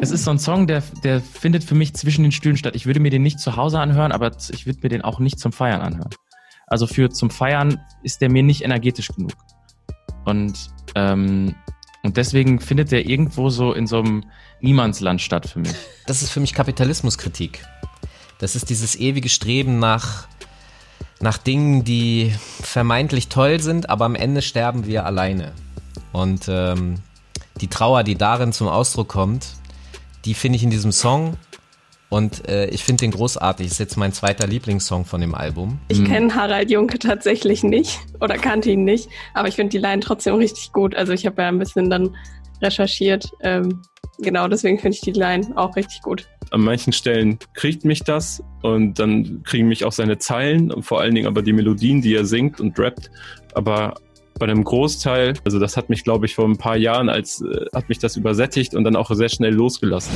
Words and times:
Es 0.00 0.10
ist 0.10 0.24
so 0.24 0.30
ein 0.30 0.38
Song, 0.38 0.66
der, 0.66 0.82
der 1.02 1.20
findet 1.20 1.64
für 1.64 1.74
mich 1.74 1.94
zwischen 1.94 2.22
den 2.22 2.32
Stühlen 2.32 2.56
statt. 2.56 2.76
Ich 2.76 2.86
würde 2.86 3.00
mir 3.00 3.10
den 3.10 3.22
nicht 3.22 3.38
zu 3.38 3.56
Hause 3.56 3.78
anhören, 3.78 4.12
aber 4.12 4.32
ich 4.50 4.66
würde 4.66 4.80
mir 4.82 4.88
den 4.88 5.02
auch 5.02 5.18
nicht 5.18 5.38
zum 5.38 5.52
Feiern 5.52 5.80
anhören. 5.80 6.10
Also 6.66 6.86
für 6.86 7.10
zum 7.10 7.30
Feiern 7.30 7.80
ist 8.02 8.20
der 8.20 8.30
mir 8.30 8.42
nicht 8.42 8.64
energetisch 8.64 9.08
genug. 9.08 9.32
Und, 10.24 10.70
ähm, 10.94 11.54
und 12.02 12.16
deswegen 12.16 12.60
findet 12.60 12.90
der 12.90 13.06
irgendwo 13.06 13.50
so 13.50 13.72
in 13.72 13.86
so 13.86 13.98
einem 13.98 14.24
Niemandsland 14.60 15.20
statt 15.20 15.46
für 15.46 15.60
mich. 15.60 15.74
Das 16.06 16.22
ist 16.22 16.30
für 16.30 16.40
mich 16.40 16.54
Kapitalismuskritik. 16.54 17.64
Das 18.38 18.56
ist 18.56 18.70
dieses 18.70 18.96
ewige 18.96 19.28
Streben 19.28 19.78
nach, 19.78 20.26
nach 21.20 21.38
Dingen, 21.38 21.84
die 21.84 22.34
vermeintlich 22.60 23.28
toll 23.28 23.60
sind, 23.60 23.88
aber 23.88 24.04
am 24.04 24.14
Ende 24.14 24.42
sterben 24.42 24.86
wir 24.86 25.06
alleine. 25.06 25.52
Und 26.12 26.46
ähm, 26.48 26.96
die 27.60 27.68
Trauer, 27.68 28.02
die 28.02 28.16
darin 28.16 28.52
zum 28.52 28.68
Ausdruck 28.68 29.08
kommt, 29.08 29.46
die 30.24 30.34
finde 30.34 30.56
ich 30.56 30.62
in 30.62 30.70
diesem 30.70 30.92
Song 30.92 31.36
und 32.08 32.48
äh, 32.48 32.66
ich 32.66 32.84
finde 32.84 33.00
den 33.00 33.10
großartig. 33.10 33.66
Ist 33.66 33.78
jetzt 33.78 33.96
mein 33.96 34.12
zweiter 34.12 34.46
Lieblingssong 34.46 35.04
von 35.04 35.20
dem 35.20 35.34
Album. 35.34 35.80
Ich 35.88 35.98
mhm. 35.98 36.04
kenne 36.04 36.34
Harald 36.34 36.70
Junke 36.70 36.98
tatsächlich 36.98 37.64
nicht 37.64 37.98
oder 38.20 38.36
kannte 38.36 38.70
ihn 38.70 38.84
nicht, 38.84 39.08
aber 39.32 39.48
ich 39.48 39.56
finde 39.56 39.70
die 39.70 39.78
Line 39.78 40.00
trotzdem 40.00 40.36
richtig 40.36 40.72
gut. 40.72 40.94
Also 40.94 41.12
ich 41.12 41.26
habe 41.26 41.42
ja 41.42 41.48
ein 41.48 41.58
bisschen 41.58 41.90
dann 41.90 42.14
recherchiert. 42.62 43.30
Ähm, 43.40 43.82
genau, 44.18 44.46
deswegen 44.46 44.78
finde 44.78 44.94
ich 44.94 45.00
die 45.00 45.12
Line 45.12 45.52
auch 45.56 45.74
richtig 45.76 46.02
gut. 46.02 46.28
An 46.50 46.60
manchen 46.60 46.92
Stellen 46.92 47.38
kriegt 47.54 47.84
mich 47.84 48.04
das 48.04 48.42
und 48.62 48.98
dann 48.98 49.42
kriegen 49.42 49.66
mich 49.66 49.84
auch 49.84 49.92
seine 49.92 50.18
Zeilen 50.18 50.70
und 50.70 50.84
vor 50.84 51.00
allen 51.00 51.16
Dingen 51.16 51.26
aber 51.26 51.42
die 51.42 51.52
Melodien, 51.52 52.00
die 52.00 52.14
er 52.14 52.26
singt 52.26 52.60
und 52.60 52.78
rappt. 52.78 53.10
Aber 53.54 53.94
bei 54.38 54.46
einem 54.46 54.64
Großteil, 54.64 55.34
also 55.44 55.58
das 55.58 55.76
hat 55.76 55.88
mich, 55.88 56.04
glaube 56.04 56.26
ich, 56.26 56.34
vor 56.34 56.46
ein 56.46 56.56
paar 56.56 56.76
Jahren 56.76 57.08
als 57.08 57.40
äh, 57.40 57.66
hat 57.72 57.88
mich 57.88 57.98
das 57.98 58.16
übersättigt 58.16 58.74
und 58.74 58.84
dann 58.84 58.96
auch 58.96 59.10
sehr 59.10 59.28
schnell 59.28 59.54
losgelassen. 59.54 60.14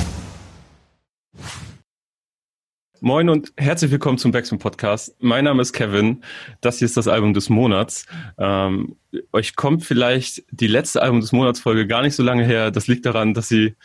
Moin 3.01 3.29
und 3.29 3.53
herzlich 3.57 3.93
willkommen 3.93 4.19
zum 4.19 4.33
Backspin 4.33 4.59
Podcast. 4.59 5.15
Mein 5.21 5.45
Name 5.45 5.63
ist 5.63 5.73
Kevin. 5.73 6.25
Das 6.61 6.79
hier 6.79 6.87
ist 6.87 6.97
das 6.97 7.07
Album 7.07 7.33
des 7.33 7.49
Monats. 7.49 8.07
Ähm, 8.39 8.97
euch 9.33 9.55
kommt 9.55 9.85
vielleicht 9.85 10.43
die 10.51 10.67
letzte 10.67 11.01
Album 11.01 11.21
des 11.21 11.31
Monats 11.31 11.61
Folge 11.61 11.87
gar 11.87 12.03
nicht 12.03 12.17
so 12.17 12.25
lange 12.25 12.45
her. 12.45 12.73
Das 12.73 12.89
liegt 12.89 13.07
daran, 13.07 13.35
dass 13.35 13.49
sie 13.49 13.77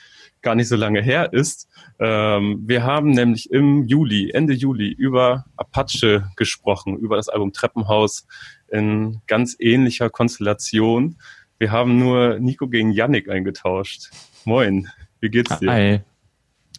gar 0.41 0.55
nicht 0.55 0.67
so 0.67 0.75
lange 0.75 1.01
her 1.01 1.31
ist. 1.31 1.69
Ähm, 2.03 2.63
wir 2.67 2.83
haben 2.83 3.11
nämlich 3.11 3.49
im 3.49 3.87
Juli, 3.87 4.31
Ende 4.31 4.51
Juli, 4.51 4.89
über 4.89 5.45
Apache 5.55 6.29
gesprochen, 6.35 6.97
über 6.97 7.15
das 7.15 7.29
Album 7.29 7.53
Treppenhaus 7.53 8.27
in 8.69 9.21
ganz 9.25 9.55
ähnlicher 9.57 10.09
Konstellation. 10.09 11.15
Wir 11.59 11.71
haben 11.71 11.97
nur 11.97 12.39
Nico 12.39 12.67
gegen 12.67 12.91
Yannick 12.91 13.29
eingetauscht. 13.29 14.09
Moin, 14.43 14.89
wie 15.21 15.29
geht's 15.29 15.57
dir? 15.59 15.71
Hi. 15.71 15.99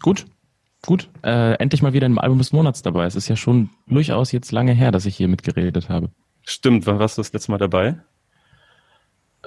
Gut, 0.03 0.27
gut. 0.85 1.09
Äh, 1.23 1.55
endlich 1.55 1.81
mal 1.81 1.95
wieder 1.95 2.07
im 2.07 2.19
Album 2.19 2.37
des 2.37 2.53
Monats 2.53 2.83
dabei. 2.83 3.07
Es 3.07 3.17
ist 3.17 3.29
ja 3.29 3.37
schon 3.37 3.71
durchaus 3.87 4.31
jetzt 4.31 4.53
lange 4.53 4.73
her, 4.73 4.93
dass 4.93 5.07
ich 5.07 5.17
hier 5.17 5.29
mitgeredet 5.29 5.89
habe. 5.89 6.11
Stimmt, 6.43 6.87
wann 6.87 6.99
warst 6.99 7.17
du 7.17 7.23
das 7.23 7.33
letzte 7.33 7.51
Mal 7.51 7.57
dabei? 7.57 7.97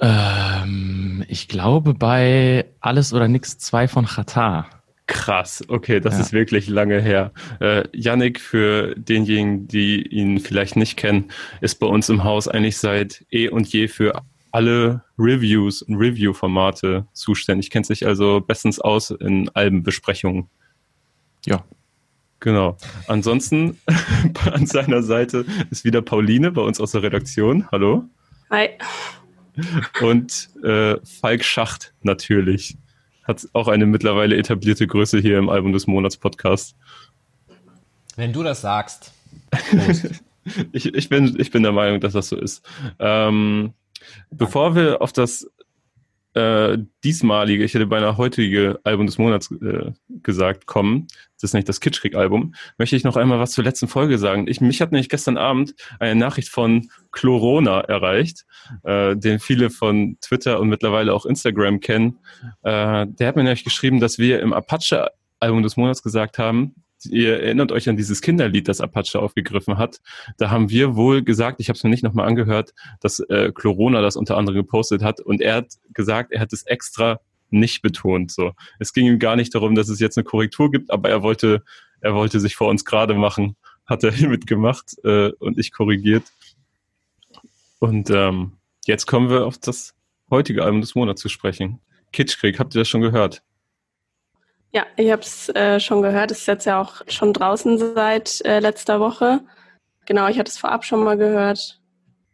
Ähm, 0.00 1.24
ich 1.28 1.46
glaube 1.46 1.94
bei 1.94 2.66
Alles 2.80 3.12
oder 3.12 3.28
Nix 3.28 3.58
2 3.58 3.86
von 3.86 4.06
Qatar. 4.06 4.77
Krass, 5.08 5.64
okay, 5.68 6.00
das 6.00 6.14
ja. 6.14 6.20
ist 6.20 6.32
wirklich 6.34 6.68
lange 6.68 7.00
her. 7.00 7.32
Äh, 7.60 7.84
Yannick, 7.94 8.38
für 8.38 8.94
denjenigen, 8.94 9.66
die 9.66 10.06
ihn 10.06 10.38
vielleicht 10.38 10.76
nicht 10.76 10.98
kennen, 10.98 11.30
ist 11.62 11.76
bei 11.80 11.86
uns 11.86 12.10
im 12.10 12.24
Haus 12.24 12.46
eigentlich 12.46 12.76
seit 12.76 13.24
eh 13.30 13.48
und 13.48 13.66
je 13.72 13.88
für 13.88 14.22
alle 14.50 15.02
Reviews 15.18 15.80
und 15.80 15.96
Review-Formate 15.96 17.06
zuständig. 17.14 17.70
Kennt 17.70 17.86
sich 17.86 18.06
also 18.06 18.42
bestens 18.42 18.80
aus 18.80 19.10
in 19.10 19.48
Albenbesprechungen. 19.54 20.50
Ja. 21.46 21.64
Genau. 22.40 22.76
Ansonsten 23.06 23.78
an 24.52 24.66
seiner 24.66 25.02
Seite 25.02 25.46
ist 25.70 25.86
wieder 25.86 26.02
Pauline 26.02 26.52
bei 26.52 26.60
uns 26.60 26.80
aus 26.80 26.92
der 26.92 27.02
Redaktion. 27.02 27.66
Hallo. 27.72 28.04
Hi. 28.50 28.68
Und 30.02 30.50
äh, 30.62 30.96
Falk 31.02 31.44
Schacht 31.44 31.94
natürlich 32.02 32.76
hat 33.28 33.46
auch 33.52 33.68
eine 33.68 33.86
mittlerweile 33.86 34.36
etablierte 34.36 34.86
Größe 34.86 35.18
hier 35.20 35.38
im 35.38 35.50
Album 35.50 35.72
des 35.72 35.86
Monats 35.86 36.16
Podcast. 36.16 36.74
Wenn 38.16 38.32
du 38.32 38.42
das 38.42 38.62
sagst. 38.62 39.12
ich, 40.72 40.92
ich, 40.94 41.08
bin, 41.08 41.36
ich 41.38 41.50
bin 41.50 41.62
der 41.62 41.72
Meinung, 41.72 42.00
dass 42.00 42.14
das 42.14 42.28
so 42.28 42.36
ist. 42.36 42.66
Ähm, 42.98 43.74
bevor 44.30 44.74
wir 44.74 45.02
auf 45.02 45.12
das 45.12 45.48
äh, 46.34 46.78
diesmalige, 47.04 47.64
ich 47.64 47.74
hätte 47.74 47.86
beinahe 47.86 48.16
heutige 48.16 48.78
Album 48.84 49.06
des 49.06 49.18
Monats 49.18 49.50
äh, 49.50 49.92
gesagt, 50.22 50.66
kommen, 50.66 51.08
das 51.34 51.50
ist 51.50 51.54
nicht 51.54 51.68
das 51.68 51.80
Kitschkrieg-Album, 51.80 52.54
möchte 52.76 52.96
ich 52.96 53.04
noch 53.04 53.16
einmal 53.16 53.38
was 53.38 53.52
zur 53.52 53.64
letzten 53.64 53.88
Folge 53.88 54.18
sagen. 54.18 54.46
Ich, 54.48 54.60
mich 54.60 54.80
hat 54.80 54.92
nämlich 54.92 55.08
gestern 55.08 55.36
Abend 55.36 55.74
eine 55.98 56.14
Nachricht 56.14 56.48
von 56.48 56.90
Chlorona 57.12 57.80
erreicht, 57.80 58.44
äh, 58.82 59.16
den 59.16 59.40
viele 59.40 59.70
von 59.70 60.18
Twitter 60.20 60.60
und 60.60 60.68
mittlerweile 60.68 61.14
auch 61.14 61.26
Instagram 61.26 61.80
kennen. 61.80 62.18
Äh, 62.62 63.06
der 63.06 63.28
hat 63.28 63.36
mir 63.36 63.44
nämlich 63.44 63.64
geschrieben, 63.64 64.00
dass 64.00 64.18
wir 64.18 64.40
im 64.40 64.52
Apache-Album 64.52 65.62
des 65.62 65.76
Monats 65.76 66.02
gesagt 66.02 66.38
haben, 66.38 66.74
ihr 67.06 67.40
erinnert 67.40 67.72
euch 67.72 67.88
an 67.88 67.96
dieses 67.96 68.20
Kinderlied, 68.20 68.68
das 68.68 68.80
Apache 68.80 69.20
aufgegriffen 69.20 69.78
hat. 69.78 70.00
Da 70.36 70.50
haben 70.50 70.70
wir 70.70 70.96
wohl 70.96 71.22
gesagt, 71.22 71.60
ich 71.60 71.68
habe 71.68 71.76
es 71.76 71.84
mir 71.84 71.90
nicht 71.90 72.02
nochmal 72.02 72.26
angehört, 72.26 72.74
dass 73.00 73.20
äh, 73.20 73.52
Chlorona 73.54 74.00
das 74.00 74.16
unter 74.16 74.36
anderem 74.36 74.56
gepostet 74.56 75.02
hat 75.02 75.20
und 75.20 75.40
er 75.40 75.56
hat 75.56 75.74
gesagt, 75.92 76.32
er 76.32 76.40
hat 76.40 76.52
es 76.52 76.64
extra 76.64 77.20
nicht 77.50 77.82
betont. 77.82 78.30
So, 78.30 78.52
es 78.78 78.92
ging 78.92 79.06
ihm 79.06 79.18
gar 79.18 79.36
nicht 79.36 79.54
darum, 79.54 79.74
dass 79.74 79.88
es 79.88 80.00
jetzt 80.00 80.18
eine 80.18 80.24
Korrektur 80.24 80.70
gibt, 80.70 80.90
aber 80.90 81.08
er 81.08 81.22
wollte, 81.22 81.62
er 82.00 82.14
wollte 82.14 82.40
sich 82.40 82.56
vor 82.56 82.68
uns 82.68 82.84
gerade 82.84 83.14
machen, 83.14 83.56
hat 83.86 84.04
er 84.04 84.12
hiermit 84.12 84.46
gemacht 84.46 84.94
äh, 85.04 85.30
und 85.38 85.58
ich 85.58 85.72
korrigiert. 85.72 86.24
Und 87.78 88.10
ähm, 88.10 88.52
jetzt 88.86 89.06
kommen 89.06 89.30
wir 89.30 89.46
auf 89.46 89.58
das 89.58 89.94
heutige 90.30 90.64
Album 90.64 90.80
des 90.80 90.94
Monats 90.94 91.22
zu 91.22 91.28
sprechen. 91.28 91.80
Kitschkrieg, 92.12 92.58
habt 92.58 92.74
ihr 92.74 92.80
das 92.80 92.88
schon 92.88 93.00
gehört? 93.00 93.42
Ja, 94.72 94.86
ich 94.96 95.10
habe 95.10 95.22
es 95.22 95.48
äh, 95.50 95.80
schon 95.80 96.02
gehört. 96.02 96.30
Es 96.30 96.40
ist 96.40 96.46
jetzt 96.46 96.66
ja 96.66 96.80
auch 96.80 97.02
schon 97.08 97.32
draußen 97.32 97.78
seit 97.94 98.44
äh, 98.44 98.60
letzter 98.60 99.00
Woche. 99.00 99.40
Genau, 100.06 100.28
ich 100.28 100.38
hatte 100.38 100.50
es 100.50 100.58
vorab 100.58 100.84
schon 100.84 101.02
mal 101.02 101.16
gehört. 101.16 101.80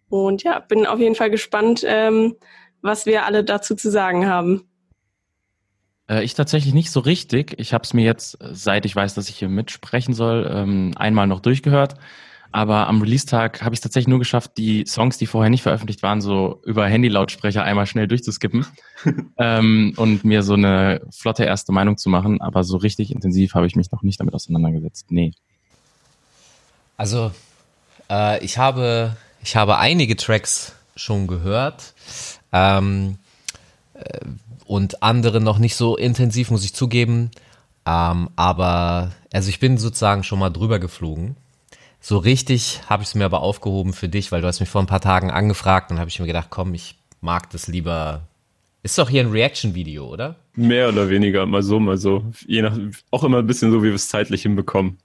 Und 0.09 0.43
ja, 0.43 0.59
bin 0.61 0.87
auf 0.87 0.99
jeden 0.99 1.15
Fall 1.15 1.31
gespannt, 1.31 1.83
ähm, 1.87 2.37
was 2.83 3.07
wir 3.07 3.25
alle 3.25 3.45
dazu 3.45 3.75
zu 3.75 3.91
sagen 3.91 4.27
haben. 4.27 4.69
Äh, 6.09 6.25
ich 6.25 6.35
tatsächlich 6.35 6.75
nicht 6.75 6.91
so 6.91 7.01
richtig. 7.01 7.55
Ich 7.59 7.73
habe 7.73 7.85
es 7.85 7.95
mir 7.95 8.05
jetzt, 8.05 8.39
seit 8.41 8.85
ich 8.85 8.95
weiß, 8.95 9.15
dass 9.15 9.29
ich 9.29 9.39
hier 9.39 9.49
mitsprechen 9.49 10.15
soll, 10.15 10.49
ähm, 10.53 10.93
einmal 10.97 11.27
noch 11.27 11.41
durchgehört. 11.41 11.95
Aber 12.55 12.87
am 12.87 13.03
Release-Tag 13.03 13.63
habe 13.63 13.75
ich 13.75 13.79
es 13.79 13.83
tatsächlich 13.83 14.07
nur 14.07 14.21
geschafft, 14.21 14.53
die 14.59 14.85
Songs, 14.87 15.19
die 15.19 15.27
vorher 15.27 15.51
nicht 15.51 15.65
veröffentlicht 15.65 16.05
waren, 16.05 16.21
so 16.21 16.61
über 16.65 16.87
Handy-Lautsprecher 16.87 17.65
einmal 17.65 17.87
schnell 17.87 18.07
durchzuskippen 18.07 18.65
ähm, 19.39 19.93
und 19.97 20.25
mir 20.25 20.45
so 20.45 20.55
eine 20.55 21.01
flotte 21.11 21.43
erste 21.43 21.73
Meinung 21.73 21.99
zu 21.99 22.09
machen. 22.09 22.41
Aber 22.41 22.63
so 22.63 22.77
richtig 22.77 23.11
intensiv 23.11 23.55
habe 23.55 23.67
ich 23.67 23.75
mich 23.75 23.91
noch 23.91 24.05
nicht 24.05 24.21
damit 24.21 24.35
auseinandergesetzt. 24.35 25.07
Nee. 25.09 25.33
Also, 26.97 27.33
äh, 28.09 28.45
ich, 28.45 28.57
habe, 28.57 29.17
ich 29.43 29.57
habe 29.57 29.79
einige 29.79 30.15
Tracks 30.15 30.77
schon 30.95 31.27
gehört. 31.27 31.93
Ähm, 32.53 33.19
äh, 33.95 34.21
und 34.65 35.03
andere 35.03 35.41
noch 35.41 35.59
nicht 35.59 35.75
so 35.75 35.97
intensiv, 35.97 36.53
muss 36.53 36.65
ich 36.65 36.73
zugeben. 36.73 37.33
Ähm, 37.85 38.31
aber 38.37 39.11
also 39.33 39.49
ich 39.49 39.59
bin 39.59 39.77
sozusagen 39.77 40.23
schon 40.23 40.39
mal 40.39 40.51
drüber 40.51 40.79
geflogen. 40.79 41.35
So 42.07 42.19
richtig 42.19 42.83
habe 42.87 43.03
ich 43.03 43.09
es 43.09 43.15
mir 43.15 43.25
aber 43.25 43.41
aufgehoben 43.41 43.95
für 43.95 44.11
dich, 44.11 44.31
weil 44.31 44.43
du 44.43 44.47
hast 44.47 44.61
mich 44.61 44.69
vor 44.69 44.83
ein 44.83 44.87
paar 44.87 45.01
Tagen 45.01 45.31
angefragt 45.31 45.91
und 45.91 45.99
habe 45.99 46.11
ich 46.11 46.21
mir 46.21 46.27
gedacht, 46.27 46.49
komm, 46.51 46.75
ich 46.75 46.97
mag 47.23 47.49
das 47.49 47.67
lieber. 47.67 48.29
Ist 48.83 48.99
doch 48.99 49.09
hier 49.09 49.23
ein 49.23 49.31
Reaction-Video, 49.31 50.07
oder? 50.07 50.37
Mehr 50.55 50.91
oder 50.91 51.09
weniger, 51.09 51.47
mal 51.47 51.63
so, 51.63 51.81
mal 51.81 51.97
so. 51.97 52.31
Je 52.47 52.61
nach, 52.61 52.77
auch 53.11 53.25
immer 53.25 53.39
ein 53.39 53.47
bisschen 53.47 53.71
so, 53.71 53.83
wie 53.83 53.87
wir 53.87 53.95
es 53.95 54.11
zeitlich 54.11 54.43
hinbekommen. 54.43 54.99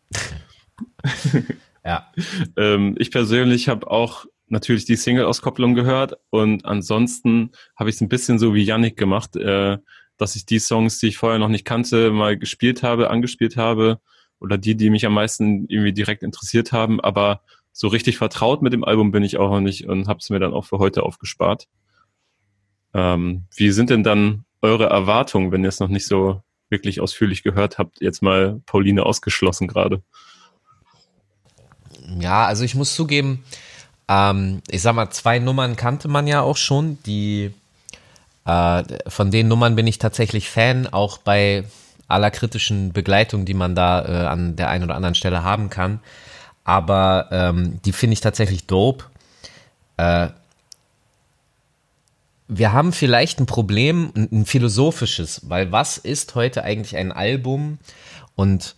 ja. 1.86 2.12
ähm, 2.58 2.98
ich 3.00 3.12
persönlich 3.12 3.70
habe 3.70 3.90
auch 3.90 4.26
natürlich 4.50 4.84
die 4.84 4.98
Single-Auskopplung 4.98 5.76
gehört 5.76 6.18
und 6.32 6.66
ansonsten 6.66 7.52
habe 7.78 7.90
ich 7.90 7.96
es 7.96 8.02
ein 8.02 8.10
bisschen 8.10 8.40
so 8.40 8.54
wie 8.54 8.64
Yannick 8.64 8.98
gemacht, 8.98 9.38
äh, 9.38 9.78
dass 10.18 10.36
ich 10.36 10.46
die 10.46 10.60
Songs, 10.60 11.00
die 11.00 11.08
ich 11.08 11.18
vorher 11.18 11.40
noch 11.40 11.48
nicht 11.48 11.64
kannte, 11.64 12.12
mal 12.12 12.38
gespielt 12.38 12.84
habe, 12.84 13.10
angespielt 13.10 13.56
habe 13.56 14.02
oder 14.40 14.58
die, 14.58 14.76
die 14.76 14.90
mich 14.90 15.06
am 15.06 15.14
meisten 15.14 15.66
irgendwie 15.68 15.94
direkt 15.94 16.24
interessiert 16.24 16.72
haben, 16.72 17.00
aber 17.00 17.42
so 17.72 17.88
richtig 17.88 18.18
vertraut 18.18 18.62
mit 18.62 18.74
dem 18.74 18.84
Album 18.84 19.12
bin 19.12 19.24
ich 19.24 19.38
auch 19.38 19.50
noch 19.50 19.62
nicht 19.62 19.88
und 19.88 20.08
habe 20.08 20.20
es 20.20 20.30
mir 20.30 20.40
dann 20.40 20.54
auch 20.54 20.66
für 20.66 20.80
heute 20.80 21.04
aufgespart. 21.04 21.68
Ähm, 22.94 23.46
wie 23.56 23.72
sind 23.72 23.90
denn 23.90 24.04
dann 24.04 24.46
eure 24.62 24.86
Erwartungen, 24.86 25.52
wenn 25.52 25.64
ihr 25.64 25.70
es 25.70 25.80
noch 25.80 25.88
nicht 25.88 26.08
so 26.08 26.42
wirklich 26.70 27.02
ausführlich 27.02 27.44
gehört 27.44 27.78
habt? 27.78 28.02
Jetzt 28.02 28.22
mal 28.22 28.62
Pauline 28.66 29.06
ausgeschlossen 29.06 29.68
gerade. 29.68 30.02
Ja, 32.20 32.46
also 32.46 32.64
ich 32.64 32.76
muss 32.76 32.96
zugeben, 32.96 33.44
ähm, 34.08 34.62
ich 34.70 34.82
sag 34.82 34.96
mal, 34.96 35.12
zwei 35.12 35.40
Nummern 35.40 35.76
kannte 35.76 36.08
man 36.08 36.28
ja 36.28 36.42
auch 36.42 36.58
schon. 36.58 36.98
Die 37.06 37.54
äh, 38.46 38.84
von 39.08 39.30
den 39.30 39.48
Nummern 39.48 39.76
bin 39.76 39.86
ich 39.86 40.00
tatsächlich 40.00 40.50
Fan, 40.50 40.88
auch 40.88 41.20
bei 41.20 41.66
aller 42.10 42.32
kritischen 42.32 42.92
Begleitung, 42.92 43.46
die 43.46 43.54
man 43.54 43.76
da 43.76 44.06
äh, 44.06 44.28
an 44.28 44.56
der 44.56 44.70
einen 44.70 44.84
oder 44.84 44.96
anderen 44.96 45.16
Stelle 45.16 45.44
haben 45.44 45.70
kann. 45.70 46.00
Aber 46.64 47.30
ähm, 47.32 47.80
die 47.86 47.94
finde 47.94 48.14
ich 48.14 48.22
tatsächlich 48.22 48.66
dope. 48.66 49.06
Äh, 49.98 50.30
wir 52.48 52.74
haben 52.74 52.92
vielleicht 52.92 53.40
ein 53.40 53.46
Problem, 53.46 54.12
ein, 54.16 54.30
ein 54.32 54.46
philosophisches, 54.46 55.50
weil 55.50 55.72
was 55.72 55.98
ist 55.98 56.36
heute 56.36 56.64
eigentlich 56.64 56.98
ein 56.98 57.12
Album? 57.12 57.78
Und 58.36 58.76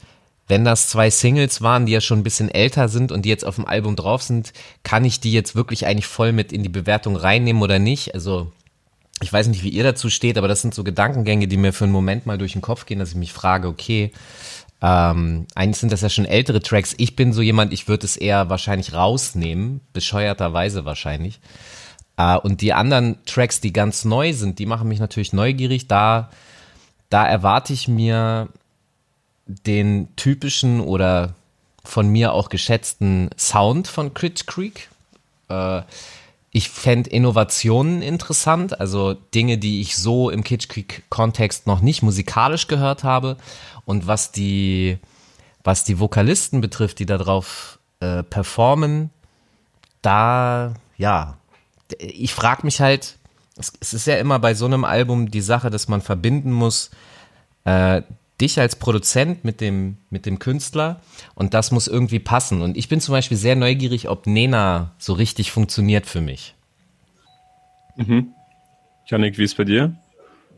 wenn 0.47 0.65
das 0.65 0.89
zwei 0.89 1.09
Singles 1.09 1.61
waren, 1.61 1.85
die 1.85 1.93
ja 1.93 2.01
schon 2.01 2.19
ein 2.19 2.23
bisschen 2.23 2.49
älter 2.49 2.89
sind 2.89 3.13
und 3.13 3.23
die 3.23 3.29
jetzt 3.29 3.45
auf 3.45 3.55
dem 3.55 3.65
Album 3.65 3.95
drauf 3.95 4.21
sind, 4.21 4.51
kann 4.83 5.05
ich 5.05 5.21
die 5.21 5.31
jetzt 5.31 5.55
wirklich 5.55 5.85
eigentlich 5.85 6.07
voll 6.07 6.33
mit 6.33 6.51
in 6.51 6.63
die 6.63 6.69
Bewertung 6.69 7.15
reinnehmen 7.15 7.63
oder 7.63 7.79
nicht? 7.79 8.13
Also 8.13 8.51
ich 9.21 9.31
weiß 9.31 9.47
nicht, 9.47 9.63
wie 9.63 9.69
ihr 9.69 9.83
dazu 9.83 10.09
steht, 10.09 10.37
aber 10.37 10.47
das 10.47 10.61
sind 10.61 10.73
so 10.73 10.83
Gedankengänge, 10.83 11.47
die 11.47 11.57
mir 11.57 11.73
für 11.73 11.85
einen 11.85 11.93
Moment 11.93 12.25
mal 12.25 12.37
durch 12.37 12.53
den 12.53 12.61
Kopf 12.61 12.85
gehen, 12.85 12.99
dass 12.99 13.09
ich 13.09 13.15
mich 13.15 13.33
frage, 13.33 13.67
okay, 13.67 14.11
ähm, 14.81 15.45
eigentlich 15.53 15.77
sind 15.77 15.91
das 15.91 16.01
ja 16.01 16.09
schon 16.09 16.25
ältere 16.25 16.59
Tracks. 16.59 16.95
Ich 16.97 17.15
bin 17.15 17.33
so 17.33 17.41
jemand, 17.41 17.71
ich 17.71 17.87
würde 17.87 18.05
es 18.05 18.17
eher 18.17 18.49
wahrscheinlich 18.49 18.93
rausnehmen, 18.93 19.81
bescheuerterweise 19.93 20.85
wahrscheinlich. 20.85 21.39
Äh, 22.17 22.37
und 22.37 22.61
die 22.61 22.73
anderen 22.73 23.23
Tracks, 23.25 23.61
die 23.61 23.73
ganz 23.73 24.05
neu 24.05 24.33
sind, 24.33 24.57
die 24.57 24.65
machen 24.65 24.87
mich 24.87 24.99
natürlich 24.99 25.33
neugierig. 25.33 25.87
Da, 25.87 26.31
da 27.09 27.25
erwarte 27.27 27.73
ich 27.73 27.87
mir 27.87 28.49
den 29.45 30.07
typischen 30.15 30.79
oder 30.79 31.35
von 31.83 32.09
mir 32.09 32.33
auch 32.33 32.49
geschätzten 32.49 33.29
Sound 33.37 33.87
von 33.87 34.15
Crit 34.15 34.47
Creek. 34.47 34.89
Äh, 35.47 35.81
ich 36.51 36.69
fände 36.69 37.09
Innovationen 37.09 38.01
interessant, 38.01 38.79
also 38.79 39.13
Dinge, 39.13 39.57
die 39.57 39.79
ich 39.79 39.95
so 39.95 40.29
im 40.29 40.43
Kitsch 40.43 40.67
Creek-Kontext 40.67 41.65
noch 41.65 41.79
nicht 41.79 42.01
musikalisch 42.01 42.67
gehört 42.67 43.05
habe. 43.05 43.37
Und 43.85 44.05
was 44.05 44.33
die, 44.33 44.97
was 45.63 45.85
die 45.85 45.99
Vokalisten 45.99 46.59
betrifft, 46.59 46.99
die 46.99 47.05
darauf 47.05 47.79
äh, 48.01 48.21
performen, 48.23 49.11
da, 50.01 50.73
ja, 50.97 51.37
ich 51.99 52.33
frage 52.33 52.63
mich 52.63 52.81
halt, 52.81 53.17
es, 53.57 53.71
es, 53.79 53.93
ist 53.93 54.07
ja 54.07 54.17
immer 54.17 54.39
bei 54.39 54.53
so 54.53 54.65
einem 54.65 54.83
Album 54.83 55.31
die 55.31 55.41
Sache, 55.41 55.69
dass 55.69 55.87
man 55.87 56.01
verbinden 56.01 56.51
muss, 56.51 56.91
äh, 57.63 58.01
dich 58.41 58.59
als 58.59 58.75
Produzent 58.75 59.45
mit 59.45 59.61
dem, 59.61 59.97
mit 60.09 60.25
dem 60.25 60.39
Künstler 60.39 61.01
und 61.35 61.53
das 61.53 61.71
muss 61.71 61.87
irgendwie 61.87 62.19
passen. 62.19 62.61
Und 62.61 62.75
ich 62.75 62.89
bin 62.89 62.99
zum 62.99 63.13
Beispiel 63.13 63.37
sehr 63.37 63.55
neugierig, 63.55 64.09
ob 64.09 64.27
Nena 64.27 64.93
so 64.97 65.13
richtig 65.13 65.51
funktioniert 65.51 66.05
für 66.05 66.21
mich. 66.21 66.55
Mhm. 67.95 68.33
Janik, 69.07 69.37
wie 69.37 69.43
ist 69.43 69.57
bei 69.57 69.63
dir? 69.63 69.95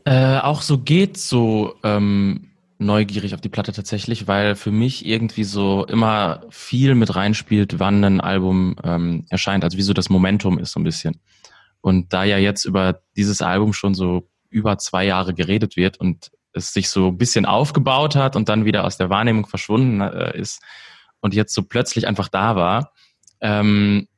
Äh, 0.04 0.38
auch 0.38 0.62
so 0.62 0.78
geht 0.78 1.16
so 1.16 1.74
ähm, 1.82 2.50
neugierig 2.78 3.34
auf 3.34 3.40
die 3.40 3.48
Platte 3.48 3.72
tatsächlich, 3.72 4.26
weil 4.26 4.54
für 4.54 4.70
mich 4.70 5.06
irgendwie 5.06 5.44
so 5.44 5.84
immer 5.86 6.42
viel 6.50 6.94
mit 6.94 7.14
reinspielt, 7.14 7.78
wann 7.78 8.04
ein 8.04 8.20
Album 8.20 8.76
ähm, 8.82 9.26
erscheint, 9.30 9.64
also 9.64 9.78
wie 9.78 9.82
so 9.82 9.92
das 9.92 10.10
Momentum 10.10 10.58
ist 10.58 10.72
so 10.72 10.80
ein 10.80 10.84
bisschen. 10.84 11.20
Und 11.80 12.12
da 12.12 12.24
ja 12.24 12.38
jetzt 12.38 12.64
über 12.64 13.00
dieses 13.16 13.42
Album 13.42 13.72
schon 13.72 13.94
so 13.94 14.28
über 14.50 14.78
zwei 14.78 15.04
Jahre 15.04 15.34
geredet 15.34 15.76
wird 15.76 15.98
und 15.98 16.30
es 16.54 16.72
sich 16.72 16.88
so 16.88 17.08
ein 17.08 17.18
bisschen 17.18 17.46
aufgebaut 17.46 18.16
hat 18.16 18.36
und 18.36 18.48
dann 18.48 18.64
wieder 18.64 18.84
aus 18.84 18.96
der 18.96 19.10
Wahrnehmung 19.10 19.46
verschwunden 19.46 20.00
äh, 20.00 20.38
ist 20.38 20.62
und 21.20 21.34
jetzt 21.34 21.54
so 21.54 21.62
plötzlich 21.62 22.06
einfach 22.06 22.28
da 22.28 22.56
war, 22.56 22.92
ähm, 23.40 24.08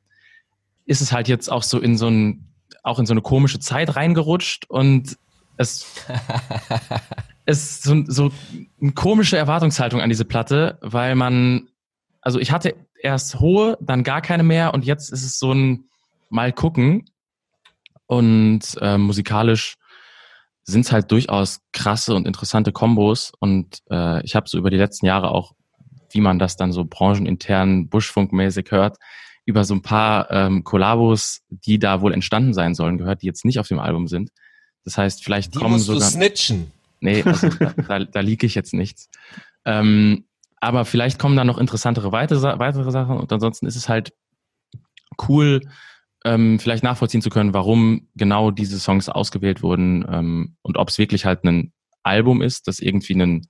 ist 0.85 1.01
es 1.01 1.11
halt 1.11 1.27
jetzt 1.27 1.51
auch 1.51 1.63
so 1.63 1.79
in 1.79 1.97
so 1.97 2.07
ein, 2.07 2.53
auch 2.83 2.99
in 2.99 3.05
so 3.05 3.13
eine 3.13 3.21
komische 3.21 3.59
Zeit 3.59 3.95
reingerutscht 3.95 4.69
und 4.69 5.17
es 5.57 5.85
ist 7.45 7.83
so, 7.83 8.03
so 8.07 8.31
eine 8.81 8.91
komische 8.91 9.37
Erwartungshaltung 9.37 10.01
an 10.01 10.09
diese 10.09 10.25
Platte, 10.25 10.77
weil 10.81 11.15
man, 11.15 11.69
also 12.21 12.39
ich 12.39 12.51
hatte 12.51 12.75
erst 13.01 13.39
hohe, 13.39 13.77
dann 13.81 14.03
gar 14.03 14.21
keine 14.21 14.43
mehr 14.43 14.73
und 14.73 14.85
jetzt 14.85 15.11
ist 15.11 15.23
es 15.23 15.39
so 15.39 15.53
ein 15.53 15.85
mal 16.29 16.51
gucken 16.51 17.09
und 18.05 18.61
äh, 18.81 18.97
musikalisch 18.97 19.77
sind 20.67 20.81
es 20.81 20.91
halt 20.91 21.11
durchaus 21.11 21.61
krasse 21.71 22.13
und 22.13 22.27
interessante 22.27 22.71
Kombos. 22.73 23.31
Und 23.39 23.79
äh, 23.89 24.23
ich 24.25 24.35
habe 24.35 24.49
so 24.49 24.57
über 24.57 24.69
die 24.69 24.77
letzten 24.77 25.05
Jahre 25.05 25.31
auch, 25.31 25.53
wie 26.11 26.19
man 26.19 26.39
das 26.39 26.57
dann 26.57 26.73
so 26.73 26.85
branchenintern, 26.85 27.87
Buschfunkmäßig 27.87 28.69
hört, 28.69 28.97
über 29.45 29.63
so 29.63 29.73
ein 29.73 29.81
paar 29.81 30.29
ähm, 30.29 30.65
Kollabos, 30.65 31.41
die 31.49 31.79
da 31.79 32.01
wohl 32.01 32.13
entstanden 32.13 32.53
sein 32.53 32.75
sollen, 32.75 32.97
gehört, 32.97 33.21
die 33.21 33.27
jetzt 33.27 33.45
nicht 33.45 33.59
auf 33.59 33.69
dem 33.69 33.79
Album 33.79 34.07
sind. 34.07 34.29
Das 34.83 34.97
heißt, 34.97 35.23
vielleicht 35.23 35.55
die 35.55 35.59
kommen 35.59 35.73
musst 35.73 35.85
sogar. 35.85 36.01
Du 36.01 36.05
snitchen. 36.05 36.71
Nee, 36.99 37.23
also 37.23 37.47
da, 37.49 37.73
da, 37.87 37.99
da 38.03 38.19
liege 38.19 38.45
ich 38.45 38.55
jetzt 38.55 38.73
nichts. 38.73 39.09
Ähm, 39.63 40.25
aber 40.59 40.83
vielleicht 40.83 41.17
kommen 41.17 41.37
da 41.37 41.45
noch 41.45 41.59
interessantere 41.59 42.11
weitere, 42.11 42.59
weitere 42.59 42.91
Sachen 42.91 43.17
und 43.17 43.31
ansonsten 43.31 43.67
ist 43.67 43.75
es 43.77 43.87
halt 43.87 44.11
cool, 45.29 45.61
ähm, 46.27 46.59
vielleicht 46.59 46.83
nachvollziehen 46.83 47.21
zu 47.21 47.29
können, 47.29 47.53
warum 47.53 48.09
genau 48.15 48.51
diese 48.51 48.79
Songs 48.79 49.07
ausgewählt 49.07 49.63
wurden 49.63 50.05
ähm, 50.09 50.57
und 50.61 50.77
ob 50.77 50.89
es 50.89 50.97
wirklich 50.97 51.25
halt 51.25 51.45
ein 51.45 51.71
Album 52.03 52.41
ist, 52.41 52.67
das 52.67 52.79
irgendwie 52.79 53.13
einen, 53.13 53.47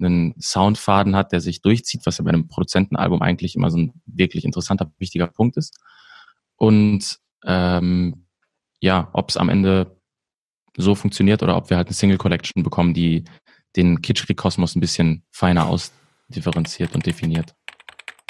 einen 0.00 0.34
Soundfaden 0.40 1.16
hat, 1.16 1.32
der 1.32 1.40
sich 1.40 1.60
durchzieht, 1.60 2.02
was 2.04 2.18
ja 2.18 2.24
bei 2.24 2.30
einem 2.30 2.46
Produzentenalbum 2.46 3.20
eigentlich 3.20 3.56
immer 3.56 3.70
so 3.70 3.78
ein 3.78 3.92
wirklich 4.06 4.44
interessanter, 4.44 4.92
wichtiger 4.98 5.26
Punkt 5.26 5.56
ist. 5.56 5.76
Und 6.56 7.18
ähm, 7.44 8.26
ja, 8.80 9.10
ob 9.12 9.30
es 9.30 9.36
am 9.36 9.48
Ende 9.48 10.00
so 10.76 10.94
funktioniert 10.94 11.42
oder 11.42 11.56
ob 11.56 11.68
wir 11.68 11.76
halt 11.76 11.88
eine 11.88 11.94
Single 11.94 12.18
Collection 12.18 12.62
bekommen, 12.62 12.94
die 12.94 13.24
den 13.76 14.02
Kitschkrieg-Kosmos 14.02 14.76
ein 14.76 14.80
bisschen 14.80 15.24
feiner 15.32 15.66
ausdifferenziert 15.66 16.94
und 16.94 17.06
definiert. 17.06 17.54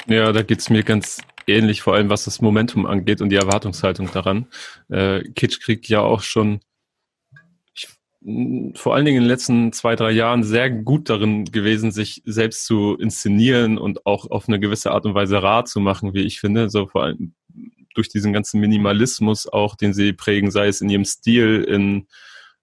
Ja, 0.07 0.31
da 0.31 0.41
geht's 0.41 0.69
mir 0.69 0.83
ganz 0.83 1.21
ähnlich, 1.51 1.81
vor 1.81 1.95
allem 1.95 2.09
was 2.09 2.25
das 2.25 2.41
Momentum 2.41 2.85
angeht 2.85 3.21
und 3.21 3.29
die 3.29 3.35
Erwartungshaltung 3.35 4.09
daran. 4.11 4.47
Äh, 4.89 5.23
Kitschkrieg 5.35 5.87
ja 5.89 6.01
auch 6.01 6.21
schon 6.21 6.61
ich, 7.73 7.87
vor 8.75 8.95
allen 8.95 9.05
Dingen 9.05 9.17
in 9.17 9.23
den 9.23 9.29
letzten 9.29 9.73
zwei, 9.73 9.95
drei 9.95 10.11
Jahren 10.11 10.43
sehr 10.43 10.69
gut 10.69 11.09
darin 11.09 11.45
gewesen, 11.45 11.91
sich 11.91 12.21
selbst 12.25 12.65
zu 12.65 12.95
inszenieren 12.97 13.77
und 13.77 14.05
auch 14.05 14.29
auf 14.29 14.47
eine 14.47 14.59
gewisse 14.59 14.91
Art 14.91 15.05
und 15.05 15.15
Weise 15.15 15.41
rar 15.41 15.65
zu 15.65 15.79
machen, 15.79 16.13
wie 16.13 16.21
ich 16.21 16.39
finde. 16.39 16.69
So 16.69 16.87
vor 16.87 17.03
allem 17.03 17.33
durch 17.93 18.09
diesen 18.09 18.33
ganzen 18.33 18.59
Minimalismus 18.59 19.47
auch, 19.47 19.75
den 19.75 19.93
sie 19.93 20.13
prägen, 20.13 20.51
sei 20.51 20.67
es 20.67 20.81
in 20.81 20.89
ihrem 20.89 21.05
Stil, 21.05 21.63
in 21.63 22.07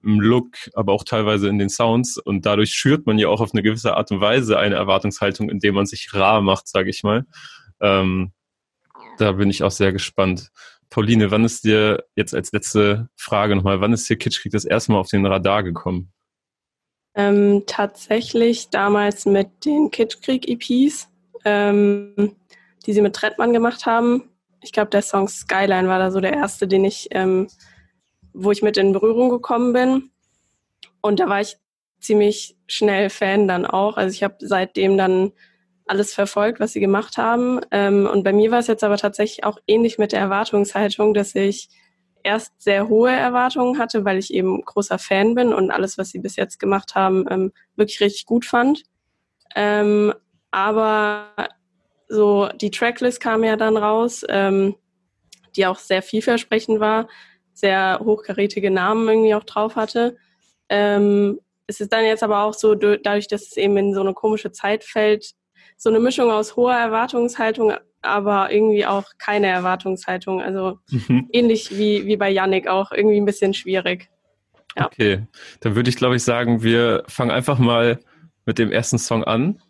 im 0.02 0.20
Look, 0.20 0.56
aber 0.75 0.93
auch 0.93 1.05
teilweise 1.05 1.49
in 1.49 1.58
den 1.58 1.69
Sounds. 1.69 2.19
Und 2.19 2.46
dadurch 2.46 2.70
schürt 2.70 3.06
man 3.06 3.19
ja 3.19 3.29
auch 3.29 3.40
auf 3.40 3.52
eine 3.52 3.62
gewisse 3.62 3.96
Art 3.96 4.11
und 4.11 4.20
Weise 4.20 4.58
eine 4.58 4.76
Erwartungshaltung, 4.76 5.50
indem 5.50 5.75
man 5.75 5.87
sich 5.87 6.12
rar 6.14 6.40
macht, 6.40 6.68
sage 6.68 6.90
ich 6.90 7.02
mal. 7.02 7.26
Ähm, 7.80 8.33
da 9.20 9.32
bin 9.32 9.50
ich 9.50 9.62
auch 9.62 9.70
sehr 9.70 9.92
gespannt. 9.92 10.50
Pauline, 10.90 11.30
wann 11.30 11.44
ist 11.44 11.64
dir 11.64 12.04
jetzt 12.16 12.34
als 12.34 12.52
letzte 12.52 13.08
Frage 13.16 13.54
nochmal, 13.56 13.80
wann 13.80 13.92
ist 13.92 14.06
hier 14.06 14.16
Kitschkrieg 14.16 14.52
das 14.52 14.64
erste 14.64 14.92
Mal 14.92 14.98
auf 14.98 15.08
den 15.08 15.26
Radar 15.26 15.62
gekommen? 15.62 16.12
Ähm, 17.14 17.64
tatsächlich 17.66 18.70
damals 18.70 19.26
mit 19.26 19.64
den 19.64 19.90
Kitschkrieg-EPs, 19.90 21.08
ähm, 21.44 22.37
die 22.87 22.92
sie 22.92 23.02
mit 23.02 23.14
Trettmann 23.14 23.52
gemacht 23.52 23.87
haben. 23.87 24.30
Ich 24.62 24.72
glaube, 24.72 24.90
der 24.90 25.02
Song 25.02 25.28
Skyline 25.28 25.88
war 25.88 25.98
da 25.98 26.10
so 26.10 26.20
der 26.20 26.32
erste, 26.32 26.66
den 26.66 26.84
ich, 26.84 27.08
ähm, 27.10 27.48
wo 28.32 28.50
ich 28.50 28.62
mit 28.62 28.76
in 28.76 28.92
Berührung 28.92 29.30
gekommen 29.30 29.72
bin. 29.72 30.10
Und 31.00 31.20
da 31.20 31.28
war 31.28 31.40
ich 31.40 31.56
ziemlich 32.00 32.56
schnell 32.66 33.10
Fan 33.10 33.48
dann 33.48 33.66
auch. 33.66 33.96
Also 33.96 34.14
ich 34.14 34.22
habe 34.22 34.37
seitdem 34.40 34.96
dann 34.96 35.32
alles 35.90 36.14
verfolgt, 36.14 36.61
was 36.61 36.73
sie 36.73 36.80
gemacht 36.80 37.16
haben. 37.16 37.61
Ähm, 37.71 38.07
und 38.07 38.23
bei 38.25 38.33
mir 38.33 38.50
war 38.50 38.59
es 38.59 38.66
jetzt 38.66 38.85
aber 38.85 38.97
tatsächlich 38.97 39.45
auch 39.45 39.59
ähnlich 39.66 39.99
mit 39.99 40.12
der 40.12 40.21
Erwartungshaltung, 40.21 41.14
dass 41.14 41.35
ich 41.35 41.68
erst 42.23 42.61
sehr 42.61 42.88
hohe 42.88 43.11
Erwartungen 43.11 43.78
hatte, 43.78 44.04
weil 44.04 44.18
ich 44.18 44.33
eben 44.33 44.61
großer 44.62 44.99
Fan 44.99 45.35
bin 45.35 45.52
und 45.52 45.71
alles, 45.71 45.99
was 45.99 46.11
sie 46.11 46.18
bis 46.18 46.37
jetzt 46.37 46.59
gemacht 46.59 46.95
haben, 46.95 47.26
ähm, 47.30 47.52
wirklich 47.76 48.00
richtig 48.00 48.26
gut 48.26 48.45
fand. 48.45 48.83
Ähm, 49.54 50.12
aber 50.50 51.26
so 52.09 52.49
die 52.61 52.71
Tracklist 52.71 53.21
kam 53.21 53.45
ja 53.45 53.57
dann 53.57 53.76
raus, 53.76 54.25
ähm, 54.28 54.75
die 55.57 55.66
auch 55.66 55.78
sehr 55.78 56.02
vielversprechend 56.02 56.80
war, 56.80 57.09
sehr 57.52 58.00
hochkarätige 58.02 58.71
Namen 58.71 59.09
irgendwie 59.09 59.35
auch 59.35 59.45
drauf 59.45 59.76
hatte. 59.76 60.16
Ähm, 60.68 61.40
es 61.66 61.80
ist 61.80 61.92
dann 61.92 62.04
jetzt 62.04 62.23
aber 62.23 62.45
auch 62.45 62.54
so, 62.54 62.75
dadurch, 62.75 63.28
dass 63.28 63.42
es 63.42 63.57
eben 63.57 63.76
in 63.76 63.95
so 63.95 64.00
eine 64.00 64.14
komische 64.14 64.52
Zeit 64.52 64.85
fällt, 64.85 65.35
so 65.78 65.88
eine 65.88 66.00
Mischung 66.00 66.30
aus 66.30 66.56
hoher 66.56 66.75
Erwartungshaltung, 66.75 67.73
aber 68.02 68.52
irgendwie 68.52 68.85
auch 68.85 69.04
keine 69.16 69.47
Erwartungshaltung. 69.47 70.42
Also 70.42 70.80
mhm. 70.90 71.28
ähnlich 71.32 71.78
wie, 71.78 72.04
wie 72.04 72.16
bei 72.16 72.28
Yannick 72.28 72.66
auch, 72.66 72.92
irgendwie 72.92 73.16
ein 73.16 73.25
bisschen 73.25 73.54
schwierig. 73.54 74.11
Ja. 74.76 74.87
Okay, 74.87 75.26
dann 75.61 75.76
würde 75.76 75.88
ich 75.88 75.97
glaube 75.97 76.16
ich 76.16 76.25
sagen, 76.25 76.62
wir 76.62 77.04
fangen 77.06 77.30
einfach 77.30 77.58
mal 77.58 78.00
mit 78.44 78.58
dem 78.58 78.70
ersten 78.70 78.99
Song 78.99 79.25
an. 79.25 79.62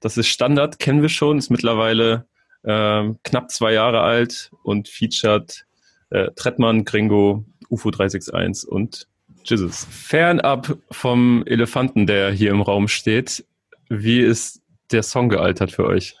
Das 0.00 0.16
ist 0.16 0.28
Standard, 0.28 0.78
kennen 0.78 1.02
wir 1.02 1.08
schon, 1.08 1.38
ist 1.38 1.50
mittlerweile 1.50 2.26
äh, 2.62 3.10
knapp 3.24 3.50
zwei 3.50 3.72
Jahre 3.72 4.00
alt 4.00 4.50
und 4.62 4.88
featured 4.88 5.66
äh, 6.10 6.30
Trettmann, 6.36 6.84
Gringo, 6.84 7.44
UFO 7.68 7.90
361 7.90 8.68
und 8.70 9.08
Jesus. 9.44 9.86
Fernab 9.90 10.78
vom 10.90 11.44
Elefanten, 11.46 12.06
der 12.06 12.30
hier 12.30 12.50
im 12.50 12.62
Raum 12.62 12.86
steht, 12.86 13.44
wie 13.88 14.20
ist 14.20 14.62
der 14.92 15.02
Song 15.02 15.28
gealtert 15.28 15.72
für 15.72 15.84
euch? 15.84 16.16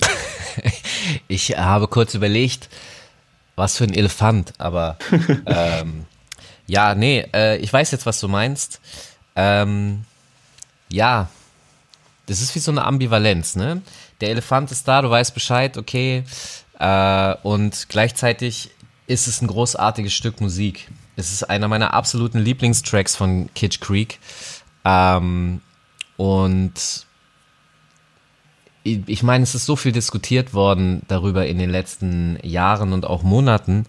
ich 1.28 1.56
habe 1.56 1.88
kurz 1.88 2.14
überlegt, 2.14 2.68
was 3.56 3.76
für 3.76 3.84
ein 3.84 3.94
Elefant, 3.94 4.52
aber 4.58 4.98
ähm, 5.46 6.06
ja, 6.66 6.94
nee, 6.94 7.26
äh, 7.34 7.58
ich 7.58 7.72
weiß 7.72 7.90
jetzt, 7.90 8.06
was 8.06 8.20
du 8.20 8.28
meinst. 8.28 8.80
Ähm, 9.36 10.04
ja, 10.88 11.28
das 12.26 12.40
ist 12.40 12.54
wie 12.54 12.60
so 12.60 12.70
eine 12.70 12.84
Ambivalenz, 12.84 13.56
ne? 13.56 13.82
Der 14.20 14.30
Elefant 14.30 14.70
ist 14.70 14.86
da, 14.86 15.02
du 15.02 15.10
weißt 15.10 15.34
Bescheid, 15.34 15.76
okay, 15.76 16.24
äh, 16.78 17.34
und 17.42 17.88
gleichzeitig 17.88 18.70
ist 19.06 19.26
es 19.26 19.42
ein 19.42 19.48
großartiges 19.48 20.12
Stück 20.12 20.40
Musik. 20.40 20.88
Es 21.16 21.32
ist 21.32 21.44
einer 21.44 21.68
meiner 21.68 21.92
absoluten 21.92 22.38
Lieblingstracks 22.38 23.16
von 23.16 23.52
Kitsch 23.54 23.80
Creek. 23.80 24.18
Ähm, 24.84 25.60
und 26.22 27.04
ich 28.84 29.24
meine, 29.24 29.42
es 29.42 29.56
ist 29.56 29.66
so 29.66 29.74
viel 29.74 29.90
diskutiert 29.90 30.54
worden 30.54 31.02
darüber 31.08 31.48
in 31.48 31.58
den 31.58 31.68
letzten 31.68 32.38
Jahren 32.44 32.92
und 32.92 33.06
auch 33.06 33.24
Monaten. 33.24 33.86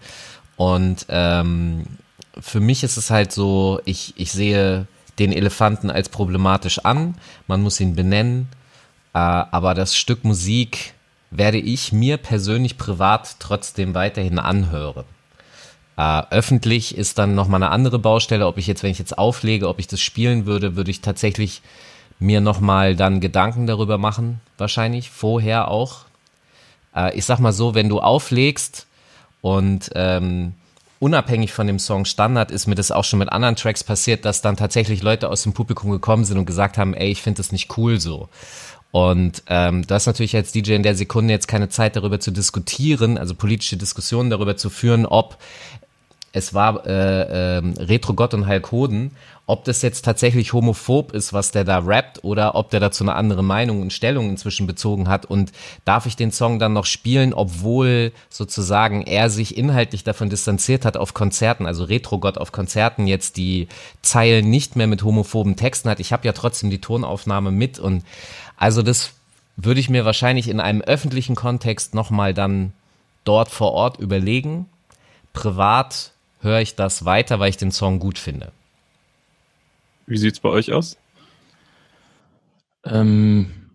Und 0.56 1.06
ähm, 1.10 1.84
für 2.40 2.58
mich 2.58 2.82
ist 2.82 2.96
es 2.96 3.10
halt 3.10 3.30
so, 3.30 3.80
ich, 3.84 4.14
ich 4.16 4.32
sehe 4.32 4.88
den 5.20 5.32
Elefanten 5.32 5.92
als 5.92 6.08
problematisch 6.08 6.80
an. 6.80 7.14
Man 7.46 7.62
muss 7.62 7.78
ihn 7.78 7.94
benennen. 7.94 8.48
Äh, 9.12 9.18
aber 9.18 9.74
das 9.74 9.96
Stück 9.96 10.24
Musik 10.24 10.94
werde 11.30 11.58
ich 11.58 11.92
mir 11.92 12.16
persönlich 12.16 12.78
privat 12.78 13.36
trotzdem 13.38 13.94
weiterhin 13.94 14.40
anhören. 14.40 15.04
Äh, 15.96 16.22
öffentlich 16.30 16.98
ist 16.98 17.18
dann 17.18 17.36
nochmal 17.36 17.62
eine 17.62 17.70
andere 17.70 18.00
Baustelle. 18.00 18.48
Ob 18.48 18.58
ich 18.58 18.66
jetzt, 18.66 18.82
wenn 18.82 18.90
ich 18.90 18.98
jetzt 18.98 19.16
auflege, 19.16 19.68
ob 19.68 19.78
ich 19.78 19.86
das 19.86 20.00
spielen 20.00 20.46
würde, 20.46 20.74
würde 20.74 20.90
ich 20.90 21.00
tatsächlich 21.00 21.62
mir 22.18 22.40
nochmal 22.40 22.96
dann 22.96 23.20
Gedanken 23.20 23.66
darüber 23.66 23.98
machen, 23.98 24.40
wahrscheinlich, 24.58 25.10
vorher 25.10 25.68
auch. 25.68 26.04
Äh, 26.94 27.16
ich 27.16 27.24
sag 27.24 27.38
mal 27.38 27.52
so, 27.52 27.74
wenn 27.74 27.88
du 27.88 28.00
auflegst 28.00 28.86
und 29.40 29.90
ähm, 29.94 30.54
unabhängig 31.00 31.52
von 31.52 31.66
dem 31.66 31.78
Song 31.78 32.04
Standard 32.04 32.50
ist 32.50 32.66
mir 32.66 32.76
das 32.76 32.90
auch 32.90 33.04
schon 33.04 33.18
mit 33.18 33.30
anderen 33.30 33.56
Tracks 33.56 33.84
passiert, 33.84 34.24
dass 34.24 34.40
dann 34.40 34.56
tatsächlich 34.56 35.02
Leute 35.02 35.28
aus 35.28 35.42
dem 35.42 35.52
Publikum 35.52 35.90
gekommen 35.90 36.24
sind 36.24 36.38
und 36.38 36.46
gesagt 36.46 36.78
haben, 36.78 36.94
ey, 36.94 37.10
ich 37.10 37.22
finde 37.22 37.38
das 37.38 37.52
nicht 37.52 37.76
cool 37.76 38.00
so. 38.00 38.28
Und 38.90 39.42
ähm, 39.48 39.84
du 39.84 39.92
hast 39.92 40.06
natürlich 40.06 40.36
als 40.36 40.52
DJ 40.52 40.74
in 40.74 40.84
der 40.84 40.94
Sekunde 40.94 41.34
jetzt 41.34 41.48
keine 41.48 41.68
Zeit 41.68 41.96
darüber 41.96 42.20
zu 42.20 42.30
diskutieren, 42.30 43.18
also 43.18 43.34
politische 43.34 43.76
Diskussionen 43.76 44.30
darüber 44.30 44.56
zu 44.56 44.70
führen, 44.70 45.04
ob 45.04 45.36
es 46.36 46.52
war 46.52 46.84
äh, 46.84 47.58
äh, 47.58 47.62
Retro 47.78 48.12
Gott 48.12 48.34
und 48.34 48.48
Hulk 48.48 48.72
Hoden, 48.72 49.12
ob 49.46 49.64
das 49.64 49.82
jetzt 49.82 50.04
tatsächlich 50.04 50.52
homophob 50.52 51.12
ist, 51.12 51.32
was 51.32 51.52
der 51.52 51.62
da 51.62 51.78
rappt, 51.78 52.24
oder 52.24 52.56
ob 52.56 52.70
der 52.70 52.80
dazu 52.80 53.04
eine 53.04 53.14
andere 53.14 53.44
Meinung 53.44 53.82
und 53.82 53.92
Stellung 53.92 54.30
inzwischen 54.30 54.66
bezogen 54.66 55.08
hat. 55.08 55.26
Und 55.26 55.52
darf 55.84 56.06
ich 56.06 56.16
den 56.16 56.32
Song 56.32 56.58
dann 56.58 56.72
noch 56.72 56.86
spielen, 56.86 57.32
obwohl 57.32 58.10
sozusagen 58.30 59.02
er 59.02 59.30
sich 59.30 59.56
inhaltlich 59.56 60.02
davon 60.02 60.28
distanziert 60.28 60.84
hat 60.84 60.96
auf 60.96 61.14
Konzerten, 61.14 61.66
also 61.66 61.84
Retro 61.84 62.18
Gott 62.18 62.36
auf 62.36 62.50
Konzerten 62.50 63.06
jetzt 63.06 63.36
die 63.36 63.68
Zeilen 64.02 64.50
nicht 64.50 64.74
mehr 64.74 64.88
mit 64.88 65.04
homophoben 65.04 65.54
Texten 65.54 65.88
hat. 65.88 66.00
Ich 66.00 66.12
habe 66.12 66.26
ja 66.26 66.32
trotzdem 66.32 66.68
die 66.68 66.80
Tonaufnahme 66.80 67.52
mit 67.52 67.78
und 67.78 68.02
also 68.56 68.82
das 68.82 69.12
würde 69.56 69.78
ich 69.78 69.88
mir 69.88 70.04
wahrscheinlich 70.04 70.48
in 70.48 70.58
einem 70.58 70.80
öffentlichen 70.80 71.36
Kontext 71.36 71.94
nochmal 71.94 72.34
dann 72.34 72.72
dort 73.22 73.50
vor 73.50 73.70
Ort 73.70 74.00
überlegen. 74.00 74.66
Privat 75.32 76.13
höre 76.44 76.60
ich 76.60 76.76
das 76.76 77.04
weiter, 77.04 77.40
weil 77.40 77.50
ich 77.50 77.56
den 77.56 77.72
Song 77.72 77.98
gut 77.98 78.18
finde. 78.18 78.52
Wie 80.06 80.18
sieht 80.18 80.34
es 80.34 80.40
bei 80.40 80.50
euch 80.50 80.72
aus? 80.72 80.98
Ähm, 82.84 83.70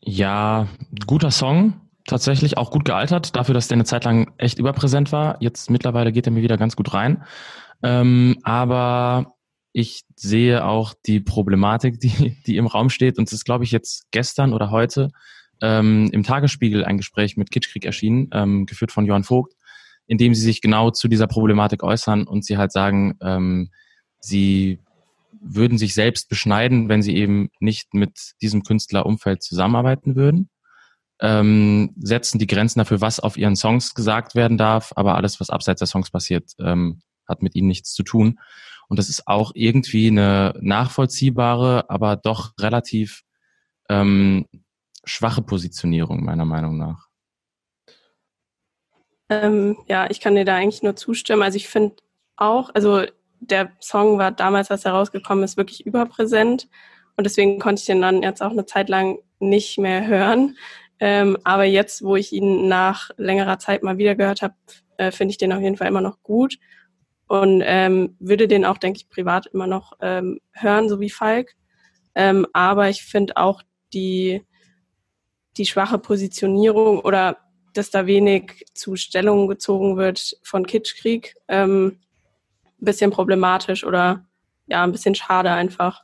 ja, 0.00 0.66
guter 1.06 1.30
Song, 1.30 1.74
tatsächlich 2.06 2.56
auch 2.56 2.70
gut 2.70 2.84
gealtert, 2.86 3.36
dafür, 3.36 3.54
dass 3.54 3.68
der 3.68 3.76
eine 3.76 3.84
Zeit 3.84 4.04
lang 4.04 4.32
echt 4.38 4.58
überpräsent 4.58 5.12
war. 5.12 5.36
Jetzt 5.40 5.70
mittlerweile 5.70 6.12
geht 6.12 6.26
er 6.26 6.32
mir 6.32 6.42
wieder 6.42 6.56
ganz 6.56 6.74
gut 6.74 6.94
rein. 6.94 7.22
Ähm, 7.82 8.38
aber 8.42 9.34
ich 9.72 10.02
sehe 10.16 10.64
auch 10.64 10.94
die 11.06 11.20
Problematik, 11.20 12.00
die, 12.00 12.36
die 12.46 12.56
im 12.56 12.66
Raum 12.66 12.90
steht. 12.90 13.18
Und 13.18 13.28
es 13.28 13.32
ist, 13.32 13.44
glaube 13.44 13.64
ich, 13.64 13.70
jetzt 13.70 14.10
gestern 14.10 14.52
oder 14.52 14.70
heute 14.70 15.10
ähm, 15.60 16.08
im 16.12 16.22
Tagesspiegel 16.22 16.84
ein 16.84 16.96
Gespräch 16.96 17.36
mit 17.36 17.50
Kitschkrieg 17.50 17.84
erschienen, 17.84 18.30
ähm, 18.32 18.66
geführt 18.66 18.92
von 18.92 19.04
Johann 19.04 19.24
Vogt, 19.24 19.54
in 20.10 20.18
dem 20.18 20.34
sie 20.34 20.42
sich 20.42 20.60
genau 20.60 20.90
zu 20.90 21.06
dieser 21.06 21.28
Problematik 21.28 21.84
äußern 21.84 22.26
und 22.26 22.44
sie 22.44 22.58
halt 22.58 22.72
sagen, 22.72 23.16
ähm, 23.22 23.70
sie 24.18 24.80
würden 25.40 25.78
sich 25.78 25.94
selbst 25.94 26.28
beschneiden, 26.28 26.88
wenn 26.88 27.00
sie 27.00 27.14
eben 27.14 27.50
nicht 27.60 27.94
mit 27.94 28.32
diesem 28.42 28.64
Künstlerumfeld 28.64 29.40
zusammenarbeiten 29.40 30.16
würden. 30.16 30.50
Ähm, 31.20 31.94
setzen 31.96 32.40
die 32.40 32.48
Grenzen 32.48 32.80
dafür, 32.80 33.00
was 33.00 33.20
auf 33.20 33.36
ihren 33.36 33.54
Songs 33.54 33.94
gesagt 33.94 34.34
werden 34.34 34.58
darf, 34.58 34.92
aber 34.96 35.14
alles, 35.14 35.38
was 35.38 35.48
abseits 35.48 35.78
der 35.78 35.86
Songs 35.86 36.10
passiert, 36.10 36.54
ähm, 36.58 37.02
hat 37.28 37.40
mit 37.42 37.54
ihnen 37.54 37.68
nichts 37.68 37.92
zu 37.92 38.02
tun. 38.02 38.40
Und 38.88 38.98
das 38.98 39.10
ist 39.10 39.28
auch 39.28 39.52
irgendwie 39.54 40.08
eine 40.08 40.54
nachvollziehbare, 40.60 41.88
aber 41.88 42.16
doch 42.16 42.54
relativ 42.58 43.22
ähm, 43.88 44.46
schwache 45.04 45.42
Positionierung, 45.42 46.24
meiner 46.24 46.46
Meinung 46.46 46.78
nach. 46.78 47.09
Ähm, 49.30 49.78
ja, 49.86 50.10
ich 50.10 50.20
kann 50.20 50.34
dir 50.34 50.44
da 50.44 50.56
eigentlich 50.56 50.82
nur 50.82 50.96
zustimmen. 50.96 51.42
Also 51.42 51.56
ich 51.56 51.68
finde 51.68 51.96
auch, 52.36 52.70
also 52.74 53.04
der 53.38 53.72
Song 53.80 54.18
war 54.18 54.32
damals, 54.32 54.70
als 54.70 54.84
er 54.84 54.92
rausgekommen 54.92 55.44
ist, 55.44 55.56
wirklich 55.56 55.86
überpräsent. 55.86 56.68
Und 57.16 57.24
deswegen 57.24 57.58
konnte 57.58 57.80
ich 57.80 57.86
den 57.86 58.02
dann 58.02 58.22
jetzt 58.22 58.42
auch 58.42 58.50
eine 58.50 58.66
Zeit 58.66 58.88
lang 58.88 59.18
nicht 59.38 59.78
mehr 59.78 60.06
hören. 60.06 60.56
Ähm, 60.98 61.38
aber 61.44 61.64
jetzt, 61.64 62.02
wo 62.02 62.16
ich 62.16 62.32
ihn 62.32 62.68
nach 62.68 63.10
längerer 63.16 63.58
Zeit 63.58 63.82
mal 63.82 63.98
wieder 63.98 64.16
gehört 64.16 64.42
habe, 64.42 64.54
äh, 64.98 65.12
finde 65.12 65.32
ich 65.32 65.38
den 65.38 65.52
auf 65.52 65.62
jeden 65.62 65.76
Fall 65.76 65.88
immer 65.88 66.02
noch 66.02 66.22
gut. 66.22 66.58
Und 67.28 67.62
ähm, 67.64 68.16
würde 68.18 68.48
den 68.48 68.64
auch, 68.64 68.78
denke 68.78 68.98
ich, 68.98 69.08
privat 69.08 69.46
immer 69.46 69.68
noch 69.68 69.92
ähm, 70.00 70.40
hören, 70.52 70.88
so 70.88 70.98
wie 70.98 71.10
Falk. 71.10 71.54
Ähm, 72.16 72.46
aber 72.52 72.88
ich 72.88 73.04
finde 73.04 73.36
auch 73.36 73.62
die, 73.94 74.44
die 75.56 75.66
schwache 75.66 75.98
Positionierung 75.98 76.98
oder 76.98 77.38
dass 77.72 77.90
da 77.90 78.06
wenig 78.06 78.64
zu 78.74 78.96
Stellung 78.96 79.48
gezogen 79.48 79.96
wird 79.96 80.36
von 80.42 80.66
Kitschkrieg. 80.66 81.34
Ähm, 81.48 81.98
bisschen 82.80 83.10
problematisch 83.10 83.84
oder 83.84 84.24
ja, 84.66 84.82
ein 84.84 84.92
bisschen 84.92 85.14
schade 85.14 85.50
einfach. 85.50 86.02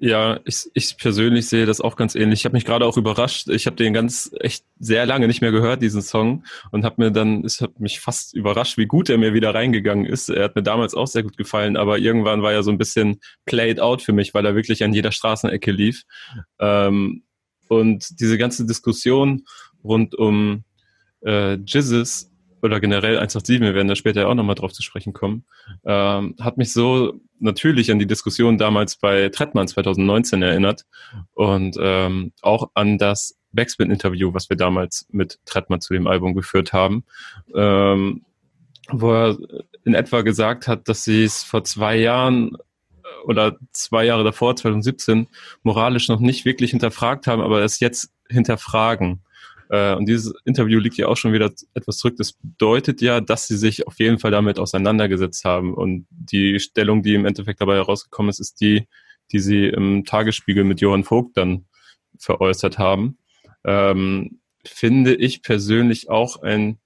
Ja, 0.00 0.38
ich, 0.44 0.70
ich 0.74 0.96
persönlich 0.96 1.48
sehe 1.48 1.66
das 1.66 1.80
auch 1.80 1.96
ganz 1.96 2.14
ähnlich. 2.14 2.40
Ich 2.40 2.44
habe 2.44 2.52
mich 2.52 2.64
gerade 2.64 2.86
auch 2.86 2.96
überrascht. 2.96 3.48
Ich 3.48 3.66
habe 3.66 3.74
den 3.74 3.92
ganz 3.92 4.30
echt 4.38 4.64
sehr 4.78 5.06
lange 5.06 5.26
nicht 5.26 5.40
mehr 5.40 5.50
gehört, 5.50 5.82
diesen 5.82 6.02
Song, 6.02 6.44
und 6.70 6.84
habe 6.84 7.02
mir 7.02 7.10
dann, 7.10 7.44
es 7.44 7.60
hat 7.60 7.80
mich 7.80 7.98
fast 7.98 8.32
überrascht, 8.32 8.78
wie 8.78 8.86
gut 8.86 9.10
er 9.10 9.18
mir 9.18 9.34
wieder 9.34 9.52
reingegangen 9.52 10.06
ist. 10.06 10.28
Er 10.28 10.44
hat 10.44 10.54
mir 10.54 10.62
damals 10.62 10.94
auch 10.94 11.08
sehr 11.08 11.24
gut 11.24 11.36
gefallen, 11.36 11.76
aber 11.76 11.98
irgendwann 11.98 12.42
war 12.42 12.52
er 12.52 12.62
so 12.62 12.70
ein 12.70 12.78
bisschen 12.78 13.18
played 13.44 13.80
out 13.80 14.00
für 14.00 14.12
mich, 14.12 14.34
weil 14.34 14.46
er 14.46 14.54
wirklich 14.54 14.84
an 14.84 14.92
jeder 14.92 15.10
Straßenecke 15.10 15.72
lief. 15.72 16.04
Ähm, 16.60 17.24
und 17.68 18.20
diese 18.20 18.38
ganze 18.38 18.66
Diskussion 18.66 19.44
rund 19.84 20.14
um 20.14 20.64
äh, 21.24 21.54
Jizzes 21.54 22.30
oder 22.62 22.80
generell 22.80 23.16
187, 23.16 23.60
wir 23.60 23.74
werden 23.74 23.88
da 23.88 23.96
später 23.96 24.28
auch 24.28 24.34
nochmal 24.34 24.56
drauf 24.56 24.72
zu 24.72 24.82
sprechen 24.82 25.12
kommen, 25.12 25.44
ähm, 25.84 26.34
hat 26.40 26.58
mich 26.58 26.72
so 26.72 27.20
natürlich 27.38 27.90
an 27.90 27.98
die 27.98 28.06
Diskussion 28.06 28.58
damals 28.58 28.96
bei 28.96 29.28
Trettmann 29.28 29.68
2019 29.68 30.42
erinnert 30.42 30.84
und 31.34 31.76
ähm, 31.80 32.32
auch 32.42 32.70
an 32.74 32.98
das 32.98 33.38
Backspin-Interview, 33.52 34.34
was 34.34 34.50
wir 34.50 34.56
damals 34.56 35.06
mit 35.10 35.38
Trettmann 35.44 35.80
zu 35.80 35.94
dem 35.94 36.06
Album 36.06 36.34
geführt 36.34 36.72
haben, 36.72 37.04
ähm, 37.54 38.24
wo 38.90 39.12
er 39.12 39.38
in 39.84 39.94
etwa 39.94 40.22
gesagt 40.22 40.68
hat, 40.68 40.88
dass 40.88 41.04
sie 41.04 41.24
es 41.24 41.42
vor 41.42 41.64
zwei 41.64 41.96
Jahren 41.96 42.56
oder 43.24 43.56
zwei 43.72 44.04
Jahre 44.04 44.24
davor, 44.24 44.56
2017, 44.56 45.28
moralisch 45.62 46.08
noch 46.08 46.20
nicht 46.20 46.44
wirklich 46.44 46.70
hinterfragt 46.70 47.26
haben, 47.26 47.42
aber 47.42 47.62
es 47.62 47.80
jetzt 47.80 48.10
hinterfragen. 48.28 49.22
Äh, 49.70 49.94
und 49.94 50.06
dieses 50.06 50.34
Interview 50.44 50.78
liegt 50.78 50.96
ja 50.96 51.08
auch 51.08 51.16
schon 51.16 51.32
wieder 51.32 51.50
etwas 51.74 51.98
zurück. 51.98 52.16
Das 52.16 52.32
bedeutet 52.32 53.00
ja, 53.00 53.20
dass 53.20 53.46
sie 53.46 53.56
sich 53.56 53.86
auf 53.86 53.98
jeden 53.98 54.18
Fall 54.18 54.30
damit 54.30 54.58
auseinandergesetzt 54.58 55.44
haben. 55.44 55.74
Und 55.74 56.06
die 56.10 56.60
Stellung, 56.60 57.02
die 57.02 57.14
im 57.14 57.26
Endeffekt 57.26 57.60
dabei 57.60 57.76
herausgekommen 57.76 58.30
ist, 58.30 58.40
ist 58.40 58.60
die, 58.60 58.86
die 59.32 59.40
sie 59.40 59.66
im 59.66 60.04
Tagesspiegel 60.04 60.64
mit 60.64 60.80
Johann 60.80 61.04
Vogt 61.04 61.36
dann 61.36 61.66
veräußert 62.18 62.78
haben. 62.78 63.18
Ähm, 63.64 64.40
finde 64.64 65.14
ich 65.14 65.42
persönlich 65.42 66.10
auch 66.10 66.42
ein 66.42 66.78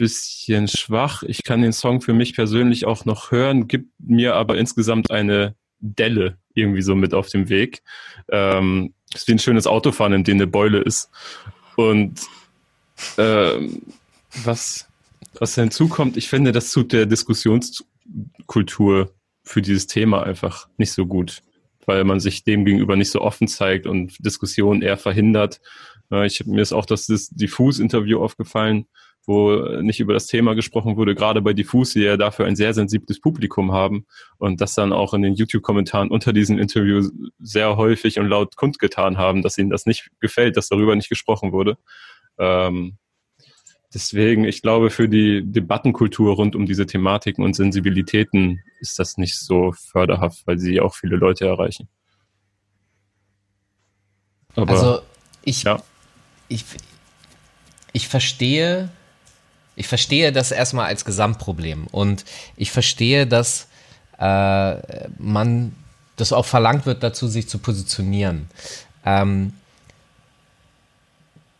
bisschen 0.00 0.66
schwach. 0.66 1.22
Ich 1.22 1.44
kann 1.44 1.60
den 1.60 1.74
Song 1.74 2.00
für 2.00 2.14
mich 2.14 2.34
persönlich 2.34 2.86
auch 2.86 3.04
noch 3.04 3.30
hören, 3.30 3.68
gibt 3.68 3.90
mir 3.98 4.34
aber 4.34 4.56
insgesamt 4.56 5.10
eine 5.10 5.54
Delle 5.78 6.38
irgendwie 6.54 6.80
so 6.80 6.94
mit 6.94 7.12
auf 7.12 7.28
dem 7.28 7.50
Weg. 7.50 7.82
Ähm, 8.30 8.94
ist 9.14 9.28
wie 9.28 9.32
ein 9.32 9.38
schönes 9.38 9.66
Autofahren, 9.66 10.14
in 10.14 10.24
dem 10.24 10.38
eine 10.38 10.46
Beule 10.46 10.78
ist. 10.78 11.10
Und 11.76 12.22
ähm, 13.18 13.82
was 14.44 14.90
was 15.38 15.54
hinzukommt, 15.54 16.16
ich 16.16 16.28
finde, 16.28 16.52
das 16.52 16.72
tut 16.72 16.92
der 16.92 17.06
Diskussionskultur 17.06 19.14
für 19.44 19.62
dieses 19.62 19.86
Thema 19.86 20.22
einfach 20.22 20.68
nicht 20.76 20.92
so 20.92 21.06
gut, 21.06 21.42
weil 21.86 22.04
man 22.04 22.20
sich 22.20 22.44
dem 22.44 22.64
gegenüber 22.64 22.96
nicht 22.96 23.10
so 23.10 23.20
offen 23.20 23.48
zeigt 23.48 23.86
und 23.86 24.24
Diskussionen 24.24 24.82
eher 24.82 24.96
verhindert. 24.96 25.60
Ich, 26.24 26.44
mir 26.46 26.62
ist 26.62 26.72
auch 26.72 26.86
das, 26.86 27.06
das 27.06 27.30
Diffus-Interview 27.30 28.20
aufgefallen, 28.20 28.86
wo 29.30 29.80
nicht 29.80 30.00
über 30.00 30.12
das 30.12 30.26
Thema 30.26 30.54
gesprochen 30.56 30.96
wurde, 30.96 31.14
gerade 31.14 31.40
bei 31.40 31.52
Diffus, 31.52 31.92
die 31.92 32.00
ja 32.00 32.16
dafür 32.16 32.46
ein 32.46 32.56
sehr 32.56 32.74
sensibles 32.74 33.20
Publikum 33.20 33.70
haben 33.70 34.04
und 34.38 34.60
das 34.60 34.74
dann 34.74 34.92
auch 34.92 35.14
in 35.14 35.22
den 35.22 35.34
YouTube-Kommentaren 35.34 36.10
unter 36.10 36.32
diesem 36.32 36.58
Interview 36.58 37.08
sehr 37.38 37.76
häufig 37.76 38.18
und 38.18 38.26
laut 38.26 38.56
kundgetan 38.56 39.18
haben, 39.18 39.42
dass 39.42 39.56
ihnen 39.56 39.70
das 39.70 39.86
nicht 39.86 40.10
gefällt, 40.18 40.56
dass 40.56 40.68
darüber 40.68 40.96
nicht 40.96 41.08
gesprochen 41.08 41.52
wurde. 41.52 41.78
Ähm, 42.38 42.96
deswegen, 43.94 44.44
ich 44.44 44.62
glaube, 44.62 44.90
für 44.90 45.08
die 45.08 45.42
Debattenkultur 45.44 46.34
rund 46.34 46.56
um 46.56 46.66
diese 46.66 46.86
Thematiken 46.86 47.44
und 47.44 47.54
Sensibilitäten 47.54 48.60
ist 48.80 48.98
das 48.98 49.16
nicht 49.16 49.38
so 49.38 49.70
förderhaft, 49.70 50.44
weil 50.46 50.58
sie 50.58 50.80
auch 50.80 50.96
viele 50.96 51.14
Leute 51.14 51.46
erreichen. 51.46 51.88
Aber, 54.56 54.72
also 54.72 55.02
ich, 55.44 55.62
ja. 55.62 55.80
ich, 56.48 56.64
ich 57.92 58.08
verstehe 58.08 58.90
ich 59.80 59.88
verstehe 59.88 60.30
das 60.30 60.50
erstmal 60.50 60.86
als 60.88 61.06
Gesamtproblem 61.06 61.86
und 61.86 62.26
ich 62.58 62.70
verstehe, 62.70 63.26
dass 63.26 63.66
äh, 64.18 65.08
man 65.16 65.74
das 66.16 66.34
auch 66.34 66.44
verlangt 66.44 66.84
wird, 66.84 67.02
dazu 67.02 67.28
sich 67.28 67.48
zu 67.48 67.58
positionieren. 67.58 68.50
Ähm, 69.06 69.54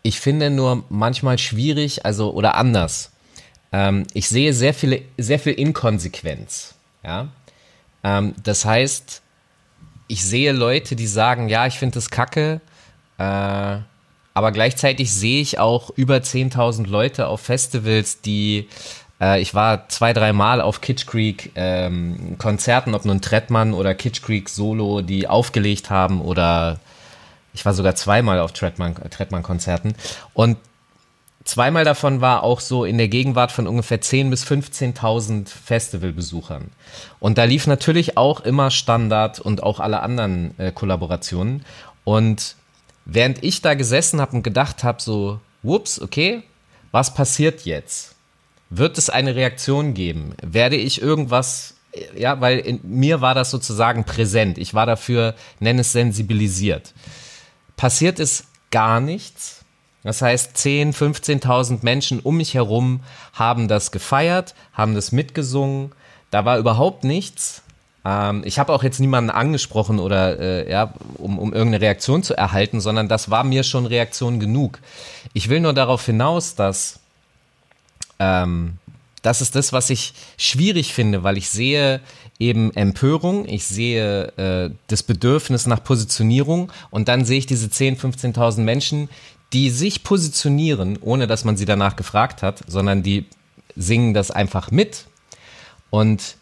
ich 0.03 0.21
finde 0.21 0.51
nur 0.51 0.85
manchmal 0.91 1.39
schwierig, 1.39 2.05
also 2.05 2.35
oder 2.35 2.57
anders. 2.57 3.11
Ähm, 3.73 4.07
ich 4.13 4.29
sehe 4.29 4.53
sehr 4.53 4.75
viele, 4.75 5.01
sehr 5.17 5.39
viel 5.39 5.55
Inkonsequenz. 5.55 6.75
Ja, 7.03 7.29
ähm, 8.05 8.35
das 8.43 8.67
heißt, 8.67 9.23
ich 10.09 10.23
sehe 10.23 10.53
Leute, 10.53 10.95
die 10.95 11.07
sagen, 11.07 11.49
ja, 11.49 11.67
ich 11.67 11.79
finde 11.79 11.95
das 11.95 12.11
Kacke. 12.11 12.61
Äh, 13.17 13.79
aber 14.35 14.53
gleichzeitig 14.53 15.13
sehe 15.13 15.41
ich 15.41 15.59
auch 15.59 15.91
über 15.97 16.17
10.000 16.17 16.87
Leute 16.87 17.27
auf 17.27 17.41
Festivals, 17.41 18.21
die 18.21 18.69
äh, 19.21 19.41
ich 19.41 19.55
war 19.55 19.89
zwei, 19.89 20.13
drei 20.13 20.33
Mal 20.33 20.61
auf 20.61 20.81
Kitsch 20.81 21.07
Creek 21.07 21.53
ähm, 21.55 22.37
Konzerten, 22.39 22.95
ob 22.95 23.05
nun 23.05 23.21
Trettmann 23.21 23.75
oder 23.75 23.95
Kitsch 23.95 24.23
Creek 24.23 24.49
Solo, 24.49 25.03
die 25.03 25.29
aufgelegt 25.29 25.91
haben 25.91 26.21
oder 26.21 26.81
ich 27.53 27.65
war 27.65 27.75
sogar 27.75 27.95
zweimal 27.97 28.41
auf 28.41 28.53
Trettmann, 28.53 28.95
Trettmann 29.11 29.43
Konzerten 29.43 29.95
und 30.35 30.57
zweimal 31.45 31.85
davon 31.85 32.21
war 32.21 32.43
auch 32.43 32.61
so 32.61 32.85
in 32.85 32.99
der 32.99 33.09
Gegenwart 33.09 33.51
von 33.51 33.67
ungefähr 33.67 34.01
10.000 34.01 34.31
bis 34.31 34.45
15.000 34.45 35.49
Festivalbesuchern. 35.49 36.71
Und 37.19 37.39
da 37.39 37.45
lief 37.45 37.67
natürlich 37.67 38.17
auch 38.17 38.41
immer 38.41 38.71
Standard 38.71 39.41
und 39.41 39.63
auch 39.63 39.81
alle 39.81 40.01
anderen 40.01 40.59
äh, 40.59 40.71
Kollaborationen 40.71 41.65
und 42.05 42.57
während 43.13 43.43
ich 43.43 43.61
da 43.61 43.75
gesessen 43.75 44.21
habe 44.21 44.37
und 44.37 44.43
gedacht 44.43 44.85
habe, 44.85 45.03
so, 45.03 45.41
whoops, 45.63 46.01
okay, 46.01 46.43
was 46.93 47.15
passiert 47.15 47.65
jetzt? 47.65 48.15
Wird 48.71 48.99
es 48.99 49.11
eine 49.11 49.35
Reaktion 49.35 49.95
geben? 49.95 50.35
Werde 50.43 50.77
ich 50.77 51.03
irgendwas, 51.03 51.75
ja, 52.17 52.41
weil 52.41 52.61
in 52.61 52.81
mir 52.85 53.21
war 53.21 53.35
das 53.35 53.51
sozusagen 53.51 54.05
präsent. 54.05 54.59
Ich 54.59 54.75
war 54.75 54.87
dafür, 54.87 55.35
nenne 55.59 55.81
es 55.81 55.93
sensibilisiert. 55.93 56.95
Passiert 57.77 58.21
ist 58.21 58.45
gar 58.71 59.01
nichts. 59.01 59.65
Das 60.03 60.23
heißt, 60.23 60.57
10, 60.57 60.95
15.000 60.95 61.81
Menschen 61.83 62.21
um 62.21 62.37
mich 62.37 62.55
herum 62.55 63.01
haben 63.33 63.69
das 63.69 63.91
gefeiert, 63.91 64.55
haben 64.73 64.95
das 64.95 65.13
mitgesungen. 65.13 65.93
Da 66.31 66.45
war 66.45 66.59
überhaupt 66.59 67.05
nichts. 67.05 67.63
Ähm, 68.05 68.43
ich 68.45 68.59
habe 68.59 68.73
auch 68.73 68.83
jetzt 68.83 69.01
niemanden 69.01 69.31
angesprochen 69.31 69.99
oder 69.99 70.39
äh, 70.39 70.71
ja, 70.71 70.95
um, 71.19 71.39
um 71.39 71.53
irgendeine 71.53 71.83
Reaktion 71.83 72.23
zu 72.23 72.37
erhalten, 72.37 72.81
sondern 72.81 73.09
das 73.09 73.31
war 73.31 73.45
mir 73.45 73.63
schon 73.63 73.87
Reaktion 73.87 74.41
genug. 74.41 74.79
Ich 75.33 75.49
will 75.49 75.61
nur 75.61 75.73
darauf 75.73 76.05
hinaus, 76.05 76.55
dass 76.55 77.01
ähm, 78.19 78.79
das 79.23 79.43
ist 79.43 79.55
das, 79.55 79.73
was 79.73 79.91
ich 79.91 80.15
schwierig 80.39 80.95
finde, 80.95 81.23
weil 81.23 81.37
ich 81.37 81.51
sehe 81.51 82.01
eben 82.39 82.73
Empörung, 82.75 83.47
ich 83.47 83.67
sehe 83.67 84.33
äh, 84.39 84.71
das 84.87 85.03
Bedürfnis 85.03 85.67
nach 85.67 85.85
Positionierung 85.85 86.73
und 86.91 87.09
dann 87.09 87.27
sehe 87.27 87.39
ich 87.39 87.47
diese 87.47 87.69
10, 87.69 87.99
15.000 87.99 88.61
Menschen, 88.61 89.11
die 89.53 89.69
sich 89.69 90.05
positionieren, 90.05 90.99
ohne 91.01 91.27
dass 91.27 91.45
man 91.45 91.57
sie 91.57 91.67
danach 91.67 91.97
gefragt 91.97 92.43
hat, 92.43 92.63
sondern 92.67 93.03
die 93.03 93.27
singen 93.77 94.15
das 94.15 94.31
einfach 94.31 94.71
mit. 94.71 95.07
Und 95.91 96.37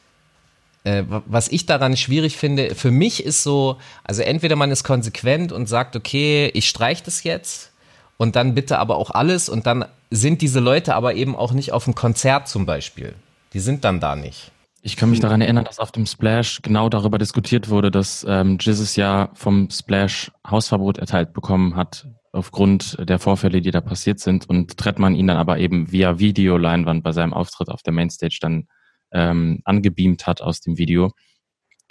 äh, 0.84 1.04
was 1.08 1.48
ich 1.48 1.66
daran 1.66 1.96
schwierig 1.96 2.36
finde, 2.36 2.74
für 2.74 2.90
mich 2.90 3.24
ist 3.24 3.42
so, 3.42 3.76
also 4.04 4.22
entweder 4.22 4.56
man 4.56 4.70
ist 4.70 4.84
konsequent 4.84 5.52
und 5.52 5.68
sagt, 5.68 5.96
okay, 5.96 6.50
ich 6.54 6.68
streiche 6.68 7.04
das 7.04 7.24
jetzt 7.24 7.72
und 8.16 8.36
dann 8.36 8.54
bitte 8.54 8.78
aber 8.78 8.96
auch 8.96 9.10
alles 9.10 9.48
und 9.48 9.66
dann 9.66 9.84
sind 10.10 10.42
diese 10.42 10.60
Leute 10.60 10.94
aber 10.94 11.14
eben 11.14 11.36
auch 11.36 11.52
nicht 11.52 11.72
auf 11.72 11.84
dem 11.84 11.94
Konzert 11.94 12.48
zum 12.48 12.66
Beispiel. 12.66 13.14
Die 13.52 13.60
sind 13.60 13.84
dann 13.84 14.00
da 14.00 14.16
nicht. 14.16 14.52
Ich 14.82 14.96
kann 14.96 15.10
mich 15.10 15.20
daran 15.20 15.40
erinnern, 15.40 15.64
dass 15.64 15.80
auf 15.80 15.92
dem 15.92 16.06
Splash 16.06 16.60
genau 16.62 16.88
darüber 16.88 17.18
diskutiert 17.18 17.68
wurde, 17.68 17.90
dass 17.90 18.24
ähm, 18.28 18.58
Jizzes 18.60 18.96
ja 18.96 19.30
vom 19.34 19.68
Splash 19.70 20.30
Hausverbot 20.48 20.98
erteilt 20.98 21.32
bekommen 21.32 21.74
hat, 21.76 22.06
aufgrund 22.32 22.96
der 23.00 23.18
Vorfälle, 23.18 23.60
die 23.60 23.70
da 23.70 23.80
passiert 23.80 24.20
sind 24.20 24.48
und 24.48 24.76
Trettmann 24.78 25.14
ihn 25.14 25.26
dann 25.26 25.36
aber 25.36 25.58
eben 25.58 25.90
via 25.90 26.18
Videoleinwand 26.18 27.02
bei 27.02 27.12
seinem 27.12 27.34
Auftritt 27.34 27.68
auf 27.68 27.82
der 27.82 27.92
Mainstage 27.92 28.38
dann 28.40 28.68
ähm, 29.12 29.60
angebeamt 29.64 30.26
hat 30.26 30.40
aus 30.40 30.60
dem 30.60 30.78
Video. 30.78 31.12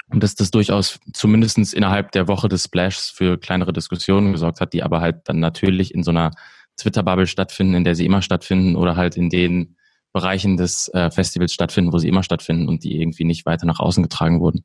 Und 0.10 0.24
dass 0.24 0.36
das 0.36 0.52
durchaus 0.52 1.00
zumindestens 1.14 1.74
innerhalb 1.74 2.12
der 2.14 2.28
Woche 2.28 2.48
des 2.48 2.64
Splashs 2.64 3.10
für 3.10 3.38
kleinere 3.38 3.74
Diskussionen 3.74 4.32
gesorgt 4.32 4.62
hat, 4.62 4.74
die 4.74 4.84
aber 4.84 5.02
halt 5.02 5.18
dann 5.26 5.40
natürlich 5.40 5.94
in 5.94 6.04
so 6.04 6.12
einer 6.12 6.32
Twitter-Bubble 6.78 7.28
stattfinden, 7.28 7.74
in 7.74 7.84
der 7.84 7.96
sie 7.96 8.06
immer 8.06 8.22
stattfinden 8.22 8.76
oder 8.76 8.96
halt 8.96 9.18
in 9.18 9.30
den 9.30 9.76
Bereichen 10.14 10.56
des 10.56 10.88
äh, 10.94 11.12
Festivals 11.12 11.54
stattfinden, 11.54 11.92
wo 11.92 12.00
sie 12.00 12.08
immer 12.08 12.24
stattfinden 12.24 12.70
und 12.70 12.84
die 12.84 13.02
irgendwie 13.02 13.26
nicht 13.26 13.46
weiter 13.46 13.66
nach 13.66 13.80
außen 13.80 14.02
getragen 14.02 14.40
wurden. 14.40 14.64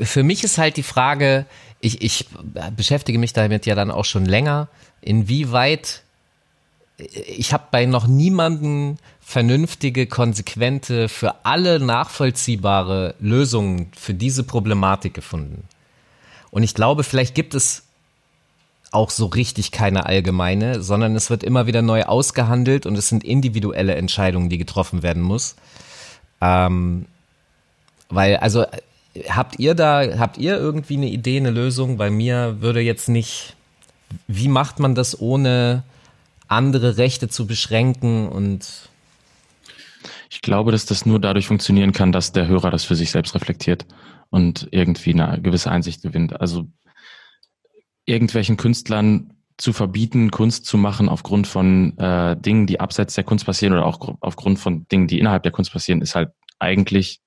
Für 0.00 0.24
mich 0.24 0.42
ist 0.42 0.58
halt 0.58 0.76
die 0.76 0.82
Frage, 0.82 1.46
ich, 1.80 2.02
ich 2.02 2.26
beschäftige 2.76 3.20
mich 3.20 3.32
damit 3.32 3.66
ja 3.66 3.76
dann 3.76 3.92
auch 3.92 4.04
schon 4.04 4.24
länger, 4.24 4.68
inwieweit 5.00 6.02
ich 6.98 7.52
habe 7.52 7.64
bei 7.70 7.86
noch 7.86 8.08
niemanden 8.08 8.98
vernünftige, 9.28 10.06
konsequente, 10.06 11.10
für 11.10 11.44
alle 11.44 11.80
nachvollziehbare 11.80 13.14
Lösungen 13.20 13.92
für 13.94 14.14
diese 14.14 14.42
Problematik 14.42 15.12
gefunden. 15.12 15.64
Und 16.50 16.62
ich 16.62 16.72
glaube, 16.72 17.04
vielleicht 17.04 17.34
gibt 17.34 17.54
es 17.54 17.82
auch 18.90 19.10
so 19.10 19.26
richtig 19.26 19.70
keine 19.70 20.06
allgemeine, 20.06 20.82
sondern 20.82 21.14
es 21.14 21.28
wird 21.28 21.44
immer 21.44 21.66
wieder 21.66 21.82
neu 21.82 22.04
ausgehandelt 22.04 22.86
und 22.86 22.96
es 22.96 23.10
sind 23.10 23.22
individuelle 23.22 23.96
Entscheidungen, 23.96 24.48
die 24.48 24.56
getroffen 24.56 25.02
werden 25.02 25.22
muss. 25.22 25.56
Ähm, 26.40 27.04
weil, 28.08 28.38
also, 28.38 28.64
habt 29.28 29.58
ihr 29.58 29.74
da, 29.74 30.18
habt 30.18 30.38
ihr 30.38 30.56
irgendwie 30.56 30.96
eine 30.96 31.08
Idee, 31.08 31.36
eine 31.36 31.50
Lösung? 31.50 31.98
Bei 31.98 32.08
mir 32.08 32.62
würde 32.62 32.80
jetzt 32.80 33.10
nicht, 33.10 33.56
wie 34.26 34.48
macht 34.48 34.78
man 34.78 34.94
das 34.94 35.20
ohne 35.20 35.82
andere 36.46 36.96
Rechte 36.96 37.28
zu 37.28 37.46
beschränken 37.46 38.26
und 38.30 38.87
ich 40.30 40.42
glaube, 40.42 40.72
dass 40.72 40.86
das 40.86 41.06
nur 41.06 41.20
dadurch 41.20 41.46
funktionieren 41.46 41.92
kann, 41.92 42.12
dass 42.12 42.32
der 42.32 42.48
Hörer 42.48 42.70
das 42.70 42.84
für 42.84 42.94
sich 42.94 43.10
selbst 43.10 43.34
reflektiert 43.34 43.86
und 44.30 44.68
irgendwie 44.70 45.12
eine 45.12 45.40
gewisse 45.40 45.70
Einsicht 45.70 46.02
gewinnt. 46.02 46.40
Also 46.40 46.66
irgendwelchen 48.04 48.56
Künstlern 48.56 49.34
zu 49.56 49.72
verbieten, 49.72 50.30
Kunst 50.30 50.66
zu 50.66 50.78
machen 50.78 51.08
aufgrund 51.08 51.46
von 51.46 51.96
äh, 51.98 52.36
Dingen, 52.36 52.66
die 52.66 52.80
abseits 52.80 53.14
der 53.14 53.24
Kunst 53.24 53.46
passieren 53.46 53.72
oder 53.72 53.86
auch 53.86 54.16
aufgrund 54.20 54.58
von 54.58 54.86
Dingen, 54.88 55.08
die 55.08 55.18
innerhalb 55.18 55.42
der 55.42 55.52
Kunst 55.52 55.72
passieren, 55.72 56.00
ist 56.00 56.14
halt 56.14 56.30
eigentlich 56.58 57.20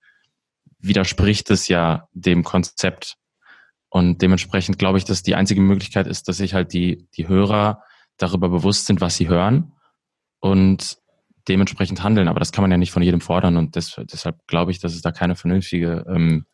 widerspricht 0.81 1.49
es 1.51 1.67
ja 1.67 2.07
dem 2.13 2.43
Konzept. 2.43 3.17
Und 3.89 4.21
dementsprechend 4.21 4.79
glaube 4.79 4.97
ich, 4.97 5.05
dass 5.05 5.23
die 5.23 5.35
einzige 5.35 5.61
Möglichkeit 5.61 6.07
ist, 6.07 6.27
dass 6.27 6.37
sich 6.37 6.53
halt 6.53 6.73
die, 6.73 7.07
die 7.15 7.27
Hörer 7.27 7.83
darüber 8.17 8.49
bewusst 8.49 8.85
sind, 8.85 9.01
was 9.01 9.15
sie 9.15 9.27
hören 9.27 9.73
und 10.39 10.97
dementsprechend 11.47 12.03
handeln. 12.03 12.27
Aber 12.27 12.39
das 12.39 12.51
kann 12.51 12.63
man 12.63 12.71
ja 12.71 12.77
nicht 12.77 12.91
von 12.91 13.03
jedem 13.03 13.21
fordern 13.21 13.57
und 13.57 13.75
das, 13.75 13.99
deshalb 14.11 14.47
glaube 14.47 14.71
ich, 14.71 14.79
dass 14.79 14.93
es 14.93 15.01
da 15.01 15.11
keine 15.11 15.35
vernünftige, 15.35 16.05
ähm, 16.07 16.45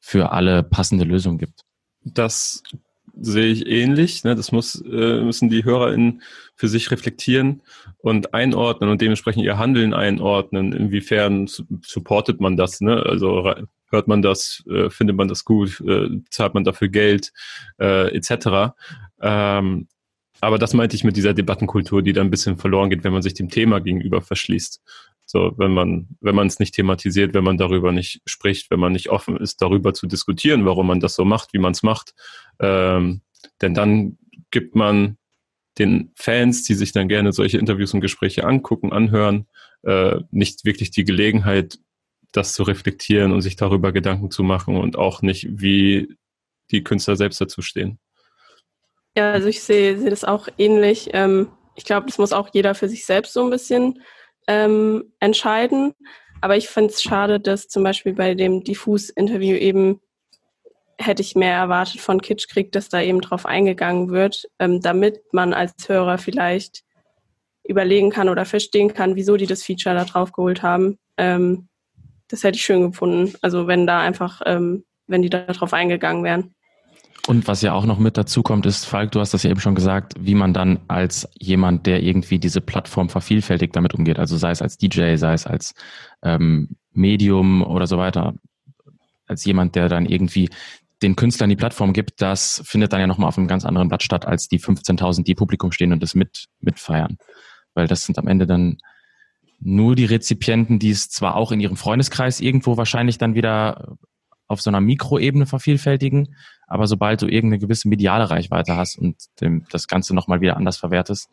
für 0.00 0.32
alle 0.32 0.62
passende 0.62 1.04
Lösung 1.04 1.38
gibt. 1.38 1.60
Das 2.02 2.62
sehe 3.20 3.46
ich 3.46 3.66
ähnlich. 3.66 4.24
Ne? 4.24 4.34
Das 4.34 4.52
muss, 4.52 4.82
äh, 4.82 5.20
müssen 5.20 5.48
die 5.48 5.64
HörerInnen 5.64 6.22
für 6.54 6.68
sich 6.68 6.90
reflektieren 6.90 7.62
und 7.98 8.34
einordnen 8.34 8.90
und 8.90 9.00
dementsprechend 9.00 9.44
ihr 9.44 9.58
Handeln 9.58 9.94
einordnen. 9.94 10.72
Inwiefern 10.72 11.48
supportet 11.84 12.40
man 12.40 12.56
das? 12.56 12.80
Ne? 12.80 13.02
Also 13.04 13.52
hört 13.90 14.08
man 14.08 14.22
das, 14.22 14.62
äh, 14.70 14.90
findet 14.90 15.16
man 15.16 15.28
das 15.28 15.44
gut, 15.44 15.80
äh, 15.80 16.08
zahlt 16.30 16.54
man 16.54 16.64
dafür 16.64 16.88
Geld, 16.88 17.32
äh, 17.78 18.14
etc. 18.16 18.74
Ähm, 19.20 19.88
aber 20.40 20.58
das 20.58 20.74
meinte 20.74 20.96
ich 20.96 21.04
mit 21.04 21.16
dieser 21.16 21.34
Debattenkultur, 21.34 22.02
die 22.02 22.12
dann 22.12 22.28
ein 22.28 22.30
bisschen 22.30 22.56
verloren 22.56 22.90
geht, 22.90 23.04
wenn 23.04 23.12
man 23.12 23.22
sich 23.22 23.34
dem 23.34 23.48
Thema 23.48 23.80
gegenüber 23.80 24.22
verschließt. 24.22 24.80
So, 25.26 25.52
wenn 25.58 25.72
man, 25.72 26.08
wenn 26.20 26.34
man 26.34 26.48
es 26.48 26.58
nicht 26.58 26.74
thematisiert, 26.74 27.34
wenn 27.34 27.44
man 27.44 27.56
darüber 27.56 27.92
nicht 27.92 28.20
spricht, 28.26 28.70
wenn 28.70 28.80
man 28.80 28.92
nicht 28.92 29.10
offen 29.10 29.36
ist, 29.36 29.62
darüber 29.62 29.94
zu 29.94 30.06
diskutieren, 30.06 30.64
warum 30.64 30.88
man 30.88 30.98
das 30.98 31.14
so 31.14 31.24
macht, 31.24 31.52
wie 31.52 31.58
man 31.58 31.72
es 31.72 31.82
macht, 31.82 32.14
ähm, 32.58 33.20
denn 33.62 33.74
dann 33.74 34.18
gibt 34.50 34.74
man 34.74 35.18
den 35.78 36.10
Fans, 36.16 36.64
die 36.64 36.74
sich 36.74 36.92
dann 36.92 37.08
gerne 37.08 37.32
solche 37.32 37.58
Interviews 37.58 37.94
und 37.94 38.00
Gespräche 38.00 38.44
angucken, 38.44 38.92
anhören, 38.92 39.46
äh, 39.82 40.16
nicht 40.30 40.64
wirklich 40.64 40.90
die 40.90 41.04
Gelegenheit, 41.04 41.78
das 42.32 42.52
zu 42.54 42.62
reflektieren 42.64 43.32
und 43.32 43.40
sich 43.40 43.56
darüber 43.56 43.92
Gedanken 43.92 44.30
zu 44.30 44.42
machen 44.42 44.76
und 44.76 44.96
auch 44.96 45.22
nicht, 45.22 45.46
wie 45.48 46.16
die 46.70 46.82
Künstler 46.82 47.16
selbst 47.16 47.40
dazu 47.40 47.62
stehen. 47.62 47.98
Ja, 49.20 49.32
also 49.32 49.48
ich 49.48 49.62
sehe 49.62 49.98
sehe 49.98 50.08
das 50.08 50.24
auch 50.24 50.48
ähnlich. 50.56 51.10
Ähm, 51.12 51.48
ich 51.74 51.84
glaube, 51.84 52.06
das 52.06 52.16
muss 52.16 52.32
auch 52.32 52.48
jeder 52.54 52.74
für 52.74 52.88
sich 52.88 53.04
selbst 53.04 53.34
so 53.34 53.44
ein 53.44 53.50
bisschen 53.50 54.00
ähm, 54.46 55.12
entscheiden. 55.20 55.92
Aber 56.40 56.56
ich 56.56 56.70
finde 56.70 56.88
es 56.88 57.02
schade, 57.02 57.38
dass 57.38 57.68
zum 57.68 57.82
Beispiel 57.82 58.14
bei 58.14 58.34
dem 58.34 58.64
Diffus-Interview 58.64 59.56
eben 59.56 60.00
hätte 60.96 61.20
ich 61.20 61.34
mehr 61.34 61.52
erwartet 61.52 62.00
von 62.00 62.22
Kitschkrieg, 62.22 62.72
dass 62.72 62.88
da 62.88 63.02
eben 63.02 63.20
drauf 63.20 63.44
eingegangen 63.44 64.08
wird, 64.08 64.48
ähm, 64.58 64.80
damit 64.80 65.20
man 65.34 65.52
als 65.52 65.74
Hörer 65.86 66.16
vielleicht 66.16 66.82
überlegen 67.68 68.08
kann 68.08 68.30
oder 68.30 68.46
verstehen 68.46 68.94
kann, 68.94 69.16
wieso 69.16 69.36
die 69.36 69.46
das 69.46 69.62
Feature 69.62 69.94
da 69.96 70.06
drauf 70.06 70.32
geholt 70.32 70.62
haben. 70.62 70.98
Ähm, 71.18 71.68
das 72.28 72.42
hätte 72.42 72.56
ich 72.56 72.64
schön 72.64 72.90
gefunden. 72.90 73.34
Also 73.42 73.66
wenn 73.66 73.86
da 73.86 74.00
einfach, 74.00 74.40
ähm, 74.46 74.86
wenn 75.08 75.20
die 75.20 75.28
da 75.28 75.44
drauf 75.44 75.74
eingegangen 75.74 76.24
wären. 76.24 76.54
Und 77.26 77.46
was 77.46 77.62
ja 77.62 77.74
auch 77.74 77.84
noch 77.84 77.98
mit 77.98 78.16
dazu 78.16 78.42
kommt, 78.42 78.66
ist, 78.66 78.86
Falk, 78.86 79.12
du 79.12 79.20
hast 79.20 79.34
das 79.34 79.42
ja 79.42 79.50
eben 79.50 79.60
schon 79.60 79.74
gesagt, 79.74 80.14
wie 80.18 80.34
man 80.34 80.52
dann 80.52 80.80
als 80.88 81.28
jemand, 81.38 81.86
der 81.86 82.02
irgendwie 82.02 82.38
diese 82.38 82.60
Plattform 82.60 83.08
vervielfältigt, 83.08 83.76
damit 83.76 83.94
umgeht. 83.94 84.18
Also 84.18 84.36
sei 84.36 84.50
es 84.50 84.62
als 84.62 84.78
DJ, 84.78 85.16
sei 85.16 85.34
es 85.34 85.46
als 85.46 85.74
ähm, 86.22 86.76
Medium 86.92 87.62
oder 87.62 87.86
so 87.86 87.98
weiter, 87.98 88.34
als 89.26 89.44
jemand, 89.44 89.74
der 89.76 89.88
dann 89.88 90.06
irgendwie 90.06 90.48
den 91.02 91.16
Künstlern 91.16 91.50
die 91.50 91.56
Plattform 91.56 91.92
gibt, 91.92 92.20
das 92.20 92.62
findet 92.64 92.92
dann 92.92 93.00
ja 93.00 93.06
nochmal 93.06 93.28
auf 93.28 93.38
einem 93.38 93.48
ganz 93.48 93.64
anderen 93.64 93.88
Blatt 93.88 94.02
statt, 94.02 94.26
als 94.26 94.48
die 94.48 94.60
15.000, 94.60 95.24
die 95.24 95.34
Publikum 95.34 95.72
stehen 95.72 95.92
und 95.92 96.02
das 96.02 96.14
mit, 96.14 96.46
mitfeiern. 96.60 97.16
Weil 97.74 97.86
das 97.86 98.04
sind 98.04 98.18
am 98.18 98.26
Ende 98.26 98.46
dann 98.46 98.78
nur 99.60 99.94
die 99.94 100.04
Rezipienten, 100.04 100.78
die 100.78 100.90
es 100.90 101.08
zwar 101.08 101.36
auch 101.36 101.52
in 101.52 101.60
ihrem 101.60 101.76
Freundeskreis 101.76 102.40
irgendwo 102.40 102.76
wahrscheinlich 102.76 103.18
dann 103.18 103.34
wieder 103.34 103.96
auf 104.50 104.60
so 104.60 104.68
einer 104.68 104.80
Mikroebene 104.80 105.46
vervielfältigen, 105.46 106.34
aber 106.66 106.88
sobald 106.88 107.22
du 107.22 107.26
irgendeine 107.26 107.60
gewisse 107.60 107.88
mediale 107.88 108.30
Reichweite 108.30 108.76
hast 108.76 108.98
und 108.98 109.16
dem, 109.40 109.64
das 109.70 109.86
Ganze 109.86 110.12
nochmal 110.12 110.40
wieder 110.40 110.56
anders 110.56 110.76
verwertest, 110.76 111.30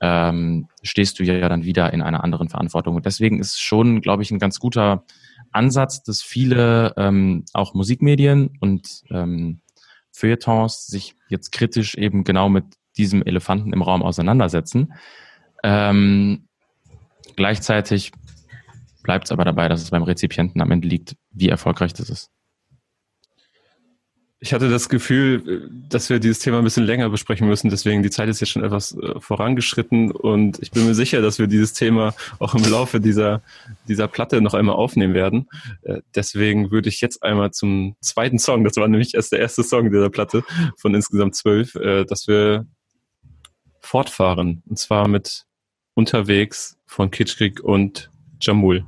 ähm, 0.00 0.68
stehst 0.82 1.18
du 1.18 1.24
ja 1.24 1.48
dann 1.50 1.64
wieder 1.64 1.92
in 1.92 2.00
einer 2.00 2.24
anderen 2.24 2.48
Verantwortung. 2.48 2.96
Und 2.96 3.04
deswegen 3.04 3.40
ist 3.40 3.60
schon, 3.60 4.00
glaube 4.00 4.22
ich, 4.22 4.30
ein 4.30 4.38
ganz 4.38 4.58
guter 4.58 5.04
Ansatz, 5.52 6.02
dass 6.02 6.22
viele 6.22 6.94
ähm, 6.96 7.44
auch 7.52 7.74
Musikmedien 7.74 8.56
und 8.60 9.02
ähm, 9.10 9.60
Feuilletons 10.12 10.86
sich 10.86 11.14
jetzt 11.28 11.52
kritisch 11.52 11.94
eben 11.94 12.24
genau 12.24 12.48
mit 12.48 12.64
diesem 12.96 13.22
Elefanten 13.22 13.74
im 13.74 13.82
Raum 13.82 14.02
auseinandersetzen. 14.02 14.94
Ähm, 15.62 16.48
gleichzeitig 17.36 18.12
bleibt 19.02 19.26
es 19.26 19.32
aber 19.32 19.44
dabei, 19.44 19.68
dass 19.68 19.82
es 19.82 19.90
beim 19.90 20.02
Rezipienten 20.02 20.62
am 20.62 20.70
Ende 20.70 20.88
liegt, 20.88 21.16
wie 21.32 21.50
erfolgreich 21.50 21.92
das 21.92 22.08
ist. 22.08 22.30
Ich 24.38 24.52
hatte 24.52 24.68
das 24.68 24.90
Gefühl, 24.90 25.70
dass 25.88 26.10
wir 26.10 26.18
dieses 26.18 26.40
Thema 26.40 26.58
ein 26.58 26.64
bisschen 26.64 26.84
länger 26.84 27.08
besprechen 27.08 27.48
müssen. 27.48 27.70
Deswegen 27.70 28.02
die 28.02 28.10
Zeit 28.10 28.28
ist 28.28 28.40
jetzt 28.40 28.50
schon 28.50 28.64
etwas 28.64 28.94
äh, 28.94 29.18
vorangeschritten 29.18 30.10
und 30.10 30.58
ich 30.60 30.70
bin 30.70 30.84
mir 30.84 30.94
sicher, 30.94 31.22
dass 31.22 31.38
wir 31.38 31.46
dieses 31.46 31.72
Thema 31.72 32.14
auch 32.38 32.54
im 32.54 32.70
Laufe 32.70 33.00
dieser, 33.00 33.40
dieser 33.88 34.08
Platte 34.08 34.42
noch 34.42 34.52
einmal 34.52 34.76
aufnehmen 34.76 35.14
werden. 35.14 35.48
Äh, 35.82 36.02
deswegen 36.14 36.70
würde 36.70 36.90
ich 36.90 37.00
jetzt 37.00 37.22
einmal 37.22 37.52
zum 37.52 37.96
zweiten 38.00 38.38
Song, 38.38 38.62
das 38.62 38.76
war 38.76 38.88
nämlich 38.88 39.14
erst 39.14 39.32
der 39.32 39.40
erste 39.40 39.62
Song 39.62 39.90
dieser 39.90 40.10
Platte 40.10 40.44
von 40.76 40.94
insgesamt 40.94 41.34
zwölf, 41.34 41.74
äh, 41.76 42.04
dass 42.04 42.28
wir 42.28 42.66
fortfahren. 43.80 44.62
Und 44.68 44.78
zwar 44.78 45.08
mit 45.08 45.46
Unterwegs 45.94 46.76
von 46.84 47.10
Kitschkrieg 47.10 47.64
und 47.64 48.10
Jamul. 48.40 48.84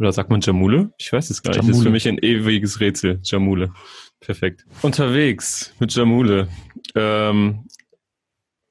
Oder 0.00 0.12
sagt 0.12 0.30
man 0.30 0.40
Jamule? 0.40 0.92
Ich 0.98 1.12
weiß 1.12 1.28
es 1.28 1.42
gar 1.42 1.50
nicht. 1.50 1.58
Jamule. 1.58 1.72
Das 1.72 1.78
ist 1.78 1.84
für 1.84 1.90
mich 1.90 2.08
ein 2.08 2.18
ewiges 2.18 2.80
Rätsel. 2.80 3.20
Jamule. 3.22 3.72
Perfekt. 4.18 4.64
Unterwegs 4.80 5.74
mit 5.78 5.94
Jamule. 5.94 6.48
Ähm, 6.94 7.66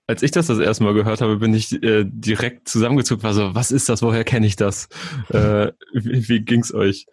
als 0.07 0.23
ich 0.23 0.31
das 0.31 0.47
das 0.47 0.57
erste 0.57 0.83
Mal 0.83 0.95
gehört 0.95 1.21
habe, 1.21 1.37
bin 1.37 1.53
ich 1.53 1.71
äh, 1.83 2.03
direkt 2.03 2.67
zusammengezuckt. 2.67 3.21
War 3.21 3.35
so, 3.35 3.53
was 3.53 3.71
ist 3.71 3.89
das? 3.89 4.01
Woher 4.01 4.23
kenne 4.23 4.47
ich 4.47 4.55
das? 4.55 4.89
Äh, 5.29 5.71
wie, 5.93 6.27
wie 6.27 6.39
ging's 6.41 6.73
euch? 6.73 7.05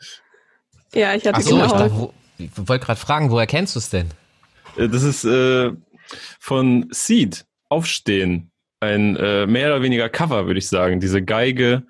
Ja, 0.94 1.14
ich 1.14 1.26
hatte 1.26 1.36
Ach 1.36 1.42
so, 1.42 1.56
genau. 1.56 2.14
Ich, 2.38 2.46
ich 2.46 2.68
wollte 2.68 2.86
gerade 2.86 2.98
fragen, 2.98 3.30
woher 3.30 3.46
kennst 3.46 3.74
du 3.74 3.80
es 3.80 3.90
denn? 3.90 4.08
Äh, 4.78 4.88
das 4.88 5.02
ist 5.02 5.24
äh, 5.24 5.72
von 6.40 6.86
Seed, 6.90 7.44
Aufstehen. 7.68 8.50
Ein 8.80 9.16
äh, 9.16 9.46
mehr 9.46 9.68
oder 9.68 9.82
weniger 9.82 10.08
Cover, 10.08 10.46
würde 10.46 10.58
ich 10.58 10.68
sagen. 10.68 11.00
Diese 11.00 11.22
Geige, 11.22 11.82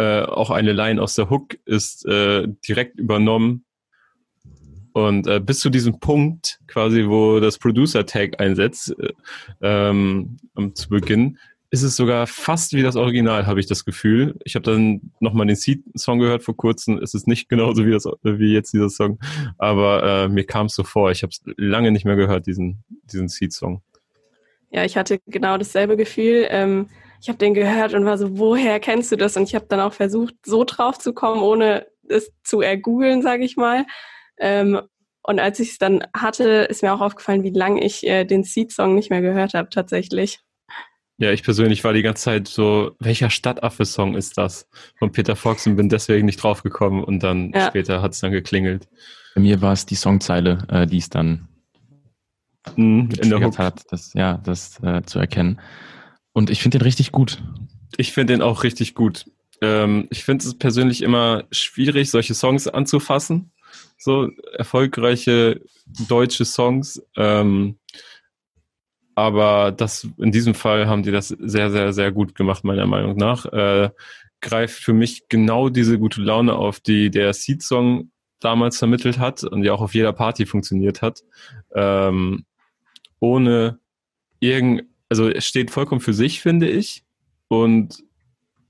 äh, 0.00 0.22
auch 0.22 0.50
eine 0.50 0.72
Line 0.72 1.00
aus 1.00 1.14
der 1.14 1.28
Hook, 1.28 1.58
ist 1.66 2.06
äh, 2.06 2.48
direkt 2.66 2.98
übernommen 2.98 3.64
und 4.92 5.26
äh, 5.26 5.40
bis 5.40 5.60
zu 5.60 5.70
diesem 5.70 6.00
Punkt, 6.00 6.58
quasi, 6.66 7.06
wo 7.06 7.40
das 7.40 7.58
Producer-Tag 7.58 8.40
einsetzt, 8.40 8.94
äh, 8.98 9.12
ähm, 9.60 10.38
zu 10.74 10.88
Beginn, 10.88 11.38
ist 11.70 11.82
es 11.82 11.94
sogar 11.94 12.26
fast 12.26 12.72
wie 12.72 12.82
das 12.82 12.96
Original, 12.96 13.46
habe 13.46 13.60
ich 13.60 13.66
das 13.66 13.84
Gefühl. 13.84 14.36
Ich 14.44 14.56
habe 14.56 14.64
dann 14.64 15.12
nochmal 15.20 15.46
den 15.46 15.54
Seed-Song 15.54 16.18
gehört 16.18 16.42
vor 16.42 16.56
kurzem. 16.56 16.98
Es 16.98 17.14
ist 17.14 17.28
nicht 17.28 17.48
genauso 17.48 17.86
wie, 17.86 17.92
das, 17.92 18.06
wie 18.22 18.52
jetzt 18.52 18.72
dieser 18.72 18.90
Song, 18.90 19.20
aber 19.56 20.02
äh, 20.02 20.28
mir 20.28 20.44
kam 20.44 20.66
es 20.66 20.74
so 20.74 20.82
vor. 20.82 21.12
Ich 21.12 21.22
habe 21.22 21.30
es 21.30 21.42
lange 21.56 21.92
nicht 21.92 22.04
mehr 22.04 22.16
gehört, 22.16 22.46
diesen, 22.46 22.82
diesen 23.04 23.28
Seed-Song. 23.28 23.82
Ja, 24.72 24.84
ich 24.84 24.96
hatte 24.96 25.20
genau 25.26 25.58
dasselbe 25.58 25.96
Gefühl. 25.96 26.46
Ähm, 26.48 26.88
ich 27.20 27.28
habe 27.28 27.38
den 27.38 27.54
gehört 27.54 27.94
und 27.94 28.04
war 28.04 28.16
so, 28.18 28.38
woher 28.38 28.80
kennst 28.80 29.12
du 29.12 29.16
das? 29.16 29.36
Und 29.36 29.44
ich 29.44 29.54
habe 29.54 29.66
dann 29.68 29.80
auch 29.80 29.92
versucht, 29.92 30.34
so 30.44 30.64
drauf 30.64 30.98
zu 30.98 31.12
kommen, 31.12 31.42
ohne 31.42 31.86
es 32.08 32.32
zu 32.42 32.60
ergoogeln, 32.60 33.22
sage 33.22 33.44
ich 33.44 33.56
mal. 33.56 33.84
Ähm, 34.38 34.80
und 35.22 35.38
als 35.38 35.60
ich 35.60 35.72
es 35.72 35.78
dann 35.78 36.04
hatte, 36.16 36.66
ist 36.70 36.82
mir 36.82 36.94
auch 36.94 37.02
aufgefallen, 37.02 37.42
wie 37.42 37.50
lange 37.50 37.84
ich 37.84 38.06
äh, 38.06 38.24
den 38.24 38.42
Seed-Song 38.42 38.94
nicht 38.94 39.10
mehr 39.10 39.20
gehört 39.20 39.52
habe, 39.52 39.68
tatsächlich. 39.68 40.40
Ja, 41.18 41.30
ich 41.30 41.42
persönlich 41.42 41.84
war 41.84 41.92
die 41.92 42.00
ganze 42.00 42.24
Zeit 42.24 42.48
so, 42.48 42.92
welcher 42.98 43.28
Stadtaffe-Song 43.28 44.16
ist 44.16 44.38
das? 44.38 44.66
Von 44.98 45.12
Peter 45.12 45.36
Fox 45.36 45.66
und 45.66 45.76
bin 45.76 45.90
deswegen 45.90 46.24
nicht 46.24 46.42
draufgekommen 46.42 47.04
und 47.04 47.22
dann 47.22 47.52
ja. 47.52 47.68
später 47.68 48.00
hat 48.00 48.12
es 48.12 48.20
dann 48.20 48.32
geklingelt. 48.32 48.88
Bei 49.34 49.42
mir 49.42 49.60
war 49.60 49.74
es 49.74 49.84
die 49.84 49.94
Songzeile, 49.96 50.66
äh, 50.70 50.86
die 50.86 50.96
es 50.96 51.10
dann 51.10 51.48
mhm, 52.74 53.10
in 53.20 53.28
der 53.28 53.42
Hook. 53.42 53.58
hat, 53.58 53.82
das, 53.90 54.14
ja, 54.14 54.40
das 54.42 54.82
äh, 54.82 55.02
zu 55.02 55.18
erkennen. 55.18 55.60
Und 56.32 56.50
ich 56.50 56.62
finde 56.62 56.78
den 56.78 56.84
richtig 56.84 57.12
gut. 57.12 57.42
Ich 57.96 58.12
finde 58.12 58.34
den 58.34 58.42
auch 58.42 58.62
richtig 58.62 58.94
gut. 58.94 59.26
Ähm, 59.60 60.06
ich 60.10 60.24
finde 60.24 60.46
es 60.46 60.56
persönlich 60.56 61.02
immer 61.02 61.44
schwierig, 61.50 62.10
solche 62.10 62.34
Songs 62.34 62.68
anzufassen 62.68 63.52
so 64.00 64.30
erfolgreiche 64.56 65.60
deutsche 66.08 66.44
Songs. 66.44 67.02
Ähm, 67.16 67.78
aber 69.14 69.72
das 69.72 70.08
in 70.18 70.32
diesem 70.32 70.54
Fall 70.54 70.88
haben 70.88 71.02
die 71.02 71.10
das 71.10 71.28
sehr, 71.28 71.70
sehr, 71.70 71.92
sehr 71.92 72.10
gut 72.10 72.34
gemacht, 72.34 72.64
meiner 72.64 72.86
Meinung 72.86 73.16
nach. 73.16 73.44
Äh, 73.46 73.90
greift 74.40 74.82
für 74.82 74.94
mich 74.94 75.28
genau 75.28 75.68
diese 75.68 75.98
gute 75.98 76.22
Laune 76.22 76.54
auf, 76.54 76.80
die 76.80 77.10
der 77.10 77.34
Seed-Song 77.34 78.10
damals 78.40 78.78
vermittelt 78.78 79.18
hat 79.18 79.44
und 79.44 79.62
die 79.62 79.70
auch 79.70 79.82
auf 79.82 79.94
jeder 79.94 80.14
Party 80.14 80.46
funktioniert 80.46 81.02
hat. 81.02 81.22
Ähm, 81.74 82.46
ohne 83.18 83.78
irgend, 84.38 84.84
also 85.10 85.28
es 85.28 85.44
steht 85.44 85.70
vollkommen 85.70 86.00
für 86.00 86.14
sich, 86.14 86.40
finde 86.40 86.68
ich, 86.68 87.04
und 87.48 88.02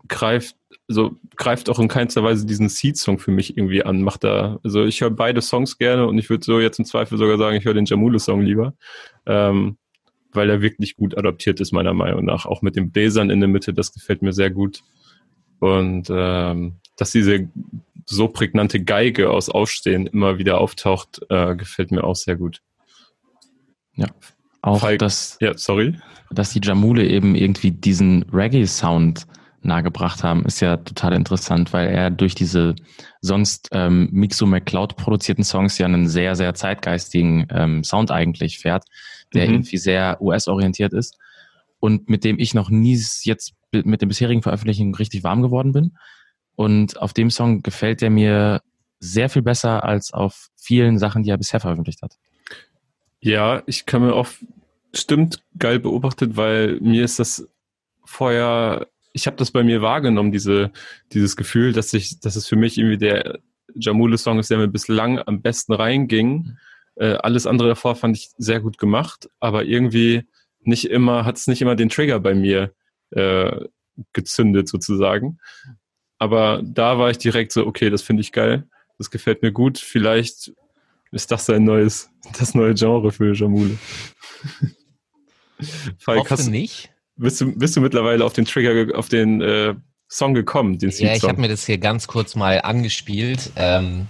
greift 0.09 0.57
also 0.90 1.16
greift 1.37 1.70
auch 1.70 1.79
in 1.79 1.87
keinster 1.87 2.24
Weise 2.24 2.44
diesen 2.44 2.68
Seed-Song 2.68 3.20
für 3.20 3.31
mich 3.31 3.57
irgendwie 3.57 3.85
an. 3.85 4.03
Macht 4.03 4.24
da, 4.24 4.59
also 4.64 4.85
ich 4.85 5.00
höre 5.00 5.11
beide 5.11 5.40
Songs 5.40 5.79
gerne 5.79 6.07
und 6.07 6.18
ich 6.18 6.29
würde 6.29 6.44
so 6.44 6.59
jetzt 6.59 6.81
im 6.81 6.85
Zweifel 6.85 7.16
sogar 7.16 7.38
sagen, 7.38 7.57
ich 7.57 7.64
höre 7.64 7.74
den 7.74 7.85
Jamule-Song 7.85 8.40
lieber, 8.40 8.74
ähm, 9.24 9.79
weil 10.33 10.50
er 10.50 10.62
wirklich 10.62 10.96
gut 10.96 11.16
adaptiert 11.16 11.61
ist, 11.61 11.72
meiner 11.72 11.94
Meinung 11.94 12.24
nach. 12.24 12.44
Auch 12.44 12.61
mit 12.61 12.74
den 12.74 12.90
Bläsern 12.90 13.31
in 13.31 13.38
der 13.38 13.48
Mitte, 13.48 13.72
das 13.72 13.92
gefällt 13.92 14.20
mir 14.20 14.33
sehr 14.33 14.50
gut. 14.50 14.83
Und 15.61 16.09
ähm, 16.11 16.76
dass 16.96 17.12
diese 17.12 17.48
so 18.05 18.26
prägnante 18.26 18.83
Geige 18.83 19.31
aus 19.31 19.48
Aufstehen 19.48 20.09
immer 20.09 20.38
wieder 20.38 20.61
auftaucht, 20.61 21.20
äh, 21.29 21.55
gefällt 21.55 21.92
mir 21.92 22.03
auch 22.03 22.16
sehr 22.16 22.35
gut. 22.35 22.62
Ja, 23.94 24.09
auch 24.62 24.81
Falk, 24.81 24.99
dass, 24.99 25.38
ja, 25.40 25.57
sorry. 25.57 25.99
dass 26.31 26.53
die 26.53 26.61
Jamule 26.62 27.07
eben 27.07 27.35
irgendwie 27.35 27.70
diesen 27.70 28.25
Reggae-Sound 28.33 29.27
nahegebracht 29.62 30.23
haben, 30.25 30.44
ist 30.44 30.61
ja 30.61 30.79
total 30.79 31.12
interessant, 31.12 31.73
weil 31.73 31.88
er 31.88 32.11
durch 32.11 32.35
diese 32.35 32.75
sonst 33.20 33.68
ähm, 33.73 34.09
Mixo 34.11 34.46
McCloud 34.46 34.96
produzierten 34.96 35.44
Songs 35.44 35.77
ja 35.79 35.87
einen 35.87 36.09
sehr, 36.09 36.35
sehr 36.35 36.55
zeitgeistigen 36.55 37.46
ähm, 37.51 37.85
Sound 37.85 38.11
eigentlich 38.11 38.59
fährt, 38.59 38.85
der 39.35 39.46
mhm. 39.46 39.55
irgendwie 39.55 39.77
sehr 39.77 40.20
US-orientiert 40.20 40.92
ist 40.94 41.18
und 41.79 42.09
mit 42.09 42.25
dem 42.25 42.38
ich 42.38 42.55
noch 42.55 42.70
nie 42.70 42.99
jetzt 43.23 43.53
mit 43.73 44.01
den 44.01 44.09
bisherigen 44.09 44.42
Veröffentlichungen 44.42 44.94
richtig 44.94 45.25
warm 45.25 45.42
geworden 45.42 45.73
bin. 45.73 45.96
Und 46.57 47.01
auf 47.01 47.12
dem 47.12 47.31
Song 47.31 47.62
gefällt 47.62 48.03
er 48.03 48.11
mir 48.11 48.61
sehr 48.99 49.31
viel 49.31 49.42
besser 49.42 49.85
als 49.85 50.12
auf 50.12 50.49
vielen 50.57 50.99
Sachen, 50.99 51.23
die 51.23 51.31
er 51.31 51.38
bisher 51.38 51.61
veröffentlicht 51.61 52.03
hat. 52.03 52.16
Ja, 53.20 53.62
ich 53.66 53.87
kann 53.87 54.02
mir 54.02 54.14
oft 54.14 54.38
stimmt 54.94 55.42
geil 55.59 55.78
beobachtet, 55.78 56.37
weil 56.37 56.80
mir 56.80 57.04
ist 57.04 57.18
das 57.18 57.48
vorher, 58.04 58.88
ich 59.12 59.26
habe 59.26 59.37
das 59.37 59.50
bei 59.50 59.62
mir 59.62 59.83
wahrgenommen, 59.83 60.33
diese, 60.33 60.72
dieses 61.12 61.37
Gefühl, 61.37 61.72
dass 61.72 61.92
ich, 61.92 62.20
dass 62.20 62.37
es 62.37 62.48
für 62.48 62.56
mich 62.56 62.78
irgendwie 62.78 62.98
der 62.98 63.38
Jamule-Song 63.74 64.38
ist, 64.38 64.50
der 64.50 64.59
mir 64.59 64.68
bislang 64.68 65.18
am 65.18 65.42
besten 65.42 65.74
reinging. 65.74 66.56
Äh, 66.96 67.14
alles 67.14 67.46
andere 67.46 67.68
davor 67.68 67.94
fand 67.94 68.16
ich 68.16 68.30
sehr 68.38 68.61
gut 68.61 68.78
gemacht, 68.78 69.28
aber 69.38 69.64
irgendwie 69.64 70.26
nicht 70.62 70.90
immer, 70.90 71.24
hat 71.24 71.37
es 71.37 71.46
nicht 71.46 71.62
immer 71.62 71.76
den 71.76 71.88
Trigger 71.88 72.20
bei 72.20 72.35
mir 72.35 72.72
äh, 73.11 73.66
gezündet 74.12 74.68
sozusagen. 74.68 75.38
Aber 76.18 76.62
da 76.64 76.98
war 76.98 77.11
ich 77.11 77.18
direkt 77.18 77.52
so, 77.52 77.66
okay, 77.66 77.90
das 77.90 78.02
finde 78.02 78.22
ich 78.22 78.33
geil, 78.33 78.68
das 78.98 79.11
gefällt 79.11 79.42
mir 79.42 79.52
gut, 79.52 79.78
vielleicht 79.78 80.52
ist 81.12 81.31
das 81.31 81.49
ein 81.51 81.64
neues, 81.64 82.09
das 82.38 82.55
neue 82.55 82.75
Genre 82.75 83.12
für 83.12 83.35
Jamule. 83.35 83.77
Falk, 85.99 86.31
hast, 86.31 86.49
nicht? 86.49 86.90
Bist 87.16 87.40
du, 87.40 87.55
bist 87.55 87.77
du 87.77 87.81
mittlerweile 87.81 88.25
auf 88.25 88.33
den 88.33 88.46
Trigger, 88.46 88.99
auf 88.99 89.09
den 89.09 89.42
äh, 89.42 89.75
Song 90.09 90.35
gekommen, 90.35 90.79
den 90.79 90.90
Ja, 90.90 91.14
ich 91.14 91.25
habe 91.25 91.40
mir 91.40 91.49
das 91.49 91.66
hier 91.66 91.79
ganz 91.79 92.07
kurz 92.07 92.35
mal 92.35 92.61
angespielt. 92.62 93.51
Ähm, 93.57 94.07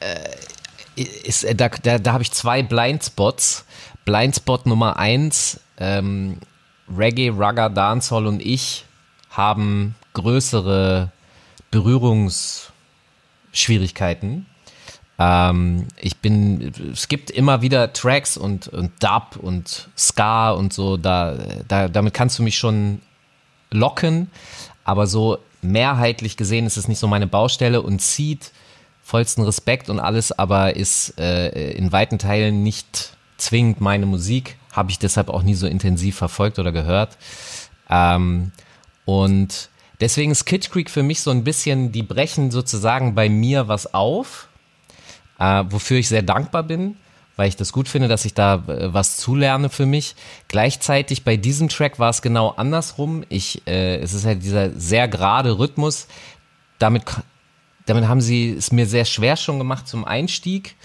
äh, 0.00 1.02
ist, 1.24 1.44
äh, 1.44 1.54
da 1.54 1.68
da, 1.68 1.98
da 1.98 2.12
habe 2.12 2.22
ich 2.22 2.32
zwei 2.32 2.62
Blindspots. 2.62 3.64
Blindspot 4.04 4.66
Nummer 4.66 4.98
eins, 4.98 5.60
ähm, 5.78 6.38
Reggae, 6.94 7.30
Rugger, 7.30 7.70
Dancehall 7.70 8.26
und 8.26 8.44
ich 8.44 8.84
haben 9.30 9.94
größere 10.12 11.10
Berührungsschwierigkeiten. 11.70 14.44
Ähm, 15.18 15.86
ich 16.00 16.16
bin, 16.16 16.72
es 16.92 17.08
gibt 17.08 17.30
immer 17.30 17.62
wieder 17.62 17.92
Tracks 17.92 18.36
und, 18.36 18.68
und 18.68 18.92
Dub 19.00 19.36
und 19.40 19.88
Ska 19.96 20.50
und 20.50 20.72
so, 20.72 20.96
da, 20.96 21.36
da, 21.68 21.88
damit 21.88 22.14
kannst 22.14 22.38
du 22.38 22.42
mich 22.42 22.58
schon 22.58 23.00
locken, 23.70 24.30
aber 24.84 25.06
so 25.06 25.38
mehrheitlich 25.62 26.36
gesehen 26.36 26.66
ist 26.66 26.76
es 26.76 26.88
nicht 26.88 26.98
so 26.98 27.08
meine 27.08 27.26
Baustelle 27.26 27.82
und 27.82 28.00
zieht 28.00 28.52
vollsten 29.02 29.44
Respekt 29.44 29.90
und 29.90 30.00
alles, 30.00 30.32
aber 30.32 30.76
ist 30.76 31.18
äh, 31.18 31.72
in 31.72 31.92
weiten 31.92 32.18
Teilen 32.18 32.62
nicht 32.62 33.16
zwingend 33.36 33.80
meine 33.80 34.06
Musik, 34.06 34.56
habe 34.72 34.90
ich 34.90 34.98
deshalb 34.98 35.28
auch 35.28 35.42
nie 35.42 35.54
so 35.54 35.66
intensiv 35.66 36.16
verfolgt 36.16 36.58
oder 36.58 36.72
gehört. 36.72 37.16
Ähm, 37.90 38.52
und 39.04 39.68
deswegen 40.00 40.32
ist 40.32 40.46
Kid 40.46 40.70
Creek 40.70 40.90
für 40.90 41.02
mich 41.02 41.20
so 41.20 41.30
ein 41.30 41.44
bisschen, 41.44 41.92
die 41.92 42.02
brechen 42.02 42.50
sozusagen 42.50 43.14
bei 43.14 43.28
mir 43.28 43.68
was 43.68 43.92
auf, 43.92 44.48
äh, 45.38 45.64
wofür 45.68 45.98
ich 45.98 46.08
sehr 46.08 46.22
dankbar 46.22 46.62
bin, 46.62 46.96
weil 47.36 47.48
ich 47.48 47.56
das 47.56 47.72
gut 47.72 47.88
finde, 47.88 48.08
dass 48.08 48.24
ich 48.24 48.34
da 48.34 48.62
äh, 48.66 48.92
was 48.92 49.16
zulerne 49.16 49.68
für 49.68 49.86
mich. 49.86 50.14
Gleichzeitig 50.48 51.24
bei 51.24 51.36
diesem 51.36 51.68
Track 51.68 51.98
war 51.98 52.10
es 52.10 52.22
genau 52.22 52.50
andersrum. 52.50 53.24
Ich, 53.28 53.66
äh, 53.66 53.96
es 53.98 54.14
ist 54.14 54.26
halt 54.26 54.42
dieser 54.42 54.70
sehr 54.70 55.08
gerade 55.08 55.58
Rhythmus. 55.58 56.06
Damit, 56.78 57.04
damit 57.86 58.08
haben 58.08 58.20
sie 58.20 58.52
es 58.52 58.72
mir 58.72 58.86
sehr 58.86 59.04
schwer 59.04 59.36
schon 59.36 59.58
gemacht 59.58 59.88
zum 59.88 60.04
Einstieg. 60.04 60.76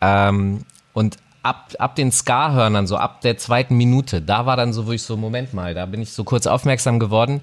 Ähm, 0.00 0.64
und 0.92 1.16
ab, 1.42 1.72
ab 1.78 1.96
den 1.96 2.12
Ska-Hörnern, 2.12 2.86
so 2.86 2.96
ab 2.96 3.20
der 3.22 3.38
zweiten 3.38 3.76
Minute, 3.76 4.20
da 4.22 4.46
war 4.46 4.56
dann 4.56 4.72
so, 4.72 4.86
wo 4.86 4.92
ich 4.92 5.02
so, 5.02 5.16
Moment 5.16 5.54
mal, 5.54 5.74
da 5.74 5.86
bin 5.86 6.02
ich 6.02 6.12
so 6.12 6.24
kurz 6.24 6.46
aufmerksam 6.46 6.98
geworden, 6.98 7.42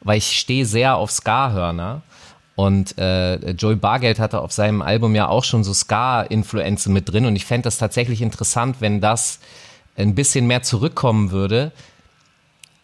weil 0.00 0.18
ich 0.18 0.38
stehe 0.38 0.66
sehr 0.66 0.96
auf 0.96 1.10
Ska-Hörner. 1.10 2.02
Und 2.56 2.96
äh, 2.98 3.50
Joey 3.50 3.76
Bargeld 3.76 4.18
hatte 4.18 4.40
auf 4.40 4.52
seinem 4.52 4.80
Album 4.80 5.14
ja 5.14 5.28
auch 5.28 5.44
schon 5.44 5.64
so 5.64 5.74
Ska-Influenzen 5.74 6.92
mit 6.92 7.10
drin. 7.10 7.26
Und 7.26 7.34
ich 7.36 7.46
fände 7.46 7.64
das 7.64 7.78
tatsächlich 7.78 8.22
interessant, 8.22 8.76
wenn 8.80 9.00
das 9.00 9.40
ein 9.96 10.14
bisschen 10.14 10.46
mehr 10.46 10.62
zurückkommen 10.62 11.30
würde. 11.30 11.72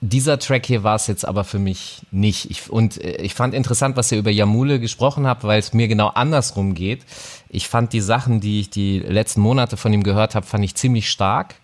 Dieser 0.00 0.38
Track 0.38 0.64
hier 0.66 0.82
war 0.82 0.94
es 0.94 1.06
jetzt 1.08 1.26
aber 1.26 1.44
für 1.44 1.58
mich 1.58 2.02
nicht. 2.10 2.50
Ich, 2.50 2.70
und 2.70 3.02
äh, 3.04 3.16
ich 3.22 3.34
fand 3.34 3.54
interessant, 3.54 3.96
was 3.96 4.10
ihr 4.10 4.18
über 4.18 4.30
Yamule 4.30 4.80
gesprochen 4.80 5.26
habt, 5.26 5.44
weil 5.44 5.60
es 5.60 5.72
mir 5.72 5.88
genau 5.88 6.08
andersrum 6.08 6.74
geht. 6.74 7.04
Ich 7.48 7.68
fand 7.68 7.92
die 7.92 8.00
Sachen, 8.00 8.40
die 8.40 8.60
ich 8.60 8.70
die 8.70 8.98
letzten 8.98 9.40
Monate 9.40 9.76
von 9.76 9.92
ihm 9.92 10.02
gehört 10.02 10.34
habe, 10.34 10.46
fand 10.46 10.64
ich 10.64 10.74
ziemlich 10.74 11.10
stark. 11.10 11.54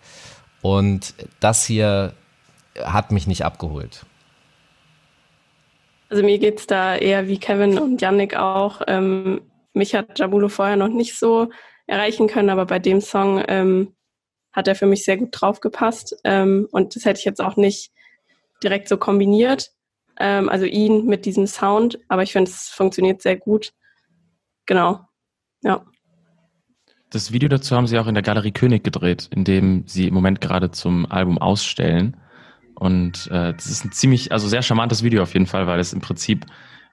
Und 0.61 1.13
das 1.39 1.65
hier 1.65 2.13
hat 2.81 3.11
mich 3.11 3.27
nicht 3.27 3.43
abgeholt. 3.43 4.05
Also 6.09 6.23
mir 6.23 6.39
geht's 6.39 6.67
da 6.67 6.95
eher 6.95 7.27
wie 7.27 7.39
Kevin 7.39 7.77
und 7.79 8.01
Yannick 8.01 8.35
auch. 8.35 8.81
Ähm, 8.87 9.41
mich 9.73 9.93
hat 9.93 10.17
Jabulo 10.19 10.49
vorher 10.49 10.77
noch 10.77 10.87
nicht 10.87 11.17
so 11.17 11.49
erreichen 11.85 12.27
können, 12.27 12.49
aber 12.49 12.65
bei 12.65 12.79
dem 12.79 13.01
Song 13.01 13.43
ähm, 13.47 13.95
hat 14.53 14.67
er 14.67 14.75
für 14.75 14.85
mich 14.85 15.05
sehr 15.05 15.17
gut 15.17 15.29
draufgepasst. 15.31 16.15
Ähm, 16.23 16.67
und 16.71 16.95
das 16.95 17.05
hätte 17.05 17.19
ich 17.19 17.25
jetzt 17.25 17.41
auch 17.41 17.57
nicht 17.57 17.91
direkt 18.63 18.87
so 18.87 18.97
kombiniert. 18.97 19.71
Ähm, 20.19 20.49
also 20.49 20.65
ihn 20.65 21.05
mit 21.05 21.25
diesem 21.25 21.45
Sound, 21.45 21.99
aber 22.07 22.23
ich 22.23 22.31
finde, 22.31 22.49
es 22.49 22.69
funktioniert 22.69 23.21
sehr 23.21 23.37
gut. 23.37 23.73
Genau. 24.65 25.01
Ja. 25.61 25.85
Das 27.09 27.31
Video 27.31 27.47
dazu 27.47 27.75
haben 27.75 27.87
sie 27.87 27.99
auch 27.99 28.07
in 28.07 28.15
der 28.15 28.23
Galerie 28.23 28.51
König 28.51 28.83
gedreht, 28.83 29.29
in 29.31 29.43
dem 29.43 29.83
sie 29.87 30.07
im 30.07 30.13
Moment 30.13 30.41
gerade 30.41 30.71
zum 30.71 31.09
Album 31.09 31.37
ausstellen. 31.37 32.17
Und 32.79 33.27
äh, 33.31 33.53
das 33.53 33.65
ist 33.65 33.85
ein 33.85 33.91
ziemlich, 33.91 34.31
also 34.31 34.47
sehr 34.47 34.61
charmantes 34.61 35.03
Video 35.03 35.23
auf 35.23 35.33
jeden 35.33 35.47
Fall, 35.47 35.65
weil 35.65 35.79
es 35.79 35.93
im 35.93 35.99
Prinzip 35.99 36.45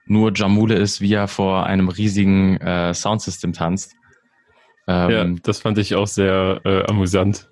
nur 0.07 0.31
Jamule 0.33 0.75
ist, 0.75 0.99
wie 0.99 1.13
er 1.13 1.27
vor 1.27 1.65
einem 1.65 1.89
riesigen 1.89 2.57
äh, 2.57 2.93
Soundsystem 2.93 3.53
tanzt. 3.53 3.95
Ähm, 4.87 5.09
ja, 5.09 5.25
das 5.43 5.59
fand 5.59 5.77
ich 5.77 5.93
auch 5.95 6.07
sehr 6.07 6.61
äh, 6.63 6.83
amüsant. 6.85 7.49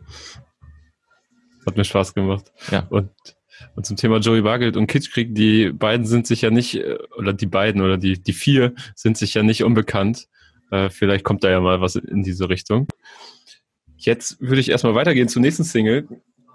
Hat 1.66 1.78
mir 1.78 1.84
Spaß 1.84 2.16
gemacht. 2.16 2.52
Ja. 2.72 2.88
Und, 2.90 3.12
und 3.76 3.86
zum 3.86 3.98
Thema 3.98 4.18
Joey 4.18 4.42
Bargeld 4.42 4.78
und 4.78 4.88
Kitschkrieg, 4.88 5.36
die 5.36 5.72
beiden 5.72 6.06
sind 6.08 6.26
sich 6.26 6.42
ja 6.42 6.50
nicht, 6.50 6.76
äh, 6.76 6.98
oder 7.18 7.34
die 7.34 7.46
beiden 7.46 7.82
oder 7.82 7.98
die, 7.98 8.22
die 8.22 8.34
vier 8.34 8.74
sind 8.96 9.16
sich 9.16 9.36
ja 9.36 9.44
nicht 9.44 9.64
unbekannt. 9.64 10.28
Äh, 10.72 10.90
vielleicht 10.90 11.24
kommt 11.24 11.44
da 11.44 11.52
ja 11.52 11.62
mal 11.62 11.82
was 11.82 11.96
in 11.96 12.24
diese 12.24 12.50
Richtung. 12.50 12.88
Jetzt 13.96 14.42
würde 14.42 14.60
ich 14.60 14.70
erstmal 14.70 14.96
weitergehen 14.96 15.28
zur 15.28 15.44
nächsten 15.44 15.64
Single. 15.64 16.08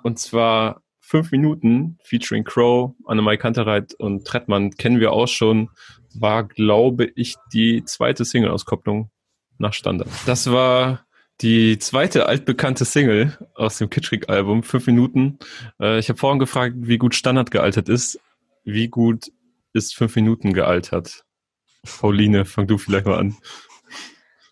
Und 0.03 0.19
zwar 0.19 0.83
fünf 1.09 1.33
Minuten 1.33 1.97
featuring 2.05 2.45
Crow, 2.45 2.95
Annemai 3.07 3.39
Kantereit 3.39 3.95
und 3.95 4.27
Trettmann 4.27 4.73
kennen 4.73 5.01
wir 5.01 5.13
auch 5.13 5.27
schon, 5.27 5.71
war, 6.15 6.45
glaube 6.45 7.11
ich, 7.17 7.37
die 7.51 7.83
zweite 7.85 8.27
Single-Auskopplung 8.27 9.11
nach 9.57 9.73
Standard. 9.73 10.09
Das 10.27 10.51
war 10.53 11.07
die 11.41 11.79
zweite 11.79 12.27
altbekannte 12.27 12.85
Single 12.85 13.39
aus 13.55 13.79
dem 13.79 13.89
Kitschrig-Album, 13.89 14.63
fünf 14.63 14.87
Minuten. 14.87 15.39
Äh, 15.81 15.99
ich 15.99 16.11
habe 16.11 16.19
vorhin 16.19 16.39
gefragt, 16.39 16.75
wie 16.77 16.99
gut 16.99 17.15
Standard 17.15 17.51
gealtert 17.51 17.89
ist. 17.89 18.21
Wie 18.65 18.89
gut 18.89 19.33
ist 19.73 19.95
fünf 19.95 20.15
Minuten 20.15 20.53
gealtert? 20.53 21.25
Pauline, 22.01 22.45
fang 22.45 22.67
du 22.67 22.77
vielleicht 22.77 23.07
mal 23.07 23.19
an. 23.19 23.37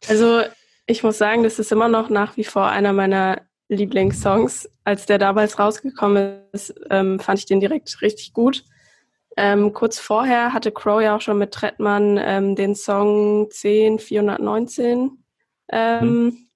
Also 0.08 0.42
ich 0.86 1.02
muss 1.02 1.18
sagen, 1.18 1.42
das 1.42 1.58
ist 1.58 1.70
immer 1.70 1.88
noch 1.88 2.08
nach 2.08 2.38
wie 2.38 2.44
vor 2.44 2.68
einer 2.68 2.94
meiner 2.94 3.42
Lieblingssongs. 3.68 4.68
Als 4.84 5.06
der 5.06 5.18
damals 5.18 5.58
rausgekommen 5.58 6.40
ist, 6.52 6.74
ähm, 6.90 7.18
fand 7.18 7.38
ich 7.38 7.46
den 7.46 7.60
direkt 7.60 8.00
richtig 8.02 8.32
gut. 8.32 8.64
Ähm, 9.36 9.72
kurz 9.72 9.98
vorher 9.98 10.52
hatte 10.52 10.72
Crow 10.72 11.02
ja 11.02 11.16
auch 11.16 11.20
schon 11.20 11.38
mit 11.38 11.52
Trettmann 11.52 12.18
ähm, 12.22 12.56
den 12.56 12.74
Song 12.74 13.50
10419 13.50 15.22
ähm, 15.68 16.24
mhm. 16.24 16.48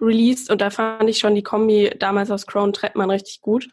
released 0.00 0.50
und 0.50 0.60
da 0.60 0.68
fand 0.68 1.08
ich 1.08 1.18
schon 1.18 1.34
die 1.34 1.42
Kombi 1.42 1.90
damals 1.98 2.30
aus 2.30 2.46
Crow 2.46 2.64
und 2.64 2.76
Trettmann 2.76 3.10
richtig 3.10 3.40
gut. 3.40 3.70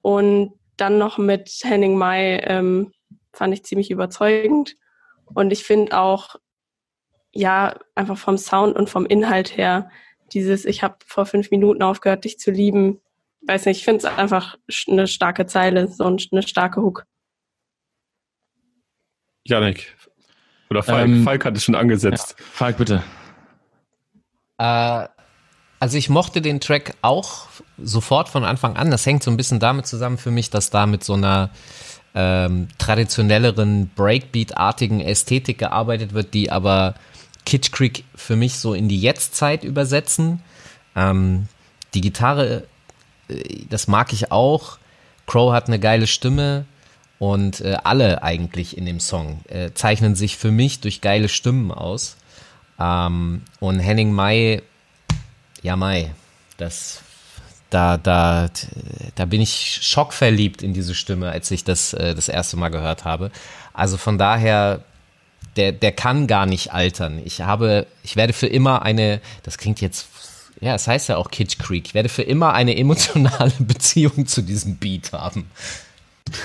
Und 0.00 0.54
dann 0.76 0.98
noch 0.98 1.18
mit 1.18 1.50
Henning 1.62 1.96
Mai 1.96 2.40
ähm, 2.44 2.92
fand 3.32 3.54
ich 3.54 3.64
ziemlich 3.64 3.90
überzeugend. 3.90 4.76
Und 5.34 5.52
ich 5.52 5.64
finde 5.64 5.98
auch, 5.98 6.36
ja, 7.32 7.78
einfach 7.94 8.18
vom 8.18 8.36
Sound 8.36 8.76
und 8.76 8.90
vom 8.90 9.06
Inhalt 9.06 9.56
her 9.56 9.90
dieses, 10.34 10.64
ich 10.64 10.82
habe 10.82 10.96
vor 11.06 11.26
fünf 11.26 11.50
Minuten 11.50 11.82
aufgehört, 11.82 12.24
dich 12.24 12.38
zu 12.38 12.50
lieben. 12.50 13.00
Weiß 13.46 13.66
nicht, 13.66 13.78
ich 13.78 13.84
finde 13.84 13.98
es 13.98 14.04
einfach 14.04 14.56
eine 14.88 15.06
starke 15.06 15.46
Zeile, 15.46 15.88
so 15.88 16.04
eine 16.04 16.42
starke 16.42 16.80
Hook. 16.80 17.06
Janik. 19.44 19.96
Oder 20.70 20.82
Falk. 20.82 21.08
Ähm, 21.08 21.24
Falk 21.24 21.44
hat 21.44 21.56
es 21.56 21.64
schon 21.64 21.74
angesetzt. 21.74 22.36
Ja, 22.38 22.44
Falk, 22.52 22.78
bitte. 22.78 23.02
Äh, 24.58 25.08
also 25.80 25.98
ich 25.98 26.08
mochte 26.08 26.40
den 26.40 26.60
Track 26.60 26.94
auch 27.02 27.48
sofort 27.76 28.28
von 28.28 28.44
Anfang 28.44 28.76
an. 28.76 28.90
Das 28.90 29.04
hängt 29.04 29.22
so 29.22 29.30
ein 29.30 29.36
bisschen 29.36 29.58
damit 29.58 29.86
zusammen 29.86 30.16
für 30.16 30.30
mich, 30.30 30.48
dass 30.48 30.70
da 30.70 30.86
mit 30.86 31.02
so 31.02 31.14
einer 31.14 31.50
ähm, 32.14 32.68
traditionelleren 32.78 33.90
Breakbeat-artigen 33.94 35.00
Ästhetik 35.00 35.58
gearbeitet 35.58 36.14
wird, 36.14 36.34
die 36.34 36.50
aber 36.50 36.94
Kitsch 37.44 37.72
Creek 37.72 38.04
für 38.14 38.36
mich 38.36 38.56
so 38.56 38.74
in 38.74 38.88
die 38.88 39.00
Jetztzeit 39.00 39.64
übersetzen. 39.64 40.42
Ähm, 40.94 41.48
die 41.94 42.00
Gitarre, 42.00 42.64
äh, 43.28 43.64
das 43.68 43.88
mag 43.88 44.12
ich 44.12 44.32
auch. 44.32 44.78
Crow 45.26 45.52
hat 45.52 45.68
eine 45.68 45.78
geile 45.78 46.06
Stimme 46.06 46.64
und 47.18 47.60
äh, 47.60 47.76
alle 47.84 48.22
eigentlich 48.22 48.76
in 48.76 48.86
dem 48.86 49.00
Song 49.00 49.40
äh, 49.48 49.70
zeichnen 49.74 50.14
sich 50.14 50.36
für 50.36 50.50
mich 50.50 50.80
durch 50.80 51.00
geile 51.00 51.28
Stimmen 51.28 51.70
aus. 51.70 52.16
Ähm, 52.78 53.42
und 53.60 53.78
Henning 53.78 54.12
Mai, 54.12 54.62
ja 55.62 55.76
Mai, 55.76 56.12
das 56.56 57.02
da, 57.72 57.96
da, 57.96 58.48
da 59.14 59.24
bin 59.24 59.40
ich 59.40 59.78
schockverliebt 59.80 60.62
in 60.62 60.74
diese 60.74 60.94
Stimme, 60.94 61.30
als 61.30 61.50
ich 61.50 61.64
das 61.64 61.94
äh, 61.94 62.14
das 62.14 62.28
erste 62.28 62.56
Mal 62.56 62.68
gehört 62.68 63.04
habe. 63.04 63.30
Also 63.72 63.96
von 63.96 64.18
daher, 64.18 64.84
der, 65.56 65.72
der 65.72 65.92
kann 65.92 66.26
gar 66.26 66.46
nicht 66.46 66.72
altern. 66.72 67.20
Ich 67.24 67.40
habe, 67.40 67.86
ich 68.02 68.16
werde 68.16 68.32
für 68.32 68.46
immer 68.46 68.82
eine, 68.82 69.20
das 69.42 69.58
klingt 69.58 69.80
jetzt, 69.80 70.08
ja, 70.60 70.74
es 70.74 70.86
heißt 70.86 71.08
ja 71.08 71.16
auch 71.16 71.30
Kitsch 71.30 71.58
Creek, 71.58 71.86
ich 71.86 71.94
werde 71.94 72.08
für 72.08 72.22
immer 72.22 72.54
eine 72.54 72.76
emotionale 72.76 73.52
Beziehung 73.58 74.26
zu 74.26 74.42
diesem 74.42 74.76
Beat 74.76 75.12
haben. 75.12 75.50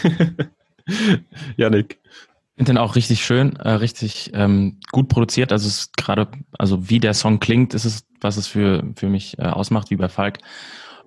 Janik. 1.58 2.00
Ich 2.02 2.60
finde 2.62 2.72
den 2.74 2.78
auch 2.80 2.96
richtig 2.96 3.24
schön, 3.24 3.56
äh, 3.58 3.70
richtig 3.70 4.32
ähm, 4.34 4.80
gut 4.92 5.10
produziert. 5.10 5.52
Also 5.52 5.68
es 5.68 5.82
ist 5.82 5.98
gerade, 5.98 6.28
also 6.58 6.90
wie 6.90 7.00
der 7.00 7.14
Song 7.14 7.40
klingt, 7.40 7.76
ist 7.76 7.86
es, 7.86 8.08
was 8.20 8.38
es 8.38 8.48
für, 8.48 8.84
für 8.96 9.08
mich 9.08 9.38
äh, 9.38 9.44
ausmacht, 9.44 9.92
wie 9.92 9.96
bei 9.96 10.10
Falk. 10.10 10.40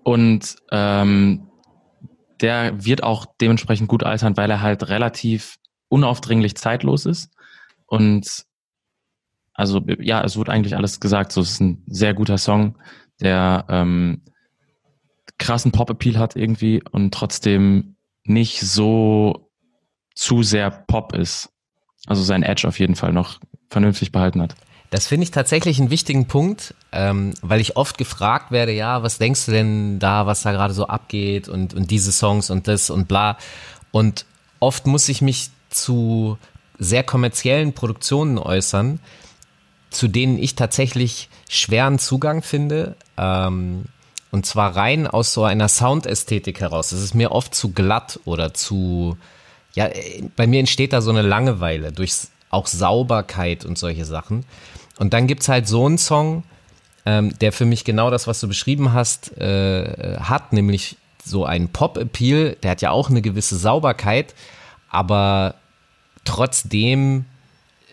Und 0.05 0.57
ähm, 0.71 1.49
der 2.41 2.85
wird 2.85 3.03
auch 3.03 3.27
dementsprechend 3.41 3.89
gut 3.89 4.05
altern, 4.05 4.37
weil 4.37 4.51
er 4.51 4.61
halt 4.61 4.89
relativ 4.89 5.57
unaufdringlich 5.89 6.57
zeitlos 6.57 7.05
ist. 7.05 7.31
Und 7.91 8.45
also 9.53 9.83
ja, 9.99 10.23
es 10.23 10.37
wurde 10.37 10.53
eigentlich 10.53 10.77
alles 10.77 11.01
gesagt. 11.01 11.33
So, 11.33 11.41
es 11.41 11.53
ist 11.53 11.61
ein 11.61 11.83
sehr 11.87 12.15
guter 12.15 12.39
Song, 12.39 12.79
der 13.21 13.67
ähm, 13.69 14.23
krassen 15.39 15.73
Pop-Appeal 15.73 16.19
hat 16.19 16.37
irgendwie 16.37 16.83
und 16.93 17.13
trotzdem 17.13 17.97
nicht 18.25 18.61
so 18.61 19.51
zu 20.15 20.43
sehr 20.43 20.71
Pop 20.71 21.15
ist. 21.15 21.51
Also 22.07 22.23
sein 22.23 22.43
Edge 22.43 22.67
auf 22.67 22.79
jeden 22.79 22.95
Fall 22.95 23.13
noch 23.13 23.41
vernünftig 23.69 24.13
behalten 24.13 24.41
hat. 24.41 24.55
Das 24.91 25.07
finde 25.07 25.25
ich 25.25 25.31
tatsächlich 25.31 25.79
einen 25.79 25.91
wichtigen 25.91 26.27
Punkt, 26.27 26.75
ähm, 26.93 27.35
weil 27.43 27.61
ich 27.61 27.77
oft 27.77 27.99
gefragt 27.99 28.51
werde, 28.51 28.73
ja, 28.73 29.03
was 29.03 29.19
denkst 29.19 29.47
du 29.47 29.53
denn 29.53 29.99
da, 29.99 30.27
was 30.27 30.43
da 30.43 30.53
gerade 30.53 30.75
so 30.75 30.87
abgeht 30.87 31.49
und, 31.49 31.75
und 31.75 31.91
diese 31.91 32.13
Songs 32.13 32.51
und 32.51 32.67
das 32.69 32.91
und 32.91 33.09
bla. 33.09 33.37
Und 33.91 34.27
oft 34.59 34.87
muss 34.87 35.09
ich 35.09 35.23
mich 35.23 35.51
zu 35.71 36.39
sehr 36.81 37.05
kommerziellen 37.05 37.75
Produktionen 37.75 38.39
äußern, 38.39 38.99
zu 39.91 40.09
denen 40.09 40.39
ich 40.39 40.57
tatsächlich 40.57 41.29
schweren 41.49 41.99
Zugang 41.99 42.43
finde. 42.43 42.97
Ähm, 43.17 43.85
und 44.33 44.47
zwar 44.47 44.75
rein 44.75 45.07
aus 45.07 45.33
so 45.33 45.45
einer 45.45 45.69
Soundästhetik 45.69 46.61
heraus. 46.61 46.93
Es 46.93 47.03
ist 47.03 47.15
mir 47.15 47.33
oft 47.33 47.55
zu 47.55 47.73
glatt 47.73 48.19
oder 48.25 48.55
zu, 48.55 49.17
ja, 49.75 49.89
bei 50.37 50.47
mir 50.47 50.61
entsteht 50.61 50.93
da 50.93 51.01
so 51.01 51.11
eine 51.11 51.23
Langeweile 51.23 51.93
durch 51.93 52.13
auch 52.49 52.67
Sauberkeit 52.67 53.65
und 53.65 53.79
solche 53.79 54.05
Sachen. 54.05 54.45
Und 54.99 55.13
dann 55.13 55.27
gibt's 55.27 55.49
halt 55.49 55.69
so 55.69 55.87
einen 55.87 55.99
Song, 55.99 56.45
ähm, 57.07 57.37
der 57.41 57.53
für 57.53 57.65
mich 57.65 57.85
genau 57.85 58.11
das, 58.11 58.27
was 58.27 58.41
du 58.41 58.49
beschrieben 58.49 58.93
hast, 58.93 59.37
äh, 59.39 60.19
hat, 60.21 60.53
nämlich 60.53 60.97
so 61.25 61.45
einen 61.45 61.69
Pop-Appeal, 61.69 62.57
der 62.63 62.73
hat 62.73 62.83
ja 62.83 62.91
auch 62.91 63.11
eine 63.11 63.23
gewisse 63.23 63.57
Sauberkeit, 63.57 64.35
aber 64.89 65.55
trotzdem 66.25 67.25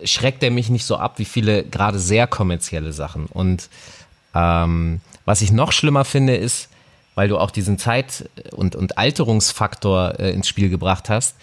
schreckt 0.03 0.43
er 0.43 0.51
mich 0.51 0.69
nicht 0.69 0.85
so 0.85 0.97
ab 0.97 1.17
wie 1.17 1.25
viele 1.25 1.63
gerade 1.63 1.99
sehr 1.99 2.27
kommerzielle 2.27 2.93
Sachen. 2.93 3.25
Und 3.25 3.69
ähm, 4.35 5.01
was 5.25 5.41
ich 5.41 5.51
noch 5.51 5.71
schlimmer 5.71 6.05
finde, 6.05 6.35
ist, 6.35 6.69
weil 7.15 7.27
du 7.27 7.39
auch 7.39 7.49
diesen 7.49 7.79
Zeit- 7.79 8.29
und, 8.51 8.75
und 8.75 8.97
Alterungsfaktor 8.97 10.19
äh, 10.19 10.31
ins 10.31 10.47
Spiel 10.47 10.69
gebracht 10.69 11.09
hast, 11.09 11.35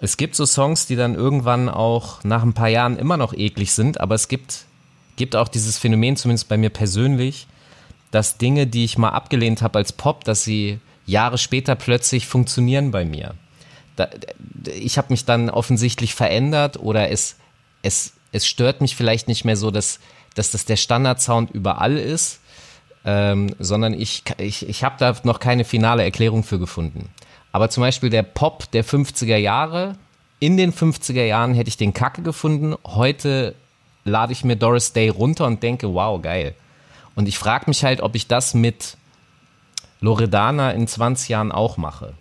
es 0.00 0.16
gibt 0.16 0.34
so 0.34 0.44
Songs, 0.44 0.86
die 0.86 0.96
dann 0.96 1.14
irgendwann 1.14 1.68
auch 1.68 2.24
nach 2.24 2.42
ein 2.42 2.54
paar 2.54 2.68
Jahren 2.68 2.98
immer 2.98 3.16
noch 3.16 3.32
eklig 3.32 3.72
sind, 3.72 4.00
aber 4.00 4.16
es 4.16 4.28
gibt 4.28 4.66
gibt 5.16 5.36
auch 5.36 5.48
dieses 5.48 5.78
Phänomen, 5.78 6.16
zumindest 6.16 6.48
bei 6.48 6.56
mir 6.56 6.70
persönlich, 6.70 7.46
dass 8.10 8.38
Dinge, 8.38 8.66
die 8.66 8.84
ich 8.84 8.98
mal 8.98 9.10
abgelehnt 9.10 9.62
habe 9.62 9.78
als 9.78 9.92
Pop, 9.92 10.24
dass 10.24 10.44
sie 10.44 10.80
Jahre 11.06 11.38
später 11.38 11.74
plötzlich 11.74 12.26
funktionieren 12.26 12.90
bei 12.90 13.04
mir. 13.04 13.34
Da, 13.96 14.08
ich 14.64 14.98
habe 14.98 15.08
mich 15.10 15.24
dann 15.24 15.50
offensichtlich 15.50 16.14
verändert 16.14 16.78
oder 16.78 17.10
es, 17.10 17.36
es, 17.82 18.14
es 18.32 18.46
stört 18.46 18.80
mich 18.80 18.96
vielleicht 18.96 19.28
nicht 19.28 19.44
mehr 19.44 19.56
so, 19.56 19.70
dass, 19.70 20.00
dass 20.34 20.50
das 20.50 20.64
der 20.64 20.76
Standardsound 20.76 21.50
überall 21.50 21.96
ist, 21.96 22.40
ähm, 23.04 23.54
sondern 23.58 23.94
ich, 23.94 24.22
ich, 24.38 24.68
ich 24.68 24.84
habe 24.84 24.96
da 24.98 25.14
noch 25.24 25.40
keine 25.40 25.64
finale 25.64 26.02
Erklärung 26.02 26.44
für 26.44 26.58
gefunden. 26.58 27.10
Aber 27.52 27.68
zum 27.68 27.82
Beispiel 27.82 28.10
der 28.10 28.22
Pop 28.22 28.70
der 28.70 28.84
50er 28.84 29.36
Jahre, 29.36 29.96
in 30.38 30.56
den 30.56 30.72
50er 30.72 31.24
Jahren 31.24 31.54
hätte 31.54 31.68
ich 31.68 31.76
den 31.76 31.92
Kacke 31.92 32.22
gefunden. 32.22 32.74
Heute 32.84 33.54
lade 34.04 34.32
ich 34.32 34.42
mir 34.42 34.56
Doris 34.56 34.92
Day 34.92 35.08
runter 35.08 35.46
und 35.46 35.62
denke, 35.62 35.92
wow, 35.94 36.20
geil. 36.20 36.54
Und 37.14 37.28
ich 37.28 37.38
frage 37.38 37.66
mich 37.68 37.84
halt, 37.84 38.00
ob 38.00 38.14
ich 38.14 38.26
das 38.26 38.54
mit 38.54 38.96
Loredana 40.00 40.72
in 40.72 40.88
20 40.88 41.28
Jahren 41.28 41.52
auch 41.52 41.76
mache. 41.76 42.14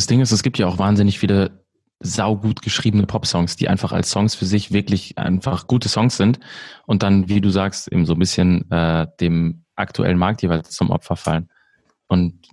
Das 0.00 0.06
Ding 0.06 0.22
ist, 0.22 0.32
es 0.32 0.42
gibt 0.42 0.56
ja 0.56 0.66
auch 0.66 0.78
wahnsinnig 0.78 1.18
viele 1.18 1.62
saugut 1.98 2.62
geschriebene 2.62 3.04
Popsongs, 3.04 3.56
die 3.56 3.68
einfach 3.68 3.92
als 3.92 4.10
Songs 4.10 4.34
für 4.34 4.46
sich 4.46 4.72
wirklich 4.72 5.18
einfach 5.18 5.66
gute 5.66 5.90
Songs 5.90 6.16
sind 6.16 6.40
und 6.86 7.02
dann, 7.02 7.28
wie 7.28 7.42
du 7.42 7.50
sagst, 7.50 7.92
eben 7.92 8.06
so 8.06 8.14
ein 8.14 8.18
bisschen 8.18 8.70
äh, 8.70 9.06
dem 9.20 9.66
aktuellen 9.76 10.16
Markt 10.16 10.40
jeweils 10.40 10.70
zum 10.70 10.88
Opfer 10.88 11.16
fallen. 11.16 11.50
Und 12.08 12.48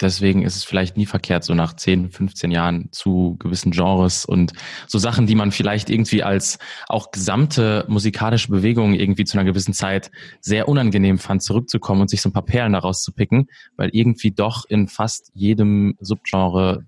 deswegen 0.00 0.42
ist 0.42 0.56
es 0.56 0.64
vielleicht 0.64 0.96
nie 0.96 1.06
verkehrt, 1.06 1.44
so 1.44 1.54
nach 1.54 1.74
10, 1.74 2.10
15 2.10 2.50
Jahren 2.50 2.88
zu 2.92 3.36
gewissen 3.38 3.72
Genres 3.72 4.24
und 4.24 4.52
so 4.86 4.98
Sachen, 4.98 5.26
die 5.26 5.34
man 5.34 5.52
vielleicht 5.52 5.90
irgendwie 5.90 6.22
als 6.22 6.58
auch 6.88 7.10
gesamte 7.10 7.84
musikalische 7.88 8.48
Bewegung 8.48 8.94
irgendwie 8.94 9.24
zu 9.24 9.38
einer 9.38 9.44
gewissen 9.44 9.74
Zeit 9.74 10.10
sehr 10.40 10.68
unangenehm 10.68 11.18
fand, 11.18 11.42
zurückzukommen 11.42 12.02
und 12.02 12.10
sich 12.10 12.22
so 12.22 12.28
ein 12.28 12.32
paar 12.32 12.44
Perlen 12.44 12.72
daraus 12.72 13.02
zu 13.02 13.12
picken, 13.12 13.48
weil 13.76 13.90
irgendwie 13.92 14.30
doch 14.30 14.64
in 14.68 14.88
fast 14.88 15.30
jedem 15.34 15.96
Subgenre 16.00 16.84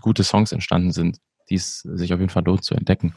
gute 0.00 0.24
Songs 0.24 0.52
entstanden 0.52 0.92
sind, 0.92 1.18
die 1.50 1.56
es 1.56 1.80
sich 1.80 2.12
auf 2.12 2.20
jeden 2.20 2.30
Fall 2.30 2.44
lohnt 2.44 2.64
zu 2.64 2.74
entdecken. 2.74 3.14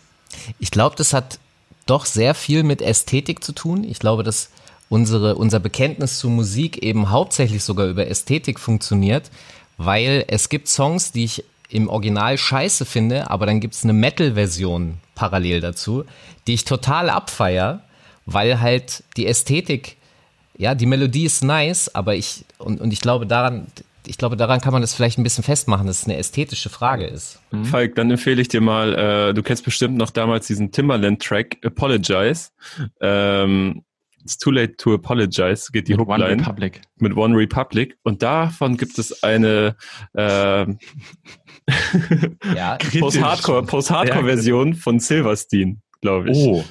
Ich 0.59 0.71
glaube, 0.71 0.95
das 0.95 1.13
hat 1.13 1.39
doch 1.85 2.05
sehr 2.05 2.33
viel 2.33 2.63
mit 2.63 2.81
Ästhetik 2.81 3.43
zu 3.43 3.51
tun. 3.51 3.83
Ich 3.83 3.99
glaube, 3.99 4.23
dass 4.23 4.49
unsere, 4.89 5.35
unser 5.35 5.59
Bekenntnis 5.59 6.19
zu 6.19 6.29
Musik 6.29 6.83
eben 6.83 7.09
hauptsächlich 7.09 7.63
sogar 7.63 7.87
über 7.87 8.07
Ästhetik 8.07 8.59
funktioniert, 8.59 9.31
weil 9.77 10.25
es 10.27 10.49
gibt 10.49 10.67
Songs, 10.67 11.11
die 11.11 11.25
ich 11.25 11.43
im 11.69 11.89
Original 11.89 12.37
scheiße 12.37 12.85
finde, 12.85 13.29
aber 13.29 13.45
dann 13.45 13.59
gibt 13.59 13.73
es 13.73 13.83
eine 13.83 13.93
Metal-Version 13.93 14.95
parallel 15.15 15.61
dazu, 15.61 16.05
die 16.47 16.53
ich 16.53 16.65
total 16.65 17.09
abfeier, 17.09 17.81
weil 18.25 18.61
halt 18.61 19.03
die 19.17 19.27
Ästhetik, 19.27 19.97
ja, 20.57 20.75
die 20.75 20.85
Melodie 20.85 21.25
ist 21.25 21.43
nice, 21.43 21.93
aber 21.93 22.15
ich, 22.15 22.45
und, 22.59 22.79
und 22.79 22.93
ich 22.93 23.01
glaube 23.01 23.25
daran, 23.25 23.67
ich 24.07 24.17
glaube, 24.17 24.37
daran 24.37 24.61
kann 24.61 24.71
man 24.71 24.81
das 24.81 24.93
vielleicht 24.93 25.17
ein 25.17 25.23
bisschen 25.23 25.43
festmachen, 25.43 25.87
dass 25.87 26.01
es 26.01 26.05
eine 26.05 26.17
ästhetische 26.17 26.69
Frage 26.69 27.05
ist. 27.05 27.39
Mhm. 27.51 27.65
Falk, 27.65 27.95
dann 27.95 28.11
empfehle 28.11 28.41
ich 28.41 28.47
dir 28.47 28.61
mal, 28.61 28.93
äh, 28.93 29.33
du 29.33 29.41
kennst 29.41 29.65
bestimmt 29.65 29.97
noch 29.97 30.11
damals 30.11 30.47
diesen 30.47 30.71
Timberland-Track 30.71 31.57
Apologize. 31.63 32.49
Ähm, 33.01 33.83
It's 34.25 34.37
Too 34.39 34.49
Late 34.51 34.75
to 34.77 34.95
Apologize 34.95 35.71
geht 35.71 35.87
die 35.87 35.93
mit 35.93 36.01
Hookline. 36.01 36.25
One 36.25 36.41
Republic. 36.41 36.81
Mit 36.97 37.15
One 37.15 37.37
Republic. 37.37 37.95
Und 38.03 38.23
davon 38.23 38.75
gibt 38.75 38.97
es 38.97 39.21
eine 39.23 39.75
äh, 40.13 40.65
ja, 42.55 42.77
Post-Hardcore-Version 42.99 44.73
ja, 44.73 44.77
von 44.77 44.99
Silverstein, 44.99 45.81
glaube 46.01 46.31
ich. 46.31 46.37
Oh. 46.37 46.65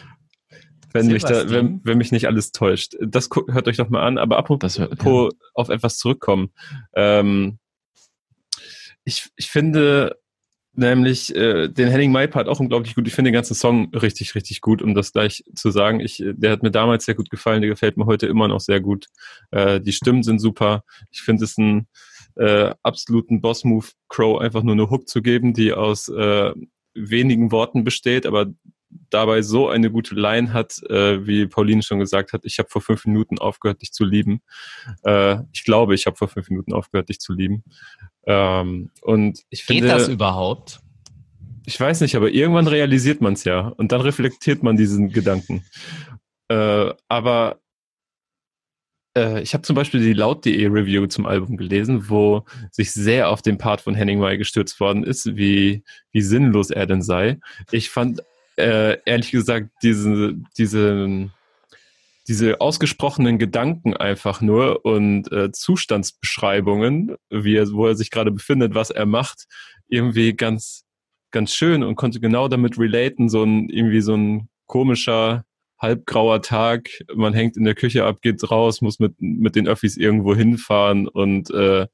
Wenn 0.92 1.06
mich, 1.06 1.22
da, 1.22 1.48
wenn, 1.48 1.80
wenn 1.84 1.98
mich 1.98 2.10
nicht 2.10 2.26
alles 2.26 2.50
täuscht. 2.50 2.96
Das 3.00 3.28
hört 3.48 3.68
euch 3.68 3.76
doch 3.76 3.88
mal 3.88 4.02
an. 4.02 4.18
Aber 4.18 4.36
apropos 4.36 4.78
hört, 4.78 5.00
ja. 5.04 5.28
auf 5.54 5.68
etwas 5.68 5.96
zurückkommen. 5.98 6.50
Ähm, 6.94 7.58
ich, 9.04 9.30
ich 9.36 9.48
finde, 9.48 10.16
Nämlich 10.76 11.34
äh, 11.36 11.68
den 11.68 11.88
Henning 11.88 12.10
Mai 12.10 12.26
Part 12.26 12.48
auch 12.48 12.58
unglaublich 12.58 12.96
gut. 12.96 13.06
Ich 13.06 13.14
finde 13.14 13.30
den 13.30 13.34
ganzen 13.34 13.54
Song 13.54 13.94
richtig, 13.94 14.34
richtig 14.34 14.60
gut, 14.60 14.82
um 14.82 14.94
das 14.94 15.12
gleich 15.12 15.44
zu 15.54 15.70
sagen. 15.70 16.00
Ich, 16.00 16.22
der 16.24 16.50
hat 16.50 16.62
mir 16.64 16.72
damals 16.72 17.04
sehr 17.04 17.14
gut 17.14 17.30
gefallen, 17.30 17.62
der 17.62 17.70
gefällt 17.70 17.96
mir 17.96 18.06
heute 18.06 18.26
immer 18.26 18.48
noch 18.48 18.60
sehr 18.60 18.80
gut. 18.80 19.06
Äh, 19.52 19.80
die 19.80 19.92
Stimmen 19.92 20.24
sind 20.24 20.40
super. 20.40 20.82
Ich 21.12 21.22
finde 21.22 21.44
es 21.44 21.56
einen 21.58 21.86
äh, 22.36 22.74
absoluten 22.82 23.40
Boss-Move, 23.40 23.86
Crow 24.08 24.40
einfach 24.40 24.64
nur 24.64 24.74
eine 24.74 24.90
Hook 24.90 25.08
zu 25.08 25.22
geben, 25.22 25.54
die 25.54 25.72
aus 25.72 26.08
äh, 26.08 26.52
wenigen 26.94 27.52
Worten 27.52 27.84
besteht, 27.84 28.26
aber 28.26 28.46
dabei 29.10 29.42
so 29.42 29.68
eine 29.68 29.90
gute 29.90 30.14
Line 30.14 30.52
hat, 30.52 30.82
äh, 30.88 31.26
wie 31.26 31.46
Pauline 31.46 31.82
schon 31.82 31.98
gesagt 31.98 32.32
hat, 32.32 32.44
ich 32.44 32.58
habe 32.58 32.68
vor 32.68 32.82
fünf 32.82 33.04
Minuten 33.06 33.38
aufgehört, 33.38 33.82
dich 33.82 33.92
zu 33.92 34.04
lieben. 34.04 34.40
Äh, 35.04 35.38
ich 35.52 35.64
glaube, 35.64 35.94
ich 35.94 36.06
habe 36.06 36.16
vor 36.16 36.28
fünf 36.28 36.48
Minuten 36.50 36.72
aufgehört, 36.72 37.08
dich 37.08 37.20
zu 37.20 37.32
lieben. 37.32 37.64
Ähm, 38.26 38.90
und 39.02 39.42
ich 39.50 39.64
finde, 39.64 39.82
Geht 39.82 39.90
das 39.90 40.08
überhaupt? 40.08 40.80
ich 41.66 41.78
weiß 41.80 42.00
nicht, 42.02 42.14
aber 42.14 42.30
irgendwann 42.30 42.66
realisiert 42.66 43.20
man 43.20 43.34
es 43.34 43.44
ja 43.44 43.68
und 43.68 43.92
dann 43.92 44.00
reflektiert 44.00 44.62
man 44.62 44.76
diesen 44.76 45.10
Gedanken. 45.10 45.64
Äh, 46.48 46.92
aber 47.08 47.60
äh, 49.16 49.42
ich 49.42 49.54
habe 49.54 49.62
zum 49.62 49.74
Beispiel 49.74 50.00
die 50.00 50.12
laut.de 50.12 50.66
Review 50.66 51.06
zum 51.06 51.26
Album 51.26 51.56
gelesen, 51.56 52.08
wo 52.10 52.44
sich 52.70 52.92
sehr 52.92 53.30
auf 53.30 53.40
den 53.40 53.56
Part 53.56 53.80
von 53.80 53.94
Henning 53.94 54.18
May 54.18 54.36
gestürzt 54.36 54.78
worden 54.80 55.04
ist, 55.04 55.36
wie, 55.36 55.84
wie 56.12 56.22
sinnlos 56.22 56.70
er 56.70 56.86
denn 56.86 57.02
sei. 57.02 57.38
Ich 57.70 57.90
fand 57.90 58.22
äh, 58.56 58.98
ehrlich 59.04 59.30
gesagt 59.30 59.70
diese, 59.82 60.34
diese, 60.56 61.30
diese 62.28 62.60
ausgesprochenen 62.60 63.38
Gedanken 63.38 63.96
einfach 63.96 64.40
nur 64.40 64.84
und 64.84 65.30
äh, 65.32 65.52
Zustandsbeschreibungen, 65.52 67.16
wie 67.30 67.56
er, 67.56 67.70
wo 67.72 67.86
er 67.86 67.94
sich 67.94 68.10
gerade 68.10 68.30
befindet, 68.30 68.74
was 68.74 68.90
er 68.90 69.06
macht, 69.06 69.46
irgendwie 69.88 70.34
ganz, 70.34 70.84
ganz 71.30 71.52
schön 71.52 71.82
und 71.82 71.96
konnte 71.96 72.20
genau 72.20 72.48
damit 72.48 72.78
relaten, 72.78 73.28
so 73.28 73.42
ein, 73.42 73.68
irgendwie 73.68 74.00
so 74.00 74.16
ein 74.16 74.48
komischer, 74.66 75.44
halbgrauer 75.78 76.40
Tag, 76.40 76.88
man 77.14 77.34
hängt 77.34 77.56
in 77.56 77.64
der 77.64 77.74
Küche 77.74 78.04
ab, 78.04 78.22
geht 78.22 78.50
raus, 78.50 78.80
muss 78.80 78.98
mit, 79.00 79.14
mit 79.18 79.54
den 79.54 79.68
Öffis 79.68 79.96
irgendwo 79.96 80.34
hinfahren 80.34 81.08
und 81.08 81.50
äh, 81.50 81.86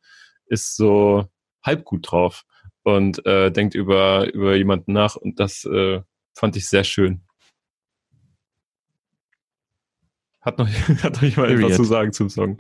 ist 0.47 0.77
so 0.77 1.27
halb 1.65 1.85
gut 1.85 2.11
drauf 2.11 2.45
und 2.83 3.25
äh, 3.27 3.51
denkt 3.51 3.75
über, 3.75 4.33
über 4.33 4.55
jemanden 4.57 4.93
nach 4.93 5.17
und 5.17 5.41
das 5.41 5.65
äh, 5.65 6.01
fand 6.41 6.57
ich 6.57 6.69
sehr 6.69 6.85
schön. 6.85 7.21
Hat 10.41 10.59
noch, 10.59 10.69
hat 11.03 11.15
noch 11.15 11.23
jemand 11.23 11.53
etwas 11.53 11.77
zu 11.77 11.85
sagen 11.85 12.13
zum 12.13 12.31
Song? 12.31 12.59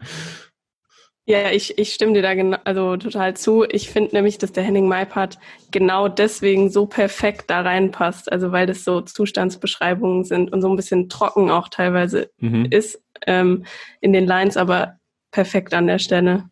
Ja, 1.24 1.50
ich, 1.50 1.78
ich 1.78 1.94
stimme 1.94 2.12
dir 2.12 2.22
da 2.22 2.34
genau, 2.34 2.58
also 2.64 2.96
total 2.96 3.36
zu. 3.36 3.64
Ich 3.64 3.88
finde 3.88 4.16
nämlich, 4.16 4.36
dass 4.36 4.52
der 4.52 4.64
Henning 4.64 4.86
Mai-Part 4.86 5.38
genau 5.70 6.08
deswegen 6.08 6.70
so 6.70 6.86
perfekt 6.86 7.48
da 7.48 7.62
reinpasst. 7.62 8.30
Also 8.30 8.52
weil 8.52 8.66
das 8.66 8.84
so 8.84 9.00
Zustandsbeschreibungen 9.00 10.24
sind 10.24 10.52
und 10.52 10.60
so 10.60 10.68
ein 10.68 10.76
bisschen 10.76 11.08
trocken 11.08 11.50
auch 11.50 11.68
teilweise 11.68 12.30
mhm. 12.38 12.66
ist 12.66 13.02
ähm, 13.26 13.64
in 14.00 14.12
den 14.12 14.26
Lines, 14.26 14.56
aber 14.56 14.98
perfekt 15.30 15.72
an 15.72 15.86
der 15.86 16.00
Stelle. 16.00 16.50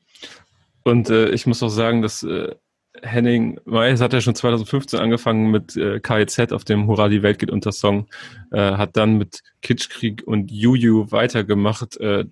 Und 0.84 1.10
äh, 1.10 1.28
ich 1.30 1.46
muss 1.46 1.62
auch 1.62 1.68
sagen, 1.68 2.00
dass 2.00 2.22
äh, 2.22 2.54
Henning 3.02 3.60
May 3.64 3.96
hat 3.96 4.12
ja 4.12 4.20
schon 4.20 4.34
2015 4.34 4.98
angefangen 4.98 5.50
mit 5.50 5.76
äh, 5.76 6.00
KIZ 6.00 6.52
auf 6.52 6.64
dem 6.64 6.86
Hurra, 6.86 7.08
die 7.08 7.22
Welt 7.22 7.38
geht 7.38 7.50
unter 7.50 7.72
Song, 7.72 8.06
äh, 8.50 8.58
hat 8.58 8.96
dann 8.96 9.18
mit 9.18 9.42
Kitschkrieg 9.62 10.22
und 10.26 10.50
Juju 10.50 11.10
weitergemacht. 11.10 11.98
Äh, 11.98 12.24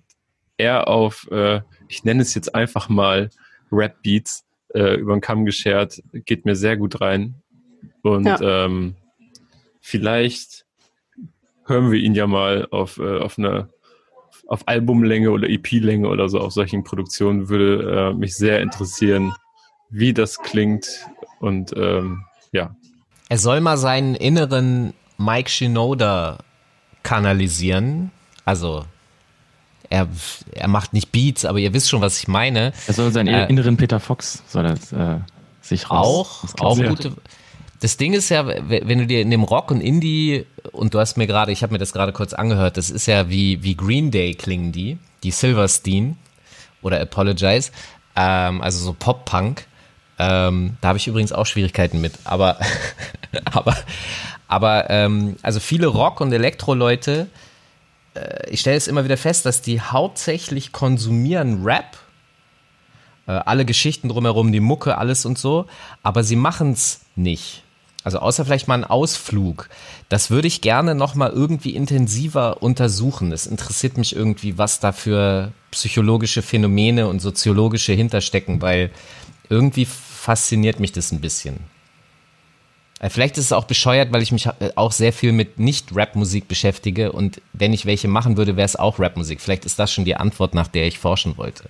er 0.57 0.87
auf, 0.87 1.27
äh, 1.31 1.61
ich 1.87 2.03
nenne 2.03 2.21
es 2.21 2.33
jetzt 2.33 2.55
einfach 2.55 2.89
mal 2.89 3.29
Rap-Beats 3.71 4.45
äh, 4.73 4.95
über 4.95 5.15
den 5.15 5.21
Kamm 5.21 5.45
geschert, 5.45 6.01
geht 6.13 6.45
mir 6.45 6.55
sehr 6.55 6.77
gut 6.77 7.01
rein. 7.01 7.35
Und 8.01 8.25
ja. 8.25 8.65
ähm, 8.65 8.95
vielleicht 9.81 10.65
hören 11.65 11.91
wir 11.91 11.99
ihn 11.99 12.15
ja 12.15 12.27
mal 12.27 12.67
auf, 12.71 12.97
äh, 12.97 13.19
auf 13.19 13.37
eine 13.37 13.69
auf 14.47 14.65
Albumlänge 14.65 15.31
oder 15.31 15.49
EP-Länge 15.49 16.07
oder 16.07 16.29
so 16.29 16.39
auf 16.39 16.53
solchen 16.53 16.85
Produktionen 16.85 17.49
würde 17.49 18.11
äh, 18.11 18.17
mich 18.17 18.35
sehr 18.35 18.61
interessieren, 18.61 19.33
wie 19.89 20.13
das 20.13 20.39
klingt 20.39 20.87
und 21.39 21.73
ähm, 21.75 22.23
ja. 22.51 22.75
Er 23.29 23.37
soll 23.37 23.61
mal 23.61 23.77
seinen 23.77 24.15
inneren 24.15 24.93
Mike 25.17 25.49
Shinoda 25.49 26.37
kanalisieren. 27.03 28.11
Also 28.45 28.85
er, 29.89 30.07
er 30.51 30.67
macht 30.67 30.93
nicht 30.93 31.11
Beats, 31.11 31.45
aber 31.45 31.59
ihr 31.59 31.73
wisst 31.73 31.89
schon, 31.89 32.01
was 32.01 32.19
ich 32.19 32.27
meine. 32.27 32.73
Er 32.87 32.93
soll 32.93 33.11
seinen 33.11 33.27
äh, 33.27 33.47
inneren 33.47 33.77
Peter 33.77 33.99
Fox 33.99 34.43
soll 34.47 34.63
das, 34.63 34.91
äh, 34.91 35.19
sich 35.61 35.89
raus. 35.89 36.45
Auch, 36.59 36.71
auch 36.71 36.77
gute. 36.77 37.13
Das 37.79 37.95
Ding 37.97 38.13
ist 38.13 38.29
ja, 38.29 38.47
wenn 38.47 38.97
du 38.97 39.05
dir 39.05 39.21
in 39.21 39.29
dem 39.29 39.43
Rock 39.43 39.69
und 39.69 39.81
Indie 39.81 40.45
und 40.71 40.95
du 40.95 40.99
hast 40.99 41.15
mir 41.15 41.27
gerade, 41.27 41.51
ich 41.51 41.61
habe 41.61 41.73
mir 41.73 41.77
das 41.77 41.93
gerade 41.93 42.11
kurz 42.11 42.33
angehört, 42.33 42.75
das 42.75 42.89
ist 42.89 43.05
ja 43.05 43.29
wie 43.29 43.61
wie 43.61 43.75
Green 43.75 44.09
Day 44.09 44.33
klingen 44.33 44.71
die, 44.71 44.97
die 45.23 45.29
Silverstein 45.29 46.17
oder 46.81 46.99
Apologize, 46.99 47.71
ähm, 48.15 48.61
also 48.61 48.83
so 48.83 48.93
Pop 48.93 49.25
Punk. 49.25 49.67
Ähm, 50.19 50.77
da 50.81 50.89
habe 50.89 50.97
ich 50.97 51.07
übrigens 51.07 51.31
auch 51.31 51.45
Schwierigkeiten 51.45 52.01
mit, 52.01 52.13
aber 52.23 52.59
aber 53.45 53.75
aber 54.47 54.89
ähm, 54.89 55.35
also 55.41 55.59
viele 55.59 55.87
Rock 55.87 56.21
und 56.21 56.31
Elektro-Leute 56.31 57.27
äh, 58.17 58.49
ich 58.49 58.59
stelle 58.59 58.77
es 58.77 58.87
immer 58.87 59.03
wieder 59.03 59.17
fest, 59.17 59.45
dass 59.45 59.61
die 59.61 59.81
hauptsächlich 59.81 60.71
konsumieren 60.71 61.63
Rap, 61.63 61.97
äh, 63.27 63.31
alle 63.31 63.65
Geschichten 63.65 64.09
drumherum, 64.09 64.51
die 64.51 64.59
Mucke, 64.59 64.97
alles 64.97 65.25
und 65.25 65.37
so, 65.37 65.65
aber 66.03 66.23
sie 66.23 66.35
machen 66.35 66.71
es 66.73 67.01
nicht. 67.15 67.63
Also 68.03 68.19
außer 68.19 68.45
vielleicht 68.45 68.69
mal 68.69 68.75
einen 68.75 68.85
Ausflug. 68.85 69.69
Das 70.07 70.31
würde 70.31 70.47
ich 70.47 70.61
gerne 70.61 70.95
noch 70.95 71.13
mal 71.15 71.29
irgendwie 71.29 71.75
intensiver 71.75 72.63
untersuchen. 72.63 73.33
Es 73.33 73.47
interessiert 73.47 73.97
mich 73.97 74.15
irgendwie, 74.15 74.57
was 74.57 74.79
da 74.79 74.93
für 74.93 75.51
psychologische 75.71 76.41
Phänomene 76.41 77.07
und 77.07 77.19
soziologische 77.19 77.91
hinterstecken, 77.91 78.61
weil 78.61 78.91
irgendwie 79.49 79.85
fasziniert 80.27 80.81
mich 80.81 80.91
das 80.91 81.13
ein 81.13 81.21
bisschen. 81.21 81.55
Äh, 82.99 83.09
vielleicht 83.09 83.37
ist 83.37 83.45
es 83.45 83.53
auch 83.53 83.63
bescheuert, 83.63 84.11
weil 84.11 84.21
ich 84.21 84.33
mich 84.33 84.47
äh, 84.47 84.71
auch 84.75 84.91
sehr 84.91 85.13
viel 85.13 85.31
mit 85.31 85.57
Nicht-Rap-Musik 85.57 86.49
beschäftige 86.49 87.13
und 87.13 87.41
wenn 87.53 87.71
ich 87.71 87.85
welche 87.85 88.09
machen 88.09 88.35
würde, 88.35 88.57
wäre 88.57 88.65
es 88.65 88.75
auch 88.75 88.99
Rap-Musik. 88.99 89.39
Vielleicht 89.39 89.65
ist 89.65 89.79
das 89.79 89.93
schon 89.93 90.03
die 90.03 90.17
Antwort, 90.17 90.53
nach 90.53 90.67
der 90.67 90.85
ich 90.85 90.99
forschen 90.99 91.37
wollte. 91.37 91.63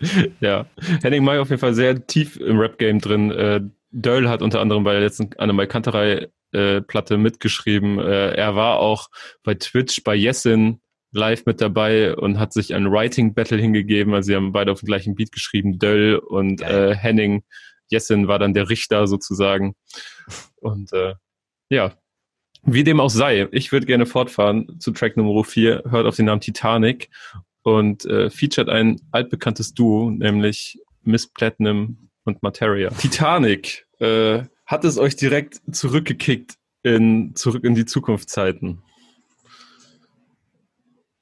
Ja, 0.40 0.66
Henning 1.02 1.24
May 1.24 1.38
auf 1.38 1.50
jeden 1.50 1.60
Fall 1.60 1.74
sehr 1.74 2.06
tief 2.06 2.36
im 2.36 2.58
Rap-Game 2.58 3.00
drin. 3.00 3.32
Äh, 3.32 3.60
Döll 3.90 4.28
hat 4.28 4.40
unter 4.40 4.60
anderem 4.60 4.84
bei 4.84 4.92
der 4.92 5.02
letzten 5.02 5.28
Annemai 5.36 5.66
Kanterei 5.66 6.28
äh, 6.52 6.80
Platte 6.80 7.18
mitgeschrieben. 7.18 7.98
Äh, 7.98 8.34
er 8.34 8.54
war 8.54 8.78
auch 8.78 9.08
bei 9.42 9.54
Twitch, 9.54 10.02
bei 10.04 10.14
Yesin 10.14 10.80
live 11.12 11.44
mit 11.44 11.60
dabei 11.60 12.14
und 12.14 12.38
hat 12.38 12.52
sich 12.52 12.72
ein 12.72 12.90
Writing 12.90 13.34
Battle 13.34 13.58
hingegeben. 13.58 14.14
Also 14.14 14.28
sie 14.28 14.36
haben 14.36 14.52
beide 14.52 14.72
auf 14.72 14.80
dem 14.80 14.86
gleichen 14.86 15.16
Beat 15.16 15.32
geschrieben, 15.32 15.78
Döll 15.78 16.16
und 16.16 16.62
äh, 16.62 16.94
Henning 16.94 17.42
Jessin 17.90 18.28
war 18.28 18.38
dann 18.38 18.54
der 18.54 18.68
Richter 18.68 19.06
sozusagen. 19.06 19.74
Und 20.56 20.92
äh, 20.92 21.14
ja, 21.68 21.94
wie 22.62 22.84
dem 22.84 23.00
auch 23.00 23.10
sei, 23.10 23.48
ich 23.52 23.72
würde 23.72 23.86
gerne 23.86 24.06
fortfahren 24.06 24.78
zu 24.80 24.92
Track 24.92 25.16
Nummer 25.16 25.44
4, 25.44 25.84
hört 25.88 26.06
auf 26.06 26.16
den 26.16 26.26
Namen 26.26 26.40
Titanic 26.40 27.08
und 27.62 28.04
äh, 28.04 28.30
featured 28.30 28.68
ein 28.68 29.00
altbekanntes 29.12 29.74
Duo, 29.74 30.10
nämlich 30.10 30.78
Miss 31.02 31.26
Platinum 31.26 32.10
und 32.24 32.42
Materia. 32.42 32.90
Titanic, 32.90 33.86
äh, 33.98 34.42
hat 34.66 34.84
es 34.84 34.98
euch 34.98 35.16
direkt 35.16 35.60
zurückgekickt 35.72 36.54
in, 36.82 37.34
zurück 37.34 37.64
in 37.64 37.74
die 37.74 37.86
Zukunftszeiten? 37.86 38.82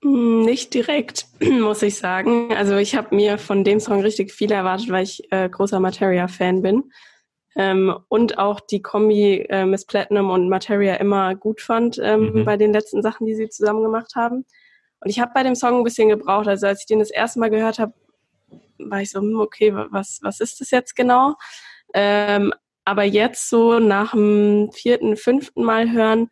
Hm, 0.08 0.40
nicht 0.42 0.74
direkt, 0.74 1.26
muss 1.40 1.82
ich 1.82 1.98
sagen. 1.98 2.52
Also 2.54 2.76
ich 2.76 2.96
habe 2.96 3.14
mir 3.14 3.38
von 3.38 3.64
dem 3.64 3.80
Song 3.80 4.00
richtig 4.00 4.32
viel 4.32 4.50
erwartet, 4.50 4.90
weil 4.90 5.04
ich 5.04 5.30
äh, 5.30 5.48
großer 5.48 5.80
Materia-Fan 5.80 6.62
bin. 6.62 6.90
Ähm, 7.56 7.94
und 8.08 8.38
auch 8.38 8.60
die 8.60 8.82
Kombi 8.82 9.46
äh, 9.48 9.66
Miss 9.66 9.84
Platinum 9.84 10.30
und 10.30 10.48
Materia 10.48 10.94
immer 10.94 11.34
gut 11.34 11.60
fand 11.60 11.98
ähm, 12.02 12.32
mhm. 12.32 12.44
bei 12.44 12.56
den 12.56 12.72
letzten 12.72 13.02
Sachen, 13.02 13.26
die 13.26 13.34
sie 13.34 13.48
zusammen 13.48 13.82
gemacht 13.82 14.12
haben. 14.14 14.44
Und 15.00 15.10
ich 15.10 15.20
habe 15.20 15.32
bei 15.34 15.42
dem 15.42 15.54
Song 15.54 15.78
ein 15.78 15.84
bisschen 15.84 16.08
gebraucht. 16.08 16.48
Also 16.48 16.66
als 16.66 16.80
ich 16.80 16.86
den 16.86 17.00
das 17.00 17.10
erste 17.10 17.40
Mal 17.40 17.50
gehört 17.50 17.78
habe, 17.78 17.92
war 18.78 19.02
ich 19.02 19.10
so, 19.10 19.20
hm, 19.20 19.40
okay, 19.40 19.74
was, 19.74 20.20
was 20.22 20.40
ist 20.40 20.60
das 20.60 20.70
jetzt 20.70 20.94
genau? 20.94 21.34
Ähm, 21.94 22.54
aber 22.84 23.02
jetzt 23.02 23.50
so 23.50 23.78
nach 23.78 24.12
dem 24.12 24.70
vierten, 24.72 25.16
fünften 25.16 25.62
Mal 25.62 25.92
hören, 25.92 26.30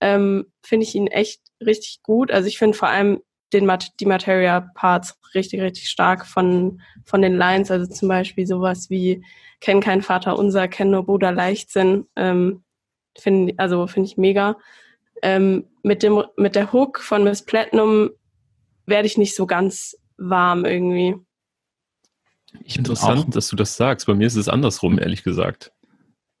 ähm, 0.00 0.46
finde 0.62 0.84
ich 0.84 0.94
ihn 0.94 1.06
echt 1.06 1.40
richtig 1.64 2.00
gut. 2.02 2.30
Also 2.30 2.48
ich 2.48 2.58
finde 2.58 2.76
vor 2.76 2.88
allem 2.88 3.20
den 3.52 3.70
die 4.00 4.06
Materia-Parts 4.06 5.18
richtig, 5.34 5.60
richtig 5.60 5.88
stark 5.88 6.26
von, 6.26 6.80
von 7.04 7.22
den 7.22 7.36
Lines. 7.36 7.70
Also 7.70 7.86
zum 7.86 8.08
Beispiel 8.08 8.46
sowas 8.46 8.90
wie 8.90 9.22
Kenn 9.60 9.80
kein 9.80 10.02
Vater 10.02 10.38
unser, 10.38 10.68
kenn 10.68 10.90
nur 10.90 11.04
Bruder 11.04 11.32
Leichtsinn. 11.32 12.06
Ähm, 12.16 12.62
finde 13.18 13.54
also 13.56 13.86
finde 13.86 14.08
ich 14.08 14.16
mega. 14.16 14.56
Ähm, 15.22 15.64
mit 15.82 16.02
dem 16.02 16.22
mit 16.36 16.54
der 16.54 16.72
Hook 16.72 17.00
von 17.00 17.24
Miss 17.24 17.42
Platinum 17.42 18.10
werde 18.84 19.06
ich 19.06 19.16
nicht 19.16 19.34
so 19.34 19.46
ganz 19.46 19.96
warm 20.18 20.64
irgendwie. 20.64 21.16
Interessant, 22.64 23.34
dass 23.34 23.48
du 23.48 23.56
das 23.56 23.76
sagst. 23.76 24.06
Bei 24.06 24.14
mir 24.14 24.26
ist 24.26 24.36
es 24.36 24.48
andersrum, 24.48 24.98
ehrlich 24.98 25.22
gesagt 25.22 25.72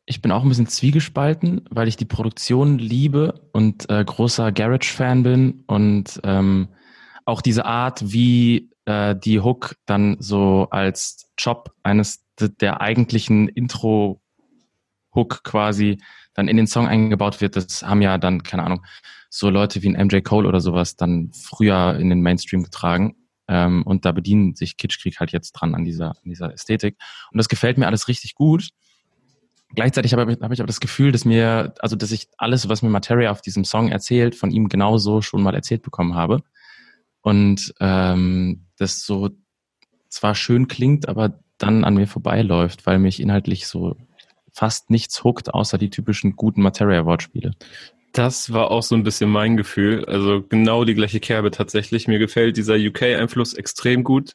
ich 0.06 0.22
bin 0.22 0.30
auch 0.30 0.42
ein 0.42 0.48
bisschen 0.48 0.68
zwiegespalten, 0.68 1.62
weil 1.68 1.88
ich 1.88 1.96
die 1.96 2.04
Produktion 2.04 2.78
liebe 2.78 3.48
und 3.52 3.90
äh, 3.90 4.04
großer 4.04 4.52
Garage-Fan 4.52 5.24
bin 5.24 5.64
und 5.66 6.20
ähm, 6.22 6.68
auch 7.24 7.42
diese 7.42 7.66
Art, 7.66 8.12
wie 8.12 8.70
äh, 8.84 9.16
die 9.16 9.40
Hook 9.40 9.74
dann 9.84 10.16
so 10.20 10.68
als 10.70 11.32
Job 11.36 11.74
eines 11.82 12.24
der 12.38 12.80
eigentlichen 12.80 13.48
Intro-Hook 13.48 15.42
quasi 15.42 15.98
dann 16.34 16.46
in 16.46 16.56
den 16.56 16.68
Song 16.68 16.86
eingebaut 16.86 17.40
wird, 17.40 17.56
das 17.56 17.82
haben 17.82 18.00
ja 18.00 18.16
dann, 18.16 18.44
keine 18.44 18.62
Ahnung, 18.62 18.84
so 19.28 19.50
Leute 19.50 19.82
wie 19.82 19.88
ein 19.88 20.06
MJ 20.06 20.20
Cole 20.20 20.46
oder 20.46 20.60
sowas 20.60 20.94
dann 20.94 21.32
früher 21.32 21.96
in 21.98 22.10
den 22.10 22.20
Mainstream 22.20 22.62
getragen. 22.62 23.16
Ähm, 23.48 23.82
und 23.82 24.04
da 24.04 24.12
bedienen 24.12 24.54
sich 24.54 24.76
Kitschkrieg 24.76 25.18
halt 25.18 25.32
jetzt 25.32 25.52
dran 25.52 25.74
an 25.74 25.84
dieser, 25.84 26.10
an 26.10 26.28
dieser 26.28 26.52
Ästhetik. 26.52 26.96
Und 27.32 27.38
das 27.38 27.48
gefällt 27.48 27.78
mir 27.78 27.86
alles 27.86 28.06
richtig 28.08 28.34
gut. 28.34 28.70
Gleichzeitig 29.74 30.12
habe 30.12 30.32
ich, 30.32 30.40
hab 30.40 30.52
ich 30.52 30.60
aber 30.60 30.66
das 30.66 30.80
Gefühl, 30.80 31.12
dass 31.12 31.24
mir, 31.24 31.74
also 31.80 31.96
dass 31.96 32.12
ich 32.12 32.28
alles, 32.38 32.68
was 32.68 32.82
mir 32.82 32.90
Materia 32.90 33.30
auf 33.30 33.40
diesem 33.40 33.64
Song 33.64 33.88
erzählt, 33.88 34.34
von 34.34 34.50
ihm 34.50 34.68
genauso 34.68 35.22
schon 35.22 35.42
mal 35.42 35.54
erzählt 35.54 35.82
bekommen 35.82 36.14
habe. 36.14 36.42
Und 37.22 37.74
ähm, 37.80 38.66
das 38.78 39.00
so 39.00 39.30
zwar 40.08 40.34
schön 40.34 40.68
klingt, 40.68 41.08
aber 41.08 41.40
dann 41.58 41.84
an 41.84 41.94
mir 41.94 42.06
vorbeiläuft, 42.06 42.86
weil 42.86 42.98
mich 42.98 43.20
inhaltlich 43.20 43.66
so 43.66 43.96
fast 44.52 44.90
nichts 44.90 45.24
huckt, 45.24 45.52
außer 45.52 45.78
die 45.78 45.90
typischen 45.90 46.36
guten 46.36 46.62
Materia-Wortspiele. 46.62 47.52
Das 48.12 48.52
war 48.52 48.70
auch 48.70 48.82
so 48.82 48.94
ein 48.94 49.02
bisschen 49.02 49.28
mein 49.28 49.58
Gefühl. 49.58 50.06
Also 50.06 50.42
genau 50.42 50.84
die 50.84 50.94
gleiche 50.94 51.20
Kerbe 51.20 51.50
tatsächlich. 51.50 52.08
Mir 52.08 52.18
gefällt 52.18 52.56
dieser 52.56 52.76
UK-Einfluss 52.76 53.52
extrem 53.52 54.04
gut. 54.04 54.32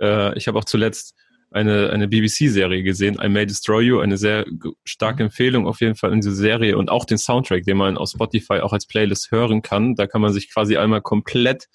Äh, 0.00 0.36
ich 0.38 0.48
habe 0.48 0.58
auch 0.58 0.64
zuletzt 0.64 1.14
eine, 1.50 1.90
eine 1.90 2.08
BBC-Serie 2.08 2.82
gesehen, 2.82 3.18
I 3.22 3.28
May 3.28 3.46
Destroy 3.46 3.82
You, 3.82 4.00
eine 4.00 4.18
sehr 4.18 4.44
starke 4.84 5.22
Empfehlung 5.22 5.66
auf 5.66 5.80
jeden 5.80 5.94
Fall 5.94 6.12
in 6.12 6.20
diese 6.20 6.34
Serie 6.34 6.76
und 6.76 6.90
auch 6.90 7.04
den 7.04 7.18
Soundtrack, 7.18 7.64
den 7.64 7.76
man 7.76 7.96
auf 7.96 8.10
Spotify 8.10 8.60
auch 8.60 8.72
als 8.72 8.86
Playlist 8.86 9.30
hören 9.30 9.62
kann. 9.62 9.94
Da 9.94 10.06
kann 10.06 10.20
man 10.20 10.32
sich 10.32 10.52
quasi 10.52 10.76
einmal 10.76 11.00
komplett 11.00 11.68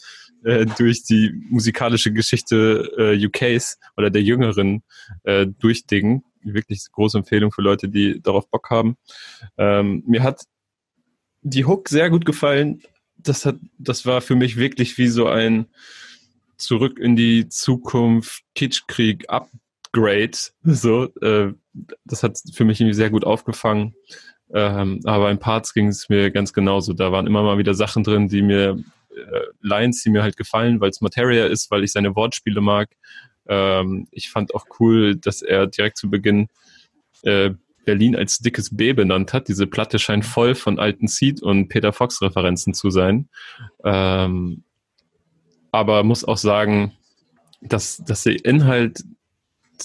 äh, 0.44 0.66
durch 0.78 1.04
die 1.04 1.32
musikalische 1.50 2.12
Geschichte 2.12 2.92
äh, 2.98 3.26
UKs 3.26 3.80
oder 3.98 4.10
der 4.10 4.22
Jüngeren 4.22 4.84
äh, 5.24 5.48
durchdingen. 5.48 6.24
Wirklich 6.44 6.86
große 6.92 7.18
Empfehlung 7.18 7.52
für 7.52 7.62
Leute, 7.62 7.90
die 7.90 8.22
darauf 8.22 8.50
Bock 8.50 8.70
haben. 8.70 8.98
Ähm, 9.58 10.04
mir 10.06 10.22
hat 10.22 10.44
die 11.42 11.66
Hook 11.66 11.90
sehr 11.90 12.10
gut 12.10 12.26
gefallen. 12.26 12.82
Das 13.18 13.46
hat, 13.46 13.56
das 13.78 14.06
war 14.06 14.22
für 14.22 14.36
mich 14.36 14.58
wirklich 14.58 14.98
wie 14.98 15.08
so 15.08 15.28
ein 15.28 15.68
Zurück 16.58 17.00
in 17.00 17.16
die 17.16 17.50
Zukunft 17.50 18.44
Kitschkrieg 18.54 19.26
Upgrade. 19.94 20.38
So, 20.64 21.06
äh, 21.22 21.54
das 22.06 22.24
hat 22.24 22.39
für 22.54 22.66
mich 22.66 22.80
irgendwie 22.80 22.96
sehr 22.96 23.10
gut 23.10 23.26
aufgefangen. 23.26 23.96
Ähm, 24.54 25.00
aber 25.06 25.32
in 25.32 25.39
Parts 25.39 25.74
ging 25.74 25.88
es 25.88 26.10
mir 26.10 26.32
ganz 26.32 26.54
genauso. 26.54 26.94
Da 26.94 27.12
waren 27.12 27.28
immer 27.28 27.44
mal 27.44 27.58
wieder 27.58 27.74
Sachen 27.74 28.04
drin, 28.04 28.28
die 28.28 28.41
mir 28.41 28.84
äh, 29.16 29.39
Lines, 29.62 30.04
die 30.04 30.10
mir 30.10 30.24
halt 30.24 30.38
gefallen, 30.38 30.80
weil 30.80 30.89
es 30.89 31.02
Materia 31.02 31.46
ist, 31.48 31.72
weil 31.72 31.84
ich 31.84 31.91
seine 31.91 32.16
Wortspiele 32.16 32.62
mag. 32.62 32.89
Ähm, 33.48 34.08
ich 34.12 34.30
fand 34.30 34.54
auch 34.54 34.66
cool, 34.80 35.16
dass 35.16 35.41
er 35.41 35.68
direkt 35.68 35.98
zu 35.98 36.10
Beginn 36.10 36.50
äh, 37.24 37.52
Berlin 37.86 38.16
als 38.16 38.39
dickes 38.39 38.76
B 38.76 38.94
benannt 38.94 39.34
hat. 39.34 39.48
Diese 39.48 39.68
Platte 39.68 40.00
scheint 40.00 40.26
voll 40.26 40.56
von 40.56 40.80
alten 40.80 41.08
Seed 41.08 41.41
und 41.41 41.68
Peter 41.68 41.91
Fox 41.91 42.22
Referenzen 42.22 42.74
zu 42.74 42.89
sein. 42.89 43.30
Ähm, 43.84 44.64
aber 45.72 46.04
muss 46.04 46.24
auch 46.24 46.38
sagen, 46.38 46.94
dass, 47.62 47.98
dass 47.98 48.24
der 48.24 48.46
Inhalt 48.46 49.04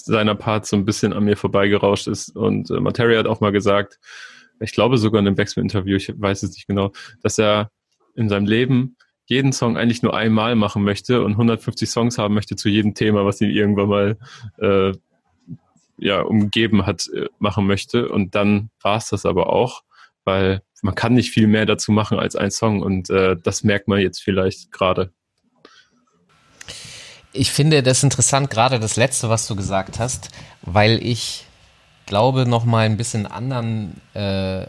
seiner 0.05 0.35
Parts 0.35 0.69
so 0.69 0.75
ein 0.75 0.85
bisschen 0.85 1.13
an 1.13 1.23
mir 1.23 1.37
vorbeigerauscht 1.37 2.07
ist. 2.07 2.35
Und 2.35 2.69
äh, 2.69 2.79
Materia 2.79 3.19
hat 3.19 3.27
auch 3.27 3.41
mal 3.41 3.51
gesagt, 3.51 3.99
ich 4.59 4.73
glaube 4.73 4.97
sogar 4.97 5.19
in 5.19 5.27
einem 5.27 5.35
Backspin-Interview, 5.35 5.95
ich 5.95 6.13
weiß 6.15 6.43
es 6.43 6.51
nicht 6.51 6.67
genau, 6.67 6.91
dass 7.21 7.37
er 7.37 7.71
in 8.15 8.29
seinem 8.29 8.45
Leben 8.45 8.97
jeden 9.25 9.53
Song 9.53 9.77
eigentlich 9.77 10.01
nur 10.01 10.15
einmal 10.15 10.55
machen 10.55 10.83
möchte 10.83 11.23
und 11.23 11.33
150 11.33 11.89
Songs 11.89 12.17
haben 12.17 12.33
möchte 12.33 12.55
zu 12.55 12.67
jedem 12.67 12.95
Thema, 12.95 13.25
was 13.25 13.39
ihn 13.41 13.51
irgendwann 13.51 13.89
mal 13.89 14.17
äh, 14.57 14.93
ja, 15.99 16.21
umgeben 16.21 16.85
hat, 16.85 17.07
äh, 17.13 17.27
machen 17.37 17.67
möchte. 17.67 18.09
Und 18.09 18.35
dann 18.35 18.71
war 18.81 18.97
es 18.97 19.09
das 19.09 19.25
aber 19.25 19.53
auch, 19.53 19.83
weil 20.23 20.61
man 20.81 20.95
kann 20.95 21.13
nicht 21.13 21.31
viel 21.31 21.47
mehr 21.47 21.65
dazu 21.65 21.91
machen 21.91 22.19
als 22.19 22.35
ein 22.35 22.51
Song 22.51 22.81
und 22.81 23.09
äh, 23.09 23.35
das 23.41 23.63
merkt 23.63 23.87
man 23.87 23.99
jetzt 23.99 24.21
vielleicht 24.21 24.71
gerade. 24.71 25.11
Ich 27.31 27.51
finde 27.51 27.83
das 27.83 28.03
interessant, 28.03 28.49
gerade 28.49 28.79
das 28.79 28.95
letzte, 28.95 29.29
was 29.29 29.47
du 29.47 29.55
gesagt 29.55 29.99
hast, 29.99 30.29
weil 30.61 31.03
ich 31.05 31.45
glaube, 32.05 32.47
noch 32.47 32.65
mal 32.65 32.85
ein 32.85 32.97
bisschen 32.97 33.27
anderen 33.27 34.01
äh, 34.15 34.65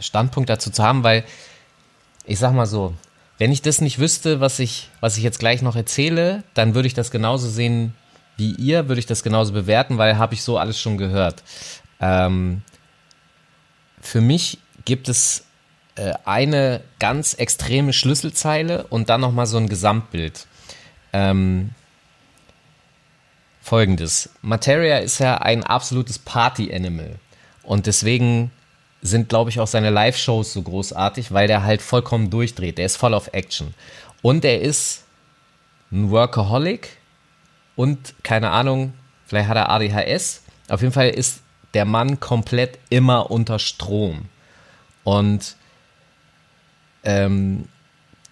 Standpunkt 0.00 0.50
dazu 0.50 0.70
zu 0.70 0.82
haben, 0.82 1.02
weil 1.02 1.24
ich 2.26 2.38
sag 2.38 2.52
mal 2.52 2.66
so, 2.66 2.94
wenn 3.38 3.50
ich 3.50 3.62
das 3.62 3.80
nicht 3.80 3.98
wüsste, 3.98 4.40
was 4.40 4.58
ich, 4.58 4.90
was 5.00 5.16
ich 5.16 5.22
jetzt 5.22 5.38
gleich 5.38 5.62
noch 5.62 5.76
erzähle, 5.76 6.44
dann 6.52 6.74
würde 6.74 6.86
ich 6.86 6.94
das 6.94 7.10
genauso 7.10 7.48
sehen 7.48 7.94
wie 8.36 8.52
ihr, 8.52 8.88
würde 8.88 8.98
ich 8.98 9.06
das 9.06 9.22
genauso 9.22 9.52
bewerten, 9.52 9.98
weil 9.98 10.18
habe 10.18 10.34
ich 10.34 10.42
so 10.42 10.58
alles 10.58 10.78
schon 10.78 10.98
gehört. 10.98 11.42
Ähm, 12.00 12.62
für 14.00 14.20
mich 14.20 14.58
gibt 14.84 15.08
es 15.08 15.44
äh, 15.96 16.12
eine 16.24 16.82
ganz 16.98 17.34
extreme 17.34 17.92
Schlüsselzeile 17.92 18.86
und 18.88 19.08
dann 19.08 19.20
nochmal 19.20 19.46
so 19.46 19.56
ein 19.56 19.68
Gesamtbild. 19.68 20.46
Ähm, 21.12 21.70
Folgendes. 23.64 24.28
Materia 24.42 24.98
ist 24.98 25.20
ja 25.20 25.38
ein 25.38 25.64
absolutes 25.64 26.18
Party-Animal. 26.18 27.14
Und 27.62 27.86
deswegen 27.86 28.50
sind, 29.00 29.30
glaube 29.30 29.48
ich, 29.48 29.58
auch 29.58 29.66
seine 29.66 29.88
Live-Shows 29.88 30.52
so 30.52 30.60
großartig, 30.60 31.32
weil 31.32 31.46
der 31.46 31.62
halt 31.62 31.80
vollkommen 31.80 32.28
durchdreht. 32.28 32.76
Der 32.76 32.84
ist 32.84 32.98
voll 32.98 33.14
auf 33.14 33.32
Action. 33.32 33.72
Und 34.20 34.44
er 34.44 34.60
ist 34.60 35.04
ein 35.90 36.10
Workaholic 36.10 36.98
und, 37.74 38.14
keine 38.22 38.50
Ahnung, 38.50 38.92
vielleicht 39.24 39.48
hat 39.48 39.56
er 39.56 39.70
ADHS. 39.70 40.42
Auf 40.68 40.82
jeden 40.82 40.92
Fall 40.92 41.08
ist 41.08 41.40
der 41.72 41.86
Mann 41.86 42.20
komplett 42.20 42.78
immer 42.90 43.30
unter 43.30 43.58
Strom. 43.58 44.26
Und 45.04 45.56
ähm, 47.02 47.66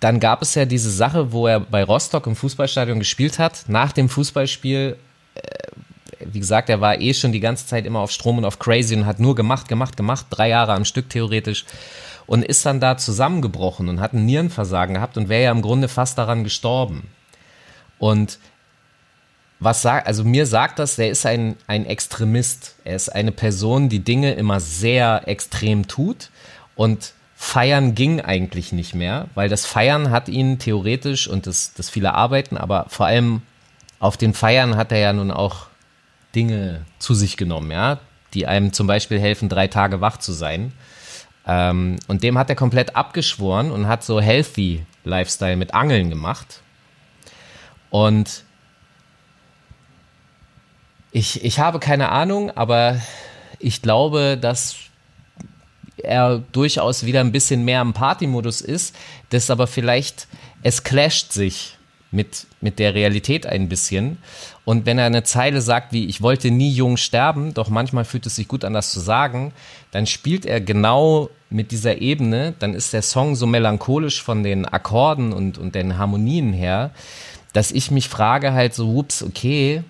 dann 0.01 0.21
gab 0.21 0.43
es 0.43 0.55
ja 0.57 0.67
diese 0.67 0.91
Sache, 0.91 1.33
wo 1.33 1.47
er 1.47 1.61
bei 1.61 1.85
Rostock 1.85 2.27
im 2.27 2.37
Fußballstadion 2.37 2.99
gespielt 2.99 3.39
hat. 3.39 3.65
Nach 3.69 3.93
dem 3.93 4.11
Fußballspiel 4.11 4.99
wie 6.21 6.41
gesagt, 6.41 6.69
er 6.69 6.81
war 6.81 7.01
eh 7.01 7.15
schon 7.15 7.33
die 7.33 7.41
ganze 7.41 7.67
Zeit 7.67 7.87
immer 7.87 8.01
auf 8.01 8.11
Strom 8.11 8.39
und 8.39 8.45
auf 8.45 8.59
Crazy 8.59 8.95
und 8.95 9.07
hat 9.07 9.21
nur 9.21 9.35
gemacht, 9.35 9.69
gemacht, 9.69 9.97
gemacht, 9.97 10.27
drei 10.31 10.49
Jahre 10.49 10.75
am 10.75 10.85
Stück 10.85 11.09
theoretisch 11.09 11.65
und 12.27 12.45
ist 12.45 12.65
dann 12.67 12.81
da 12.81 12.97
zusammengebrochen 12.97 13.89
und 13.89 14.01
hat 14.01 14.13
ein 14.13 14.25
Nierenversagen 14.27 14.95
gehabt 14.95 15.17
und 15.17 15.29
wäre 15.29 15.45
ja 15.45 15.51
im 15.51 15.63
Grunde 15.63 15.89
fast 15.89 16.19
daran 16.19 16.45
gestorben. 16.45 17.09
Und 17.99 18.39
was 19.61 19.83
sagt, 19.83 20.07
also 20.07 20.25
mir 20.25 20.47
sagt 20.47 20.79
das, 20.79 20.97
der 20.97 21.11
ist 21.11 21.25
ein, 21.25 21.57
ein 21.69 21.87
Extremist. 21.87 22.75
Er 22.85 22.97
ist 22.97 23.11
eine 23.11 23.31
Person, 23.31 23.89
die 23.89 24.01
Dinge 24.01 24.33
immer 24.33 24.59
sehr 24.59 25.23
extrem 25.27 25.87
tut 25.87 26.31
und 26.75 27.13
Feiern 27.37 27.95
ging 27.95 28.21
eigentlich 28.21 28.73
nicht 28.73 28.95
mehr, 28.95 29.29
weil 29.35 29.49
das 29.49 29.67
Feiern 29.67 30.11
hat 30.11 30.29
ihn 30.29 30.59
theoretisch 30.59 31.27
und 31.29 31.47
das, 31.47 31.75
das 31.75 31.91
viele 31.91 32.15
Arbeiten, 32.15 32.57
aber 32.57 32.87
vor 32.89 33.07
allem 33.07 33.43
auf 33.99 34.17
den 34.17 34.33
Feiern 34.33 34.77
hat 34.77 34.93
er 34.93 34.99
ja 34.99 35.13
nun 35.13 35.31
auch 35.31 35.67
Dinge 36.35 36.85
zu 36.99 37.15
sich 37.15 37.37
genommen, 37.37 37.71
ja, 37.71 37.99
die 38.35 38.47
einem 38.47 38.73
zum 38.73 38.87
Beispiel 38.87 39.21
helfen, 39.21 39.49
drei 39.49 39.69
Tage 39.69 40.01
wach 40.01 40.19
zu 40.19 40.33
sein. 40.33 40.73
Ähm, 41.47 41.97
und 42.09 42.23
dem 42.23 42.39
hat 42.39 42.49
er 42.49 42.57
komplett 42.57 42.97
abgeschworen 42.97 43.71
und 43.71 43.89
hat 43.89 44.05
so 44.05 44.21
healthy 44.21 44.85
Lifestyle 45.05 45.57
mit 45.57 45.75
Angeln 45.75 46.09
gemacht. 46.09 46.61
Und 47.91 48.45
ich, 51.11 51.45
ich 51.45 51.59
habe 51.59 51.79
keine 51.79 52.11
Ahnung, 52.11 52.51
aber 52.57 53.01
ich 53.59 53.83
glaube, 53.83 54.39
dass 54.41 54.77
er 55.99 56.39
durchaus 56.53 57.05
wieder 57.05 57.21
ein 57.21 57.33
bisschen 57.33 57.65
mehr 57.65 57.83
im 57.83 57.93
Party-Modus 57.93 58.61
ist, 58.61 58.97
das 59.31 59.51
aber 59.51 59.67
vielleicht, 59.67 60.27
es 60.63 60.85
clasht 60.85 61.33
sich 61.33 61.77
mit, 62.13 62.47
mit 62.61 62.79
der 62.79 62.95
Realität 62.95 63.47
ein 63.47 63.69
bisschen. 63.69 64.19
Und 64.65 64.87
wenn 64.87 64.99
er 64.99 65.07
eine 65.07 65.25
Zeile 65.25 65.61
sagt 65.61 65.93
wie, 65.93 66.07
ich 66.07 66.23
wollte 66.23 66.51
nie 66.51 66.71
jung 66.71 66.97
sterben, 66.97 67.55
doch 67.55 67.69
manchmal 67.69 68.05
fühlt 68.05 68.27
es 68.27 68.37
sich 68.37 68.47
gut 68.47 68.65
an, 68.65 68.75
das 68.75 68.93
zu 68.93 69.01
sagen, 69.01 69.53
dann 69.91 70.07
spielt 70.07 70.47
er 70.47 70.61
genau 70.61 71.31
mit 71.51 71.73
dieser 71.73 72.01
Ebene, 72.01 72.55
dann 72.59 72.75
ist 72.75 72.93
der 72.93 73.03
Song 73.03 73.35
so 73.35 73.47
melancholisch 73.47 74.23
von 74.23 74.43
den 74.43 74.67
Akkorden 74.67 75.33
und, 75.33 75.59
und 75.59 75.75
den 75.75 75.99
Harmonien 75.99 76.53
her, 76.53 76.91
dass 77.53 77.73
ich 77.73 77.91
mich 77.91 78.09
frage 78.09 78.53
halt 78.53 78.75
so, 78.75 78.95
ups, 78.95 79.23
okay, 79.23 79.83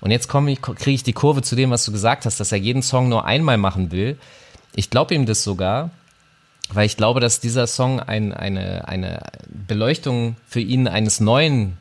und 0.00 0.10
jetzt 0.10 0.28
komme 0.28 0.50
ich, 0.50 0.60
kriege 0.62 0.90
ich 0.90 1.02
die 1.02 1.12
Kurve 1.12 1.42
zu 1.42 1.56
dem, 1.56 1.70
was 1.70 1.84
du 1.84 1.92
gesagt 1.92 2.26
hast, 2.26 2.40
dass 2.40 2.52
er 2.52 2.58
jeden 2.58 2.82
Song 2.82 3.08
nur 3.08 3.24
einmal 3.24 3.56
machen 3.56 3.92
will. 3.92 4.18
Ich 4.74 4.90
glaube 4.90 5.14
ihm 5.14 5.26
das 5.26 5.44
sogar, 5.44 5.90
weil 6.72 6.86
ich 6.86 6.96
glaube, 6.96 7.20
dass 7.20 7.40
dieser 7.40 7.66
Song 7.66 8.00
ein, 8.00 8.32
eine, 8.32 8.86
eine 8.88 9.22
Beleuchtung 9.48 10.36
für 10.46 10.60
ihn 10.60 10.88
eines 10.88 11.20
neuen, 11.20 11.76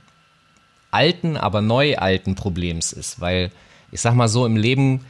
alten, 0.91 1.37
aber 1.37 1.61
neu 1.61 1.97
alten 1.97 2.35
Problems 2.35 2.93
ist. 2.93 3.21
Weil 3.21 3.51
ich 3.91 4.01
sag 4.01 4.15
mal 4.15 4.27
so, 4.27 4.45
im 4.45 4.57
Leben 4.57 5.05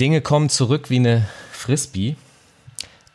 Dinge 0.00 0.20
kommen 0.20 0.48
zurück 0.48 0.90
wie 0.90 0.96
eine 0.96 1.28
Frisbee. 1.52 2.16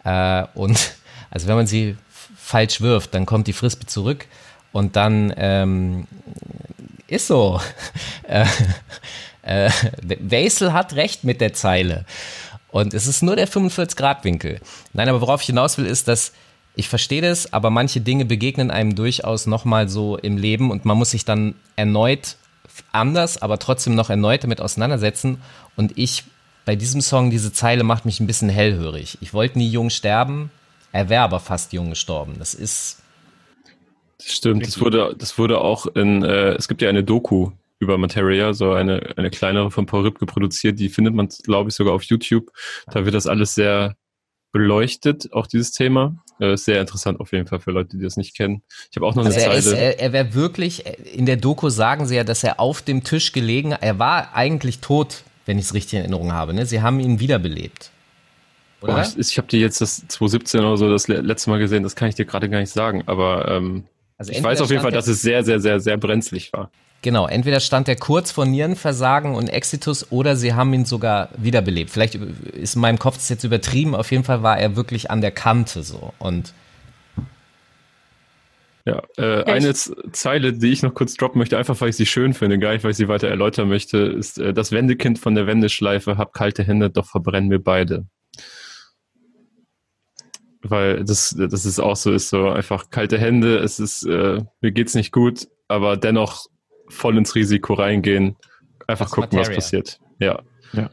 Äh, 0.04 0.46
und 0.54 0.94
also 1.30 1.48
wenn 1.48 1.56
man 1.56 1.68
sie 1.68 1.98
falsch 2.36 2.82
wirft, 2.82 3.14
dann 3.14 3.26
kommt 3.26 3.48
die 3.48 3.54
Frisbee 3.54 3.86
zurück 3.86 4.28
und 4.72 4.96
dann 4.96 5.34
ähm, 5.38 6.08
ist 7.08 7.28
so. 7.28 7.62
äh, 8.24 8.46
äh, 9.44 9.70
Wesel 10.02 10.74
hat 10.74 10.94
recht 10.94 11.24
mit 11.24 11.42
der 11.42 11.54
Zeile. 11.54 12.06
Und 12.72 12.94
es 12.94 13.08
ist 13.08 13.22
nur 13.22 13.36
der 13.36 13.48
45-Grad-Winkel. 13.48 14.60
Nein, 14.94 15.10
aber 15.10 15.22
worauf 15.22 15.42
ich 15.42 15.48
hinaus 15.48 15.78
will, 15.78 15.86
ist, 15.86 16.08
dass 16.08 16.32
ich 16.76 16.88
verstehe 16.88 17.22
das, 17.22 17.52
aber 17.52 17.70
manche 17.70 18.00
Dinge 18.00 18.26
begegnen 18.26 18.72
einem 18.72 18.96
durchaus 18.96 19.46
nochmal 19.46 19.90
so 19.90 20.18
im 20.18 20.38
Leben 20.38 20.72
und 20.72 20.86
man 20.86 20.98
muss 20.98 21.12
sich 21.12 21.26
dann 21.26 21.56
erneut 21.76 22.38
anders, 22.94 23.42
aber 23.42 23.60
trotzdem 23.60 23.96
noch 23.96 24.10
erneut 24.10 24.44
damit 24.46 24.62
auseinandersetzen. 24.62 25.42
Und 25.76 25.98
ich 25.98 26.24
bei 26.64 26.76
diesem 26.76 27.02
Song, 27.02 27.30
diese 27.30 27.52
Zeile 27.52 27.84
macht 27.84 28.06
mich 28.06 28.20
ein 28.20 28.28
bisschen 28.28 28.50
hellhörig. 28.50 29.18
Ich 29.20 29.34
wollte 29.34 29.58
nie 29.58 29.68
jung 29.68 29.90
sterben, 29.90 30.52
er 30.94 31.10
wäre 31.10 31.24
aber 31.24 31.40
fast 31.40 31.74
jung 31.74 31.90
gestorben. 31.90 32.36
Das 32.40 32.54
ist. 32.54 33.02
Das 34.18 34.32
stimmt, 34.32 34.66
das 34.66 34.80
wurde, 34.80 35.16
das 35.18 35.38
wurde 35.40 35.60
auch 35.60 35.88
in, 35.88 36.24
äh, 36.24 36.52
es 36.52 36.68
gibt 36.68 36.84
ja 36.84 36.90
eine 36.90 37.04
Doku 37.04 37.52
über 37.82 37.98
Materia, 37.98 38.54
so 38.54 38.72
eine, 38.74 39.14
eine 39.18 39.32
kleinere 39.32 39.72
von 39.72 39.88
Paul 39.88 40.04
Ripke 40.04 40.26
produziert, 40.26 40.80
die 40.80 40.88
findet 40.88 41.16
man, 41.16 41.28
glaube 41.44 41.70
ich, 41.70 41.76
sogar 41.76 41.94
auf 41.94 42.04
YouTube. 42.04 42.52
Da 42.92 43.04
wird 43.06 43.16
das 43.16 43.26
alles 43.28 43.56
sehr 43.56 43.96
beleuchtet, 44.52 45.34
auch 45.34 45.48
dieses 45.48 45.72
Thema. 45.72 46.16
Äh, 46.40 46.58
sehr 46.58 46.80
interessant 46.80 47.20
auf 47.20 47.32
jeden 47.32 47.48
Fall 47.48 47.60
für 47.60 47.72
Leute, 47.72 47.98
die 47.98 48.04
das 48.04 48.18
nicht 48.18 48.38
kennen. 48.38 48.62
Ich 48.92 48.96
habe 48.96 49.08
auch 49.08 49.16
noch 49.16 49.26
also 49.26 49.40
eine 49.40 49.56
er 49.56 49.62
Zeile. 49.62 49.78
er, 49.78 50.00
er 50.00 50.14
wäre 50.14 50.34
wirklich, 50.36 50.86
in 50.86 51.26
der 51.26 51.38
Doku 51.38 51.70
sagen 51.70 52.06
sie 52.06 52.16
ja, 52.16 52.24
dass 52.24 52.44
er 52.44 52.60
auf 52.60 52.84
dem 52.84 53.04
Tisch 53.04 53.32
gelegen, 53.32 53.72
er 53.72 53.98
war 53.98 54.36
eigentlich 54.36 54.80
tot, 54.80 55.24
wenn 55.48 55.58
ich 55.58 55.66
es 55.66 55.74
richtig 55.74 55.94
in 55.94 56.00
Erinnerung 56.00 56.34
habe. 56.34 56.54
Ne? 56.54 56.68
Sie 56.68 56.82
haben 56.82 57.00
ihn 57.00 57.20
wiederbelebt. 57.20 57.90
Oder? 58.82 58.94
Boah, 58.94 59.02
ich 59.02 59.18
ich 59.18 59.38
habe 59.38 59.48
dir 59.48 59.60
jetzt 59.60 59.82
das 59.82 60.08
2017 60.08 60.62
oder 60.62 60.78
so 60.78 60.90
das 60.90 61.08
letzte 61.08 61.50
Mal 61.50 61.60
gesehen, 61.60 61.82
das 61.82 61.96
kann 61.96 62.10
ich 62.10 62.16
dir 62.16 62.26
gerade 62.26 62.48
gar 62.48 62.60
nicht 62.60 62.72
sagen, 62.72 63.04
aber 63.08 63.48
ähm, 63.48 63.86
also 64.18 64.32
ich 64.32 64.44
weiß 64.44 64.62
auf 64.62 64.70
jeden 64.70 64.84
Fall, 64.84 64.92
dass 64.92 65.08
es 65.08 65.24
sehr, 65.24 65.44
sehr, 65.44 65.60
sehr, 65.60 65.80
sehr 65.80 65.98
brenzlig 65.98 66.54
war. 66.54 66.70
Genau, 67.04 67.26
entweder 67.26 67.60
stand 67.60 67.88
er 67.88 67.96
kurz 67.96 68.32
vor 68.32 68.46
Nierenversagen 68.46 69.34
und 69.34 69.48
Exitus 69.48 70.12
oder 70.12 70.36
sie 70.36 70.54
haben 70.54 70.72
ihn 70.74 70.86
sogar 70.86 71.30
wiederbelebt. 71.36 71.90
Vielleicht 71.90 72.16
ist 72.16 72.76
in 72.76 72.82
meinem 72.82 73.00
Kopf 73.00 73.16
das 73.16 73.30
jetzt 73.30 73.44
übertrieben, 73.44 73.96
auf 73.96 74.12
jeden 74.12 74.24
Fall 74.24 74.44
war 74.44 74.60
er 74.60 74.76
wirklich 74.76 75.10
an 75.10 75.22
der 75.22 75.32
Kante 75.32 75.82
so 75.82 76.14
und 76.20 76.54
ja, 78.86 79.02
äh, 79.18 79.44
eine 79.44 79.74
Zeile, 79.74 80.54
die 80.54 80.72
ich 80.72 80.82
noch 80.82 80.96
kurz 80.96 81.14
droppen 81.16 81.38
möchte, 81.38 81.58
einfach 81.58 81.80
weil 81.82 81.90
ich 81.90 81.96
sie 81.96 82.08
schön 82.08 82.34
finde, 82.34 82.58
gar 82.58 82.74
nicht, 82.74 82.84
weil 82.84 82.92
ich 82.92 82.98
sie 82.98 83.08
weiter 83.08 83.28
erläutern 83.28 83.70
möchte, 83.70 83.98
ist 83.98 84.40
äh, 84.40 84.54
das 84.54 84.72
Wendekind 84.72 85.20
von 85.20 85.36
der 85.36 85.46
Wendeschleife, 85.46 86.18
hab 86.18 86.34
kalte 86.34 86.64
Hände, 86.64 86.90
doch 86.90 87.06
verbrennen 87.06 87.52
wir 87.52 87.64
beide. 87.64 88.08
Weil 90.64 91.04
das, 91.04 91.36
das 91.38 91.66
ist 91.66 91.80
auch 91.80 91.96
so, 91.96 92.12
ist 92.12 92.30
so 92.30 92.50
einfach 92.50 92.90
kalte 92.90 93.20
Hände, 93.20 93.58
es 93.58 93.80
ist, 93.80 94.04
äh, 94.04 94.44
mir 94.62 94.72
geht's 94.72 94.96
nicht 94.96 95.12
gut, 95.12 95.48
aber 95.68 95.96
dennoch 95.96 96.48
voll 96.92 97.18
ins 97.18 97.36
Risiko 97.36 97.74
reingehen, 97.74 98.36
einfach 98.88 99.06
das 99.06 99.12
gucken, 99.12 99.38
Materia. 99.38 99.50
was 99.50 99.56
passiert. 99.56 100.00
Ja. 100.20 100.42
ja. 100.74 100.90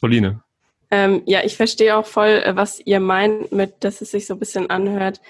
Pauline. 0.00 0.42
Ähm, 0.90 1.22
ja, 1.26 1.40
ich 1.44 1.56
verstehe 1.56 1.96
auch 1.96 2.06
voll, 2.06 2.42
äh, 2.44 2.56
was 2.56 2.80
ihr 2.80 3.00
meint 3.00 3.52
mit, 3.52 3.84
dass 3.84 4.00
es 4.00 4.12
sich 4.12 4.26
so 4.26 4.34
ein 4.34 4.38
bisschen 4.38 4.70
anhört, 4.70 5.20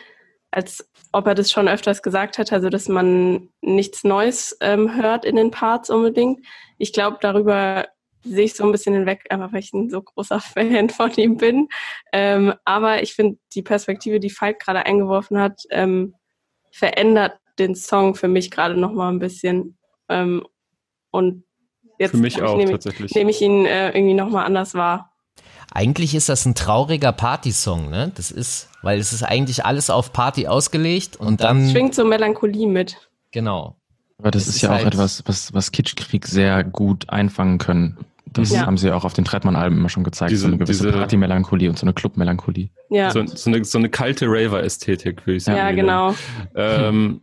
als 0.51 0.89
ob 1.13 1.27
er 1.27 1.35
das 1.35 1.51
schon 1.51 1.69
öfters 1.69 2.03
gesagt 2.03 2.39
hat, 2.39 2.53
also 2.53 2.69
dass 2.69 2.89
man 2.89 3.49
nichts 3.63 4.05
Neues 4.05 4.57
ähm, 4.61 4.95
hört 4.95 5.25
in 5.25 5.37
den 5.37 5.51
Parts 5.51 5.91
unbedingt. 5.91 6.45
Ich 6.79 6.93
glaube, 6.93 7.19
darüber 7.21 7.87
sehe 8.23 8.45
ich 8.45 8.55
so 8.55 8.65
ein 8.65 8.73
bisschen 8.73 8.95
hinweg, 8.95 9.25
einfach 9.31 9.53
weil 9.53 9.61
ich 9.61 9.73
ein 9.73 9.89
so 9.89 10.03
großer 10.03 10.41
Fan 10.41 10.91
von 10.91 11.13
ihm 11.15 11.37
bin. 11.37 11.69
Ähm, 12.13 12.55
aber 12.65 13.03
ich 13.03 13.15
finde, 13.15 13.39
die 13.55 13.63
Perspektive, 13.63 14.21
die 14.21 14.31
Falk 14.31 14.61
gerade 14.61 14.85
eingeworfen 14.85 15.39
hat, 15.39 15.63
ähm, 15.71 16.15
verändert 16.71 17.39
den 17.59 17.75
Song 17.75 18.15
für 18.15 18.29
mich 18.29 18.51
gerade 18.51 18.79
nochmal 18.79 19.13
ein 19.13 19.19
bisschen. 19.19 19.79
Ähm, 20.09 20.47
und 21.11 21.45
jetzt 21.99 22.13
für 22.13 22.17
mich 22.19 22.43
auch 22.43 22.57
nehme, 22.57 22.73
tatsächlich. 22.73 23.15
nehme 23.15 23.31
ich 23.31 23.41
ihn 23.41 23.67
äh, 23.67 23.89
irgendwie 23.91 24.15
nochmal 24.15 24.45
anders 24.45 24.75
wahr. 24.75 25.13
Eigentlich 25.73 26.15
ist 26.15 26.29
das 26.29 26.47
ein 26.47 26.55
trauriger 26.55 27.13
Partysong, 27.13 27.91
ne? 27.91 28.13
Das 28.15 28.31
ist, 28.31 28.71
weil 28.83 28.99
es 28.99 29.13
ist 29.13 29.23
eigentlich 29.23 29.65
alles 29.65 29.91
auf 29.91 30.13
Party 30.13 30.47
ausgelegt 30.47 31.17
und, 31.17 31.27
und 31.27 31.41
dann. 31.41 31.69
Schwingt 31.71 31.95
so 31.95 32.05
Melancholie 32.05 32.67
mit. 32.67 32.97
Genau. 33.33 33.77
Aber 34.19 34.31
das, 34.31 34.47
das 34.47 34.57
ist, 34.57 34.63
ja 34.63 34.71
halt 34.71 34.83
auch 34.83 34.87
etwas, 34.87 35.23
was, 35.27 35.53
was 35.53 35.73
Kitschkrieg 35.73 36.27
sehr 36.27 36.65
gut 36.65 37.11
einfangen 37.11 37.59
können. 37.59 37.99
Das 38.33 38.51
ja. 38.51 38.67
haben 38.67 38.77
sie 38.77 38.91
auch 38.93 39.05
auf 39.05 39.13
den 39.13 39.25
Trettmann-Alben 39.25 39.77
immer 39.77 39.89
schon 39.89 40.05
gezeigt. 40.05 40.31
Diese, 40.31 40.43
so 40.43 40.49
eine 40.49 40.59
gewisse 40.59 40.91
Party-Melancholie 40.91 41.69
und 41.69 41.79
so 41.79 41.85
eine 41.85 41.95
Club-Melancholie. 41.95 42.69
Ja. 42.91 43.11
So, 43.11 43.25
so, 43.27 43.51
eine, 43.51 43.65
so 43.65 43.79
eine 43.79 43.89
kalte 43.89 44.27
Raver-Ästhetik, 44.27 45.27
würde 45.27 45.37
ich 45.37 45.45
sagen. 45.45 45.59
Ja, 45.59 45.71
genau. 45.73 46.15
Ähm, 46.55 47.21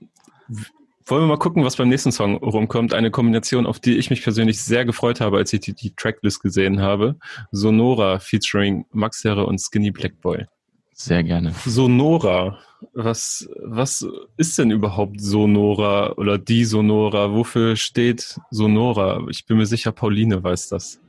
wollen 1.05 1.23
wir 1.23 1.27
mal 1.27 1.37
gucken, 1.37 1.63
was 1.63 1.75
beim 1.75 1.89
nächsten 1.89 2.11
Song 2.11 2.37
rumkommt. 2.37 2.93
Eine 2.93 3.11
Kombination, 3.11 3.65
auf 3.65 3.79
die 3.79 3.97
ich 3.97 4.09
mich 4.09 4.23
persönlich 4.23 4.61
sehr 4.61 4.85
gefreut 4.85 5.21
habe, 5.21 5.37
als 5.37 5.51
ich 5.53 5.61
die, 5.61 5.73
die 5.73 5.95
Tracklist 5.95 6.41
gesehen 6.41 6.81
habe. 6.81 7.17
Sonora 7.51 8.19
featuring 8.19 8.85
Max 8.91 9.23
Herre 9.23 9.45
und 9.45 9.59
Skinny 9.59 9.91
Black 9.91 10.21
Boy. 10.21 10.45
Sehr 10.93 11.23
gerne. 11.23 11.53
Sonora. 11.65 12.59
Was, 12.93 13.49
was 13.61 14.05
ist 14.37 14.57
denn 14.59 14.69
überhaupt 14.69 15.21
Sonora 15.21 16.13
oder 16.13 16.37
die 16.37 16.65
Sonora? 16.65 17.31
Wofür 17.31 17.75
steht 17.75 18.39
Sonora? 18.51 19.25
Ich 19.29 19.45
bin 19.45 19.57
mir 19.57 19.65
sicher, 19.65 19.91
Pauline 19.91 20.43
weiß 20.43 20.69
das. 20.69 20.99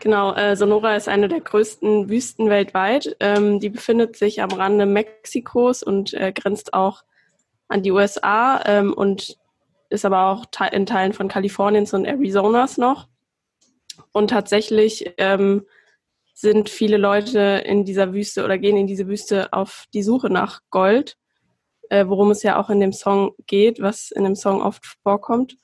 Genau, 0.00 0.34
äh, 0.34 0.54
Sonora 0.54 0.94
ist 0.94 1.08
eine 1.08 1.28
der 1.28 1.40
größten 1.40 2.08
Wüsten 2.08 2.50
weltweit. 2.50 3.16
Ähm, 3.20 3.58
die 3.58 3.70
befindet 3.70 4.16
sich 4.16 4.42
am 4.42 4.50
Rande 4.50 4.86
Mexikos 4.86 5.82
und 5.82 6.14
äh, 6.14 6.32
grenzt 6.32 6.72
auch 6.72 7.02
an 7.68 7.82
die 7.82 7.92
USA 7.92 8.62
ähm, 8.64 8.92
und 8.92 9.38
ist 9.90 10.04
aber 10.04 10.26
auch 10.26 10.46
te 10.46 10.66
in 10.72 10.86
Teilen 10.86 11.12
von 11.12 11.28
Kaliforniens 11.28 11.94
und 11.94 12.06
Arizonas 12.06 12.78
noch. 12.78 13.08
Und 14.12 14.30
tatsächlich 14.30 15.14
ähm, 15.18 15.66
sind 16.34 16.68
viele 16.68 16.98
Leute 16.98 17.62
in 17.64 17.84
dieser 17.84 18.12
Wüste 18.12 18.44
oder 18.44 18.58
gehen 18.58 18.76
in 18.76 18.86
diese 18.86 19.08
Wüste 19.08 19.52
auf 19.52 19.86
die 19.92 20.02
Suche 20.02 20.30
nach 20.30 20.60
Gold, 20.70 21.16
äh, 21.90 22.06
worum 22.06 22.30
es 22.30 22.42
ja 22.42 22.60
auch 22.60 22.70
in 22.70 22.80
dem 22.80 22.92
Song 22.92 23.32
geht, 23.46 23.80
was 23.80 24.10
in 24.10 24.24
dem 24.24 24.36
Song 24.36 24.62
oft 24.62 24.86
vorkommt. 25.02 25.56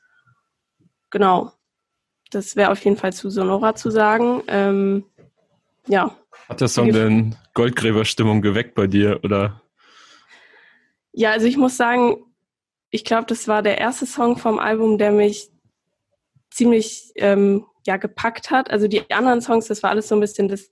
Genau. 1.11 1.53
Das 2.31 2.57
wäre 2.57 2.73
auf 2.73 2.85
jeden 2.85 2.97
Fall 2.97 3.13
zu 3.13 3.31
Sonora 3.31 3.77
zu 3.77 3.91
sagen. 3.91 4.43
Ähm, 4.49 5.05
ja. 5.87 6.17
Hat 6.49 6.61
der 6.61 6.69
Song 6.69 6.93
denn 6.93 7.37
Goldgräberstimmung 7.55 8.43
geweckt 8.43 8.75
bei 8.75 8.87
dir 8.87 9.21
oder? 9.23 9.61
Ja, 11.17 11.31
also 11.31 11.47
ich 11.47 11.57
muss 11.57 11.77
sagen, 11.77 12.17
ich 12.91 13.05
glaube, 13.05 13.27
das 13.27 13.47
war 13.47 13.63
der 13.63 13.79
erste 13.79 14.05
Song 14.05 14.37
vom 14.37 14.59
Album, 14.59 14.99
der 14.99 15.13
mich 15.13 15.51
ziemlich 16.51 17.13
ähm, 17.17 17.67
ja 17.87 17.97
gepackt 17.97 18.51
hat. 18.51 18.71
Also 18.71 18.89
die 18.89 19.09
anderen 19.13 19.41
Songs, 19.41 19.69
das 19.69 19.83
war 19.83 19.91
alles 19.91 20.09
so 20.09 20.17
ein 20.17 20.21
bisschen, 20.21 20.49
das 20.49 20.71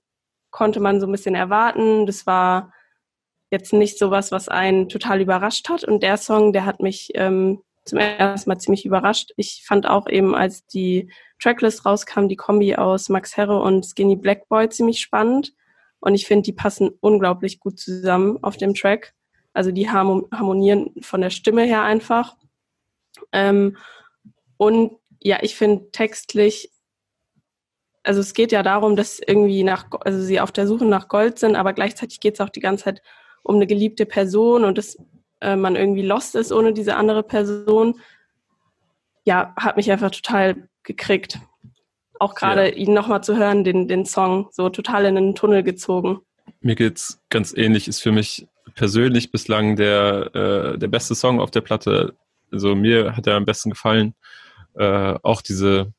konnte 0.51 0.81
man 0.81 0.99
so 0.99 1.07
ein 1.07 1.11
bisschen 1.11 1.35
erwarten. 1.35 2.05
Das 2.05 2.27
war 2.27 2.73
jetzt 3.51 3.71
nicht 3.71 3.97
so 3.97 4.11
was, 4.11 4.31
was 4.31 4.49
einen 4.49 4.89
total 4.89 5.21
überrascht 5.21 5.69
hat. 5.69 5.85
Und 5.85 6.03
der 6.03 6.17
Song, 6.17 6.51
der 6.51 6.65
hat 6.65 6.81
mich 6.81 7.11
ähm, 7.15 7.61
zum 7.85 7.99
ersten 7.99 8.49
Mal 8.49 8.59
ziemlich 8.59 8.85
überrascht. 8.85 9.31
Ich 9.37 9.63
fand 9.65 9.87
auch 9.87 10.07
eben, 10.09 10.35
als 10.35 10.65
die 10.67 11.09
Tracklist 11.41 11.85
rauskam, 11.85 12.27
die 12.27 12.35
Kombi 12.35 12.75
aus 12.75 13.07
Max 13.07 13.37
Herre 13.37 13.61
und 13.61 13.85
Skinny 13.85 14.17
Black 14.17 14.49
Boy 14.49 14.67
ziemlich 14.67 14.99
spannend. 14.99 15.53
Und 15.99 16.15
ich 16.15 16.25
finde, 16.25 16.43
die 16.43 16.53
passen 16.53 16.89
unglaublich 16.99 17.61
gut 17.61 17.79
zusammen 17.79 18.39
auf 18.41 18.57
dem 18.57 18.73
Track. 18.73 19.13
Also 19.53 19.71
die 19.71 19.89
harmonieren 19.89 20.91
von 21.01 21.21
der 21.21 21.29
Stimme 21.29 21.63
her 21.63 21.83
einfach. 21.83 22.35
Ähm, 23.31 23.77
und 24.57 24.97
ja, 25.21 25.37
ich 25.41 25.55
finde 25.55 25.91
textlich, 25.91 26.71
also 28.03 28.19
es 28.19 28.33
geht 28.33 28.51
ja 28.51 28.63
darum, 28.63 28.95
dass 28.95 29.19
irgendwie 29.19 29.63
nach, 29.63 29.85
also 30.01 30.21
sie 30.21 30.39
auf 30.39 30.51
der 30.51 30.67
Suche 30.67 30.85
nach 30.85 31.07
Gold 31.07 31.39
sind, 31.39 31.55
aber 31.55 31.73
gleichzeitig 31.73 32.19
geht 32.19 32.35
es 32.35 32.41
auch 32.41 32.49
die 32.49 32.59
ganze 32.59 32.85
Zeit 32.85 33.01
um 33.43 33.55
eine 33.55 33.67
geliebte 33.67 34.05
Person 34.05 34.63
und 34.63 34.77
dass 34.77 34.97
äh, 35.41 35.55
man 35.55 35.75
irgendwie 35.75 36.01
lost 36.01 36.35
ist 36.35 36.51
ohne 36.51 36.73
diese 36.73 36.95
andere 36.95 37.23
Person. 37.23 37.99
Ja, 39.25 39.53
hat 39.55 39.77
mich 39.77 39.91
einfach 39.91 40.11
total 40.11 40.67
gekriegt. 40.83 41.39
Auch 42.19 42.35
gerade 42.35 42.69
ja. 42.69 42.75
ihn 42.75 42.93
nochmal 42.93 43.23
zu 43.23 43.37
hören, 43.37 43.63
den, 43.63 43.87
den 43.87 44.05
Song, 44.05 44.49
so 44.51 44.69
total 44.69 45.05
in 45.05 45.15
den 45.15 45.35
Tunnel 45.35 45.63
gezogen. 45.63 46.19
Mir 46.59 46.75
geht's 46.75 47.21
ganz 47.29 47.53
ähnlich, 47.55 47.87
ist 47.87 48.01
für 48.01 48.11
mich 48.11 48.47
persönlich 48.75 49.31
bislang 49.31 49.75
der, 49.75 50.35
äh, 50.35 50.77
der 50.77 50.87
beste 50.87 51.15
Song 51.15 51.39
auf 51.39 51.51
der 51.51 51.61
Platte. 51.61 52.15
Also 52.51 52.75
mir 52.75 53.15
hat 53.15 53.27
er 53.27 53.35
am 53.35 53.45
besten 53.45 53.69
gefallen. 53.71 54.13
Äh, 54.75 55.15
auch 55.21 55.41
diese, 55.41 55.93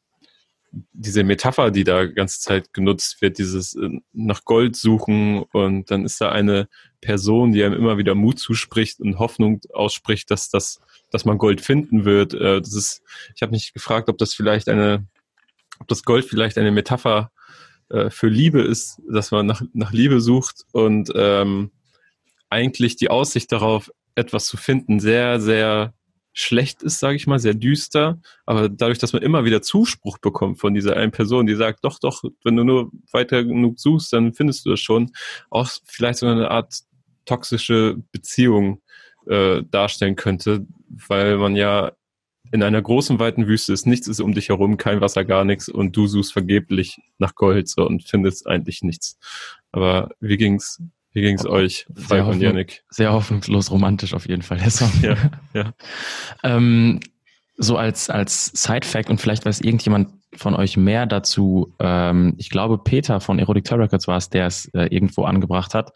diese 0.93 1.22
Metapher, 1.22 1.70
die 1.70 1.85
da 1.85 2.07
ganze 2.07 2.41
Zeit 2.41 2.72
genutzt 2.72 3.22
wird, 3.22 3.39
dieses 3.39 3.75
äh, 3.75 4.01
nach 4.12 4.45
Gold 4.45 4.77
suchen 4.77 5.43
und 5.53 5.91
dann 5.91 6.05
ist 6.05 6.20
da 6.20 6.33
eine 6.33 6.68
Person, 7.01 7.53
die 7.53 7.62
einem 7.62 7.75
immer 7.75 7.99
wieder 7.99 8.14
Mut 8.14 8.39
zuspricht 8.39 9.01
und 9.01 9.18
Hoffnung 9.18 9.61
ausspricht, 9.72 10.31
dass 10.31 10.49
das, 10.51 10.81
dass 11.11 11.25
man 11.25 11.39
Gold 11.39 11.61
finden 11.61 12.05
wird. 12.05 12.35
Äh, 12.35 12.61
das 12.61 12.75
ist, 12.75 13.03
ich 13.37 13.43
habe 13.43 13.53
mich 13.53 13.72
gefragt, 13.72 14.09
ob 14.09 14.18
das 14.18 14.35
vielleicht 14.35 14.68
eine, 14.68 15.07
ob 15.79 15.89
das 15.89 16.03
Gold 16.03 16.25
vielleicht 16.25 16.59
eine 16.59 16.72
Metapher 16.72 17.31
äh, 17.91 18.11
für 18.11 18.29
Liebe 18.29 18.62
ist, 18.62 19.01
dass 19.09 19.31
man 19.31 19.47
nach, 19.47 19.62
nach 19.72 19.93
Liebe 19.93 20.20
sucht 20.20 20.64
und 20.72 21.12
ähm, 21.14 21.70
eigentlich 22.55 22.96
die 22.96 23.11
Aussicht 23.11 23.50
darauf, 23.50 23.90
etwas 24.14 24.46
zu 24.46 24.57
finden, 24.57 25.00
sehr, 25.00 25.40
sehr 25.40 25.92
schlecht 26.32 26.82
ist, 26.82 27.00
sage 27.00 27.16
ich 27.16 27.26
mal, 27.26 27.38
sehr 27.40 27.55
düster. 27.55 28.20
Aber 28.46 28.68
dadurch, 28.68 28.98
dass 28.98 29.12
man 29.12 29.22
immer 29.22 29.44
wieder 29.44 29.61
Zuspruch 29.61 30.18
bekommt 30.18 30.61
von 30.61 30.72
dieser 30.72 30.96
einen 30.96 31.12
Person, 31.12 31.46
die 31.46 31.57
sagt, 31.57 31.84
doch, 31.84 31.98
doch, 31.98 32.22
wenn 32.44 32.57
du 32.57 32.64
nur 32.64 32.90
weiter 33.12 33.44
genug 33.44 33.78
suchst, 33.80 34.12
dann 34.12 34.34
findest 34.34 34.64
du 34.64 34.70
das 34.70 34.80
schon, 34.80 35.11
auch 35.50 35.68
vielleicht 35.84 36.20
so 36.20 36.26
eine 36.26 36.50
Art 36.50 36.80
toxische 37.24 37.96
Beziehung 38.12 38.82
äh, 39.26 39.62
darstellen 39.70 40.16
könnte, 40.16 40.66
weil 40.88 41.38
man 41.38 41.57
ja 41.57 41.92
in 42.52 42.62
einer 42.62 42.82
großen, 42.82 43.18
weiten 43.18 43.46
Wüste 43.48 43.72
ist, 43.72 43.86
nichts 43.86 44.07
ist 44.07 44.20
um 44.20 44.34
dich 44.34 44.50
herum, 44.50 44.76
kein 44.76 45.00
Wasser, 45.00 45.24
gar 45.24 45.44
nichts 45.44 45.68
und 45.68 45.96
du 45.96 46.07
suchst 46.07 46.32
vergeblich 46.32 46.98
nach 47.18 47.34
Gold 47.34 47.68
so 47.68 47.86
und 47.86 48.05
findest 48.05 48.46
eigentlich 48.46 48.82
nichts. 48.82 49.18
Aber 49.72 50.11
wie 50.20 50.36
ging's, 50.36 50.80
wie 51.14 51.22
ging's 51.22 51.46
euch, 51.46 51.86
Falk 51.94 52.26
und 52.26 52.40
Yannick? 52.40 52.84
Sehr 52.90 53.12
hoffnungslos 53.12 53.70
romantisch 53.70 54.14
auf 54.14 54.28
jeden 54.28 54.42
Fall, 54.42 54.58
der 54.58 54.70
Song. 54.70 54.90
Ja, 55.00 55.16
ja. 55.54 55.72
ähm, 56.42 57.00
so 57.56 57.76
als, 57.76 58.10
als 58.10 58.46
Side-Fact 58.46 59.10
und 59.10 59.20
vielleicht 59.20 59.46
weiß 59.46 59.60
irgendjemand 59.60 60.08
von 60.34 60.54
euch 60.54 60.76
mehr 60.76 61.06
dazu. 61.06 61.72
Ähm, 61.78 62.34
ich 62.38 62.50
glaube, 62.50 62.78
Peter 62.78 63.20
von 63.20 63.38
Erotic 63.38 63.64
Tour 63.64 63.78
Records 63.78 64.08
war 64.08 64.16
es, 64.16 64.28
der 64.28 64.46
es 64.46 64.66
äh, 64.74 64.86
irgendwo 64.86 65.24
angebracht 65.24 65.74
hat, 65.74 65.92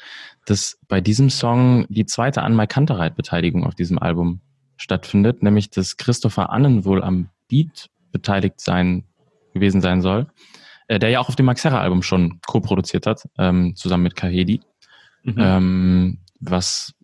dass 0.47 0.79
bei 0.89 1.01
diesem 1.01 1.31
Song 1.31 1.87
die 1.89 2.07
zweite 2.07 2.43
Anmal 2.43 2.69
Kantereit-Beteiligung 2.69 3.65
auf 3.67 3.75
diesem 3.75 3.99
Album 3.99 4.41
stattfindet, 4.77 5.43
nämlich 5.43 5.71
dass 5.71 5.97
Christopher 5.97 6.51
Annen 6.51 6.85
wohl 6.85 7.03
am 7.03 7.31
Beat 7.49 7.89
beteiligt 8.13 8.61
sein 8.61 9.05
gewesen 9.53 9.81
sein 9.81 10.01
soll, 10.03 10.29
äh, 10.87 10.99
der 11.01 11.11
ja 11.11 11.21
auch 11.21 11.29
auf 11.29 11.37
dem 11.37 11.47
Max 11.47 11.65
Herrer 11.65 11.81
Album 11.81 12.03
schon 12.03 12.41
co-produziert 12.47 13.07
hat, 13.07 13.29
ähm, 13.39 13.75
zusammen 13.75 14.05
mit 14.05 14.15
Kahedi. 14.15 14.61
Mhm. 15.37 15.43
Ähm, 15.43 16.19
was 16.41 16.95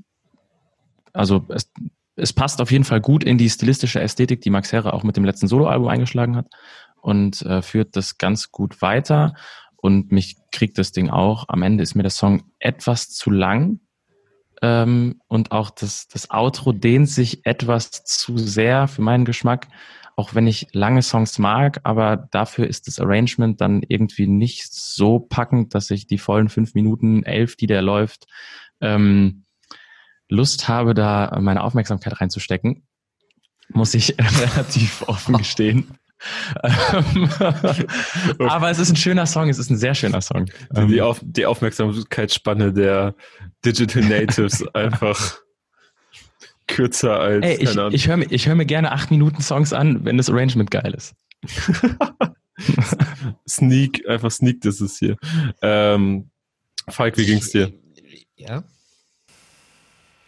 also 1.14 1.46
es, 1.48 1.70
es 2.16 2.32
passt 2.32 2.60
auf 2.60 2.70
jeden 2.70 2.84
Fall 2.84 3.00
gut 3.00 3.24
in 3.24 3.38
die 3.38 3.48
stilistische 3.48 4.00
Ästhetik, 4.00 4.40
die 4.42 4.50
Max 4.50 4.72
Herrer 4.72 4.92
auch 4.92 5.02
mit 5.02 5.16
dem 5.16 5.24
letzten 5.24 5.48
Soloalbum 5.48 5.88
eingeschlagen 5.88 6.36
hat 6.36 6.46
und 7.00 7.42
äh, 7.42 7.62
führt 7.62 7.96
das 7.96 8.18
ganz 8.18 8.52
gut 8.52 8.82
weiter. 8.82 9.34
Und 9.76 10.12
mich 10.12 10.36
kriegt 10.50 10.78
das 10.78 10.92
Ding 10.92 11.10
auch. 11.10 11.44
Am 11.48 11.62
Ende 11.62 11.82
ist 11.82 11.94
mir 11.94 12.02
der 12.02 12.10
Song 12.10 12.44
etwas 12.58 13.10
zu 13.10 13.30
lang. 13.30 13.80
Ähm, 14.62 15.20
und 15.28 15.52
auch 15.52 15.70
das, 15.70 16.08
das 16.08 16.30
Outro 16.30 16.72
dehnt 16.72 17.08
sich 17.08 17.44
etwas 17.44 17.90
zu 18.04 18.38
sehr 18.38 18.88
für 18.88 19.02
meinen 19.02 19.24
Geschmack. 19.24 19.68
Auch 20.16 20.34
wenn 20.34 20.46
ich 20.46 20.68
lange 20.72 21.02
Songs 21.02 21.38
mag, 21.38 21.80
aber 21.82 22.28
dafür 22.30 22.68
ist 22.68 22.86
das 22.86 23.00
Arrangement 23.00 23.60
dann 23.60 23.82
irgendwie 23.86 24.28
nicht 24.28 24.72
so 24.72 25.18
packend, 25.18 25.74
dass 25.74 25.90
ich 25.90 26.06
die 26.06 26.18
vollen 26.18 26.48
fünf 26.48 26.74
Minuten, 26.74 27.24
elf, 27.24 27.56
die 27.56 27.66
der 27.66 27.82
läuft, 27.82 28.26
ähm, 28.80 29.44
Lust 30.28 30.68
habe, 30.68 30.94
da 30.94 31.36
meine 31.40 31.62
Aufmerksamkeit 31.62 32.20
reinzustecken. 32.20 32.86
Muss 33.70 33.94
ich 33.94 34.16
relativ 34.18 35.02
offen 35.08 35.36
gestehen. 35.36 35.98
Ähm, 36.62 37.28
aber 38.48 38.70
es 38.70 38.78
ist 38.78 38.90
ein 38.90 38.96
schöner 38.96 39.26
Song, 39.26 39.48
es 39.48 39.58
ist 39.58 39.70
ein 39.70 39.76
sehr 39.76 39.94
schöner 39.94 40.20
Song. 40.20 40.46
Die, 40.88 41.02
Auf, 41.02 41.20
die 41.22 41.46
Aufmerksamkeitsspanne 41.46 42.72
der 42.72 43.14
Digital 43.64 44.02
Natives 44.04 44.64
einfach 44.74 45.38
kürzer 46.66 47.18
als. 47.20 47.44
Ey, 47.44 47.56
ich, 47.56 47.76
ich 47.94 48.08
höre 48.08 48.16
mir, 48.16 48.26
hör 48.26 48.54
mir 48.54 48.66
gerne 48.66 48.92
8 48.92 49.10
Minuten 49.10 49.42
Songs 49.42 49.72
an, 49.72 50.04
wenn 50.04 50.16
das 50.16 50.30
Arrangement 50.30 50.70
geil 50.70 50.94
ist. 50.94 51.14
Sneak, 53.48 54.08
einfach 54.08 54.30
Sneak, 54.30 54.60
das 54.62 54.80
ist 54.80 54.98
hier. 54.98 55.16
Ähm, 55.62 56.30
Falk, 56.88 57.16
wie 57.16 57.26
ging's 57.26 57.50
dir? 57.50 57.72
Ja. 58.36 58.62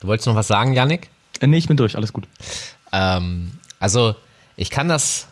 Du 0.01 0.09
wolltest 0.09 0.27
noch 0.27 0.35
was 0.35 0.49
sagen, 0.49 0.73
Yannick? 0.73 1.09
Äh, 1.41 1.47
nee, 1.47 1.59
ich 1.59 1.69
bin 1.69 1.77
durch, 1.77 1.97
alles 1.97 2.13
gut. 2.13 2.29
Ähm, 2.93 3.53
also, 3.79 4.15
ich 4.57 4.71
kann 4.71 4.89
das 4.89 5.29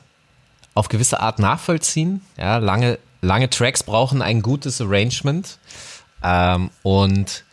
auf 0.75 0.89
gewisse 0.89 1.21
Art 1.21 1.39
nachvollziehen. 1.39 2.21
Ja, 2.37 2.59
lange, 2.59 2.99
lange 3.21 3.49
Tracks 3.51 3.83
brauchen 3.83 4.23
ein 4.23 4.43
gutes 4.43 4.81
Arrangement. 4.81 5.59
Ähm, 6.23 6.71
und 6.83 7.45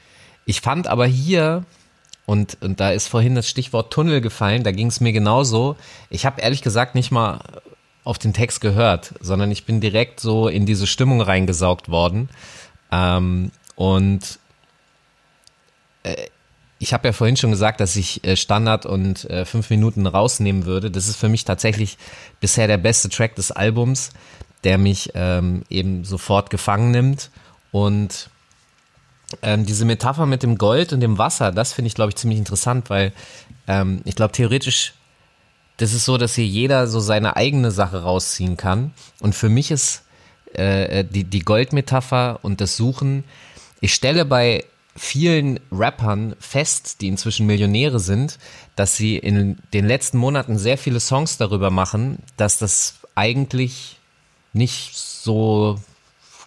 ich 0.45 0.61
fand 0.61 0.87
aber 0.87 1.05
hier, 1.05 1.65
und, 2.25 2.57
und 2.61 2.79
da 2.79 2.91
ist 2.91 3.07
vorhin 3.07 3.35
das 3.35 3.49
Stichwort 3.49 3.91
Tunnel 3.91 4.21
gefallen, 4.21 4.63
da 4.63 4.71
ging 4.71 4.87
es 4.87 5.01
mir 5.01 5.11
genauso. 5.11 5.75
Ich 6.09 6.25
habe 6.25 6.41
ehrlich 6.41 6.61
gesagt 6.61 6.95
nicht 6.95 7.11
mal 7.11 7.39
auf 8.03 8.17
den 8.17 8.33
Text 8.33 8.61
gehört, 8.61 9.13
sondern 9.19 9.51
ich 9.51 9.65
bin 9.65 9.81
direkt 9.81 10.19
so 10.19 10.47
in 10.47 10.65
diese 10.65 10.87
Stimmung 10.87 11.21
reingesaugt 11.21 11.89
worden. 11.89 12.29
Ähm, 12.91 13.51
und 13.75 14.39
äh, 16.03 16.15
ich 16.79 16.93
habe 16.93 17.07
ja 17.07 17.13
vorhin 17.13 17.37
schon 17.37 17.51
gesagt, 17.51 17.79
dass 17.79 17.95
ich 17.95 18.23
äh, 18.23 18.35
Standard 18.35 18.87
und 18.87 19.29
äh, 19.29 19.45
fünf 19.45 19.69
Minuten 19.69 20.07
rausnehmen 20.07 20.65
würde. 20.65 20.89
Das 20.89 21.07
ist 21.07 21.17
für 21.17 21.29
mich 21.29 21.45
tatsächlich 21.45 21.97
bisher 22.39 22.67
der 22.67 22.77
beste 22.77 23.09
Track 23.09 23.35
des 23.35 23.51
Albums, 23.51 24.09
der 24.63 24.79
mich 24.79 25.11
ähm, 25.13 25.61
eben 25.69 26.03
sofort 26.05 26.49
gefangen 26.49 26.89
nimmt. 26.89 27.29
Und 27.71 28.29
ähm, 29.41 29.65
diese 29.65 29.85
Metapher 29.85 30.25
mit 30.25 30.43
dem 30.43 30.57
Gold 30.57 30.93
und 30.93 31.01
dem 31.01 31.17
Wasser, 31.17 31.51
das 31.51 31.73
finde 31.73 31.87
ich, 31.87 31.95
glaube 31.95 32.09
ich, 32.09 32.15
ziemlich 32.15 32.39
interessant, 32.39 32.89
weil 32.89 33.13
ähm, 33.67 34.01
ich 34.05 34.15
glaube, 34.15 34.31
theoretisch, 34.33 34.93
das 35.77 35.93
ist 35.93 36.05
so, 36.05 36.17
dass 36.17 36.35
hier 36.35 36.45
jeder 36.45 36.87
so 36.87 36.99
seine 36.99 37.35
eigene 37.35 37.71
Sache 37.71 38.03
rausziehen 38.03 38.57
kann. 38.57 38.93
Und 39.19 39.33
für 39.33 39.49
mich 39.49 39.71
ist 39.71 40.03
äh, 40.53 41.03
die, 41.03 41.23
die 41.23 41.39
Goldmetapher 41.39 42.39
und 42.43 42.61
das 42.61 42.77
Suchen, 42.77 43.23
ich 43.79 43.93
stelle 43.93 44.25
bei 44.25 44.65
vielen 44.95 45.59
Rappern 45.71 46.35
fest, 46.39 47.01
die 47.01 47.07
inzwischen 47.07 47.45
Millionäre 47.45 47.99
sind, 47.99 48.37
dass 48.75 48.97
sie 48.97 49.17
in 49.17 49.57
den 49.73 49.85
letzten 49.85 50.17
Monaten 50.17 50.57
sehr 50.57 50.77
viele 50.77 50.99
Songs 50.99 51.37
darüber 51.37 51.71
machen, 51.71 52.19
dass 52.37 52.57
das 52.57 52.95
eigentlich 53.15 53.97
nicht 54.53 54.95
so 54.95 55.79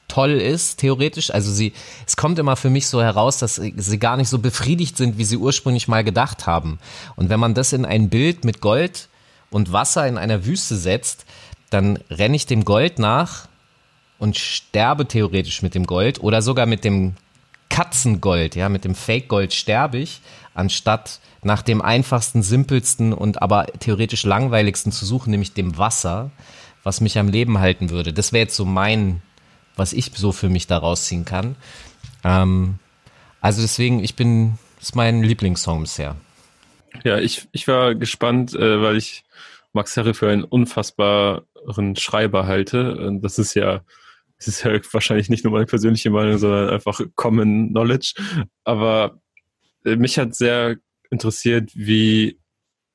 toll 0.08 0.32
ist, 0.32 0.78
theoretisch. 0.78 1.32
Also 1.32 1.50
sie, 1.50 1.72
es 2.06 2.16
kommt 2.16 2.38
immer 2.38 2.56
für 2.56 2.70
mich 2.70 2.86
so 2.88 3.02
heraus, 3.02 3.38
dass 3.38 3.56
sie 3.56 3.98
gar 3.98 4.16
nicht 4.16 4.28
so 4.28 4.38
befriedigt 4.38 4.96
sind, 4.96 5.18
wie 5.18 5.24
sie 5.24 5.36
ursprünglich 5.36 5.88
mal 5.88 6.04
gedacht 6.04 6.46
haben. 6.46 6.78
Und 7.16 7.28
wenn 7.30 7.40
man 7.40 7.54
das 7.54 7.72
in 7.72 7.84
ein 7.84 8.10
Bild 8.10 8.44
mit 8.44 8.60
Gold 8.60 9.08
und 9.50 9.72
Wasser 9.72 10.06
in 10.06 10.18
einer 10.18 10.44
Wüste 10.44 10.76
setzt, 10.76 11.24
dann 11.70 11.98
renne 12.10 12.36
ich 12.36 12.46
dem 12.46 12.64
Gold 12.64 12.98
nach 12.98 13.48
und 14.18 14.36
sterbe 14.36 15.06
theoretisch 15.06 15.62
mit 15.62 15.74
dem 15.74 15.86
Gold 15.86 16.20
oder 16.20 16.42
sogar 16.42 16.66
mit 16.66 16.84
dem 16.84 17.14
Katzengold, 17.68 18.54
ja, 18.54 18.68
mit 18.68 18.84
dem 18.84 18.94
Fake-Gold 18.94 19.52
sterbe 19.52 19.98
ich, 19.98 20.20
anstatt 20.54 21.18
nach 21.42 21.62
dem 21.62 21.82
einfachsten, 21.82 22.42
simpelsten 22.42 23.12
und 23.12 23.42
aber 23.42 23.66
theoretisch 23.80 24.24
langweiligsten 24.24 24.92
zu 24.92 25.04
suchen, 25.04 25.30
nämlich 25.30 25.54
dem 25.54 25.76
Wasser, 25.76 26.30
was 26.84 27.00
mich 27.00 27.18
am 27.18 27.28
Leben 27.28 27.58
halten 27.58 27.90
würde. 27.90 28.12
Das 28.12 28.32
wäre 28.32 28.44
jetzt 28.44 28.56
so 28.56 28.64
mein, 28.64 29.22
was 29.76 29.92
ich 29.92 30.10
so 30.14 30.32
für 30.32 30.48
mich 30.48 30.66
da 30.66 30.78
rausziehen 30.78 31.24
kann. 31.24 31.56
Ähm, 32.24 32.78
also 33.40 33.62
deswegen, 33.62 34.02
ich 34.02 34.16
bin, 34.16 34.58
das 34.78 34.90
ist 34.90 34.96
mein 34.96 35.22
Lieblingssong 35.22 35.82
bisher. 35.82 36.16
Ja, 37.02 37.18
ich, 37.18 37.48
ich 37.52 37.66
war 37.66 37.94
gespannt, 37.94 38.54
äh, 38.54 38.80
weil 38.80 38.96
ich 38.96 39.24
Max 39.72 39.96
Herre 39.96 40.14
für 40.14 40.30
einen 40.30 40.44
unfassbaren 40.44 41.96
Schreiber 41.96 42.46
halte. 42.46 43.18
Das 43.20 43.38
ist 43.38 43.54
ja 43.54 43.82
das 44.38 44.48
ist 44.48 44.64
ja 44.64 44.78
wahrscheinlich 44.92 45.28
nicht 45.28 45.44
nur 45.44 45.52
meine 45.52 45.66
persönliche 45.66 46.10
Meinung, 46.10 46.38
sondern 46.38 46.70
einfach 46.70 47.00
Common 47.14 47.70
Knowledge. 47.70 48.14
Aber 48.64 49.20
äh, 49.84 49.96
mich 49.96 50.18
hat 50.18 50.34
sehr 50.34 50.76
interessiert, 51.10 51.70
wie 51.74 52.38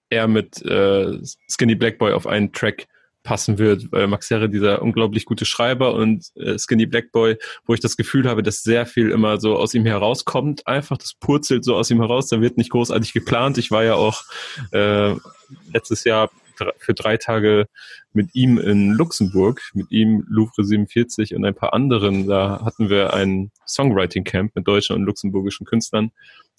er 0.10 0.28
mit 0.28 0.64
äh, 0.66 1.18
Skinny 1.50 1.76
Black 1.76 1.98
Boy 1.98 2.14
auf 2.14 2.28
einen 2.28 2.52
Track 2.52 2.88
passen 3.24 3.58
wird, 3.58 3.92
weil 3.92 4.08
Max 4.08 4.30
Herre 4.30 4.50
dieser 4.50 4.82
unglaublich 4.82 5.26
gute 5.26 5.46
Schreiber 5.46 5.94
und 5.94 6.26
äh, 6.36 6.58
Skinny 6.58 6.86
Black 6.86 7.12
Boy, 7.12 7.38
wo 7.66 7.74
ich 7.74 7.80
das 7.80 7.98
Gefühl 7.98 8.28
habe, 8.30 8.44
dass 8.44 8.64
sehr 8.64 8.86
viel 8.86 9.12
immer 9.12 9.40
so 9.40 9.58
aus 9.58 9.74
ihm 9.74 9.86
herauskommt, 9.86 10.66
einfach 10.68 10.98
das 10.98 11.14
purzelt 11.14 11.64
so 11.64 11.76
aus 11.76 11.92
ihm 11.92 12.00
heraus, 12.00 12.28
da 12.28 12.42
wird 12.42 12.58
nicht 12.58 12.72
großartig 12.72 13.14
geplant. 13.14 13.58
Ich 13.58 13.72
war 13.72 13.84
ja 13.84 13.96
auch 13.96 14.24
äh, 14.72 15.16
letztes 15.72 16.04
Jahr 16.04 16.30
für 16.78 16.94
drei 16.94 17.18
Tage 17.18 17.68
mit 18.14 18.36
ihm 18.36 18.58
in 18.58 18.92
Luxemburg, 18.92 19.62
mit 19.74 19.92
ihm, 19.92 20.26
Louvre 20.28 20.64
47 20.64 21.36
und 21.36 21.46
ein 21.46 21.56
paar 21.56 21.74
anderen. 21.74 22.28
Da 22.28 22.62
hatten 22.66 22.90
wir 22.90 23.14
ein 23.14 23.52
Songwriting 23.68 24.24
Camp 24.24 24.56
mit 24.56 24.68
deutschen 24.68 24.96
und 24.96 25.04
luxemburgischen 25.04 25.66
Künstlern. 25.66 26.12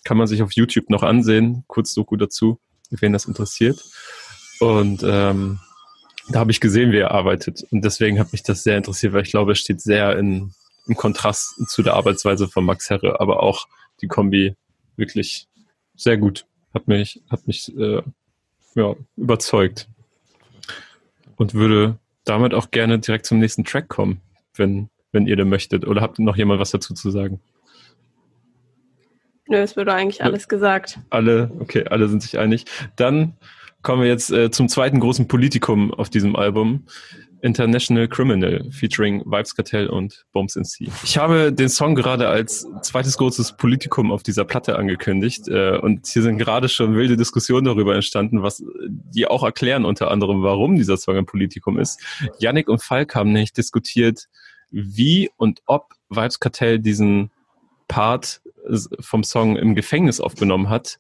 Kann 0.05 0.17
man 0.17 0.27
sich 0.27 0.43
auf 0.43 0.53
YouTube 0.53 0.89
noch 0.89 1.03
ansehen. 1.03 1.65
Kurz 1.67 1.93
Doku 1.93 2.17
dazu, 2.17 2.59
wen 2.91 3.13
das 3.13 3.27
interessiert. 3.27 3.85
Und 4.61 5.03
ähm, 5.05 5.61
da 6.31 6.41
habe 6.41 6.51
ich 6.51 6.61
gesehen, 6.61 6.93
wie 6.93 6.99
er 6.99 7.11
arbeitet. 7.11 7.65
Und 7.71 7.85
deswegen 7.85 8.19
hat 8.19 8.33
mich 8.33 8.43
das 8.43 8.63
sehr 8.63 8.77
interessiert, 8.77 9.13
weil 9.13 9.23
ich 9.23 9.31
glaube, 9.31 9.53
es 9.53 9.59
steht 9.59 9.81
sehr 9.81 10.19
in, 10.19 10.53
im 10.87 10.95
Kontrast 10.97 11.55
zu 11.69 11.83
der 11.83 11.95
Arbeitsweise 11.95 12.49
von 12.49 12.65
Max 12.65 12.91
Herre, 12.91 13.21
aber 13.21 13.43
auch 13.43 13.67
die 14.01 14.07
Kombi 14.07 14.55
wirklich 14.97 15.49
sehr 15.97 16.17
gut. 16.17 16.47
Hat 16.73 16.89
mich, 16.89 17.23
hat 17.29 17.47
mich 17.47 17.77
äh, 17.77 18.03
ja, 18.75 18.95
überzeugt. 19.17 19.89
Und 21.37 21.55
würde 21.55 21.99
damit 22.25 22.55
auch 22.55 22.71
gerne 22.71 22.99
direkt 22.99 23.27
zum 23.27 23.39
nächsten 23.39 23.65
Track 23.65 23.89
kommen, 23.89 24.21
wenn, 24.55 24.91
wenn 25.11 25.27
ihr 25.27 25.37
denn 25.37 25.49
möchtet. 25.49 25.87
Oder 25.87 26.03
habt 26.03 26.19
noch 26.19 26.37
jemand 26.37 26.61
was 26.61 26.71
dazu 26.71 26.95
zu 26.95 27.11
sagen? 27.11 27.41
Nö, 29.49 29.57
es 29.57 29.77
wurde 29.77 29.93
eigentlich 29.93 30.23
alles 30.23 30.49
gesagt. 30.49 31.01
Alle, 31.09 31.51
okay, 31.59 31.85
alle 31.89 32.09
sind 32.09 32.23
sich 32.23 32.39
einig. 32.39 32.67
Dann 32.95 33.37
kommen 33.83 34.03
wir 34.03 34.09
jetzt 34.09 34.31
äh, 34.31 34.51
zum 34.51 34.69
zweiten 34.69 35.01
großen 35.01 35.29
Politikum 35.29 35.93
auf 35.93 36.11
diesem 36.11 36.37
Album. 36.37 36.85
International 37.43 38.07
Criminal 38.09 38.67
featuring 38.71 39.23
Vibes 39.25 39.55
Cartel 39.55 39.89
und 39.89 40.25
Bombs 40.33 40.57
in 40.57 40.65
Sea. 40.65 40.89
Ich 41.03 41.17
habe 41.17 41.53
den 41.53 41.69
Song 41.69 41.95
gerade 41.95 42.29
als 42.29 42.67
zweites 42.83 43.17
großes 43.17 43.57
Politikum 43.57 44.13
auf 44.13 44.23
dieser 44.23 44.45
Platte 44.45 44.77
angekündigt 44.77 45.49
äh, 45.49 45.79
und 45.79 46.07
hier 46.07 46.23
sind 46.23 46.39
gerade 46.39 46.69
schon 46.69 46.95
wilde 46.95 47.17
Diskussionen 47.17 47.65
darüber 47.65 47.95
entstanden, 47.95 48.43
was 48.43 48.63
die 48.89 49.27
auch 49.27 49.43
erklären 49.43 49.85
unter 49.85 50.11
anderem, 50.11 50.43
warum 50.43 50.77
dieser 50.77 50.97
Song 50.97 51.17
ein 51.17 51.27
Politikum 51.27 51.79
ist. 51.79 52.01
Yannick 52.39 52.69
und 52.69 52.83
Falk 52.83 53.15
haben 53.15 53.33
nämlich 53.33 53.53
diskutiert, 53.53 54.27
wie 54.71 55.31
und 55.37 55.63
ob 55.67 55.95
Vibes 56.11 56.41
Cartel 56.41 56.79
diesen 56.79 57.31
Part 57.89 58.41
vom 59.01 59.25
Song 59.25 59.57
im 59.57 59.75
Gefängnis 59.75 60.21
aufgenommen 60.21 60.69
hat 60.69 60.99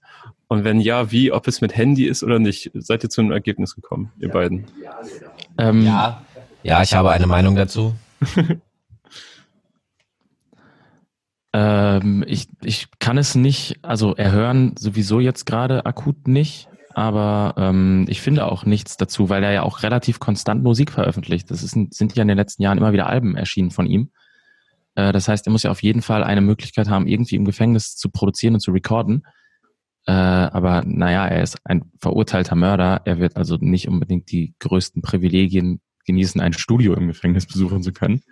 und 0.51 0.65
wenn 0.65 0.81
ja, 0.81 1.13
wie, 1.13 1.31
ob 1.31 1.47
es 1.47 1.61
mit 1.61 1.77
Handy 1.77 2.07
ist 2.07 2.25
oder 2.25 2.41
nicht? 2.41 2.73
Seid 2.75 3.05
ihr 3.05 3.09
zu 3.09 3.21
einem 3.21 3.31
Ergebnis 3.31 3.77
gekommen, 3.77 4.11
ihr 4.19 4.31
beiden? 4.31 4.65
Ähm, 5.59 5.87
ja, 5.87 6.25
ja, 6.65 6.83
ich 6.83 6.93
habe 6.93 7.13
eine 7.13 7.29
Meinung 7.29 7.55
dazu. 7.55 7.95
ähm, 11.53 12.25
ich, 12.27 12.49
ich 12.63 12.89
kann 12.99 13.17
es 13.17 13.37
nicht, 13.37 13.79
also 13.83 14.17
erhören 14.17 14.75
sowieso 14.77 15.21
jetzt 15.21 15.47
gerade 15.47 15.87
akut 15.87 16.27
nicht, 16.27 16.69
aber 16.95 17.55
ähm, 17.57 18.07
ich 18.09 18.21
finde 18.21 18.47
auch 18.47 18.65
nichts 18.65 18.97
dazu, 18.97 19.29
weil 19.29 19.45
er 19.45 19.53
ja 19.53 19.63
auch 19.63 19.85
relativ 19.85 20.19
konstant 20.19 20.65
Musik 20.65 20.91
veröffentlicht. 20.91 21.49
Das 21.53 21.63
ist, 21.63 21.79
sind 21.95 22.17
ja 22.17 22.23
in 22.23 22.29
den 22.29 22.37
letzten 22.37 22.65
Jahren 22.65 22.79
immer 22.79 22.93
wieder 22.93 23.07
Alben 23.07 23.37
erschienen 23.37 23.71
von 23.71 23.87
ihm. 23.87 24.11
Äh, 25.01 25.13
das 25.13 25.29
heißt, 25.29 25.47
er 25.47 25.53
muss 25.53 25.63
ja 25.63 25.71
auf 25.71 25.83
jeden 25.83 26.03
Fall 26.03 26.23
eine 26.25 26.41
Möglichkeit 26.41 26.89
haben, 26.89 27.07
irgendwie 27.07 27.37
im 27.37 27.45
Gefängnis 27.45 27.97
zu 27.97 28.11
produzieren 28.11 28.55
und 28.55 28.61
zu 28.61 28.73
recorden. 28.73 29.27
Äh, 30.07 30.13
aber 30.13 30.83
naja, 30.85 31.27
er 31.27 31.43
ist 31.43 31.59
ein 31.65 31.91
verurteilter 31.99 32.55
Mörder. 32.55 33.03
Er 33.05 33.19
wird 33.19 33.37
also 33.37 33.57
nicht 33.61 33.89
unbedingt 33.89 34.31
die 34.31 34.55
größten 34.59 35.03
Privilegien 35.03 35.81
genießen, 36.07 36.41
ein 36.41 36.53
Studio 36.53 36.95
im 36.95 37.09
Gefängnis 37.09 37.47
besuchen 37.47 37.83
zu 37.83 37.93
können. 37.93 38.23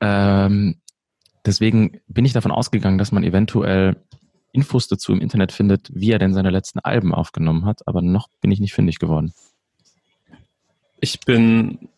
Ähm, 0.00 0.76
deswegen 1.44 2.00
bin 2.06 2.24
ich 2.24 2.32
davon 2.32 2.52
ausgegangen, 2.52 2.98
dass 2.98 3.12
man 3.12 3.24
eventuell 3.24 3.96
Infos 4.52 4.86
dazu 4.86 5.12
im 5.12 5.20
Internet 5.20 5.52
findet, 5.52 5.90
wie 5.92 6.12
er 6.12 6.18
denn 6.18 6.32
seine 6.32 6.50
letzten 6.50 6.78
Alben 6.78 7.12
aufgenommen 7.12 7.64
hat, 7.64 7.86
aber 7.88 8.02
noch 8.02 8.28
bin 8.40 8.52
ich 8.52 8.60
nicht 8.60 8.72
fündig 8.72 8.98
geworden. 9.00 9.32
Ich 11.00 11.20
bin, 11.20 11.88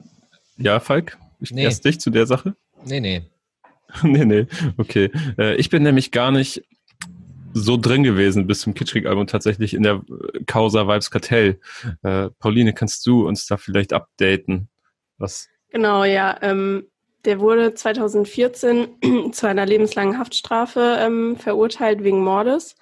ja, 0.57 0.81
Falk, 0.81 1.19
ich 1.39 1.51
nee. 1.51 1.65
erst 1.65 1.85
dich 1.85 2.01
zu 2.01 2.11
der 2.11 2.27
Sache. 2.27 2.57
Nee, 2.87 3.01
nee. 3.01 3.23
nee, 4.03 4.25
nee, 4.25 4.47
okay. 4.77 5.11
Äh, 5.39 5.57
ich 5.57 5.71
bin 5.71 5.83
nämlich 5.83 6.11
gar 6.11 6.31
nicht 6.31 6.63
so 7.53 7.79
drin 7.79 8.03
gewesen 8.03 8.47
bis 8.47 8.61
zum 8.61 8.75
Kitschkrieg-Album 8.75 9.27
tatsächlich 9.27 9.73
in 9.73 9.83
der 9.83 10.03
Causa 10.47 10.87
Vibes 10.87 11.11
Kartell. 11.11 11.59
Äh, 12.03 12.29
Pauline, 12.39 12.75
kannst 12.75 13.07
du 13.07 13.27
uns 13.27 13.47
da 13.47 13.57
vielleicht 13.57 13.93
updaten? 13.95 14.69
Was? 15.17 15.49
Genau, 15.71 16.05
ja. 16.05 16.37
Ähm, 16.43 16.87
der 17.25 17.41
wurde 17.41 17.75
2014 17.75 18.89
zu 19.33 19.49
einer 19.49 19.67
lebenslangen 19.67 20.19
Haftstrafe 20.19 20.99
ähm, 21.01 21.37
verurteilt 21.37 22.05
wegen 22.05 22.23
Mordes. 22.23 22.77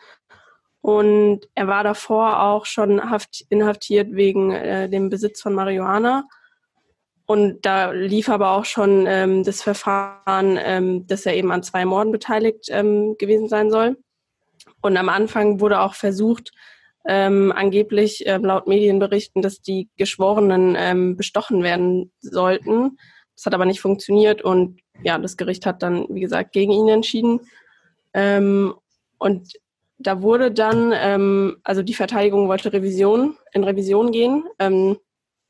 Und 0.80 1.48
er 1.54 1.66
war 1.66 1.82
davor 1.82 2.42
auch 2.42 2.66
schon 2.66 3.10
haft, 3.10 3.46
inhaftiert 3.48 4.08
wegen 4.12 4.50
äh, 4.50 4.88
dem 4.88 5.08
Besitz 5.08 5.40
von 5.40 5.54
Marihuana. 5.54 6.24
Und 7.26 7.64
da 7.64 7.90
lief 7.90 8.28
aber 8.28 8.50
auch 8.50 8.66
schon 8.66 9.06
ähm, 9.06 9.44
das 9.44 9.62
Verfahren, 9.62 10.58
ähm, 10.62 11.06
dass 11.06 11.24
er 11.24 11.34
eben 11.34 11.52
an 11.52 11.62
zwei 11.62 11.84
Morden 11.84 12.12
beteiligt 12.12 12.66
ähm, 12.68 13.16
gewesen 13.18 13.48
sein 13.48 13.70
soll. 13.70 13.96
Und 14.82 14.96
am 14.98 15.08
Anfang 15.08 15.60
wurde 15.60 15.80
auch 15.80 15.94
versucht, 15.94 16.52
ähm, 17.06 17.52
angeblich 17.54 18.24
ähm, 18.26 18.44
laut 18.44 18.66
Medienberichten, 18.66 19.42
dass 19.42 19.60
die 19.60 19.88
Geschworenen 19.96 20.76
ähm, 20.78 21.16
bestochen 21.16 21.62
werden 21.62 22.12
sollten. 22.20 22.98
Das 23.34 23.46
hat 23.46 23.54
aber 23.54 23.66
nicht 23.66 23.80
funktioniert 23.80 24.42
und 24.42 24.80
ja, 25.02 25.18
das 25.18 25.36
Gericht 25.36 25.66
hat 25.66 25.82
dann, 25.82 26.06
wie 26.08 26.20
gesagt, 26.20 26.52
gegen 26.52 26.72
ihn 26.72 26.88
entschieden. 26.88 27.40
Ähm, 28.12 28.74
und 29.18 29.54
da 29.98 30.22
wurde 30.22 30.50
dann, 30.50 30.92
ähm, 30.94 31.56
also 31.64 31.82
die 31.82 31.94
Verteidigung 31.94 32.48
wollte 32.48 32.72
Revision, 32.72 33.36
in 33.52 33.64
Revision 33.64 34.12
gehen, 34.12 34.44
ähm, 34.58 34.98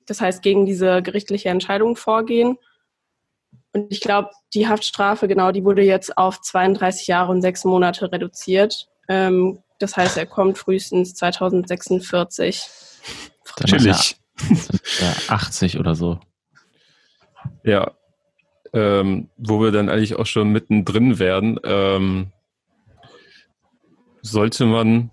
das 0.06 0.20
heißt 0.20 0.42
gegen 0.42 0.66
diese 0.66 1.02
gerichtliche 1.02 1.48
Entscheidung 1.48 1.96
vorgehen. 1.96 2.58
Und 3.72 3.90
ich 3.90 4.00
glaube, 4.00 4.30
die 4.54 4.68
Haftstrafe, 4.68 5.26
genau, 5.26 5.50
die 5.50 5.64
wurde 5.64 5.82
jetzt 5.82 6.16
auf 6.16 6.40
32 6.40 7.08
Jahre 7.08 7.32
und 7.32 7.42
sechs 7.42 7.64
Monate 7.64 8.12
reduziert. 8.12 8.88
Ähm, 9.08 9.58
das 9.78 9.96
heißt, 9.96 10.16
er 10.16 10.26
kommt 10.26 10.58
frühestens 10.58 11.14
2046. 11.14 12.68
Chillig. 13.66 14.16
Ja, 15.00 15.14
80 15.28 15.78
oder 15.78 15.94
so. 15.94 16.18
Ja. 17.64 17.92
Ähm, 18.72 19.30
wo 19.36 19.60
wir 19.60 19.70
dann 19.70 19.88
eigentlich 19.88 20.16
auch 20.16 20.26
schon 20.26 20.50
mittendrin 20.50 21.18
werden. 21.18 21.60
Ähm, 21.64 22.32
sollte 24.22 24.66
man 24.66 25.10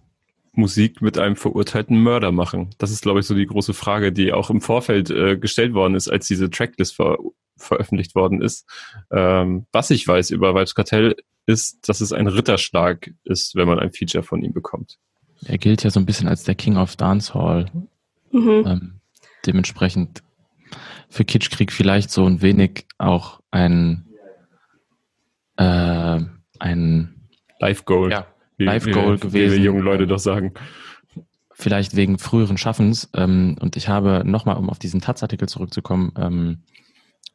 Musik 0.53 1.01
mit 1.01 1.17
einem 1.17 1.35
verurteilten 1.35 2.01
Mörder 2.01 2.31
machen? 2.31 2.69
Das 2.77 2.91
ist, 2.91 3.01
glaube 3.01 3.21
ich, 3.21 3.25
so 3.25 3.35
die 3.35 3.45
große 3.45 3.73
Frage, 3.73 4.11
die 4.11 4.33
auch 4.33 4.49
im 4.49 4.61
Vorfeld 4.61 5.09
äh, 5.09 5.37
gestellt 5.37 5.73
worden 5.73 5.95
ist, 5.95 6.09
als 6.09 6.27
diese 6.27 6.49
Tracklist 6.49 6.95
ver 6.95 7.17
veröffentlicht 7.57 8.15
worden 8.15 8.41
ist. 8.41 8.67
Ähm, 9.11 9.67
was 9.71 9.91
ich 9.91 10.07
weiß 10.07 10.31
über 10.31 10.55
Vibes 10.55 10.73
Kartell 10.73 11.15
ist, 11.45 11.87
dass 11.87 12.01
es 12.01 12.11
ein 12.11 12.25
Ritterschlag 12.25 13.11
ist, 13.23 13.55
wenn 13.55 13.67
man 13.67 13.77
ein 13.77 13.91
Feature 13.91 14.23
von 14.23 14.41
ihm 14.41 14.51
bekommt. 14.51 14.97
Er 15.45 15.59
gilt 15.59 15.83
ja 15.83 15.91
so 15.91 15.99
ein 15.99 16.05
bisschen 16.07 16.27
als 16.27 16.43
der 16.43 16.55
King 16.55 16.77
of 16.77 16.95
Dancehall. 16.95 17.71
Mhm. 18.31 18.63
Ähm, 18.65 18.99
dementsprechend 19.45 20.23
für 21.09 21.25
Kitschkrieg 21.25 21.71
vielleicht 21.71 22.09
so 22.09 22.25
ein 22.25 22.41
wenig 22.41 22.85
auch 22.97 23.41
ein, 23.51 24.07
äh, 25.57 26.19
ein 26.59 27.27
Life 27.59 27.83
Goal. 27.83 28.11
Ja, 28.11 28.27
Life 28.65 28.89
Goal 28.91 29.17
gewesen. 29.17 29.53
Wie 29.53 29.57
wir 29.57 29.63
jungen 29.63 29.83
Leute 29.83 30.07
doch 30.07 30.19
sagen. 30.19 30.53
Vielleicht 31.53 31.95
wegen 31.95 32.17
früheren 32.17 32.57
Schaffens. 32.57 33.09
Ähm, 33.15 33.57
und 33.59 33.75
ich 33.77 33.87
habe 33.87 34.23
nochmal, 34.25 34.57
um 34.57 34.69
auf 34.69 34.79
diesen 34.79 35.01
Taz-Artikel 35.01 35.47
zurückzukommen, 35.47 36.11
ähm, 36.17 36.63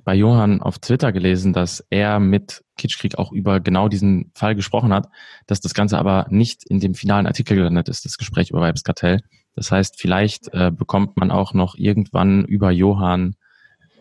bei 0.06 0.14
Johann 0.14 0.62
auf 0.62 0.78
Twitter 0.78 1.12
gelesen, 1.12 1.52
dass 1.52 1.84
er 1.90 2.20
mit 2.20 2.62
Kitschkrieg 2.76 3.18
auch 3.18 3.32
über 3.32 3.58
genau 3.58 3.88
diesen 3.88 4.30
Fall 4.34 4.54
gesprochen 4.54 4.92
hat, 4.92 5.08
dass 5.48 5.60
das 5.60 5.74
Ganze 5.74 5.98
aber 5.98 6.26
nicht 6.30 6.64
in 6.64 6.78
dem 6.78 6.94
finalen 6.94 7.26
Artikel 7.26 7.56
gelandet 7.56 7.88
ist, 7.88 8.04
das 8.04 8.16
Gespräch 8.16 8.50
über 8.50 8.60
Weibskartell. 8.60 9.20
Das 9.56 9.72
heißt, 9.72 10.00
vielleicht 10.00 10.52
äh, 10.54 10.70
bekommt 10.70 11.16
man 11.16 11.32
auch 11.32 11.54
noch 11.54 11.74
irgendwann 11.76 12.44
über 12.44 12.70
Johann 12.70 13.34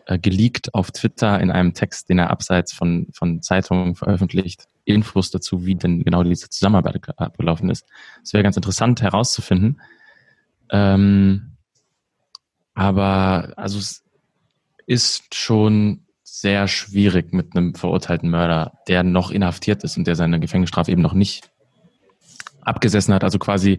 äh, 0.06 0.18
geleakt 0.18 0.74
auf 0.74 0.92
Twitter 0.92 1.40
in 1.40 1.50
einem 1.50 1.74
Text, 1.74 2.08
den 2.08 2.20
er 2.20 2.30
abseits 2.30 2.72
von, 2.72 3.08
von 3.12 3.42
Zeitungen 3.42 3.96
veröffentlicht, 3.96 4.66
Infos 4.86 5.30
dazu, 5.30 5.66
wie 5.66 5.74
denn 5.74 6.02
genau 6.04 6.22
diese 6.22 6.48
Zusammenarbeit 6.48 7.18
abgelaufen 7.18 7.68
ist. 7.68 7.86
Es 8.22 8.32
wäre 8.32 8.42
ganz 8.42 8.56
interessant 8.56 9.02
herauszufinden. 9.02 9.80
Ähm, 10.70 11.52
aber 12.74 13.52
also 13.56 13.78
es 13.78 14.04
ist 14.86 15.34
schon 15.34 16.06
sehr 16.22 16.68
schwierig 16.68 17.32
mit 17.32 17.56
einem 17.56 17.74
verurteilten 17.74 18.30
Mörder, 18.30 18.78
der 18.88 19.02
noch 19.02 19.30
inhaftiert 19.30 19.84
ist 19.84 19.96
und 19.96 20.06
der 20.06 20.16
seine 20.16 20.40
Gefängnisstrafe 20.40 20.92
eben 20.92 21.02
noch 21.02 21.14
nicht 21.14 21.50
abgesessen 22.60 23.14
hat, 23.14 23.24
also 23.24 23.38
quasi 23.38 23.78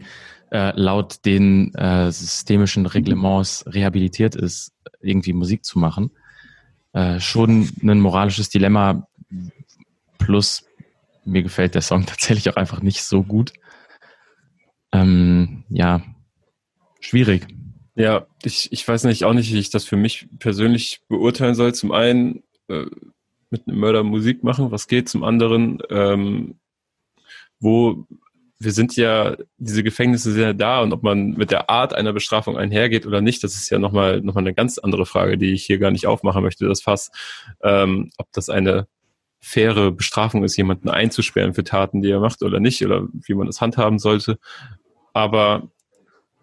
äh, 0.52 0.72
laut 0.80 1.26
den 1.26 1.74
äh, 1.76 2.12
systemischen 2.12 2.86
Reglements 2.86 3.66
rehabilitiert 3.68 4.36
ist, 4.36 4.74
irgendwie 5.02 5.34
Musik 5.34 5.66
zu 5.66 5.78
machen. 5.78 6.12
Äh, 6.94 7.20
schon 7.20 7.70
ein 7.84 8.00
moralisches 8.00 8.50
Dilemma. 8.50 9.08
Plus, 10.18 10.67
mir 11.28 11.44
gefällt 11.44 11.76
der 11.76 11.82
Song 11.82 12.06
tatsächlich 12.08 12.50
auch 12.50 12.56
einfach 12.56 12.82
nicht 12.82 13.04
so 13.04 13.24
gut. 13.24 13.54
Ähm, 14.92 15.66
ja, 15.70 16.02
schwierig. 17.00 17.48
Ja, 17.96 18.28
ich, 18.44 18.72
ich 18.72 18.88
weiß 18.88 19.06
nicht 19.06 19.26
auch 19.26 19.34
nicht, 19.34 19.52
wie 19.52 19.60
ich 19.60 19.70
das 19.70 19.86
für 19.86 19.98
mich 19.98 20.28
persönlich 20.40 21.02
beurteilen 21.08 21.56
soll. 21.56 21.74
Zum 21.74 21.92
einen 21.92 22.44
äh, 22.68 22.86
mit 23.50 23.68
einem 23.68 23.80
Mörder 23.80 24.04
Musik 24.04 24.44
machen, 24.44 24.72
was 24.72 24.88
geht. 24.88 25.10
Zum 25.10 25.24
anderen, 25.24 25.80
ähm, 25.90 26.60
wo 27.60 28.06
wir 28.60 28.72
sind 28.72 28.96
ja, 28.96 29.38
diese 29.58 29.84
Gefängnisse 29.84 30.32
sind 30.32 30.42
ja 30.42 30.54
da 30.54 30.82
und 30.82 30.92
ob 30.92 31.04
man 31.04 31.32
mit 31.32 31.52
der 31.52 31.70
Art 31.70 31.94
einer 31.94 32.14
Bestrafung 32.14 32.58
einhergeht 32.58 33.06
oder 33.06 33.22
nicht, 33.22 33.44
das 33.44 33.54
ist 33.54 33.70
ja 33.70 33.78
nochmal 33.78 34.22
noch 34.22 34.34
mal 34.34 34.42
eine 34.42 34.54
ganz 34.54 34.80
andere 34.80 35.06
Frage, 35.06 35.38
die 35.38 35.54
ich 35.54 35.66
hier 35.66 35.78
gar 35.78 35.92
nicht 35.92 36.08
aufmachen 36.08 36.42
möchte, 36.42 36.68
das 36.68 36.82
Fass. 36.82 37.12
Ähm, 37.62 38.10
ob 38.18 38.32
das 38.32 38.50
eine 38.50 38.88
faire 39.40 39.92
Bestrafung 39.92 40.44
ist, 40.44 40.58
jemanden 40.58 40.90
einzusperren 40.90 41.54
für 41.54 41.64
Taten, 41.64 42.02
die 42.02 42.10
er 42.10 42.20
macht 42.20 42.42
oder 42.42 42.60
nicht, 42.60 42.84
oder 42.86 43.08
wie 43.12 43.34
man 43.34 43.48
das 43.48 43.62
handhaben 43.62 44.00
sollte. 44.00 44.40
Aber 45.14 45.70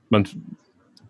man 0.09 0.29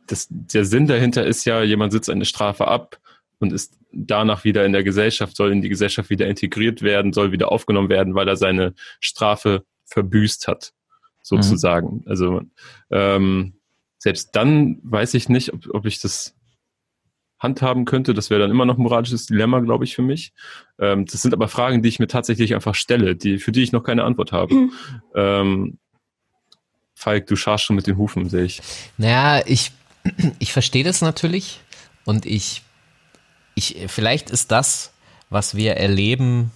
das, 0.07 0.29
der 0.31 0.65
Sinn 0.65 0.87
dahinter 0.87 1.25
ist 1.25 1.45
ja, 1.45 1.63
jemand 1.63 1.93
sitzt 1.93 2.11
eine 2.11 2.25
Strafe 2.25 2.69
ab 2.69 2.99
und 3.39 3.53
ist 3.53 3.79
danach 3.93 4.45
wieder 4.45 4.65
in 4.65 4.73
der 4.73 4.85
Gesellschaft, 4.85 5.37
soll 5.37 5.53
in 5.53 5.63
die 5.63 5.69
Gesellschaft 5.69 6.11
wieder 6.11 6.27
integriert 6.27 6.83
werden, 6.83 7.13
soll 7.13 7.33
wieder 7.33 7.51
aufgenommen 7.51 7.89
werden, 7.89 8.15
weil 8.15 8.29
er 8.29 8.37
seine 8.37 8.75
Strafe 9.01 9.65
verbüßt 9.87 10.49
hat, 10.49 10.73
sozusagen. 11.23 11.97
Mhm. 11.97 12.03
Also 12.07 12.43
ähm, 12.91 13.55
selbst 13.99 14.35
dann 14.37 14.79
weiß 14.83 15.15
ich 15.15 15.29
nicht, 15.29 15.53
ob, 15.53 15.67
ob 15.71 15.87
ich 15.87 16.01
das 16.01 16.35
handhaben 17.39 17.85
könnte. 17.85 18.15
Das 18.15 18.31
wäre 18.31 18.41
dann 18.41 18.51
immer 18.51 18.65
noch 18.65 18.79
ein 18.79 18.83
moralisches 18.83 19.27
Dilemma, 19.27 19.61
glaube 19.61 19.85
ich, 19.85 19.95
für 19.95 20.03
mich. 20.03 20.33
Ähm, 20.79 21.07
das 21.07 21.23
sind 21.23 21.35
aber 21.35 21.49
Fragen, 21.49 21.83
die 21.83 21.89
ich 21.89 21.99
mir 21.99 22.07
tatsächlich 22.07 22.55
einfach 22.55 22.75
stelle, 22.75 23.17
die, 23.17 23.39
für 23.39 23.53
die 23.53 23.63
ich 23.63 23.73
noch 23.73 23.83
keine 23.83 24.05
Antwort 24.05 24.33
habe. 24.33 24.55
Mhm. 24.55 24.73
Ähm, 25.15 25.79
Falk, 26.95 27.27
du 27.27 27.37
scharst 27.37 27.65
schon 27.65 27.77
mit 27.77 27.87
den 27.87 27.97
Hufen, 27.99 28.29
sehe 28.29 28.45
ich. 28.45 28.63
Naja, 28.97 29.43
ich, 29.47 29.73
ich 30.39 30.53
verstehe 30.53 30.85
das 30.85 31.03
natürlich 31.03 31.61
und 32.05 32.25
ich, 32.25 32.63
ich, 33.55 33.77
vielleicht 33.89 34.31
ist 34.31 34.51
das, 34.51 34.93
was 35.29 35.55
wir 35.55 35.77
erleben 35.77 36.51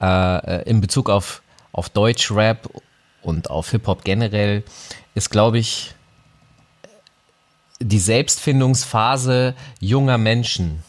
äh, 0.00 0.68
in 0.68 0.80
Bezug 0.80 1.10
auf, 1.10 1.42
auf 1.72 1.88
Deutschrap 1.88 2.70
und 3.22 3.50
auf 3.50 3.70
Hip-Hop 3.70 4.04
generell, 4.04 4.62
ist, 5.14 5.30
glaube 5.30 5.58
ich, 5.58 5.94
die 7.84 7.98
Selbstfindungsphase 7.98 9.54
junger 9.80 10.18
Menschen. 10.18 10.82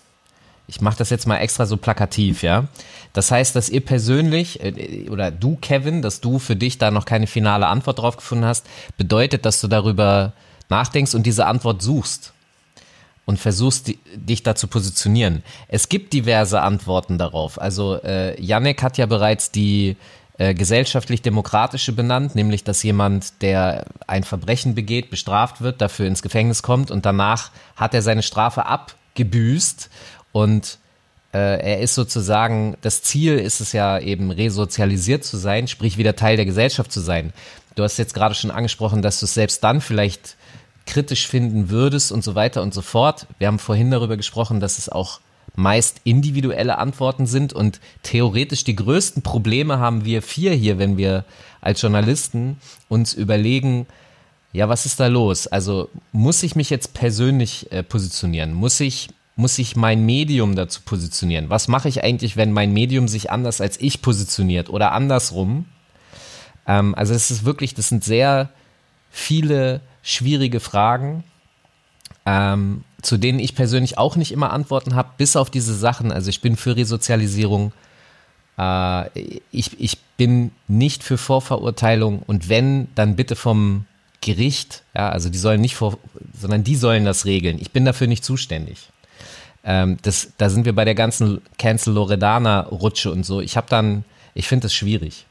Ich 0.67 0.81
mache 0.81 0.97
das 0.97 1.09
jetzt 1.09 1.27
mal 1.27 1.37
extra 1.37 1.65
so 1.65 1.77
plakativ, 1.77 2.41
ja. 2.41 2.65
Das 3.13 3.31
heißt, 3.31 3.55
dass 3.55 3.69
ihr 3.69 3.81
persönlich 3.81 4.63
äh, 4.63 5.09
oder 5.09 5.29
du, 5.31 5.57
Kevin, 5.61 6.01
dass 6.01 6.21
du 6.21 6.39
für 6.39 6.55
dich 6.55 6.77
da 6.77 6.91
noch 6.91 7.05
keine 7.05 7.27
finale 7.27 7.67
Antwort 7.67 7.99
drauf 7.99 8.17
gefunden 8.17 8.45
hast, 8.45 8.65
bedeutet, 8.97 9.45
dass 9.45 9.61
du 9.61 9.67
darüber 9.67 10.33
nachdenkst 10.69 11.13
und 11.13 11.23
diese 11.23 11.45
Antwort 11.45 11.81
suchst 11.81 12.33
und 13.25 13.39
versuchst, 13.39 13.91
dich 14.15 14.43
da 14.43 14.55
zu 14.55 14.67
positionieren. 14.67 15.43
Es 15.67 15.89
gibt 15.89 16.13
diverse 16.13 16.61
Antworten 16.61 17.17
darauf. 17.17 17.59
Also 17.59 18.01
äh, 18.03 18.39
Yannick 18.41 18.81
hat 18.81 18.97
ja 18.97 19.05
bereits 19.05 19.51
die 19.51 19.97
äh, 20.37 20.53
gesellschaftlich-demokratische 20.53 21.93
benannt, 21.93 22.35
nämlich 22.35 22.63
dass 22.63 22.83
jemand, 22.83 23.41
der 23.41 23.85
ein 24.05 24.23
Verbrechen 24.23 24.75
begeht, 24.75 25.09
bestraft 25.09 25.61
wird, 25.61 25.81
dafür 25.81 26.07
ins 26.07 26.21
Gefängnis 26.21 26.61
kommt 26.61 26.91
und 26.91 27.05
danach 27.05 27.51
hat 27.75 27.93
er 27.93 28.01
seine 28.01 28.21
Strafe 28.23 28.65
abgebüßt 28.65 29.89
und 30.31 30.79
äh, 31.33 31.37
er 31.37 31.79
ist 31.79 31.95
sozusagen, 31.95 32.75
das 32.81 33.01
Ziel 33.01 33.37
ist 33.37 33.61
es 33.61 33.71
ja 33.71 33.99
eben 33.99 34.31
resozialisiert 34.31 35.23
zu 35.23 35.37
sein, 35.37 35.67
sprich 35.67 35.97
wieder 35.97 36.15
Teil 36.15 36.35
der 36.35 36.45
Gesellschaft 36.45 36.91
zu 36.91 36.99
sein. 36.99 37.31
Du 37.75 37.83
hast 37.83 37.97
jetzt 37.97 38.13
gerade 38.13 38.35
schon 38.35 38.51
angesprochen, 38.51 39.01
dass 39.01 39.19
du 39.19 39.25
es 39.25 39.33
selbst 39.33 39.63
dann 39.63 39.81
vielleicht 39.81 40.35
kritisch 40.85 41.27
finden 41.27 41.69
würdest 41.69 42.11
und 42.11 42.23
so 42.23 42.35
weiter 42.35 42.61
und 42.61 42.73
so 42.73 42.81
fort. 42.81 43.27
Wir 43.37 43.47
haben 43.47 43.59
vorhin 43.59 43.91
darüber 43.91 44.17
gesprochen, 44.17 44.59
dass 44.59 44.77
es 44.77 44.87
auch 44.89 45.19
meist 45.55 46.01
individuelle 46.03 46.77
Antworten 46.77 47.25
sind 47.25 47.53
und 47.53 47.79
theoretisch 48.03 48.63
die 48.63 48.75
größten 48.75 49.21
Probleme 49.23 49.79
haben 49.79 50.05
wir 50.05 50.21
vier 50.21 50.53
hier, 50.53 50.77
wenn 50.77 50.97
wir 50.97 51.25
als 51.61 51.81
Journalisten 51.81 52.57
uns 52.89 53.13
überlegen, 53.13 53.87
ja, 54.53 54.69
was 54.69 54.85
ist 54.85 54.99
da 54.99 55.07
los? 55.07 55.47
Also 55.47 55.89
muss 56.11 56.43
ich 56.43 56.55
mich 56.55 56.69
jetzt 56.69 56.93
persönlich 56.93 57.71
äh, 57.71 57.83
positionieren? 57.83 58.53
Muss 58.53 58.79
ich 58.79 59.09
muss 59.37 59.59
ich 59.59 59.75
mein 59.75 60.05
Medium 60.05 60.55
dazu 60.55 60.81
positionieren? 60.85 61.49
Was 61.49 61.67
mache 61.67 61.89
ich 61.89 62.03
eigentlich, 62.03 62.37
wenn 62.37 62.53
mein 62.53 62.71
Medium 62.71 63.09
sich 63.09 63.31
anders 63.31 63.59
als 63.59 63.79
ich 63.81 64.01
positioniert 64.01 64.69
oder 64.69 64.93
andersrum? 64.93 65.65
Ähm, 66.65 66.95
also 66.95 67.13
es 67.13 67.31
ist 67.31 67.43
wirklich, 67.43 67.73
das 67.73 67.89
sind 67.89 68.03
sehr 68.03 68.49
viele 69.11 69.81
schwierige 70.03 70.59
Fragen. 70.59 71.23
Ähm, 72.25 72.83
zu 73.05 73.17
denen 73.17 73.39
ich 73.39 73.55
persönlich 73.55 73.97
auch 73.97 74.15
nicht 74.15 74.31
immer 74.31 74.51
Antworten 74.51 74.95
habe, 74.95 75.09
bis 75.17 75.35
auf 75.35 75.49
diese 75.49 75.75
Sachen. 75.75 76.11
Also 76.11 76.29
ich 76.29 76.41
bin 76.41 76.55
für 76.55 76.75
Resozialisierung. 76.75 77.71
Äh, 78.57 79.09
ich, 79.51 79.79
ich 79.79 79.97
bin 80.17 80.51
nicht 80.67 81.03
für 81.03 81.17
Vorverurteilung 81.17 82.23
und 82.25 82.49
wenn, 82.49 82.87
dann 82.95 83.15
bitte 83.15 83.35
vom 83.35 83.85
Gericht. 84.21 84.83
Ja, 84.95 85.09
also 85.09 85.29
die 85.29 85.37
sollen 85.37 85.61
nicht 85.61 85.75
vor, 85.75 85.97
sondern 86.39 86.63
die 86.63 86.75
sollen 86.75 87.05
das 87.05 87.25
regeln. 87.25 87.59
Ich 87.59 87.71
bin 87.71 87.85
dafür 87.85 88.07
nicht 88.07 88.25
zuständig. 88.25 88.89
Ähm, 89.63 89.97
das, 90.01 90.29
da 90.37 90.49
sind 90.49 90.65
wir 90.65 90.73
bei 90.73 90.85
der 90.85 90.95
ganzen 90.95 91.41
Cancel 91.57 91.93
Loredana 91.93 92.61
Rutsche 92.61 93.11
und 93.11 93.25
so. 93.25 93.39
Ich 93.41 93.55
habe 93.55 93.67
dann, 93.69 94.03
ich 94.33 94.47
finde 94.47 94.65
das 94.65 94.73
schwierig. 94.73 95.25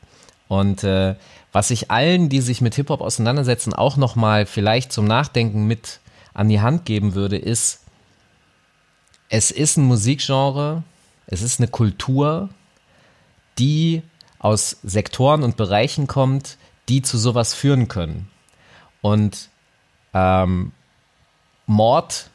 Und 0.46 0.84
äh, 0.84 1.16
was 1.50 1.70
ich 1.70 1.90
allen, 1.90 2.28
die 2.28 2.40
sich 2.40 2.60
mit 2.60 2.74
Hip 2.74 2.90
Hop 2.90 3.00
auseinandersetzen, 3.00 3.72
auch 3.72 3.96
noch 3.96 4.16
mal 4.16 4.46
vielleicht 4.46 4.92
zum 4.92 5.06
Nachdenken 5.06 5.66
mit 5.66 6.00
an 6.34 6.48
die 6.48 6.60
Hand 6.60 6.84
geben 6.84 7.14
würde, 7.14 7.38
ist, 7.38 7.80
es 9.28 9.50
ist 9.50 9.76
ein 9.76 9.84
Musikgenre, 9.84 10.82
es 11.26 11.42
ist 11.42 11.60
eine 11.60 11.68
Kultur, 11.68 12.50
die 13.58 14.02
aus 14.38 14.76
Sektoren 14.82 15.42
und 15.42 15.56
Bereichen 15.56 16.06
kommt, 16.06 16.58
die 16.88 17.00
zu 17.00 17.16
sowas 17.16 17.54
führen 17.54 17.88
können. 17.88 18.28
Und 19.00 19.48
ähm, 20.12 20.72
Mord, 21.66 22.30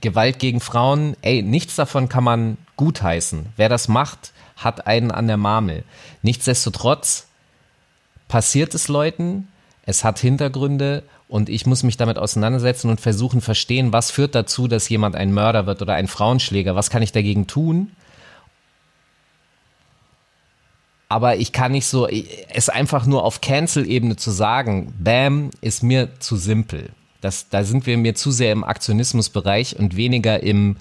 Gewalt 0.00 0.38
gegen 0.38 0.60
Frauen, 0.60 1.16
ey, 1.20 1.42
nichts 1.42 1.76
davon 1.76 2.08
kann 2.08 2.24
man 2.24 2.56
gutheißen. 2.76 3.52
Wer 3.56 3.68
das 3.68 3.88
macht, 3.88 4.32
hat 4.56 4.86
einen 4.86 5.10
an 5.10 5.26
der 5.26 5.36
Marmel. 5.36 5.84
Nichtsdestotrotz 6.22 7.26
passiert 8.28 8.74
es 8.74 8.88
Leuten, 8.88 9.48
es 9.84 10.04
hat 10.04 10.18
Hintergründe 10.18 11.02
und 11.30 11.48
ich 11.48 11.64
muss 11.64 11.84
mich 11.84 11.96
damit 11.96 12.18
auseinandersetzen 12.18 12.90
und 12.90 13.00
versuchen 13.00 13.40
verstehen, 13.40 13.92
was 13.92 14.10
führt 14.10 14.34
dazu, 14.34 14.66
dass 14.66 14.88
jemand 14.88 15.14
ein 15.14 15.32
Mörder 15.32 15.66
wird 15.66 15.80
oder 15.80 15.94
ein 15.94 16.08
Frauenschläger, 16.08 16.74
was 16.74 16.90
kann 16.90 17.02
ich 17.02 17.12
dagegen 17.12 17.46
tun? 17.46 17.92
Aber 21.08 21.36
ich 21.36 21.52
kann 21.52 21.72
nicht 21.72 21.86
so, 21.86 22.08
es 22.08 22.68
einfach 22.68 23.06
nur 23.06 23.24
auf 23.24 23.40
Cancel-Ebene 23.40 24.16
zu 24.16 24.30
sagen, 24.30 24.92
Bam, 24.98 25.50
ist 25.60 25.82
mir 25.82 26.20
zu 26.20 26.36
simpel. 26.36 26.90
Das, 27.20 27.48
da 27.48 27.64
sind 27.64 27.86
wir 27.86 27.96
mir 27.96 28.14
zu 28.14 28.30
sehr 28.30 28.52
im 28.52 28.64
Aktionismusbereich 28.64 29.78
und 29.78 29.96
weniger 29.96 30.42
im 30.42 30.76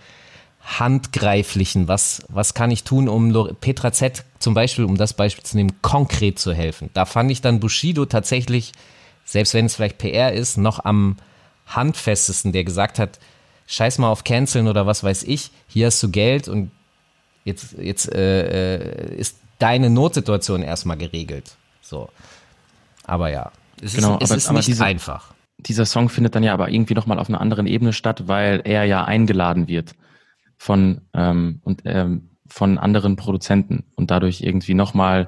Handgreiflichen. 0.64 1.88
Was, 1.88 2.24
was 2.28 2.54
kann 2.54 2.72
ich 2.72 2.84
tun, 2.84 3.08
um 3.08 3.56
Petra 3.60 3.92
Z 3.92 4.24
zum 4.40 4.54
Beispiel, 4.54 4.86
um 4.86 4.98
das 4.98 5.14
Beispiel 5.14 5.44
zu 5.44 5.58
nehmen, 5.58 5.82
konkret 5.82 6.40
zu 6.40 6.54
helfen? 6.54 6.90
Da 6.94 7.06
fand 7.06 7.30
ich 7.32 7.42
dann 7.42 7.60
Bushido 7.60 8.06
tatsächlich 8.06 8.74
selbst 9.32 9.54
wenn 9.54 9.66
es 9.66 9.76
vielleicht 9.76 10.00
PR 10.00 10.34
ist, 10.34 10.58
noch 10.58 10.84
am 10.84 11.18
handfestesten, 11.68 12.52
der 12.52 12.64
gesagt 12.64 12.98
hat, 12.98 13.20
scheiß 13.68 14.00
mal 14.00 14.10
auf 14.10 14.24
Canceln 14.24 14.68
oder 14.68 14.88
was 14.88 15.04
weiß 15.04 15.24
ich, 15.24 15.52
hier 15.68 15.86
hast 15.86 16.02
du 16.02 16.10
Geld 16.10 16.48
und 16.48 16.72
jetzt, 17.44 17.74
jetzt 17.78 18.12
äh, 18.12 18.78
äh 18.78 19.16
ist 19.16 19.38
deine 19.60 19.92
Notsituation 19.92 20.64
erstmal 20.64 20.98
geregelt. 20.98 21.56
So. 21.82 22.10
Aber 23.04 23.30
ja, 23.30 23.52
es 23.82 23.94
genau, 23.94 24.18
ist, 24.18 24.32
es 24.32 24.48
aber, 24.48 24.60
ist 24.60 24.68
nicht 24.68 24.68
diese, 24.70 24.86
einfach. 24.86 25.34
Dieser 25.60 25.86
Song 25.86 26.10
findet 26.10 26.34
dann 26.34 26.44
ja 26.44 26.54
aber 26.54 26.70
irgendwie 26.70 26.96
nochmal 26.96 27.20
auf 27.20 27.30
einer 27.30 27.42
anderen 27.42 27.68
Ebene 27.68 27.94
statt, 27.94 28.28
weil 28.28 28.62
er 28.64 28.86
ja 28.86 29.04
eingeladen 29.04 29.68
wird 29.68 29.94
von 30.58 31.02
ähm, 31.14 31.62
und 31.64 31.84
ähm, 31.86 32.30
von 32.48 32.80
anderen 32.80 33.16
Produzenten 33.16 33.84
und 33.96 34.10
dadurch 34.10 34.42
irgendwie 34.42 34.74
nochmal 34.74 35.28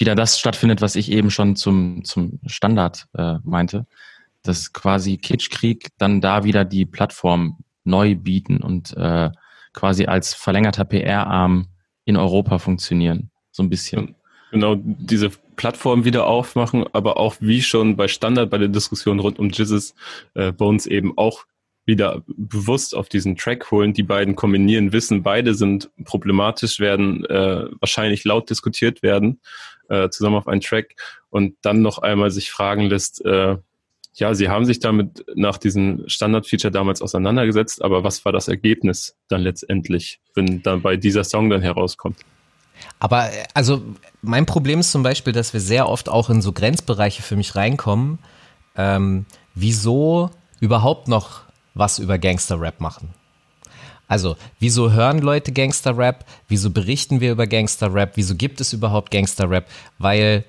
wieder 0.00 0.14
das 0.14 0.38
stattfindet, 0.38 0.80
was 0.80 0.96
ich 0.96 1.12
eben 1.12 1.30
schon 1.30 1.56
zum, 1.56 2.04
zum 2.04 2.40
Standard 2.46 3.06
äh, 3.16 3.36
meinte, 3.44 3.86
dass 4.42 4.72
quasi 4.72 5.18
Kitschkrieg 5.18 5.88
dann 5.98 6.20
da 6.20 6.44
wieder 6.44 6.64
die 6.64 6.86
Plattform 6.86 7.58
neu 7.84 8.14
bieten 8.14 8.58
und 8.58 8.96
äh, 8.96 9.30
quasi 9.72 10.06
als 10.06 10.34
verlängerter 10.34 10.84
PR-Arm 10.84 11.68
in 12.04 12.16
Europa 12.16 12.58
funktionieren. 12.58 13.30
So 13.52 13.62
ein 13.62 13.70
bisschen. 13.70 14.16
Genau, 14.50 14.76
diese 14.76 15.30
Plattform 15.56 16.04
wieder 16.04 16.26
aufmachen, 16.26 16.86
aber 16.92 17.18
auch 17.18 17.36
wie 17.40 17.62
schon 17.62 17.96
bei 17.96 18.08
Standard 18.08 18.50
bei 18.50 18.58
der 18.58 18.68
Diskussion 18.68 19.20
rund 19.20 19.38
um 19.38 19.50
Jizzes 19.50 19.94
äh, 20.34 20.50
Bones 20.50 20.86
eben 20.86 21.16
auch 21.16 21.44
wieder 21.90 22.22
bewusst 22.26 22.94
auf 22.94 23.08
diesen 23.08 23.36
Track 23.36 23.70
holen, 23.70 23.92
die 23.92 24.04
beiden 24.04 24.36
kombinieren, 24.36 24.92
wissen, 24.92 25.22
beide 25.22 25.54
sind 25.54 25.90
problematisch, 26.04 26.78
werden 26.78 27.24
äh, 27.26 27.66
wahrscheinlich 27.80 28.24
laut 28.24 28.48
diskutiert 28.48 29.02
werden, 29.02 29.40
äh, 29.88 30.08
zusammen 30.08 30.36
auf 30.36 30.46
einen 30.46 30.60
Track 30.60 30.94
und 31.30 31.56
dann 31.62 31.82
noch 31.82 31.98
einmal 31.98 32.30
sich 32.30 32.50
fragen 32.50 32.84
lässt, 32.84 33.24
äh, 33.24 33.56
ja, 34.14 34.34
sie 34.34 34.48
haben 34.48 34.64
sich 34.64 34.80
damit 34.80 35.24
nach 35.34 35.58
diesem 35.58 36.04
Standard-Feature 36.06 36.70
damals 36.70 37.02
auseinandergesetzt, 37.02 37.82
aber 37.82 38.04
was 38.04 38.24
war 38.24 38.32
das 38.32 38.48
Ergebnis 38.48 39.16
dann 39.28 39.40
letztendlich, 39.40 40.20
wenn 40.34 40.62
dann 40.62 40.82
bei 40.82 40.96
dieser 40.96 41.24
Song 41.24 41.50
dann 41.50 41.62
herauskommt? 41.62 42.18
Aber 42.98 43.28
also 43.54 43.82
mein 44.22 44.46
Problem 44.46 44.80
ist 44.80 44.92
zum 44.92 45.02
Beispiel, 45.02 45.32
dass 45.32 45.52
wir 45.52 45.60
sehr 45.60 45.88
oft 45.88 46.08
auch 46.08 46.30
in 46.30 46.42
so 46.42 46.52
Grenzbereiche 46.52 47.22
für 47.22 47.36
mich 47.36 47.56
reinkommen. 47.56 48.18
Ähm, 48.76 49.26
wieso 49.54 50.30
überhaupt 50.60 51.08
noch 51.08 51.42
was 51.74 51.98
über 51.98 52.18
Gangster-Rap 52.18 52.80
machen. 52.80 53.14
Also, 54.08 54.36
wieso 54.58 54.90
hören 54.90 55.20
Leute 55.20 55.52
Gangster-Rap? 55.52 56.24
Wieso 56.48 56.70
berichten 56.70 57.20
wir 57.20 57.30
über 57.30 57.46
Gangster-Rap? 57.46 58.12
Wieso 58.16 58.34
gibt 58.34 58.60
es 58.60 58.72
überhaupt 58.72 59.12
Gangster-Rap? 59.12 59.66
Weil 59.98 60.44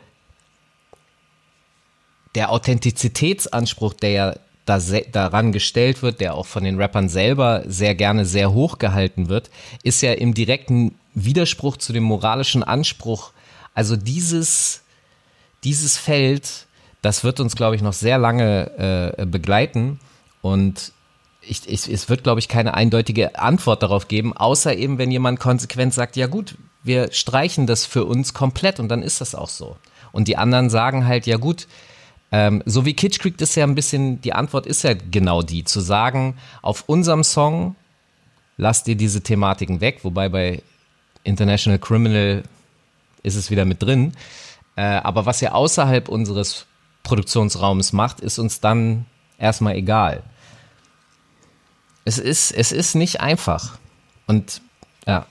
der 2.34 2.51
Authentizitätsanspruch, 2.51 3.93
der 3.93 4.11
ja 4.11 4.36
da 4.65 4.80
daran 5.11 5.51
gestellt 5.51 6.01
wird, 6.01 6.22
der 6.22 6.34
auch 6.36 6.45
von 6.45 6.63
den 6.63 6.80
Rappern 6.80 7.09
selber 7.09 7.63
sehr 7.65 7.95
gerne 7.95 8.26
sehr 8.26 8.53
hoch 8.53 8.78
gehalten 8.78 9.28
wird, 9.30 9.49
ist 9.84 10.01
ja 10.01 10.13
im 10.13 10.34
direkten 10.34 10.95
Widerspruch 11.13 11.78
zu 11.78 11.93
dem 11.93 12.03
moralischen 12.03 12.63
Anspruch. 12.63 13.32
Also 13.74 13.95
dieses, 13.95 14.84
dieses 15.63 15.97
Feld, 15.97 16.67
das 17.01 17.24
wird 17.24 17.39
uns, 17.39 17.55
glaube 17.55 17.76
ich, 17.76 17.82
noch 17.82 17.93
sehr 17.93 18.17
lange 18.17 19.15
äh, 19.17 19.26
begleiten. 19.26 19.99
Und 20.41 20.93
ich, 21.41 21.67
ich, 21.67 21.87
es 21.89 22.09
wird, 22.09 22.23
glaube 22.23 22.39
ich, 22.39 22.47
keine 22.47 22.73
eindeutige 22.73 23.39
Antwort 23.39 23.83
darauf 23.83 24.07
geben, 24.07 24.35
außer 24.35 24.75
eben, 24.75 24.97
wenn 24.97 25.11
jemand 25.11 25.39
konsequent 25.39 25.93
sagt, 25.93 26.15
ja 26.15 26.27
gut, 26.27 26.55
wir 26.83 27.11
streichen 27.11 27.67
das 27.67 27.85
für 27.85 28.05
uns 28.05 28.33
komplett 28.33 28.79
und 28.79 28.89
dann 28.89 29.03
ist 29.03 29.21
das 29.21 29.35
auch 29.35 29.49
so. 29.49 29.77
Und 30.11 30.27
die 30.27 30.37
anderen 30.37 30.69
sagen 30.69 31.05
halt, 31.05 31.25
ja 31.25 31.37
gut, 31.37 31.67
ähm, 32.31 32.63
so 32.65 32.85
wie 32.85 32.93
Kitsch 32.93 33.19
Creek 33.19 33.39
ist 33.41 33.55
ja 33.55 33.65
ein 33.65 33.75
bisschen, 33.75 34.21
die 34.21 34.33
Antwort 34.33 34.65
ist 34.65 34.83
ja 34.83 34.93
genau 34.93 35.41
die, 35.41 35.63
zu 35.63 35.81
sagen, 35.81 36.37
auf 36.61 36.83
unserem 36.87 37.23
Song 37.23 37.75
lasst 38.57 38.87
ihr 38.87 38.95
diese 38.95 39.21
Thematiken 39.21 39.81
weg, 39.81 39.99
wobei 40.03 40.29
bei 40.29 40.61
International 41.23 41.79
Criminal 41.79 42.43
ist 43.23 43.35
es 43.35 43.51
wieder 43.51 43.65
mit 43.65 43.81
drin. 43.81 44.13
Äh, 44.75 44.81
aber 44.81 45.25
was 45.25 45.41
ihr 45.41 45.53
außerhalb 45.53 46.07
unseres 46.07 46.65
Produktionsraums 47.03 47.93
macht, 47.93 48.19
ist 48.21 48.39
uns 48.39 48.59
dann 48.59 49.05
erstmal 49.37 49.75
egal. 49.75 50.23
Es 52.05 52.17
ist, 52.17 52.51
es 52.51 52.71
ist 52.71 52.95
nicht 52.95 53.21
einfach. 53.21 53.77
Und 54.27 54.61
ja. 55.07 55.25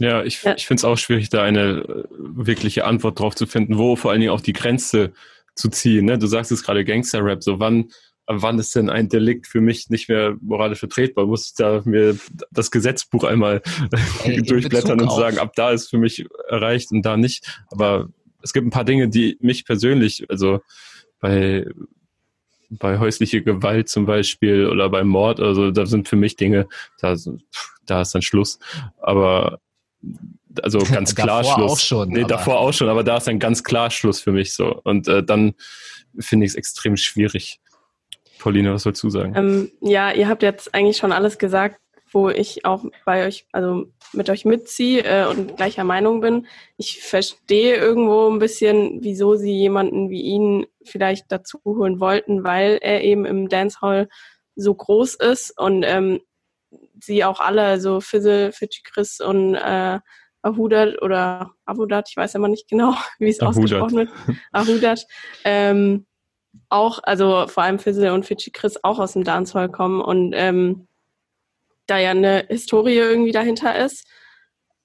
Ja, 0.00 0.24
ich, 0.24 0.42
ja. 0.42 0.54
ich 0.56 0.66
finde 0.66 0.80
es 0.80 0.84
auch 0.84 0.98
schwierig, 0.98 1.28
da 1.28 1.42
eine 1.42 1.82
äh, 1.82 2.04
wirkliche 2.18 2.84
Antwort 2.84 3.18
drauf 3.18 3.34
zu 3.34 3.46
finden, 3.46 3.78
wo 3.78 3.96
vor 3.96 4.10
allen 4.10 4.20
Dingen 4.20 4.32
auch 4.32 4.40
die 4.40 4.52
Grenze 4.52 5.12
zu 5.54 5.68
ziehen. 5.68 6.06
Ne? 6.06 6.18
Du 6.18 6.26
sagst 6.26 6.50
es 6.50 6.64
gerade 6.64 6.84
Gangster-Rap, 6.84 7.44
so 7.44 7.60
wann, 7.60 7.90
wann 8.26 8.58
ist 8.58 8.74
denn 8.74 8.90
ein 8.90 9.08
Delikt 9.08 9.46
für 9.46 9.60
mich 9.60 9.90
nicht 9.90 10.08
mehr 10.08 10.36
moralisch 10.40 10.80
vertretbar? 10.80 11.26
Muss 11.26 11.46
ich 11.46 11.54
da 11.54 11.82
mir 11.84 12.18
das 12.50 12.70
Gesetzbuch 12.70 13.24
einmal 13.24 13.62
Ey, 14.24 14.42
durchblättern 14.42 15.00
und 15.00 15.12
sagen, 15.12 15.38
ab 15.38 15.52
da 15.54 15.70
ist 15.70 15.90
für 15.90 15.98
mich 15.98 16.26
erreicht 16.48 16.90
und 16.90 17.02
da 17.02 17.16
nicht. 17.16 17.62
Aber 17.70 18.08
es 18.42 18.52
gibt 18.52 18.66
ein 18.66 18.70
paar 18.70 18.84
Dinge, 18.84 19.08
die 19.08 19.38
mich 19.40 19.64
persönlich, 19.64 20.28
also 20.28 20.60
bei 21.20 21.66
bei 22.70 22.98
häuslicher 22.98 23.40
Gewalt 23.40 23.88
zum 23.88 24.06
Beispiel 24.06 24.66
oder 24.66 24.88
beim 24.88 25.08
Mord, 25.08 25.40
also 25.40 25.70
da 25.70 25.86
sind 25.86 26.08
für 26.08 26.16
mich 26.16 26.36
Dinge, 26.36 26.66
da, 27.00 27.16
da 27.86 28.02
ist 28.02 28.14
dann 28.14 28.22
Schluss. 28.22 28.58
Aber 28.98 29.58
also 30.62 30.78
ganz 30.92 31.14
klar 31.14 31.42
davor 31.42 31.54
Schluss. 31.54 31.72
Auch 31.72 31.78
schon, 31.78 32.08
nee, 32.10 32.24
davor 32.24 32.60
auch 32.60 32.72
schon, 32.72 32.88
aber 32.88 33.04
da 33.04 33.16
ist 33.16 33.26
dann 33.26 33.38
ganz 33.38 33.62
klar 33.64 33.90
Schluss 33.90 34.20
für 34.20 34.32
mich 34.32 34.54
so. 34.54 34.80
Und 34.84 35.08
äh, 35.08 35.22
dann 35.22 35.54
finde 36.18 36.46
ich 36.46 36.52
es 36.52 36.56
extrem 36.56 36.96
schwierig. 36.96 37.60
Pauline, 38.38 38.74
was 38.74 38.82
sollst 38.82 39.02
du 39.02 39.10
sagen? 39.10 39.34
Ähm, 39.36 39.70
ja, 39.80 40.12
ihr 40.12 40.28
habt 40.28 40.42
jetzt 40.42 40.74
eigentlich 40.74 40.98
schon 40.98 41.12
alles 41.12 41.38
gesagt, 41.38 41.80
wo 42.14 42.28
ich 42.28 42.64
auch 42.64 42.84
bei 43.04 43.26
euch, 43.26 43.46
also 43.52 43.86
mit 44.12 44.30
euch 44.30 44.44
mitziehe 44.44 45.02
äh, 45.02 45.26
und 45.26 45.56
gleicher 45.56 45.84
Meinung 45.84 46.20
bin. 46.20 46.46
Ich 46.76 47.02
verstehe 47.02 47.76
irgendwo 47.76 48.30
ein 48.30 48.38
bisschen, 48.38 49.02
wieso 49.02 49.34
sie 49.34 49.52
jemanden 49.52 50.10
wie 50.10 50.22
ihn 50.22 50.66
vielleicht 50.84 51.30
dazu 51.30 51.60
holen 51.64 51.98
wollten, 51.98 52.44
weil 52.44 52.78
er 52.80 53.02
eben 53.02 53.24
im 53.24 53.48
Dancehall 53.48 54.08
so 54.54 54.74
groß 54.74 55.16
ist 55.16 55.58
und 55.58 55.82
ähm, 55.82 56.20
sie 57.00 57.24
auch 57.24 57.40
alle, 57.40 57.80
so 57.80 58.00
Fizzle, 58.00 58.52
Fitchy 58.52 58.82
Chris 58.84 59.20
und 59.20 59.56
äh, 59.56 59.98
Ahudat 60.42 61.02
oder 61.02 61.52
Abudat, 61.64 62.08
ich 62.10 62.16
weiß 62.16 62.34
immer 62.34 62.48
nicht 62.48 62.68
genau, 62.68 62.94
wie 63.18 63.28
es 63.28 63.40
ausgesprochen 63.40 63.96
wird, 63.96 64.10
Ahudat, 64.52 65.06
ähm, 65.44 66.06
auch, 66.68 67.00
also 67.02 67.46
vor 67.48 67.64
allem 67.64 67.80
Fizzle 67.80 68.12
und 68.12 68.24
Fitchy 68.24 68.52
Chris 68.52 68.78
auch 68.84 69.00
aus 69.00 69.14
dem 69.14 69.24
Dancehall 69.24 69.68
kommen 69.68 70.00
und 70.00 70.32
ähm, 70.36 70.86
da 71.86 71.98
ja 71.98 72.10
eine 72.10 72.46
Historie 72.48 72.96
irgendwie 72.96 73.32
dahinter 73.32 73.84
ist. 73.84 74.06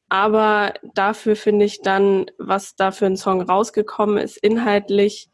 Aber 0.09 0.73
dafür 0.95 1.35
finde 1.35 1.65
ich 1.65 1.81
dann, 1.81 2.25
was 2.39 2.75
da 2.75 2.91
für 2.91 3.05
ein 3.05 3.17
Song 3.17 3.41
rausgekommen 3.41 4.17
ist, 4.17 4.37
inhaltlich, 4.37 5.29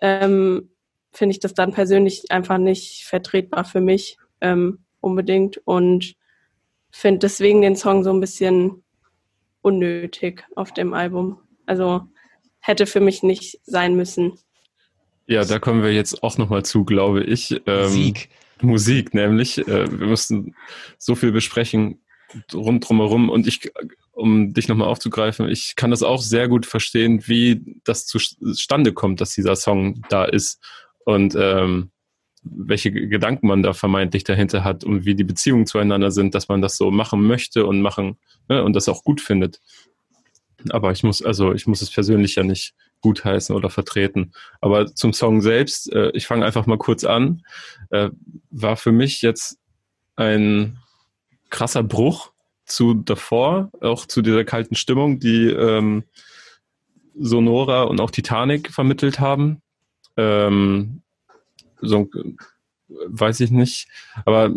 ähm, 0.00 0.70
finde 1.12 1.32
ich 1.32 1.40
das 1.40 1.54
dann 1.54 1.72
persönlich 1.72 2.30
einfach 2.30 2.58
nicht 2.58 3.04
vertretbar 3.04 3.64
für 3.64 3.80
mich 3.80 4.16
ähm, 4.40 4.84
unbedingt 5.00 5.58
und 5.64 6.14
finde 6.90 7.20
deswegen 7.20 7.60
den 7.60 7.76
Song 7.76 8.02
so 8.02 8.10
ein 8.10 8.20
bisschen 8.20 8.82
unnötig 9.60 10.44
auf 10.56 10.72
dem 10.72 10.94
Album. 10.94 11.40
Also 11.66 12.02
hätte 12.60 12.86
für 12.86 13.00
mich 13.00 13.22
nicht 13.22 13.60
sein 13.64 13.94
müssen. 13.94 14.38
Ja, 15.26 15.44
da 15.44 15.58
kommen 15.58 15.82
wir 15.82 15.92
jetzt 15.92 16.22
auch 16.22 16.38
nochmal 16.38 16.64
zu, 16.64 16.84
glaube 16.84 17.22
ich. 17.22 17.60
Ähm, 17.66 17.88
Sieg. 17.88 18.30
Musik, 18.62 19.14
nämlich. 19.14 19.58
Äh, 19.58 20.00
wir 20.00 20.06
mussten 20.06 20.54
so 20.98 21.14
viel 21.14 21.32
besprechen 21.32 22.00
rund 22.52 22.88
drumherum 22.88 23.30
und 23.30 23.46
ich, 23.46 23.72
um 24.12 24.52
dich 24.52 24.68
nochmal 24.68 24.88
aufzugreifen, 24.88 25.48
ich 25.48 25.76
kann 25.76 25.90
das 25.90 26.02
auch 26.02 26.20
sehr 26.20 26.48
gut 26.48 26.66
verstehen, 26.66 27.26
wie 27.26 27.80
das 27.84 28.06
zustande 28.06 28.92
kommt, 28.92 29.20
dass 29.20 29.34
dieser 29.34 29.56
Song 29.56 30.02
da 30.10 30.24
ist 30.24 30.62
und 31.04 31.34
ähm, 31.38 31.90
welche 32.42 32.92
Gedanken 32.92 33.46
man 33.46 33.62
da 33.62 33.72
vermeintlich 33.72 34.24
dahinter 34.24 34.64
hat 34.64 34.84
und 34.84 35.04
wie 35.04 35.14
die 35.14 35.24
Beziehungen 35.24 35.66
zueinander 35.66 36.10
sind, 36.10 36.34
dass 36.34 36.48
man 36.48 36.62
das 36.62 36.76
so 36.76 36.90
machen 36.90 37.26
möchte 37.26 37.66
und 37.66 37.80
machen 37.80 38.18
ne, 38.48 38.62
und 38.62 38.74
das 38.74 38.88
auch 38.88 39.04
gut 39.04 39.20
findet. 39.20 39.60
Aber 40.70 40.92
ich 40.92 41.02
muss, 41.02 41.22
also 41.22 41.52
ich 41.52 41.66
muss 41.66 41.82
es 41.82 41.90
persönlich 41.90 42.34
ja 42.34 42.42
nicht 42.42 42.74
gutheißen 43.00 43.54
oder 43.54 43.70
vertreten. 43.70 44.32
Aber 44.60 44.86
zum 44.86 45.12
Song 45.12 45.40
selbst, 45.40 45.92
äh, 45.92 46.10
ich 46.14 46.26
fange 46.26 46.44
einfach 46.44 46.66
mal 46.66 46.78
kurz 46.78 47.04
an, 47.04 47.42
äh, 47.90 48.10
war 48.50 48.76
für 48.76 48.92
mich 48.92 49.22
jetzt 49.22 49.58
ein 50.16 50.78
krasser 51.50 51.82
Bruch 51.82 52.32
zu 52.64 52.94
davor, 52.94 53.70
auch 53.80 54.06
zu 54.06 54.20
dieser 54.20 54.44
kalten 54.44 54.74
Stimmung, 54.74 55.20
die 55.20 55.46
ähm, 55.46 56.04
Sonora 57.18 57.82
und 57.84 58.00
auch 58.00 58.10
Titanic 58.10 58.72
vermittelt 58.72 59.20
haben. 59.20 59.62
Ähm, 60.16 61.02
so 61.80 62.10
weiß 62.88 63.40
ich 63.40 63.50
nicht, 63.50 63.88
aber 64.24 64.54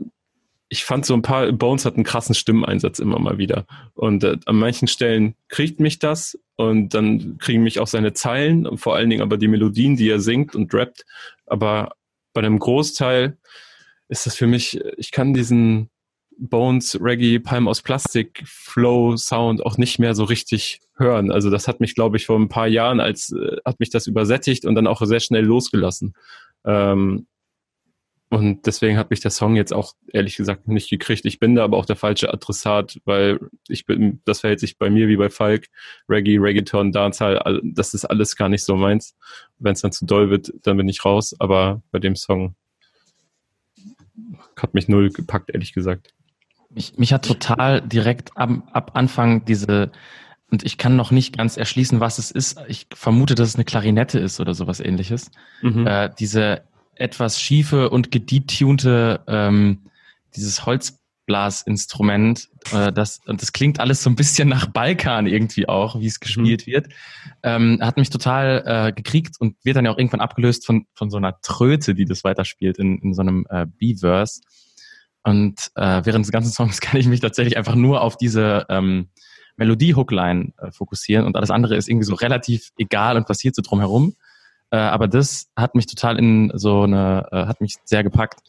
ich 0.72 0.86
fand 0.86 1.06
so 1.06 1.14
ein 1.14 1.22
paar, 1.22 1.52
Bones 1.52 1.84
hat 1.84 1.96
einen 1.96 2.06
krassen 2.06 2.34
Stimmeinsatz 2.34 3.00
immer 3.00 3.20
mal 3.20 3.38
wieder. 3.38 3.66
Und 3.94 4.24
äh, 4.24 4.38
an 4.46 4.56
manchen 4.56 4.88
Stellen 4.88 5.36
kriegt 5.50 5.82
mich 5.82 6.00
das 6.00 6.40
und 6.56 6.94
dann 6.94 7.38
kriegen 7.40 7.62
mich 7.62 7.82
auch 7.82 7.88
seine 7.88 8.14
Zeilen 8.14 8.66
und 8.66 8.78
vor 8.78 8.96
allen 8.96 9.10
Dingen 9.10 9.22
aber 9.22 9.38
die 9.38 9.50
Melodien, 9.50 9.98
die 9.98 10.10
er 10.10 10.22
singt 10.22 10.56
und 10.56 10.74
rappt. 10.74 11.06
Aber 11.46 11.96
bei 12.32 12.40
einem 12.40 12.58
Großteil 12.58 13.38
ist 14.08 14.26
das 14.26 14.38
für 14.38 14.48
mich, 14.48 14.80
ich 14.96 15.12
kann 15.12 15.34
diesen 15.34 15.90
Bones 16.38 16.98
Reggae 17.02 17.40
Palm 17.40 17.68
aus 17.68 17.82
Plastik 17.82 18.42
Flow 18.46 19.18
Sound 19.18 19.66
auch 19.66 19.78
nicht 19.78 20.00
mehr 20.00 20.16
so 20.16 20.24
richtig 20.24 20.80
hören. 20.96 21.32
Also 21.32 21.50
das 21.50 21.68
hat 21.68 21.82
mich, 21.82 21.96
glaube 21.96 22.16
ich, 22.16 22.28
vor 22.28 22.40
ein 22.40 22.48
paar 22.48 22.68
Jahren 22.68 23.02
als 23.02 23.34
äh, 23.34 23.58
hat 23.66 23.82
mich 23.82 23.90
das 23.90 24.08
übersättigt 24.08 24.64
und 24.64 24.76
dann 24.76 24.88
auch 24.88 25.02
sehr 25.02 25.20
schnell 25.20 25.44
losgelassen. 25.44 26.14
Ähm, 26.64 27.28
und 28.32 28.66
deswegen 28.66 28.98
hat 28.98 29.10
mich 29.10 29.20
der 29.20 29.30
Song 29.30 29.58
jetzt 29.58 29.74
auch 29.74 29.94
ehrlich 30.14 30.38
gesagt 30.38 30.66
nicht 30.70 30.90
gekriegt. 30.90 31.26
Ich 31.26 31.38
bin 31.38 31.54
da 31.54 31.66
aber 31.66 31.76
auch 31.76 31.86
der 31.86 31.98
falsche 31.98 32.34
Adressat, 32.34 32.98
weil 33.04 33.42
ich 33.68 33.86
bin, 33.86 34.22
das 34.24 34.40
verhält 34.40 34.62
sich 34.62 34.78
bei 34.78 34.90
mir 34.90 35.10
wie 35.10 35.18
bei 35.18 35.30
Falk. 35.30 35.68
Reggae, 36.08 36.38
Reggaeton, 36.38 36.94
Dancehall, 36.94 37.60
das 37.62 37.94
ist 37.94 38.06
alles 38.06 38.38
gar 38.38 38.48
nicht 38.48 38.64
so 38.64 38.78
meins. 38.78 39.18
Wenn 39.60 39.74
es 39.74 39.82
dann 39.82 39.92
zu 39.92 40.06
doll 40.06 40.30
wird, 40.30 40.54
dann 40.64 40.78
bin 40.78 40.88
ich 40.88 41.04
raus. 41.04 41.36
Aber 41.40 41.82
bei 41.92 42.00
dem 42.00 42.16
Song 42.16 42.56
hat 44.56 44.74
mich 44.74 44.88
null 44.88 45.10
gepackt, 45.10 45.50
ehrlich 45.54 45.74
gesagt. 45.74 46.14
Mich, 46.70 46.98
mich 46.98 47.12
hat 47.12 47.26
total 47.26 47.82
direkt 47.82 48.38
ab, 48.38 48.50
ab 48.72 48.92
Anfang 48.94 49.44
diese, 49.44 49.92
und 50.50 50.64
ich 50.64 50.78
kann 50.78 50.96
noch 50.96 51.12
nicht 51.12 51.38
ganz 51.38 51.58
erschließen, 51.58 52.00
was 52.00 52.18
es 52.18 52.32
ist. 52.32 52.62
Ich 52.70 52.88
vermute, 52.94 53.36
dass 53.36 53.50
es 53.50 53.56
eine 53.56 53.66
Klarinette 53.66 54.20
ist 54.20 54.40
oder 54.40 54.54
sowas 54.54 54.80
ähnliches. 54.80 55.32
Mhm. 55.62 55.86
Äh, 55.86 56.10
diese 56.18 56.64
etwas 57.02 57.42
schiefe 57.42 57.90
und 57.90 58.12
gedetunte 58.12 59.22
ähm, 59.28 59.90
dieses 60.36 60.66
Holzblasinstrument. 60.66 62.50
Äh, 62.72 62.94
das, 62.94 63.20
und 63.26 63.42
das 63.42 63.52
klingt 63.52 63.80
alles 63.80 64.04
so 64.04 64.10
ein 64.10 64.16
bisschen 64.16 64.48
nach 64.48 64.68
Balkan 64.68 65.28
irgendwie 65.28 65.68
auch, 65.68 66.00
wie 66.00 66.08
es 66.08 66.20
gespielt 66.20 66.68
mhm. 66.68 66.72
wird. 66.72 66.88
Ähm, 67.44 67.80
hat 67.82 67.98
mich 67.98 68.10
total 68.10 68.64
äh, 68.66 68.94
gekriegt 68.94 69.36
und 69.40 69.56
wird 69.64 69.76
dann 69.76 69.86
ja 69.86 69.92
auch 69.92 69.98
irgendwann 69.98 70.22
abgelöst 70.22 70.66
von, 70.66 70.86
von 70.94 71.10
so 71.10 71.18
einer 71.18 71.40
Tröte, 71.42 71.96
die 71.96 72.06
das 72.06 72.24
weiterspielt 72.24 72.78
in, 72.78 73.00
in 73.00 73.14
so 73.14 73.22
einem 73.22 73.46
äh, 73.50 73.66
B-Verse. 73.66 74.42
Und 75.24 75.72
äh, 75.76 76.02
während 76.04 76.26
des 76.26 76.32
ganzen 76.32 76.52
Songs 76.52 76.82
kann 76.82 77.00
ich 77.00 77.08
mich 77.08 77.20
tatsächlich 77.20 77.58
einfach 77.58 77.76
nur 77.76 78.02
auf 78.02 78.18
diese 78.18 78.66
ähm, 78.70 79.10
Melodie-Hookline 79.58 80.54
äh, 80.58 80.72
fokussieren 80.72 81.26
und 81.26 81.36
alles 81.36 81.52
andere 81.52 81.76
ist 81.76 81.90
irgendwie 81.90 82.06
so 82.06 82.16
relativ 82.16 82.72
egal 82.78 83.18
und 83.18 83.28
passiert 83.28 83.56
so 83.56 83.62
drumherum. 83.62 84.16
Äh, 84.72 84.78
aber 84.78 85.08
das 85.08 85.52
hat 85.56 85.76
mich 85.76 85.86
total 85.86 86.18
in 86.18 86.52
so 86.56 86.84
eine, 86.84 87.28
äh, 87.32 87.46
hat 87.46 87.62
mich 87.62 87.76
sehr 87.84 88.04
gepackt. 88.04 88.40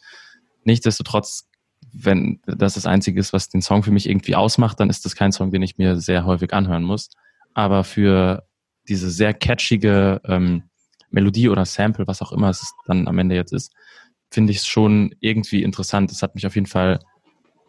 Nichtsdestotrotz, 0.65 1.49
wenn 1.93 2.41
das 2.47 2.75
das 2.75 2.87
Einzige 2.87 3.21
ist, 3.21 3.33
was 3.33 3.49
den 3.49 3.61
Song 3.61 3.83
für 3.83 3.91
mich 3.91 4.09
irgendwie 4.09 4.37
ausmacht, 4.37 4.81
dann 4.81 4.89
ist 4.89 5.05
das 5.05 5.17
kein 5.17 5.33
Song, 5.33 5.51
den 5.51 5.63
ich 5.63 5.79
mir 5.79 5.97
sehr 5.97 6.25
häufig 6.25 6.55
anhören 6.55 6.85
muss. 6.85 7.11
Aber 7.55 7.85
für 7.85 8.45
diese 8.89 9.11
sehr 9.11 9.35
catchige 9.35 10.21
ähm, 10.25 10.63
Melodie 11.11 11.49
oder 11.49 11.65
Sample, 11.65 12.07
was 12.07 12.23
auch 12.23 12.33
immer 12.33 12.49
es 12.49 12.73
dann 12.87 13.09
am 13.09 13.19
Ende 13.19 13.35
jetzt 13.35 13.53
ist, 13.53 13.73
finde 14.31 14.53
ich 14.53 14.59
es 14.59 14.67
schon 14.67 15.15
irgendwie 15.21 15.63
interessant. 15.63 16.11
Es 16.11 16.23
hat 16.23 16.35
mich 16.35 16.47
auf 16.47 16.55
jeden 16.55 16.67
Fall 16.67 17.01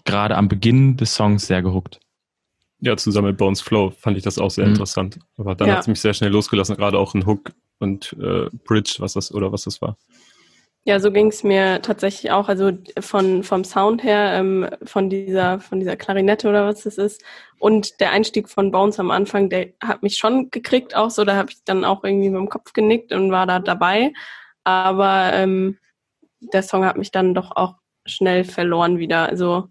gerade 0.05 0.37
am 0.37 0.47
Beginn 0.47 0.95
des 0.95 1.15
Songs 1.15 1.47
sehr 1.47 1.61
gehuckt. 1.61 1.99
Ja, 2.79 2.95
zusammen 2.97 3.27
mit 3.27 3.37
Bones 3.37 3.61
Flow 3.61 3.91
fand 3.91 4.17
ich 4.17 4.23
das 4.23 4.37
auch 4.37 4.51
sehr 4.51 4.65
mhm. 4.65 4.73
interessant. 4.73 5.19
Aber 5.37 5.55
dann 5.55 5.67
ja. 5.67 5.75
hat 5.75 5.81
es 5.81 5.87
mich 5.87 6.01
sehr 6.01 6.13
schnell 6.13 6.31
losgelassen, 6.31 6.75
gerade 6.75 6.99
auch 6.99 7.13
ein 7.13 7.25
Hook 7.25 7.53
und 7.79 8.15
äh, 8.19 8.49
Bridge, 8.65 8.95
was 8.99 9.13
das 9.13 9.33
oder 9.33 9.51
was 9.51 9.63
das 9.63 9.81
war. 9.81 9.97
Ja, 10.85 10.99
so 10.99 11.11
ging 11.11 11.27
es 11.27 11.43
mir 11.43 11.81
tatsächlich 11.81 12.31
auch. 12.31 12.49
Also 12.49 12.71
von 12.99 13.43
vom 13.43 13.63
Sound 13.63 14.03
her, 14.03 14.33
ähm, 14.33 14.67
von 14.83 15.09
dieser 15.09 15.59
von 15.59 15.79
dieser 15.79 15.95
Klarinette 15.95 16.49
oder 16.49 16.65
was 16.65 16.83
das 16.83 16.97
ist 16.97 17.23
und 17.63 18.01
der 18.01 18.11
Einstieg 18.11 18.49
von 18.49 18.71
Bones 18.71 18.99
am 18.99 19.09
Anfang, 19.09 19.49
der 19.49 19.69
hat 19.81 20.03
mich 20.03 20.17
schon 20.17 20.49
gekriegt 20.51 20.95
auch 20.97 21.09
so. 21.09 21.23
Da 21.23 21.37
habe 21.37 21.51
ich 21.51 21.63
dann 21.63 21.85
auch 21.85 22.03
irgendwie 22.03 22.29
mit 22.29 22.37
dem 22.37 22.49
Kopf 22.49 22.73
genickt 22.73 23.13
und 23.13 23.31
war 23.31 23.47
da 23.47 23.59
dabei. 23.59 24.11
Aber 24.65 25.31
ähm, 25.31 25.77
der 26.41 26.61
Song 26.61 26.83
hat 26.83 26.97
mich 26.97 27.11
dann 27.11 27.33
doch 27.33 27.55
auch 27.55 27.75
schnell 28.05 28.43
verloren 28.43 28.97
wieder. 28.97 29.29
Also 29.29 29.69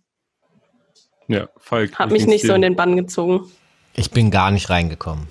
ja, 1.29 1.49
Falk. 1.59 1.99
Hat 1.99 2.11
mich 2.11 2.27
nicht 2.27 2.47
so 2.47 2.55
in 2.55 2.63
den 2.63 2.77
Bann 2.77 2.97
gezogen. 2.97 3.51
Ich 3.93 4.11
bin 4.11 4.31
gar 4.31 4.51
nicht 4.51 4.71
reingekommen. 4.71 5.29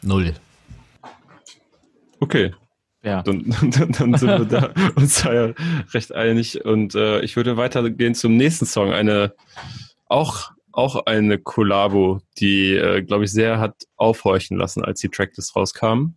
Null. 0.00 0.34
Okay. 2.20 2.52
Ja. 3.02 3.22
Dann, 3.24 3.44
dann, 3.70 3.92
dann 3.92 4.14
sind 4.14 4.28
wir 4.28 4.44
da 4.44 4.74
uns 4.96 5.22
da 5.22 5.32
ja 5.32 5.54
recht 5.94 6.12
einig. 6.14 6.64
Und 6.64 6.94
äh, 6.94 7.20
ich 7.22 7.34
würde 7.34 7.56
weitergehen 7.56 8.14
zum 8.14 8.36
nächsten 8.36 8.66
Song. 8.66 8.92
Eine 8.92 9.34
auch, 10.06 10.50
auch 10.72 11.06
eine 11.06 11.38
Kollabo, 11.38 12.20
die, 12.38 12.74
äh, 12.74 13.02
glaube 13.02 13.24
ich, 13.24 13.32
sehr 13.32 13.58
hat 13.58 13.74
aufhorchen 13.96 14.58
lassen, 14.58 14.84
als 14.84 15.00
die 15.00 15.08
Tracklist 15.08 15.56
rauskam. 15.56 16.16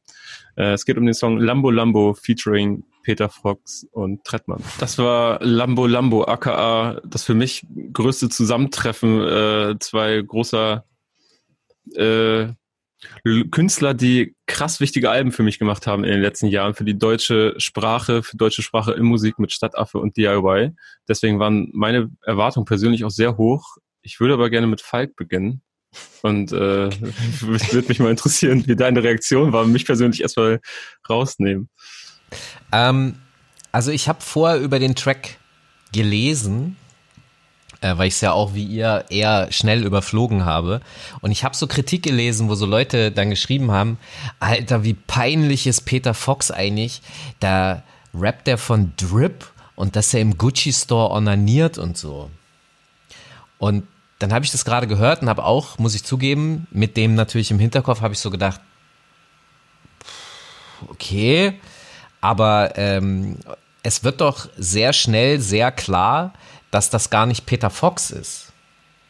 Äh, 0.57 0.73
es 0.73 0.83
geht 0.85 0.97
um 0.97 1.05
den 1.05 1.13
Song 1.13 1.37
Lambo 1.37 1.71
Lambo 1.71 2.13
featuring 2.13 2.83
Peter 3.03 3.29
Fox 3.29 3.85
und 3.91 4.23
Trettmann. 4.23 4.63
Das 4.79 4.97
war 4.97 5.39
Lambo 5.41 5.87
Lambo, 5.87 6.25
aka 6.25 7.01
das 7.05 7.23
für 7.23 7.33
mich 7.33 7.65
größte 7.93 8.29
Zusammentreffen 8.29 9.21
äh, 9.21 9.75
zwei 9.79 10.21
großer 10.21 10.85
äh, 11.95 12.47
Künstler, 13.51 13.93
die 13.93 14.35
krass 14.47 14.79
wichtige 14.79 15.09
Alben 15.09 15.31
für 15.31 15.43
mich 15.43 15.59
gemacht 15.59 15.87
haben 15.87 16.03
in 16.03 16.11
den 16.11 16.21
letzten 16.21 16.47
Jahren 16.47 16.73
für 16.73 16.83
die 16.83 16.97
deutsche 16.97 17.53
Sprache, 17.57 18.23
für 18.23 18.37
deutsche 18.37 18.61
Sprache 18.61 18.93
in 18.93 19.03
Musik 19.03 19.39
mit 19.39 19.51
Stadtaffe 19.51 19.99
und 19.99 20.17
DIY. 20.17 20.71
Deswegen 21.07 21.39
waren 21.39 21.69
meine 21.73 22.09
Erwartungen 22.21 22.65
persönlich 22.65 23.05
auch 23.05 23.11
sehr 23.11 23.37
hoch. 23.37 23.77
Ich 24.01 24.19
würde 24.19 24.33
aber 24.33 24.49
gerne 24.49 24.67
mit 24.67 24.81
Falk 24.81 25.15
beginnen. 25.15 25.61
Und 26.21 26.51
äh, 26.51 26.89
würde 27.39 27.87
mich 27.87 27.99
mal 27.99 28.11
interessieren, 28.11 28.65
wie 28.67 28.75
deine 28.75 29.03
Reaktion 29.03 29.53
war. 29.53 29.65
Mich 29.65 29.85
persönlich 29.85 30.21
erstmal 30.21 30.59
rausnehmen. 31.09 31.69
Ähm, 32.71 33.15
also 33.71 33.91
ich 33.91 34.07
habe 34.07 34.21
vorher 34.21 34.59
über 34.59 34.79
den 34.79 34.95
Track 34.95 35.37
gelesen, 35.91 36.77
äh, 37.83 37.97
weil 37.97 38.07
ich 38.07 38.15
es 38.15 38.21
ja 38.21 38.31
auch 38.31 38.53
wie 38.53 38.63
ihr 38.63 39.05
eher 39.09 39.51
schnell 39.51 39.83
überflogen 39.83 40.45
habe. 40.45 40.81
Und 41.21 41.31
ich 41.31 41.43
habe 41.43 41.55
so 41.55 41.67
Kritik 41.67 42.03
gelesen, 42.03 42.49
wo 42.49 42.55
so 42.55 42.65
Leute 42.65 43.11
dann 43.11 43.29
geschrieben 43.29 43.71
haben, 43.71 43.97
Alter, 44.39 44.83
wie 44.83 44.93
peinlich 44.93 45.67
ist 45.67 45.81
Peter 45.81 46.13
Fox 46.13 46.49
eigentlich? 46.49 47.01
Da 47.39 47.83
rappt 48.13 48.47
er 48.47 48.57
von 48.57 48.93
Drip 48.95 49.45
und 49.75 49.95
dass 49.95 50.13
er 50.13 50.21
im 50.21 50.37
Gucci 50.37 50.71
Store 50.71 51.11
onaniert 51.11 51.77
und 51.77 51.97
so. 51.97 52.29
Und 53.57 53.85
dann 54.19 54.33
habe 54.33 54.45
ich 54.45 54.51
das 54.51 54.63
gerade 54.63 54.87
gehört 54.87 55.21
und 55.21 55.29
habe 55.29 55.43
auch, 55.43 55.77
muss 55.77 55.95
ich 55.95 56.05
zugeben, 56.05 56.67
mit 56.71 56.95
dem 56.95 57.15
natürlich 57.15 57.51
im 57.51 57.59
Hinterkopf 57.59 58.01
habe 58.01 58.13
ich 58.13 58.19
so 58.19 58.29
gedacht, 58.29 58.61
okay, 60.87 61.59
aber 62.21 62.77
ähm, 62.77 63.37
es 63.83 64.05
wird 64.05 64.21
doch 64.21 64.47
sehr 64.57 64.93
schnell 64.93 65.41
sehr 65.41 65.71
klar, 65.71 66.33
dass 66.73 66.89
das 66.89 67.09
gar 67.09 67.25
nicht 67.25 67.45
Peter 67.45 67.69
Fox 67.69 68.11
ist. 68.11 68.51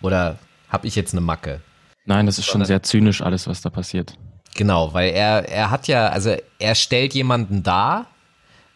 Oder 0.02 0.38
habe 0.70 0.88
ich 0.88 0.96
jetzt 0.96 1.14
eine 1.14 1.22
Macke? 1.22 1.62
Nein, 2.06 2.26
das 2.26 2.38
ist 2.38 2.46
schon 2.46 2.66
sehr 2.66 2.84
zynisch 2.84 3.22
alles, 3.22 3.48
was 3.48 3.62
da 3.62 3.70
passiert. 3.70 4.18
Genau, 4.56 4.94
weil 4.94 5.12
er, 5.14 5.48
er 5.50 5.72
hat 5.72 5.88
ja, 5.88 6.08
also 6.08 6.36
er 6.60 6.76
stellt 6.76 7.14
jemanden 7.14 7.64
dar, 7.64 8.08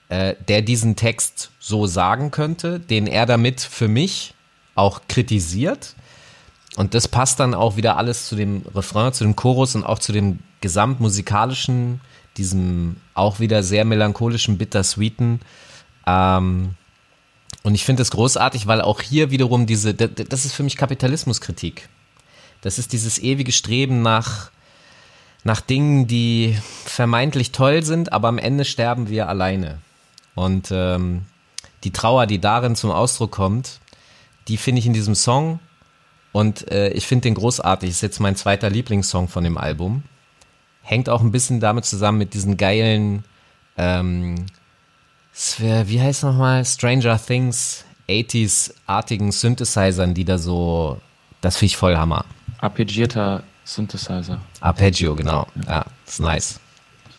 äh, 0.09 0.35
der 0.47 0.61
diesen 0.61 0.95
Text 0.95 1.51
so 1.59 1.85
sagen 1.85 2.31
könnte, 2.31 2.79
den 2.79 3.07
er 3.07 3.25
damit 3.25 3.59
für 3.59 3.89
mich 3.89 4.33
auch 4.75 5.01
kritisiert. 5.09 5.95
Und 6.77 6.93
das 6.93 7.07
passt 7.07 7.39
dann 7.39 7.53
auch 7.53 7.75
wieder 7.75 7.97
alles 7.97 8.27
zu 8.27 8.35
dem 8.35 8.63
Refrain, 8.73 9.11
zu 9.11 9.25
dem 9.25 9.35
Chorus 9.35 9.75
und 9.75 9.83
auch 9.83 9.99
zu 9.99 10.13
dem 10.13 10.39
gesamtmusikalischen 10.61 11.99
diesem 12.37 12.97
auch 13.13 13.39
wieder 13.39 13.63
sehr 13.63 13.83
melancholischen, 13.83 14.57
bittersweeten. 14.57 15.41
Ähm, 16.05 16.75
und 17.63 17.75
ich 17.75 17.85
finde 17.85 18.01
es 18.01 18.11
großartig, 18.11 18.67
weil 18.67 18.81
auch 18.81 19.01
hier 19.01 19.31
wiederum 19.31 19.65
diese, 19.65 19.93
das 19.93 20.45
ist 20.45 20.53
für 20.53 20.63
mich 20.63 20.77
Kapitalismuskritik. 20.77 21.89
Das 22.61 22.79
ist 22.79 22.93
dieses 22.93 23.19
ewige 23.19 23.51
Streben 23.51 24.01
nach, 24.01 24.51
nach 25.43 25.61
Dingen, 25.61 26.07
die 26.07 26.57
vermeintlich 26.85 27.51
toll 27.51 27.83
sind, 27.83 28.13
aber 28.13 28.27
am 28.27 28.37
Ende 28.37 28.65
sterben 28.65 29.09
wir 29.09 29.29
alleine. 29.29 29.79
Und 30.35 30.69
ähm, 30.71 31.25
die 31.83 31.91
Trauer, 31.91 32.25
die 32.25 32.39
darin 32.39 32.75
zum 32.75 32.91
Ausdruck 32.91 33.31
kommt, 33.31 33.79
die 34.47 34.57
finde 34.57 34.79
ich 34.79 34.85
in 34.85 34.93
diesem 34.93 35.15
Song. 35.15 35.59
Und 36.31 36.71
äh, 36.71 36.89
ich 36.89 37.07
finde 37.07 37.23
den 37.23 37.35
großartig. 37.35 37.89
Ist 37.89 38.01
jetzt 38.01 38.19
mein 38.19 38.35
zweiter 38.35 38.69
Lieblingssong 38.69 39.27
von 39.27 39.43
dem 39.43 39.57
Album 39.57 40.03
hängt 40.87 41.09
auch 41.09 41.21
ein 41.21 41.31
bisschen 41.31 41.59
damit 41.59 41.85
zusammen 41.85 42.17
mit 42.17 42.33
diesen 42.33 42.55
geilen, 42.55 43.25
ähm, 43.77 44.45
wie 45.59 46.01
heißt 46.01 46.23
nochmal, 46.23 46.65
Stranger 46.65 47.19
Things 47.23 47.85
80s-artigen 48.09 49.31
Synthesizern, 49.31 50.13
die 50.13 50.25
da 50.25 50.37
so, 50.37 50.99
das 51.41 51.57
finde 51.57 51.67
ich 51.67 51.77
voll 51.77 51.97
Hammer. 51.97 52.25
Arpeggierter 52.59 53.43
Synthesizer. 53.63 54.41
Arpeggio, 54.61 55.15
genau. 55.15 55.47
Ja, 55.67 55.85
ist 56.05 56.19
nice. 56.19 56.59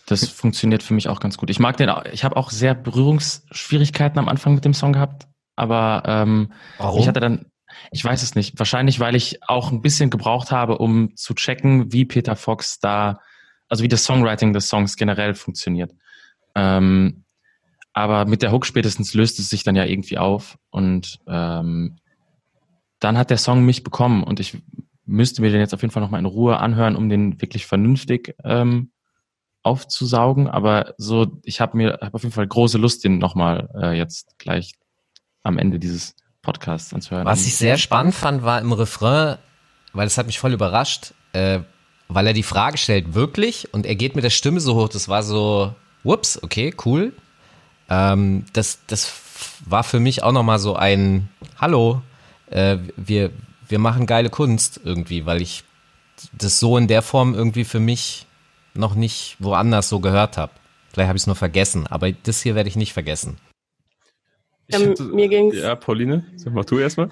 Das 0.07 0.27
funktioniert 0.27 0.81
für 0.81 0.95
mich 0.95 1.07
auch 1.07 1.19
ganz 1.19 1.37
gut. 1.37 1.49
Ich 1.51 1.59
mag 1.59 1.77
den, 1.77 1.91
ich 2.11 2.23
habe 2.23 2.35
auch 2.35 2.49
sehr 2.49 2.73
Berührungsschwierigkeiten 2.73 4.17
am 4.17 4.27
Anfang 4.27 4.55
mit 4.55 4.65
dem 4.65 4.73
Song 4.73 4.93
gehabt, 4.93 5.27
aber 5.55 6.01
ähm, 6.05 6.51
Warum? 6.79 6.99
ich 6.99 7.07
hatte 7.07 7.19
dann, 7.19 7.45
ich 7.91 8.03
weiß 8.03 8.23
es 8.23 8.33
nicht. 8.33 8.57
Wahrscheinlich, 8.57 8.99
weil 8.99 9.15
ich 9.15 9.39
auch 9.47 9.71
ein 9.71 9.81
bisschen 9.81 10.09
gebraucht 10.09 10.51
habe, 10.51 10.79
um 10.79 11.15
zu 11.15 11.35
checken, 11.35 11.93
wie 11.93 12.05
Peter 12.05 12.35
Fox 12.35 12.79
da 12.79 13.19
also 13.69 13.83
wie 13.83 13.87
das 13.87 14.03
Songwriting 14.03 14.51
des 14.51 14.67
Songs 14.67 14.97
generell 14.97 15.35
funktioniert. 15.35 15.93
Ähm, 16.55 17.23
aber 17.93 18.25
mit 18.25 18.41
der 18.41 18.51
Hook 18.51 18.65
spätestens 18.65 19.13
löst 19.13 19.39
es 19.39 19.49
sich 19.49 19.63
dann 19.63 19.75
ja 19.75 19.85
irgendwie 19.85 20.17
auf 20.17 20.57
und 20.69 21.19
ähm, 21.27 21.97
dann 22.99 23.17
hat 23.17 23.29
der 23.29 23.37
Song 23.37 23.65
mich 23.65 23.83
bekommen 23.83 24.23
und 24.23 24.39
ich 24.39 24.57
müsste 25.05 25.41
mir 25.41 25.51
den 25.51 25.59
jetzt 25.59 25.73
auf 25.73 25.81
jeden 25.81 25.91
Fall 25.91 26.03
nochmal 26.03 26.19
in 26.19 26.25
Ruhe 26.25 26.59
anhören, 26.59 26.95
um 26.95 27.09
den 27.09 27.41
wirklich 27.41 27.65
vernünftig 27.65 28.35
ähm, 28.43 28.91
aufzusaugen. 29.63 30.47
Aber 30.47 30.93
so, 30.97 31.39
ich 31.43 31.61
habe 31.61 31.77
mir 31.77 31.99
hab 32.01 32.13
auf 32.13 32.23
jeden 32.23 32.33
Fall 32.33 32.47
große 32.47 32.77
Lust, 32.77 33.03
den 33.03 33.17
nochmal 33.17 33.69
äh, 33.81 33.97
jetzt 33.97 34.37
gleich 34.37 34.73
am 35.43 35.57
Ende 35.57 35.79
dieses 35.79 36.15
Podcasts 36.41 36.93
anzuhören. 36.93 37.25
Was 37.25 37.45
ich 37.45 37.55
sehr 37.55 37.77
spannend 37.77 38.13
fand, 38.13 38.43
war 38.43 38.61
im 38.61 38.71
Refrain, 38.71 39.37
weil 39.93 40.07
es 40.07 40.17
hat 40.17 40.27
mich 40.27 40.39
voll 40.39 40.53
überrascht, 40.53 41.13
äh, 41.33 41.61
weil 42.07 42.27
er 42.27 42.33
die 42.33 42.43
Frage 42.43 42.77
stellt, 42.77 43.13
wirklich? 43.13 43.73
Und 43.73 43.85
er 43.85 43.95
geht 43.95 44.15
mit 44.15 44.23
der 44.23 44.29
Stimme 44.29 44.59
so 44.59 44.75
hoch, 44.75 44.89
das 44.89 45.09
war 45.09 45.23
so, 45.23 45.73
whoops, 46.03 46.41
okay, 46.41 46.73
cool. 46.85 47.13
Ähm, 47.89 48.45
das, 48.53 48.79
das 48.87 49.13
war 49.65 49.83
für 49.83 49.99
mich 49.99 50.23
auch 50.23 50.31
nochmal 50.31 50.59
so 50.59 50.75
ein 50.75 51.29
Hallo, 51.57 52.01
äh, 52.49 52.77
wir, 52.95 53.31
wir 53.67 53.79
machen 53.79 54.05
geile 54.05 54.29
Kunst 54.29 54.79
irgendwie, 54.83 55.25
weil 55.25 55.41
ich 55.41 55.63
das 56.33 56.59
so 56.59 56.77
in 56.77 56.87
der 56.87 57.01
Form 57.01 57.33
irgendwie 57.33 57.63
für 57.63 57.79
mich 57.79 58.25
noch 58.73 58.95
nicht 58.95 59.37
woanders 59.39 59.89
so 59.89 59.99
gehört 59.99 60.37
habe. 60.37 60.51
Vielleicht 60.91 61.07
habe 61.07 61.17
ich 61.17 61.23
es 61.23 61.27
nur 61.27 61.35
vergessen, 61.35 61.87
aber 61.87 62.11
das 62.11 62.41
hier 62.41 62.55
werde 62.55 62.69
ich 62.69 62.75
nicht 62.75 62.93
vergessen. 62.93 63.37
Ähm, 64.71 64.91
hatte, 64.91 65.03
mir 65.03 65.27
ging's, 65.27 65.55
ja, 65.55 65.75
Pauline, 65.75 66.25
sag 66.35 66.53
mal 66.53 66.63
du 66.63 66.77
erstmal. 66.77 67.09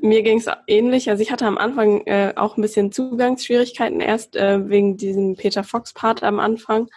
Mir 0.00 0.22
ging 0.22 0.38
es 0.38 0.46
ähnlich. 0.66 1.10
Also 1.10 1.22
ich 1.22 1.32
hatte 1.32 1.46
am 1.46 1.58
Anfang 1.58 2.02
äh, 2.06 2.34
auch 2.36 2.56
ein 2.56 2.62
bisschen 2.62 2.92
Zugangsschwierigkeiten 2.92 4.00
erst 4.00 4.36
äh, 4.36 4.68
wegen 4.68 4.96
diesem 4.96 5.36
Peter 5.36 5.64
Fox-Part 5.64 6.22
am 6.22 6.38
Anfang 6.38 6.88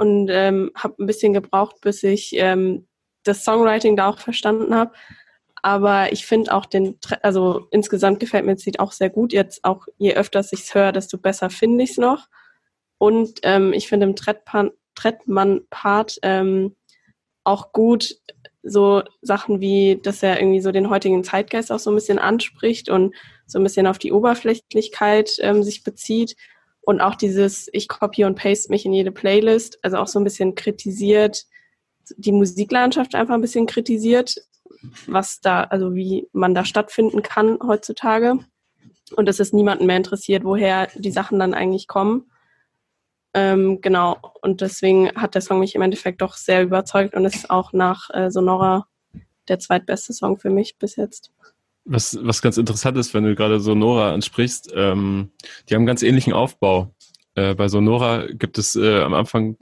und 0.00 0.30
ähm, 0.30 0.70
habe 0.74 0.94
ein 0.98 1.06
bisschen 1.06 1.34
gebraucht, 1.34 1.76
bis 1.82 2.02
ich 2.02 2.30
ähm, 2.32 2.88
das 3.22 3.44
Songwriting 3.44 3.96
da 3.96 4.08
auch 4.08 4.18
verstanden 4.18 4.74
habe. 4.74 4.92
Aber 5.60 6.10
ich 6.10 6.24
finde 6.24 6.54
auch 6.54 6.64
den, 6.64 6.98
also 7.20 7.66
insgesamt 7.70 8.18
gefällt 8.18 8.46
mir 8.46 8.54
das 8.54 8.64
Lied 8.64 8.80
auch 8.80 8.92
sehr 8.92 9.10
gut. 9.10 9.34
Jetzt 9.34 9.62
auch 9.62 9.86
je 9.98 10.14
öfter 10.14 10.40
ich 10.40 10.52
es 10.52 10.74
höre, 10.74 10.92
desto 10.92 11.18
besser 11.18 11.50
finde 11.50 11.84
ich 11.84 11.90
es 11.90 11.98
noch. 11.98 12.28
Und 12.96 13.40
ähm, 13.42 13.74
ich 13.74 13.88
finde 13.88 14.06
im 14.06 14.16
Trettmann-Part 14.16 16.18
ähm, 16.22 16.76
auch 17.44 17.72
gut, 17.72 18.16
so 18.62 19.02
Sachen 19.20 19.60
wie, 19.60 20.00
dass 20.02 20.22
er 20.22 20.40
irgendwie 20.40 20.62
so 20.62 20.72
den 20.72 20.88
heutigen 20.88 21.24
Zeitgeist 21.24 21.70
auch 21.70 21.78
so 21.78 21.90
ein 21.90 21.94
bisschen 21.94 22.18
anspricht 22.18 22.88
und 22.88 23.14
so 23.46 23.58
ein 23.58 23.64
bisschen 23.64 23.86
auf 23.86 23.98
die 23.98 24.12
Oberflächlichkeit 24.12 25.36
ähm, 25.40 25.62
sich 25.62 25.84
bezieht 25.84 26.36
und 26.82 27.00
auch 27.00 27.14
dieses 27.14 27.68
ich 27.72 27.88
copy 27.88 28.24
und 28.24 28.36
paste 28.36 28.70
mich 28.70 28.84
in 28.84 28.92
jede 28.92 29.12
Playlist, 29.12 29.78
also 29.82 29.98
auch 29.98 30.06
so 30.06 30.18
ein 30.18 30.24
bisschen 30.24 30.54
kritisiert, 30.54 31.44
die 32.16 32.32
Musiklandschaft 32.32 33.14
einfach 33.14 33.34
ein 33.34 33.40
bisschen 33.40 33.66
kritisiert, 33.66 34.34
was 35.06 35.40
da, 35.40 35.64
also 35.64 35.94
wie 35.94 36.28
man 36.32 36.54
da 36.54 36.64
stattfinden 36.64 37.22
kann 37.22 37.58
heutzutage 37.62 38.38
und 39.16 39.26
dass 39.26 39.40
es 39.40 39.52
niemanden 39.52 39.86
mehr 39.86 39.96
interessiert, 39.96 40.44
woher 40.44 40.88
die 40.94 41.10
Sachen 41.10 41.38
dann 41.38 41.54
eigentlich 41.54 41.86
kommen. 41.86 42.30
Ähm, 43.32 43.80
genau, 43.80 44.16
und 44.42 44.60
deswegen 44.60 45.10
hat 45.14 45.34
der 45.34 45.42
Song 45.42 45.60
mich 45.60 45.74
im 45.74 45.82
Endeffekt 45.82 46.20
doch 46.20 46.34
sehr 46.34 46.62
überzeugt 46.62 47.14
und 47.14 47.24
ist 47.24 47.50
auch 47.50 47.72
nach 47.72 48.10
äh, 48.10 48.30
Sonora 48.30 48.88
der 49.48 49.58
zweitbeste 49.58 50.12
Song 50.12 50.38
für 50.38 50.50
mich 50.50 50.78
bis 50.78 50.96
jetzt. 50.96 51.32
Was, 51.84 52.18
was 52.22 52.42
ganz 52.42 52.58
interessant 52.58 52.98
ist, 52.98 53.14
wenn 53.14 53.24
du 53.24 53.34
gerade 53.34 53.58
Sonora 53.58 54.12
ansprichst, 54.12 54.72
ähm, 54.74 55.30
die 55.68 55.74
haben 55.74 55.80
einen 55.80 55.86
ganz 55.86 56.02
ähnlichen 56.02 56.32
Aufbau. 56.32 56.94
Äh, 57.34 57.54
bei 57.54 57.68
Sonora 57.68 58.26
gibt 58.26 58.58
es 58.58 58.76
äh, 58.76 59.00
am 59.00 59.14
Anfang 59.14 59.56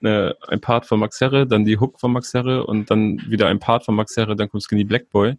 eine, 0.00 0.36
ein 0.48 0.60
Part 0.60 0.86
von 0.86 0.98
Max 0.98 1.20
Herre, 1.20 1.46
dann 1.46 1.64
die 1.64 1.78
Hook 1.78 2.00
von 2.00 2.12
Max 2.12 2.34
Herre 2.34 2.66
und 2.66 2.90
dann 2.90 3.22
wieder 3.28 3.46
ein 3.46 3.60
Part 3.60 3.84
von 3.84 3.94
Max 3.94 4.16
Herre, 4.16 4.36
dann 4.36 4.48
kommt 4.48 4.64
Skinny 4.64 4.84
Black 4.84 5.08
Boy. 5.10 5.36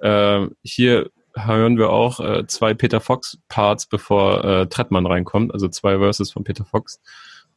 Äh, 0.00 0.46
hier 0.62 1.10
hören 1.34 1.78
wir 1.78 1.90
auch 1.90 2.20
äh, 2.20 2.46
zwei 2.46 2.74
Peter 2.74 3.00
Fox 3.00 3.38
Parts, 3.48 3.86
bevor 3.86 4.44
äh, 4.44 4.66
Trettmann 4.66 5.06
reinkommt, 5.06 5.52
also 5.52 5.68
zwei 5.68 5.98
Verses 5.98 6.32
von 6.32 6.44
Peter 6.44 6.64
Fox. 6.64 7.00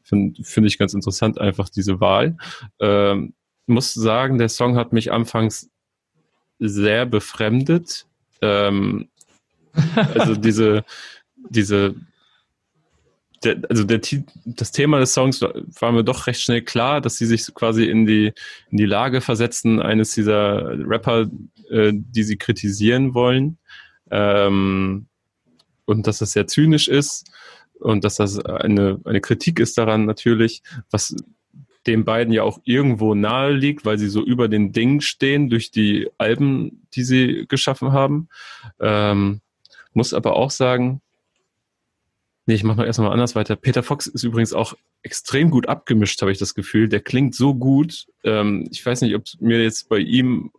Finde 0.03 0.44
find 0.44 0.68
ich 0.68 0.77
ganz 0.77 0.94
interessant, 0.94 1.40
einfach 1.40 1.69
diese 1.69 1.99
Wahl. 1.99 2.38
Ähm, 2.80 3.34
muss 3.65 3.94
sagen, 3.94 4.38
der 4.38 4.49
Song 4.49 4.76
hat 4.76 4.91
mich 4.91 5.11
anfangs 5.11 5.69
sehr 6.69 7.06
befremdet. 7.06 8.06
Ähm, 8.41 9.10
also 10.14 10.35
diese, 10.38 10.85
diese 11.49 11.95
der, 13.44 13.57
also 13.69 13.84
der, 13.84 13.99
das 14.45 14.72
Thema 14.72 14.99
des 14.99 15.14
Songs 15.14 15.41
war 15.41 15.91
mir 15.91 16.03
doch 16.03 16.27
recht 16.27 16.41
schnell 16.41 16.61
klar, 16.61 17.02
dass 17.02 17.18
sie 17.18 17.26
sich 17.26 17.53
quasi 17.53 17.85
in 17.85 18.06
die, 18.06 18.34
in 18.72 18.77
die 18.77 18.85
Lage 18.85 19.22
versetzen, 19.22 19.81
eines 19.81 20.14
dieser 20.14 20.77
Rapper, 20.88 21.27
äh, 21.69 21.91
die 21.94 22.23
sie 22.23 22.38
kritisieren 22.38 23.14
wollen. 23.14 23.57
Ähm, 24.11 25.07
und 25.85 26.07
dass 26.07 26.19
das 26.19 26.31
sehr 26.31 26.48
zynisch 26.48 26.88
ist 26.88 27.30
und 27.80 28.06
dass 28.06 28.15
das 28.15 28.40
eine, 28.40 28.99
eine 29.03 29.19
Kritik 29.19 29.60
ist 29.60 29.77
daran 29.77 30.06
natürlich, 30.06 30.64
was 30.91 31.15
den 31.88 32.05
beiden 32.05 32.34
ja 32.34 32.43
auch 32.43 32.60
irgendwo 32.64 33.14
nahe 33.14 33.51
liegt, 33.51 33.85
weil 33.85 33.97
sie 33.97 34.07
so 34.07 34.23
über 34.23 34.47
den 34.47 34.72
Dingen 34.72 35.01
stehen 35.01 35.49
durch 35.49 35.72
die 35.72 36.10
Alben, 36.18 36.85
die 36.93 37.03
sie 37.03 37.45
geschaffen 37.47 37.91
haben. 37.91 38.30
Ähm, 38.80 39.41
muss 39.93 40.14
aber 40.14 40.35
auch 40.35 40.51
sagen, 40.51 41.01
Nee, 42.45 42.55
ich 42.55 42.64
mache 42.64 42.77
noch 42.77 42.85
erstmal 42.85 43.11
anders 43.11 43.35
weiter. 43.35 43.55
Peter 43.55 43.84
Fox 43.84 44.05
ist 44.07 44.23
übrigens 44.23 44.53
auch 44.53 44.73
extrem 45.01 45.49
gut 45.49 45.69
abgemischt, 45.69 46.22
habe 46.22 46.31
ich 46.31 46.39
das 46.39 46.55
Gefühl. 46.55 46.89
Der 46.89 46.99
klingt 46.99 47.35
so 47.35 47.55
gut. 47.55 48.07
Ähm, 48.23 48.68
ich 48.69 48.85
weiß 48.85 49.01
nicht, 49.01 49.15
ob 49.15 49.23
mir 49.39 49.64
jetzt 49.64 49.88
bei 49.88 49.99
ihm 49.99 50.51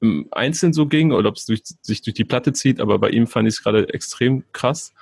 im 0.00 0.28
Einzelnen 0.30 0.72
so 0.72 0.86
ging 0.86 1.12
oder 1.12 1.30
ob 1.30 1.36
es 1.36 1.46
sich 1.46 2.02
durch 2.02 2.14
die 2.14 2.24
Platte 2.24 2.52
zieht, 2.52 2.80
aber 2.80 2.98
bei 2.98 3.10
ihm 3.10 3.26
fand 3.26 3.48
ich 3.48 3.54
es 3.54 3.62
gerade 3.62 3.92
extrem 3.92 4.44
krass. 4.52 4.92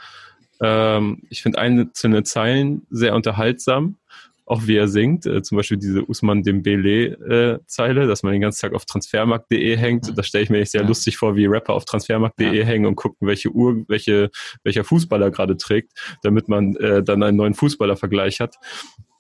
Ähm, 0.61 1.23
ich 1.29 1.43
finde 1.43 1.59
einzelne 1.59 2.23
Zeilen 2.23 2.87
sehr 2.89 3.15
unterhaltsam 3.15 3.97
auch 4.45 4.67
wie 4.67 4.77
er 4.77 4.89
singt, 4.89 5.27
äh, 5.27 5.43
zum 5.43 5.57
Beispiel 5.57 5.79
diese 5.79 6.05
Usman 6.05 6.43
Dembele-Zeile, 6.43 8.03
äh, 8.03 8.07
dass 8.07 8.23
man 8.23 8.33
den 8.33 8.43
ganzen 8.43 8.61
Tag 8.61 8.75
auf 8.75 8.85
transfermarkt.de 8.85 9.77
hängt. 9.77 10.17
Da 10.17 10.23
stelle 10.23 10.45
ich 10.45 10.51
mir 10.51 10.61
echt 10.61 10.73
sehr 10.73 10.83
ja. 10.83 10.89
lustig 10.89 11.17
vor, 11.17 11.37
wie 11.37 11.47
Rapper 11.47 11.75
auf 11.75 11.85
transfermarkt.de 11.85 12.59
ja. 12.59 12.65
hängen 12.65 12.87
und 12.87 12.97
gucken, 12.97 13.29
welche 13.29 13.51
Uhr, 13.51 13.85
welche, 13.89 14.31
welcher 14.65 14.85
Fußballer 14.85 15.31
gerade 15.31 15.57
trägt, 15.57 15.93
damit 16.23 16.49
man 16.49 16.77
äh, 16.77 17.03
dann 17.03 17.23
einen 17.23 17.37
neuen 17.37 17.55
Fußballervergleich 17.55 18.41
hat. 18.41 18.57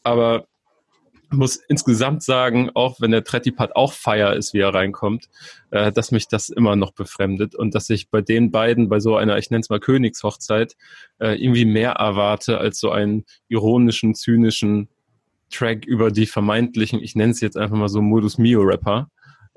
Aber 0.03 0.47
muss 1.33 1.57
insgesamt 1.57 2.23
sagen, 2.23 2.71
auch 2.75 3.01
wenn 3.01 3.11
der 3.11 3.25
Tretti-Part 3.25 3.75
auch 3.75 3.93
Feier 3.93 4.35
ist, 4.35 4.53
wie 4.55 4.61
er 4.61 4.75
reinkommt, 4.75 5.29
äh, 5.71 5.91
dass 5.93 6.11
mich 6.13 6.29
das 6.29 6.49
immer 6.49 6.77
noch 6.77 6.93
befremdet 6.93 7.55
und 7.55 7.75
dass 7.75 7.91
ich 7.91 8.11
bei 8.11 8.21
den 8.21 8.51
beiden, 8.51 8.89
bei 8.89 9.01
so 9.01 9.17
einer, 9.17 9.39
ich 9.39 9.51
nenne 9.51 9.61
es 9.61 9.71
mal 9.71 9.81
Königshochzeit, 9.81 10.77
äh, 11.19 11.43
irgendwie 11.43 11.65
mehr 11.65 11.93
erwarte 11.93 12.59
als 12.59 12.79
so 12.79 12.91
einen 12.91 13.25
ironischen, 13.49 14.15
zynischen 14.15 14.89
Track 15.53 15.85
über 15.85 16.11
die 16.11 16.27
vermeintlichen, 16.27 17.03
ich 17.03 17.15
nenne 17.15 17.33
es 17.33 17.41
jetzt 17.41 17.57
einfach 17.57 17.77
mal 17.77 17.89
so 17.89 18.03
Modus 18.03 18.39
Mio 18.39 18.63
Rapper, 18.63 19.09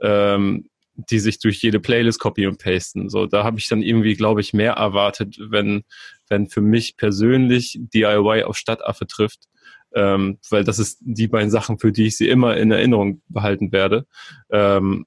ähm, 0.02 0.70
die 0.96 1.20
sich 1.20 1.40
durch 1.40 1.62
jede 1.62 1.80
Playlist 1.80 2.20
copy 2.20 2.48
und 2.48 2.62
pasten. 2.62 3.10
So, 3.10 3.26
da 3.26 3.44
habe 3.44 3.60
ich 3.60 3.68
dann 3.68 3.82
irgendwie, 3.82 4.16
glaube 4.16 4.42
ich, 4.42 4.54
mehr 4.54 4.74
erwartet, 4.74 5.38
wenn, 5.40 5.84
wenn 6.30 6.48
für 6.48 6.62
mich 6.62 6.96
persönlich 6.98 7.78
DIY 7.94 8.44
auf 8.44 8.58
Stadtaffe 8.58 9.06
trifft, 9.08 9.48
ähm, 9.94 10.40
weil 10.50 10.64
das 10.64 10.80
ist 10.80 11.00
die 11.02 11.28
beiden 11.28 11.50
Sachen, 11.50 11.80
für 11.80 11.92
die 11.92 12.08
ich 12.08 12.18
sie 12.18 12.30
immer 12.30 12.56
in 12.58 12.72
Erinnerung 12.72 13.22
behalten 13.28 13.72
werde. 13.72 14.06
Ähm, 14.50 15.06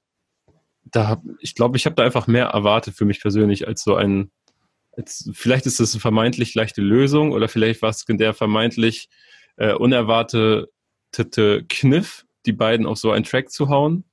da 0.83 1.21
ich 1.39 1.55
glaube, 1.55 1.77
ich 1.77 1.85
habe 1.85 1.95
da 1.95 2.03
einfach 2.03 2.27
mehr 2.27 2.47
erwartet 2.47 2.95
für 2.95 3.05
mich 3.05 3.21
persönlich 3.21 3.67
als 3.67 3.83
so 3.83 3.95
ein, 3.95 4.31
als, 4.95 5.29
vielleicht 5.33 5.65
ist 5.65 5.79
das 5.79 5.93
eine 5.93 6.01
vermeintlich 6.01 6.55
leichte 6.55 6.81
Lösung 6.81 7.31
oder 7.31 7.47
vielleicht 7.47 7.81
war 7.81 7.89
es 7.89 8.05
der 8.05 8.33
vermeintlich 8.33 9.09
äh, 9.57 9.73
unerwartete 9.73 10.69
Kniff, 11.11 12.25
die 12.45 12.53
beiden 12.53 12.85
auf 12.85 12.97
so 12.97 13.11
einen 13.11 13.25
Track 13.25 13.51
zu 13.51 13.69
hauen. 13.69 14.03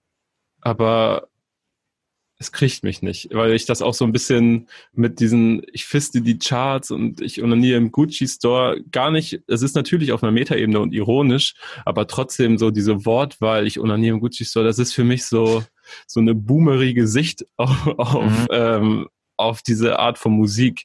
Aber 0.61 1.29
es 2.39 2.53
kriegt 2.53 2.83
mich 2.83 3.03
nicht, 3.03 3.29
weil 3.33 3.53
ich 3.53 3.65
das 3.65 3.81
auch 3.81 3.95
so 3.95 4.05
ein 4.05 4.13
bisschen 4.13 4.69
mit 4.93 5.21
diesen, 5.21 5.63
ich 5.73 5.87
fiste 5.87 6.21
die 6.21 6.39
Charts 6.39 6.91
und 6.91 7.21
ich 7.21 7.43
onaniere 7.43 7.79
im 7.79 7.91
Gucci 7.91 8.29
Store 8.29 8.79
gar 8.93 9.11
nicht, 9.11 9.41
es 9.47 9.63
ist 9.63 9.75
natürlich 9.75 10.13
auf 10.13 10.23
einer 10.23 10.33
Metaebene 10.33 10.79
und 10.79 10.93
ironisch, 10.93 11.55
aber 11.87 12.07
trotzdem 12.07 12.59
so 12.59 12.71
diese 12.71 13.07
Wortwahl, 13.07 13.67
ich 13.67 13.81
onaniere 13.81 14.15
im 14.15 14.21
Gucci 14.21 14.45
Store, 14.45 14.67
das 14.67 14.79
ist 14.79 14.93
für 14.93 15.05
mich 15.05 15.25
so, 15.25 15.65
so 16.07 16.21
eine 16.21 16.35
boomerige 16.35 17.07
Sicht 17.07 17.47
auf, 17.57 17.87
auf, 17.99 18.31
mhm. 18.31 18.47
ähm, 18.51 19.09
auf 19.39 19.63
diese 19.63 19.99
Art 19.99 20.19
von 20.19 20.33
Musik, 20.33 20.85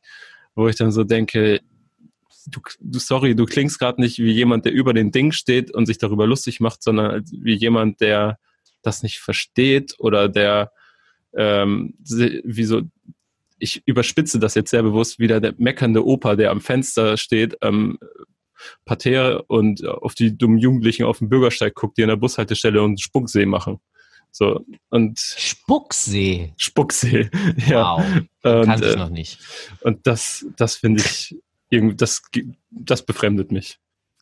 wo 0.56 0.70
ich 0.70 0.78
dann 0.78 0.92
so 0.92 1.04
denke, 1.04 1.60
du, 2.48 2.62
du 2.80 3.00
sorry, 3.00 3.36
du 3.36 3.46
klingst 3.46 3.80
gerade 3.80 4.02
nicht 4.02 4.20
wie 4.20 4.32
jemand, 4.32 4.66
der 4.66 4.74
über 4.74 4.94
den 4.94 5.12
Ding 5.12 5.32
steht 5.32 5.74
und 5.74 5.86
sich 5.86 5.98
darüber 5.98 6.28
lustig 6.28 6.60
macht, 6.60 6.84
sondern 6.84 7.24
wie 7.32 7.56
jemand, 7.56 8.02
der 8.02 8.38
das 8.82 9.04
nicht 9.04 9.20
versteht 9.20 9.96
oder 10.00 10.28
der 10.30 10.72
ähm, 11.36 11.94
wie 12.00 12.64
so, 12.64 12.82
ich 13.60 13.84
überspitze 13.86 14.40
das 14.40 14.56
jetzt 14.56 14.72
sehr 14.72 14.84
bewusst, 14.84 15.20
wieder 15.20 15.40
der 15.40 15.54
meckernde 15.58 16.06
Opa, 16.06 16.36
der 16.36 16.52
am 16.52 16.62
Fenster 16.62 17.18
steht, 17.18 17.58
ähm, 17.62 17.98
Parterre 18.86 19.44
und 19.44 19.86
auf 19.88 20.14
die 20.14 20.38
dummen 20.38 20.58
Jugendlichen 20.58 21.06
auf 21.06 21.20
dem 21.20 21.30
Bürgersteig 21.30 21.74
guckt, 21.74 21.98
die 21.98 22.04
an 22.04 22.10
der 22.10 22.16
Bushaltestelle 22.16 22.82
und 22.82 23.02
Spucksee 23.02 23.46
machen. 23.46 23.80
So, 24.32 24.66
und 24.90 25.20
Spucksee. 25.20 26.54
Spucksee, 26.58 27.30
ja. 27.68 27.98
Wow. 28.42 28.66
Kannte 28.66 28.88
ich 28.88 28.96
äh, 28.96 28.98
noch 28.98 29.10
nicht. 29.10 29.40
Und 29.82 30.08
das, 30.08 30.46
das 30.58 30.76
finde 30.76 31.02
ich 31.02 31.36
das, 31.72 32.22
das 32.70 33.06
befremdet 33.06 33.52
mich. 33.52 33.80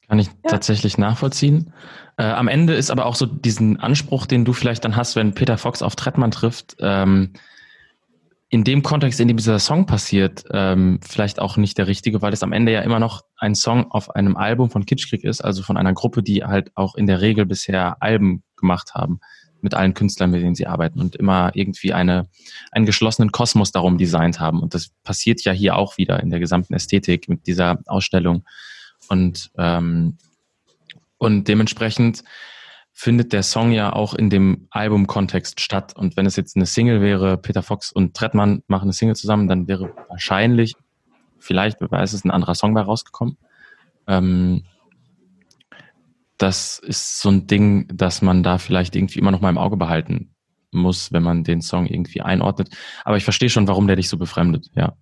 Kann 0.07 0.19
ich 0.19 0.27
ja. 0.27 0.33
tatsächlich 0.49 0.97
nachvollziehen. 0.97 1.73
Äh, 2.17 2.23
am 2.23 2.47
Ende 2.47 2.73
ist 2.73 2.89
aber 2.89 3.05
auch 3.05 3.15
so 3.15 3.25
diesen 3.25 3.79
Anspruch, 3.79 4.25
den 4.25 4.45
du 4.45 4.53
vielleicht 4.53 4.83
dann 4.85 4.95
hast, 4.95 5.15
wenn 5.15 5.33
Peter 5.33 5.57
Fox 5.57 5.81
auf 5.81 5.95
Trettmann 5.95 6.31
trifft, 6.31 6.77
ähm, 6.79 7.33
in 8.51 8.63
dem 8.63 8.81
Kontext, 8.81 9.19
in 9.19 9.27
dem 9.27 9.37
dieser 9.37 9.59
Song 9.59 9.85
passiert, 9.85 10.43
ähm, 10.51 10.99
vielleicht 11.07 11.39
auch 11.39 11.57
nicht 11.57 11.77
der 11.77 11.85
richtige, 11.85 12.23
weil 12.23 12.33
es 12.33 12.41
am 12.41 12.51
Ende 12.51 12.71
ja 12.71 12.81
immer 12.81 12.99
noch 12.99 13.21
ein 13.37 13.53
Song 13.53 13.91
auf 13.91 14.15
einem 14.15 14.37
Album 14.37 14.71
von 14.71 14.87
Kitschkrieg 14.87 15.23
ist, 15.23 15.41
also 15.41 15.61
von 15.61 15.77
einer 15.77 15.93
Gruppe, 15.93 16.23
die 16.23 16.43
halt 16.43 16.71
auch 16.75 16.95
in 16.95 17.05
der 17.05 17.21
Regel 17.21 17.45
bisher 17.45 18.01
Alben 18.01 18.43
gemacht 18.57 18.95
haben 18.95 19.19
mit 19.61 19.73
allen 19.73 19.93
Künstlern, 19.93 20.31
mit 20.31 20.41
denen 20.41 20.55
sie 20.55 20.67
arbeiten 20.67 20.99
und 20.99 21.15
immer 21.15 21.51
irgendwie 21.53 21.93
eine, 21.93 22.27
einen 22.71 22.85
geschlossenen 22.85 23.31
Kosmos 23.31 23.71
darum 23.71 23.97
designt 23.97 24.39
haben. 24.39 24.61
Und 24.61 24.73
das 24.73 24.89
passiert 25.03 25.41
ja 25.43 25.51
hier 25.51 25.75
auch 25.75 25.97
wieder 25.97 26.21
in 26.21 26.29
der 26.29 26.39
gesamten 26.39 26.73
Ästhetik 26.73 27.29
mit 27.29 27.47
dieser 27.47 27.79
Ausstellung. 27.85 28.45
Und, 29.07 29.51
ähm, 29.57 30.17
und 31.17 31.47
dementsprechend 31.47 32.23
findet 32.93 33.31
der 33.31 33.43
Song 33.43 33.71
ja 33.71 33.93
auch 33.93 34.13
in 34.13 34.29
dem 34.29 34.67
Albumkontext 34.71 35.61
statt. 35.61 35.95
Und 35.95 36.17
wenn 36.17 36.25
es 36.25 36.35
jetzt 36.35 36.55
eine 36.55 36.65
Single 36.65 37.01
wäre, 37.01 37.37
Peter 37.37 37.63
Fox 37.63 37.91
und 37.91 38.13
Trettmann 38.13 38.61
machen 38.67 38.83
eine 38.83 38.93
Single 38.93 39.15
zusammen, 39.15 39.47
dann 39.47 39.67
wäre 39.67 39.93
wahrscheinlich, 40.09 40.75
vielleicht, 41.37 41.79
wer 41.79 41.89
weiß 41.89 42.11
es, 42.13 42.25
ein 42.25 42.31
anderer 42.31 42.55
Song 42.55 42.73
bei 42.73 42.81
rausgekommen. 42.81 43.37
Ähm, 44.05 44.63
das 46.39 46.79
ist 46.79 47.19
so 47.19 47.29
ein 47.29 47.47
Ding, 47.47 47.87
dass 47.93 48.21
man 48.21 48.41
da 48.41 48.57
vielleicht 48.57 48.95
irgendwie 48.95 49.19
immer 49.19 49.31
noch 49.31 49.41
mal 49.41 49.49
im 49.49 49.57
Auge 49.57 49.77
behalten 49.77 50.33
muss, 50.71 51.11
wenn 51.11 51.21
man 51.21 51.43
den 51.43 51.61
Song 51.61 51.85
irgendwie 51.85 52.21
einordnet. 52.21 52.69
Aber 53.03 53.17
ich 53.17 53.23
verstehe 53.23 53.49
schon, 53.49 53.67
warum 53.67 53.87
der 53.87 53.97
dich 53.97 54.09
so 54.09 54.17
befremdet, 54.17 54.67
ja. 54.73 54.93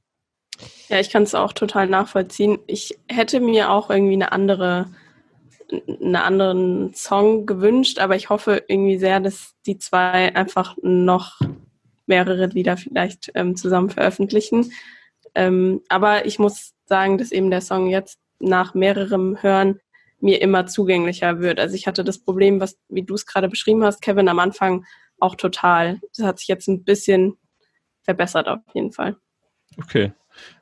Ja, 0.90 1.00
ich 1.00 1.10
kann 1.10 1.24
es 1.24 1.36
auch 1.36 1.54
total 1.54 1.88
nachvollziehen. 1.88 2.58
Ich 2.66 2.98
hätte 3.08 3.40
mir 3.40 3.70
auch 3.72 3.90
irgendwie 3.90 4.14
eine 4.14 4.32
andere, 4.32 4.88
einen 5.72 6.16
anderen 6.16 6.94
Song 6.94 7.46
gewünscht, 7.46 8.00
aber 8.00 8.16
ich 8.16 8.30
hoffe 8.30 8.64
irgendwie 8.68 8.98
sehr, 8.98 9.20
dass 9.20 9.54
die 9.66 9.78
zwei 9.78 10.34
einfach 10.36 10.76
noch 10.82 11.40
mehrere 12.08 12.48
Lieder 12.48 12.78
vielleicht 12.78 13.32
ähm, 13.36 13.56
zusammen 13.56 13.90
veröffentlichen. 13.90 14.72
Ähm, 15.36 15.82
aber 15.90 16.26
ich 16.26 16.40
muss 16.40 16.74
sagen, 16.86 17.18
dass 17.18 17.32
eben 17.32 17.52
der 17.52 17.62
Song 17.62 17.88
jetzt 17.88 18.18
nach 18.40 18.74
mehrerem 18.74 19.42
Hören 19.42 19.80
mir 20.20 20.42
immer 20.42 20.66
zugänglicher 20.66 21.40
wird. 21.40 21.60
Also 21.60 21.76
ich 21.76 21.88
hatte 21.88 22.04
das 22.04 22.20
Problem, 22.20 22.60
was, 22.60 22.78
wie 22.90 23.04
du 23.04 23.14
es 23.14 23.26
gerade 23.26 23.50
beschrieben 23.50 23.84
hast, 23.84 24.02
Kevin, 24.02 24.30
am 24.30 24.40
Anfang 24.40 24.86
auch 25.20 25.36
total. 25.36 26.00
Das 26.16 26.26
hat 26.26 26.40
sich 26.40 26.48
jetzt 26.48 26.68
ein 26.68 26.84
bisschen 26.84 27.38
verbessert 28.02 28.48
auf 28.48 28.60
jeden 28.74 28.92
Fall. 28.92 29.18
Okay. 29.78 30.14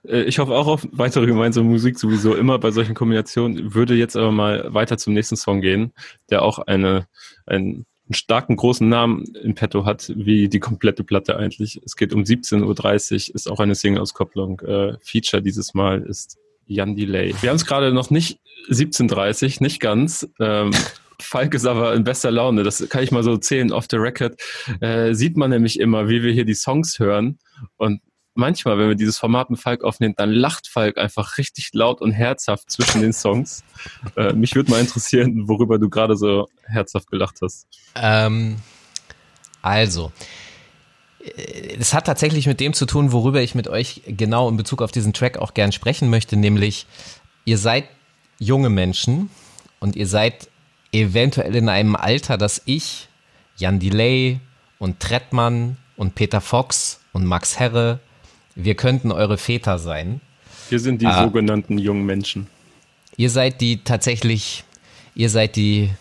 Äh, 0.08 0.24
ich 0.24 0.40
hoffe 0.40 0.54
auch 0.54 0.68
auf 0.68 0.88
weitere 0.92 1.26
gemeinsame 1.26 1.70
Musik 1.70 2.00
sowieso 2.00 2.36
immer 2.36 2.60
bei 2.60 2.72
solchen 2.72 2.96
Kombinationen. 2.96 3.74
Würde 3.74 3.96
jetzt 3.96 4.16
aber 4.16 4.32
mal 4.32 4.74
weiter 4.74 4.98
zum 4.98 5.14
nächsten 5.14 5.36
Song 5.36 5.62
gehen, 5.62 5.94
der 6.30 6.42
auch 6.42 6.60
eine, 6.60 7.08
einen, 7.46 7.86
starken 8.12 8.56
großen 8.56 8.88
Namen 8.88 9.24
in 9.34 9.56
petto 9.56 9.84
hat, 9.84 10.14
wie 10.16 10.48
die 10.48 10.60
komplette 10.60 11.04
Platte 11.04 11.38
eigentlich. 11.38 11.82
Es 11.84 11.96
geht 11.96 12.14
um 12.14 12.22
17.30 12.22 13.30
Uhr, 13.30 13.36
ist 13.36 13.50
auch 13.50 13.60
eine 13.60 13.74
Single-Auskopplung. 13.74 14.60
Äh, 14.60 14.98
Feature 15.02 15.42
dieses 15.42 15.74
Mal 15.74 16.04
ist 16.04 16.38
Jan 16.68 16.96
Delay. 16.96 17.34
Wir 17.42 17.50
haben 17.50 17.58
es 17.58 17.66
gerade 17.66 17.94
noch 17.94 18.10
nicht 18.10 18.40
17.30 18.70 19.62
nicht 19.62 19.80
ganz. 19.80 20.28
Ähm, 20.40 20.72
Falk 21.22 21.54
ist 21.54 21.66
aber 21.66 21.94
in 21.94 22.04
bester 22.04 22.30
Laune, 22.30 22.64
das 22.64 22.90
kann 22.90 23.02
ich 23.02 23.12
mal 23.12 23.24
so 23.24 23.38
zählen 23.38 23.72
off 23.72 23.86
the 23.90 23.96
record. 23.96 24.40
Äh, 24.82 25.14
sieht 25.14 25.38
man 25.38 25.50
nämlich 25.50 25.80
immer, 25.80 26.10
wie 26.10 26.24
wir 26.24 26.34
hier 26.34 26.44
die 26.44 26.56
Songs 26.56 27.00
hören 27.00 27.40
und 27.78 28.02
manchmal, 28.36 28.78
wenn 28.78 28.90
wir 28.90 28.96
dieses 28.96 29.18
Format 29.18 29.50
mit 29.50 29.60
Falk 29.60 29.84
aufnehmen, 29.84 30.14
dann 30.18 30.32
lacht 30.32 30.68
Falk 30.68 30.98
einfach 30.98 31.38
richtig 31.38 31.70
laut 31.74 32.02
und 32.02 32.12
herzhaft 32.12 32.70
zwischen 32.70 33.02
den 33.02 33.14
Songs. 33.14 33.64
Äh, 34.16 34.34
mich 34.34 34.56
würde 34.56 34.72
mal 34.72 34.80
interessieren, 34.80 35.48
worüber 35.48 35.80
du 35.80 35.90
gerade 35.90 36.16
so 36.16 36.48
herzhaft 36.64 37.10
gelacht 37.10 37.38
hast. 37.42 37.68
Ähm, 37.96 38.58
also, 39.62 40.12
es 41.80 41.94
hat 41.94 42.06
tatsächlich 42.06 42.48
mit 42.48 42.60
dem 42.60 42.74
zu 42.74 42.86
tun, 42.86 43.12
worüber 43.12 43.42
ich 43.42 43.56
mit 43.56 43.68
euch 43.68 44.02
genau 44.06 44.50
in 44.50 44.58
Bezug 44.58 44.82
auf 44.82 44.92
diesen 44.92 45.14
Track 45.14 45.38
auch 45.38 45.54
gern 45.54 45.72
sprechen 45.72 46.10
möchte, 46.10 46.38
nämlich 46.38 46.86
ihr 47.46 47.58
seid 47.58 47.86
junge 48.40 48.70
Menschen 48.70 49.30
und 49.80 49.96
ihr 49.96 50.08
seid 50.08 50.50
eventuell 50.92 51.56
in 51.56 51.70
einem 51.70 51.96
Alter, 51.96 52.38
dass 52.38 52.62
ich, 52.66 53.08
Jan 53.58 53.80
Delay 53.80 54.40
und 54.80 55.00
Trettmann 55.00 55.78
und 55.96 56.16
Peter 56.16 56.42
Fox 56.42 57.00
und 57.14 57.26
Max 57.26 57.60
Herre 57.60 58.00
wir 58.56 58.76
könnten 58.76 59.12
eure 59.12 59.38
Väter 59.38 59.78
sein. 59.78 60.22
Wir 60.70 60.80
sind 60.80 61.02
die 61.02 61.06
ah. 61.06 61.24
sogenannten 61.24 61.78
jungen 61.78 62.06
Menschen. 62.06 62.48
Ihr 63.18 63.30
seid 63.30 63.62
die 63.62 63.84
tatsächlich, 63.84 64.64
ihr 65.14 65.30
seid 65.30 65.58
die, 65.58 65.92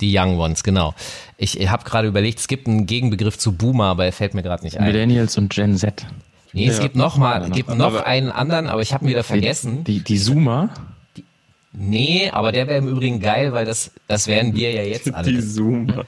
die 0.00 0.16
Young 0.16 0.38
Ones, 0.38 0.62
genau. 0.62 0.94
Ich, 1.36 1.56
habe 1.68 1.84
gerade 1.84 2.08
überlegt, 2.08 2.38
es 2.38 2.48
gibt 2.48 2.66
einen 2.66 2.86
Gegenbegriff 2.86 3.38
zu 3.38 3.52
Boomer, 3.52 3.86
aber 3.86 4.04
er 4.04 4.12
fällt 4.12 4.34
mir 4.34 4.42
gerade 4.42 4.64
nicht 4.64 4.78
ein. 4.78 4.86
Millennials 4.86 5.36
und 5.38 5.50
Gen 5.50 5.76
Z. 5.76 6.06
Nee, 6.52 6.66
ja, 6.66 6.72
es 6.72 6.80
gibt 6.80 6.96
noch 6.96 7.16
mal, 7.16 7.48
noch, 7.48 7.54
gibt 7.54 7.74
noch 7.74 8.02
einen 8.02 8.30
anderen, 8.30 8.68
aber 8.68 8.80
ich 8.80 8.94
habe 8.94 9.04
ihn 9.04 9.10
wieder 9.10 9.22
vergessen. 9.22 9.84
Die, 9.84 10.00
die 10.00 10.18
Zoomer? 10.18 10.70
Die, 11.16 11.24
nee, 11.72 12.30
aber 12.30 12.52
der 12.52 12.66
wäre 12.66 12.78
im 12.78 12.88
Übrigen 12.88 13.20
geil, 13.20 13.52
weil 13.52 13.66
das, 13.66 13.90
das 14.06 14.26
wären 14.26 14.54
wir 14.54 14.72
ja 14.72 14.82
jetzt 14.82 15.12
alle. 15.14 15.30
Die 15.30 15.40
Zoomer. 15.40 16.04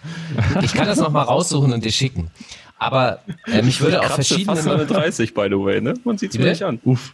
Ich 0.62 0.72
kann 0.72 0.86
das 0.86 0.98
noch 0.98 1.10
mal 1.10 1.22
raussuchen 1.22 1.72
und 1.72 1.84
dir 1.84 1.92
schicken. 1.92 2.30
Aber 2.78 3.20
ähm, 3.46 3.68
ich 3.68 3.80
würde 3.80 4.00
auf 4.00 4.14
verschiedene. 4.14 4.56
fast 4.56 4.66
eine 4.66 4.86
30, 4.86 5.34
by 5.34 5.48
the 5.50 5.58
way, 5.58 5.82
ne? 5.82 5.94
Man 6.04 6.16
sieht 6.16 6.30
es 6.32 6.38
mir 6.38 6.46
nicht 6.48 6.62
an. 6.62 6.80
Uff. 6.84 7.12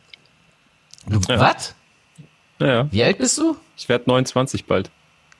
Du, 1.08 1.20
ja. 1.28 1.40
Was? 1.40 1.74
Ja, 2.60 2.90
Wie 2.90 3.02
alt 3.02 3.18
bist 3.18 3.36
du? 3.38 3.56
Ich 3.76 3.88
werde 3.88 4.04
29 4.06 4.64
bald. 4.64 4.90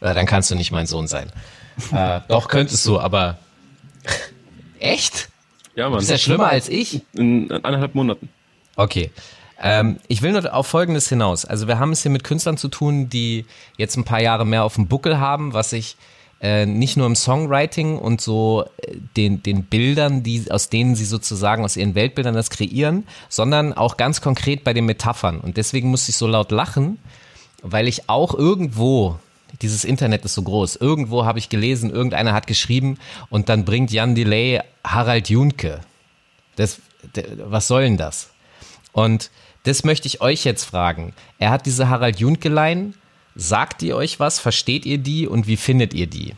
Ja, 0.01 0.15
dann 0.15 0.27
kannst 0.27 0.51
du 0.51 0.55
nicht 0.55 0.73
mein 0.73 0.87
Sohn 0.87 1.07
sein. 1.07 1.33
äh, 1.93 2.21
doch, 2.29 2.49
könntest 2.49 2.87
du, 2.87 2.99
aber. 2.99 3.39
Echt? 4.79 5.29
Ja, 5.75 5.89
Mann. 5.91 6.01
Ist 6.01 6.11
ja 6.11 6.19
schlimmer 6.19 6.49
als 6.49 6.69
ich? 6.69 7.03
In 7.15 7.51
eineinhalb 7.51 7.95
Monaten. 7.95 8.29
Okay. 8.77 9.11
Ähm, 9.61 9.99
ich 10.07 10.23
will 10.23 10.33
nur 10.33 10.55
auf 10.55 10.67
Folgendes 10.67 11.09
hinaus. 11.09 11.45
Also 11.45 11.67
wir 11.67 11.79
haben 11.79 11.93
es 11.93 12.03
hier 12.03 12.11
mit 12.11 12.25
Künstlern 12.25 12.59
zu 12.59 12.69
tun, 12.69 13.09
die 13.09 13.47
jetzt 13.77 13.97
ein 13.97 14.05
paar 14.05 14.21
Jahre 14.21 14.45
mehr 14.45 14.65
auf 14.65 14.75
dem 14.75 14.87
Buckel 14.87 15.19
haben, 15.19 15.55
was 15.55 15.73
ich 15.73 15.97
äh, 16.41 16.67
nicht 16.67 16.99
nur 16.99 17.07
im 17.07 17.17
Songwriting 17.17 17.99
und 17.99 18.21
so 18.21 18.65
äh, 18.77 18.97
den, 19.17 19.43
den 19.43 19.65
Bildern, 19.65 20.23
die, 20.23 20.51
aus 20.51 20.69
denen 20.69 20.95
sie 20.95 21.07
sozusagen 21.07 21.65
aus 21.65 21.77
ihren 21.77 21.95
Weltbildern 21.95 22.35
das 22.35 22.51
kreieren, 22.51 23.07
sondern 23.31 23.73
auch 23.73 23.97
ganz 23.97 24.21
konkret 24.21 24.63
bei 24.63 24.75
den 24.75 24.85
Metaphern. 24.85 25.41
Und 25.41 25.57
deswegen 25.57 25.89
musste 25.89 26.11
ich 26.11 26.17
so 26.17 26.27
laut 26.27 26.53
lachen, 26.53 26.99
weil 27.63 27.89
ich 27.89 28.11
auch 28.11 28.35
irgendwo, 28.35 29.19
dieses 29.63 29.85
Internet 29.85 30.25
ist 30.25 30.35
so 30.35 30.43
groß, 30.43 30.77
irgendwo 30.77 31.25
habe 31.25 31.39
ich 31.39 31.49
gelesen, 31.49 31.91
irgendeiner 31.91 32.33
hat 32.33 32.47
geschrieben 32.47 32.99
und 33.31 33.49
dann 33.49 33.65
bringt 33.65 33.93
Jan 33.93 34.15
Delay 34.15 34.61
Harald 34.85 35.29
Junke. 35.29 35.81
Das, 36.57 36.81
was 37.39 37.69
soll 37.69 37.83
denn 37.83 37.97
das? 37.97 38.31
Und 38.93 39.31
das 39.65 39.85
möchte 39.85 40.07
ich 40.07 40.21
euch 40.21 40.45
jetzt 40.45 40.65
fragen. 40.65 41.13
Er 41.39 41.51
hat 41.51 41.67
diese 41.67 41.89
Harald 41.89 42.21
Junke-Line 42.21 42.95
Sagt 43.37 43.83
ihr 43.83 43.97
euch 43.97 44.19
was? 44.19 44.39
Versteht 44.39 44.87
ihr 44.87 44.97
die 44.97 45.29
und 45.29 45.47
wie 45.47 45.59
findet 45.59 45.93
ihr 45.93 46.07
die? 46.07 46.33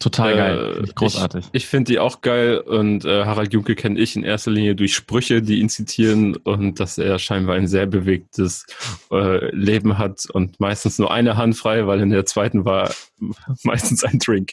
Total 0.00 0.34
geil. 0.34 0.82
Äh, 0.82 0.86
großartig. 0.94 1.44
Ich, 1.52 1.62
ich 1.62 1.66
finde 1.66 1.92
die 1.92 1.98
auch 1.98 2.22
geil 2.22 2.58
und 2.58 3.04
äh, 3.04 3.26
Harald 3.26 3.52
Junke 3.52 3.74
kenne 3.74 4.00
ich 4.00 4.16
in 4.16 4.24
erster 4.24 4.50
Linie 4.50 4.74
durch 4.74 4.94
Sprüche, 4.94 5.42
die 5.42 5.60
ihn 5.60 5.68
zitieren 5.68 6.36
und 6.36 6.80
dass 6.80 6.96
er 6.96 7.18
scheinbar 7.18 7.56
ein 7.56 7.68
sehr 7.68 7.86
bewegtes 7.86 8.64
äh, 9.12 9.54
Leben 9.54 9.98
hat 9.98 10.24
und 10.32 10.58
meistens 10.58 10.98
nur 10.98 11.12
eine 11.12 11.36
Hand 11.36 11.56
frei, 11.56 11.86
weil 11.86 12.00
in 12.00 12.08
der 12.08 12.24
zweiten 12.24 12.64
war 12.64 12.90
meistens 13.62 14.02
ein 14.02 14.18
Drink. 14.18 14.52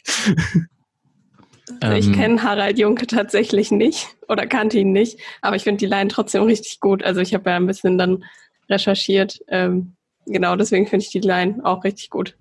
Also 1.80 1.96
ich 1.96 2.06
ähm. 2.08 2.12
kenne 2.12 2.42
Harald 2.42 2.78
Junke 2.78 3.06
tatsächlich 3.06 3.70
nicht 3.70 4.06
oder 4.28 4.46
kannte 4.46 4.78
ihn 4.78 4.92
nicht, 4.92 5.18
aber 5.40 5.56
ich 5.56 5.64
finde 5.64 5.78
die 5.78 5.86
Line 5.86 6.08
trotzdem 6.08 6.42
richtig 6.42 6.78
gut. 6.80 7.02
Also 7.02 7.22
ich 7.22 7.32
habe 7.32 7.48
ja 7.48 7.56
ein 7.56 7.66
bisschen 7.66 7.96
dann 7.96 8.22
recherchiert. 8.68 9.40
Ähm, 9.48 9.94
genau, 10.26 10.56
deswegen 10.56 10.86
finde 10.86 11.04
ich 11.06 11.10
die 11.10 11.20
Line 11.20 11.60
auch 11.64 11.84
richtig 11.84 12.10
gut. 12.10 12.36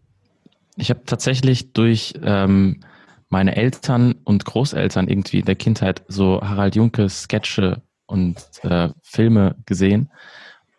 Ich 0.75 0.89
habe 0.89 1.01
tatsächlich 1.05 1.71
durch 1.71 2.13
ähm, 2.21 2.81
meine 3.29 3.55
Eltern 3.55 4.15
und 4.23 4.45
Großeltern 4.45 5.07
irgendwie 5.07 5.39
in 5.39 5.45
der 5.45 5.55
Kindheit 5.55 6.03
so 6.07 6.41
Harald 6.41 6.75
Junke 6.75 7.09
Sketche 7.09 7.81
und 8.05 8.37
äh, 8.63 8.89
Filme 9.01 9.55
gesehen 9.65 10.09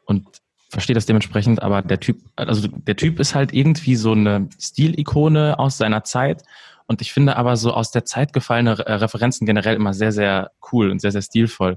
und 0.07 0.27
verstehe 0.71 0.95
das 0.95 1.07
dementsprechend, 1.07 1.63
aber 1.63 1.83
der 1.83 2.01
Typ, 2.01 2.21
also 2.37 2.69
der 2.69 2.97
Typ 2.97 3.21
ist 3.21 3.35
halt 3.35 3.53
irgendwie 3.53 3.97
so 3.97 4.13
eine 4.13 4.49
Stilikone 4.59 5.59
aus 5.59 5.79
seiner 5.79 6.05
Zeit 6.05 6.43
und 6.87 7.03
ich 7.03 7.13
finde 7.13 7.37
aber 7.37 7.57
so 7.57 7.73
aus 7.73 7.91
der 7.91 8.07
Zeit 8.07 8.33
gefallene 8.33 8.79
Referenzen 8.79 9.47
generell 9.47 9.77
immer 9.77 9.93
sehr, 9.93 10.11
sehr 10.11 10.51
cool 10.73 10.91
und 10.91 11.01
sehr, 11.01 11.13
sehr 11.13 11.23
stilvoll. 11.23 11.77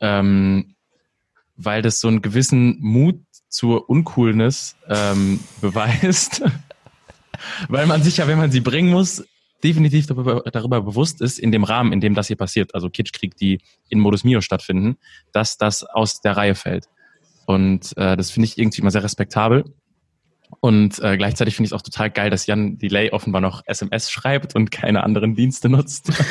Ähm, 0.00 0.76
weil 1.56 1.82
das 1.82 2.00
so 2.00 2.08
einen 2.08 2.22
gewissen 2.22 2.78
Mut 2.80 3.20
zur 3.48 3.90
Uncoolness 3.90 4.76
ähm, 4.88 5.40
beweist. 5.60 6.42
Weil 7.68 7.86
man 7.86 8.02
sich 8.02 8.18
ja, 8.18 8.28
wenn 8.28 8.38
man 8.38 8.52
sie 8.52 8.60
bringen 8.60 8.90
muss, 8.90 9.24
definitiv 9.66 10.06
darüber, 10.06 10.44
darüber 10.52 10.80
bewusst 10.80 11.20
ist, 11.20 11.40
in 11.40 11.50
dem 11.50 11.64
Rahmen, 11.64 11.92
in 11.92 12.00
dem 12.00 12.14
das 12.14 12.28
hier 12.28 12.36
passiert, 12.36 12.72
also 12.74 12.88
Kitschkrieg, 12.88 13.36
die 13.36 13.58
in 13.88 13.98
Modus 13.98 14.22
Mio 14.22 14.40
stattfinden, 14.40 14.96
dass 15.32 15.58
das 15.58 15.82
aus 15.82 16.20
der 16.20 16.36
Reihe 16.36 16.54
fällt. 16.54 16.86
Und 17.46 17.96
äh, 17.96 18.16
das 18.16 18.30
finde 18.30 18.46
ich 18.46 18.58
irgendwie 18.58 18.80
immer 18.80 18.92
sehr 18.92 19.02
respektabel. 19.02 19.64
Und 20.60 21.00
äh, 21.00 21.16
gleichzeitig 21.16 21.56
finde 21.56 21.66
ich 21.66 21.72
es 21.72 21.72
auch 21.72 21.82
total 21.82 22.10
geil, 22.10 22.30
dass 22.30 22.46
Jan 22.46 22.78
Delay 22.78 23.10
offenbar 23.10 23.40
noch 23.40 23.62
SMS 23.66 24.08
schreibt 24.08 24.54
und 24.54 24.70
keine 24.70 25.02
anderen 25.02 25.34
Dienste 25.34 25.68
nutzt. 25.68 26.12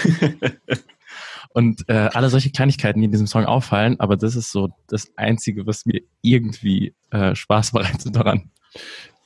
Und 1.53 1.88
äh, 1.88 2.10
alle 2.14 2.30
solche 2.30 2.52
Kleinigkeiten, 2.52 2.99
die 2.99 3.06
in 3.06 3.12
diesem 3.12 3.28
Song 3.28 3.45
auffallen, 3.45 3.98
aber 4.02 4.18
das 4.18 4.36
ist 4.36 4.52
so 4.52 4.72
das 4.88 5.14
Einzige, 5.16 5.66
was 5.66 5.86
mir 5.86 6.02
irgendwie 6.22 6.94
äh, 7.12 7.34
Spaß 7.34 7.72
bereitet 7.72 8.14
daran. 8.14 8.52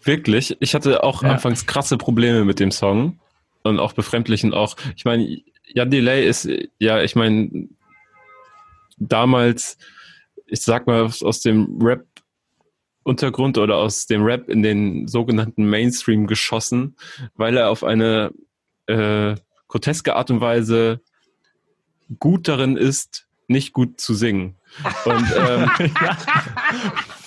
Wirklich? 0.03 0.55
Ich 0.59 0.75
hatte 0.75 1.03
auch 1.03 1.23
ja. 1.23 1.31
anfangs 1.31 1.65
krasse 1.65 1.97
Probleme 1.97 2.45
mit 2.45 2.59
dem 2.59 2.69
Song 2.69 3.19
und 3.63 3.79
auch 3.79 3.93
befremdlichen 3.93 4.53
auch. 4.53 4.75
Ich 4.95 5.05
meine, 5.05 5.41
Jan 5.65 5.91
Delay 5.91 6.27
ist, 6.27 6.47
ja, 6.79 7.01
ich 7.01 7.15
meine, 7.15 7.69
damals, 8.97 9.77
ich 10.47 10.61
sag 10.61 10.87
mal, 10.87 11.03
aus 11.03 11.41
dem 11.41 11.79
Rap 11.81 12.05
Untergrund 13.03 13.57
oder 13.57 13.77
aus 13.77 14.05
dem 14.05 14.23
Rap 14.23 14.49
in 14.49 14.61
den 14.61 15.07
sogenannten 15.07 15.67
Mainstream 15.67 16.27
geschossen, 16.27 16.95
weil 17.35 17.57
er 17.57 17.69
auf 17.69 17.83
eine 17.83 18.31
äh, 18.87 19.35
groteske 19.67 20.15
Art 20.15 20.29
und 20.29 20.41
Weise 20.41 21.01
gut 22.19 22.47
darin 22.47 22.77
ist, 22.77 23.27
nicht 23.47 23.73
gut 23.73 23.99
zu 23.99 24.13
singen. 24.13 24.57
Und, 25.05 25.25
ähm, 25.35 25.71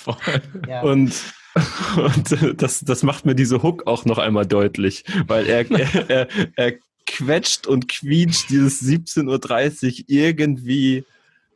ja. 0.69 0.83
und, 0.83 1.35
und 1.97 2.62
das, 2.62 2.81
das 2.81 3.03
macht 3.03 3.27
mir 3.27 3.35
diese 3.35 3.62
Hook 3.62 3.87
auch 3.87 4.05
noch 4.05 4.19
einmal 4.19 4.47
deutlich, 4.47 5.05
weil 5.27 5.47
er, 5.47 5.70
er, 5.70 6.11
er, 6.11 6.29
er 6.57 6.73
quetscht 7.07 7.66
und 7.66 7.89
quietscht 7.89 8.51
dieses 8.51 8.83
17.30 8.83 10.01
Uhr 10.01 10.05
irgendwie 10.09 11.05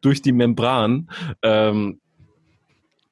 durch 0.00 0.22
die 0.22 0.32
Membran. 0.32 1.08
Ähm, 1.42 2.00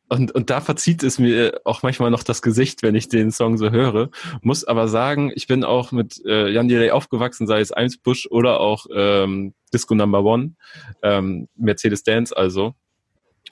und, 0.08 0.32
und 0.32 0.50
da 0.50 0.60
verzieht 0.60 1.02
es 1.02 1.18
mir 1.18 1.60
auch 1.64 1.82
manchmal 1.82 2.10
noch 2.10 2.22
das 2.22 2.42
Gesicht, 2.42 2.82
wenn 2.82 2.94
ich 2.94 3.08
den 3.08 3.32
Song 3.32 3.56
so 3.56 3.70
höre. 3.70 4.10
Muss 4.42 4.64
aber 4.64 4.86
sagen, 4.86 5.32
ich 5.34 5.46
bin 5.46 5.64
auch 5.64 5.92
mit 5.92 6.22
äh, 6.26 6.50
Jan 6.50 6.68
Delay 6.68 6.90
aufgewachsen, 6.90 7.46
sei 7.46 7.60
es 7.60 7.72
Eins 7.72 7.96
Bush 7.96 8.28
oder 8.30 8.60
auch 8.60 8.86
ähm, 8.94 9.54
Disco 9.72 9.94
Number 9.94 10.22
One, 10.22 10.54
ähm, 11.02 11.48
Mercedes 11.56 12.02
Dance 12.04 12.36
also. 12.36 12.74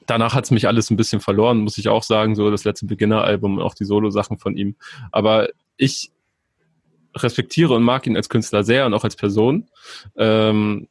Danach 0.06 0.34
hat 0.34 0.44
es 0.44 0.50
mich 0.50 0.66
alles 0.66 0.90
ein 0.90 0.96
bisschen 0.96 1.20
verloren, 1.20 1.60
muss 1.60 1.78
ich 1.78 1.88
auch 1.88 2.02
sagen, 2.02 2.34
so 2.34 2.50
das 2.50 2.64
letzte 2.64 2.86
Beginner-Album 2.86 3.58
und 3.58 3.62
auch 3.62 3.74
die 3.74 3.84
Solo-Sachen 3.84 4.38
von 4.38 4.56
ihm. 4.56 4.76
Aber 5.10 5.48
ich 5.76 6.10
respektiere 7.14 7.74
und 7.74 7.82
mag 7.82 8.06
ihn 8.06 8.16
als 8.16 8.28
Künstler 8.28 8.64
sehr 8.64 8.86
und 8.86 8.94
auch 8.94 9.04
als 9.04 9.16
Person. 9.16 9.68
Ähm, 10.16 10.88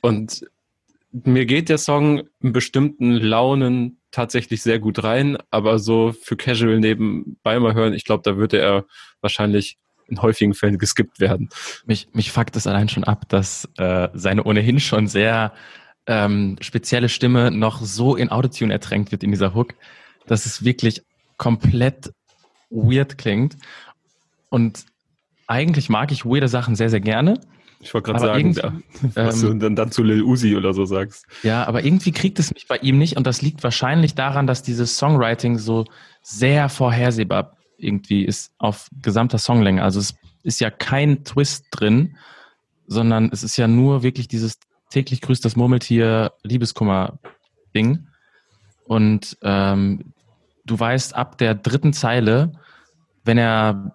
und 0.00 0.44
mir 1.12 1.46
geht 1.46 1.68
der 1.68 1.78
Song 1.78 2.22
in 2.40 2.52
bestimmten 2.52 3.12
Launen 3.12 3.98
tatsächlich 4.10 4.62
sehr 4.62 4.78
gut 4.78 5.02
rein, 5.04 5.38
aber 5.50 5.78
so 5.78 6.12
für 6.12 6.36
Casual 6.36 6.80
nebenbei 6.80 7.58
mal 7.58 7.74
hören, 7.74 7.94
ich 7.94 8.04
glaube, 8.04 8.22
da 8.24 8.36
würde 8.36 8.58
er 8.58 8.84
wahrscheinlich 9.20 9.78
in 10.08 10.20
häufigen 10.20 10.54
Fällen 10.54 10.78
geskippt 10.78 11.20
werden. 11.20 11.48
Mich, 11.86 12.08
mich 12.12 12.30
fuckt 12.30 12.56
es 12.56 12.66
allein 12.66 12.88
schon 12.88 13.04
ab, 13.04 13.28
dass 13.28 13.68
äh, 13.78 14.08
seine 14.12 14.44
ohnehin 14.44 14.80
schon 14.80 15.06
sehr 15.06 15.52
ähm, 16.06 16.56
spezielle 16.60 17.08
Stimme 17.08 17.50
noch 17.50 17.80
so 17.80 18.16
in 18.16 18.30
Autotune 18.30 18.72
ertränkt 18.72 19.12
wird 19.12 19.22
in 19.22 19.30
dieser 19.30 19.54
Hook, 19.54 19.74
dass 20.26 20.46
es 20.46 20.64
wirklich 20.64 21.02
komplett 21.36 22.12
weird 22.70 23.18
klingt. 23.18 23.56
Und 24.48 24.84
eigentlich 25.46 25.88
mag 25.88 26.12
ich 26.12 26.24
weirde 26.24 26.48
Sachen 26.48 26.74
sehr, 26.74 26.90
sehr 26.90 27.00
gerne. 27.00 27.40
Ich 27.80 27.92
wollte 27.94 28.12
gerade 28.12 28.20
sagen, 28.20 28.52
ja, 28.52 28.72
was 29.14 29.42
ähm, 29.42 29.58
du 29.58 29.66
dann, 29.66 29.76
dann 29.76 29.90
zu 29.90 30.02
Lil 30.02 30.22
Uzi 30.22 30.56
oder 30.56 30.72
so 30.72 30.84
sagst. 30.84 31.26
Ja, 31.42 31.66
aber 31.66 31.84
irgendwie 31.84 32.12
kriegt 32.12 32.38
es 32.38 32.54
mich 32.54 32.68
bei 32.68 32.76
ihm 32.76 32.96
nicht 32.96 33.16
und 33.16 33.26
das 33.26 33.42
liegt 33.42 33.64
wahrscheinlich 33.64 34.14
daran, 34.14 34.46
dass 34.46 34.62
dieses 34.62 34.96
Songwriting 34.96 35.58
so 35.58 35.84
sehr 36.22 36.68
vorhersehbar 36.68 37.56
irgendwie 37.76 38.24
ist 38.24 38.52
auf 38.58 38.88
gesamter 39.02 39.38
Songlänge. 39.38 39.82
Also 39.82 39.98
es 39.98 40.14
ist 40.44 40.60
ja 40.60 40.70
kein 40.70 41.24
Twist 41.24 41.66
drin, 41.72 42.16
sondern 42.86 43.30
es 43.32 43.42
ist 43.42 43.56
ja 43.56 43.66
nur 43.66 44.04
wirklich 44.04 44.28
dieses 44.28 44.58
täglich 44.92 45.20
grüßt 45.20 45.44
das 45.44 45.56
Murmeltier 45.56 46.32
Liebeskummer-Ding. 46.42 48.06
Und 48.84 49.36
ähm, 49.42 50.12
du 50.64 50.78
weißt 50.78 51.14
ab 51.14 51.38
der 51.38 51.54
dritten 51.54 51.92
Zeile, 51.92 52.52
wenn 53.24 53.38
er 53.38 53.94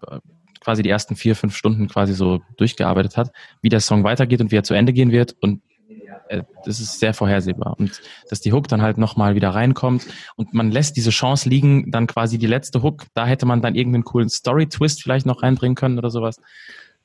quasi 0.59 0.83
die 0.83 0.89
ersten 0.89 1.15
vier, 1.15 1.35
fünf 1.35 1.55
Stunden 1.55 1.87
quasi 1.87 2.13
so 2.13 2.41
durchgearbeitet 2.57 3.15
hat, 3.15 3.31
wie 3.61 3.69
der 3.69 3.79
Song 3.79 4.03
weitergeht 4.03 4.41
und 4.41 4.51
wie 4.51 4.57
er 4.57 4.63
zu 4.63 4.73
Ende 4.73 4.91
gehen 4.91 5.11
wird. 5.11 5.35
Und 5.39 5.61
äh, 6.29 6.43
das 6.65 6.79
ist 6.79 6.99
sehr 6.99 7.13
vorhersehbar. 7.13 7.75
Und 7.77 8.01
dass 8.29 8.41
die 8.41 8.51
Hook 8.51 8.67
dann 8.67 8.81
halt 8.81 8.97
nochmal 8.97 9.35
wieder 9.35 9.49
reinkommt 9.51 10.05
und 10.35 10.53
man 10.53 10.71
lässt 10.71 10.97
diese 10.97 11.11
Chance 11.11 11.47
liegen, 11.47 11.91
dann 11.91 12.07
quasi 12.07 12.37
die 12.37 12.47
letzte 12.47 12.81
Hook, 12.81 13.05
da 13.13 13.25
hätte 13.25 13.45
man 13.45 13.61
dann 13.61 13.75
irgendeinen 13.75 14.03
coolen 14.03 14.29
Story-Twist 14.29 15.01
vielleicht 15.01 15.25
noch 15.25 15.43
reinbringen 15.43 15.75
können 15.75 15.97
oder 15.97 16.09
sowas. 16.09 16.41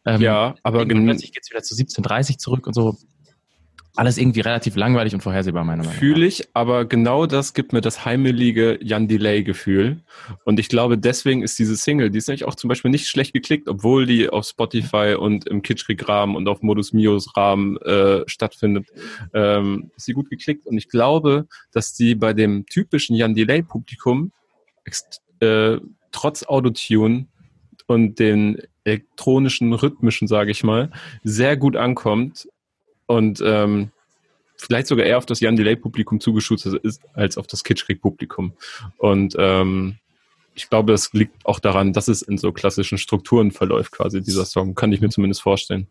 Ähm, 0.05 0.21
ja, 0.21 0.55
aber. 0.63 0.85
Plötzlich 0.85 1.33
geht's 1.33 1.51
wieder 1.51 1.63
zu 1.63 1.75
17.30 1.75 2.39
zurück 2.39 2.67
und 2.67 2.75
so 2.75 2.97
alles 3.95 4.17
irgendwie 4.17 4.41
relativ 4.41 4.75
langweilig 4.77 5.15
und 5.15 5.21
vorhersehbar, 5.21 5.65
meiner 5.65 5.83
Meinung 5.83 5.93
nach. 5.93 5.99
Fühle 5.99 6.27
ich, 6.27 6.49
aber 6.55 6.87
genau 6.87 7.27
das 7.27 7.53
gibt 7.53 7.75
mir 7.75 7.83
das 7.83 8.07
heimelige 8.07 8.79
Jan 8.83 9.07
Delay-Gefühl. 9.07 10.01
Und 10.45 10.59
ich 10.59 10.71
glaube, 10.71 10.97
deswegen 10.97 11.43
ist 11.43 11.59
diese 11.59 11.77
Single, 11.77 12.11
die 12.11 12.19
ist 12.19 12.29
nämlich 12.29 12.45
auch 12.45 12.55
zum 12.55 12.69
Beispiel 12.69 12.91
nicht 12.91 13.09
schlecht 13.09 13.35
geklickt, 13.35 13.69
obwohl 13.69 14.07
die 14.07 14.31
auf 14.31 14.47
Spotify 14.47 15.15
und 15.19 15.47
im 15.47 15.61
Kitschkrieg-Rahmen 15.61 16.37
und 16.37 16.49
auf 16.49 16.63
Modus 16.63 16.95
Mios-Rahmen 16.95 17.77
äh, 17.79 18.23
stattfindet, 18.27 18.87
ähm, 19.35 19.91
ist 19.95 20.07
sie 20.07 20.15
gut 20.15 20.31
geklickt. 20.31 20.67
Und 20.67 20.79
ich 20.79 20.89
glaube, 20.89 21.47
dass 21.73 21.93
die 21.93 22.15
bei 22.15 22.33
dem 22.33 22.65
typischen 22.65 23.15
Jan 23.15 23.35
Delay-Publikum 23.35 24.33
äh, 25.41 25.77
trotz 26.13 26.45
Autotune 26.45 27.27
und 27.87 28.19
den 28.19 28.59
elektronischen, 28.85 29.75
rhythmischen, 29.75 30.29
sage 30.29 30.51
ich 30.51 30.65
mal, 30.65 30.91
sehr 31.25 31.59
gut 31.59 31.77
ankommt 31.77 32.49
und 33.13 33.43
ähm, 33.45 33.91
vielleicht 34.57 34.87
sogar 34.87 35.05
eher 35.05 35.19
auf 35.19 35.27
das 35.27 35.41
Jan 35.41 35.57
Delay-Publikum 35.57 36.19
zugeschustert 36.19 36.83
ist, 36.83 37.03
als 37.13 37.37
auf 37.37 37.47
das 37.47 37.63
Kitschkrieg-Publikum. 37.63 38.55
Und 38.97 39.37
ähm, 39.39 39.99
ich 40.55 40.71
glaube, 40.71 40.93
das 40.93 41.13
liegt 41.13 41.45
auch 41.45 41.61
daran, 41.61 41.93
dass 41.93 42.09
es 42.09 42.23
in 42.23 42.39
so 42.39 42.53
klassischen 42.53 42.97
Strukturen 42.97 43.51
verläuft, 43.51 43.93
quasi 43.93 44.23
dieser 44.23 44.47
Song. 44.47 44.75
Kann 44.75 44.93
ich 44.93 45.01
mir 45.01 45.11
zumindest 45.11 45.43
vorstellen. 45.43 45.89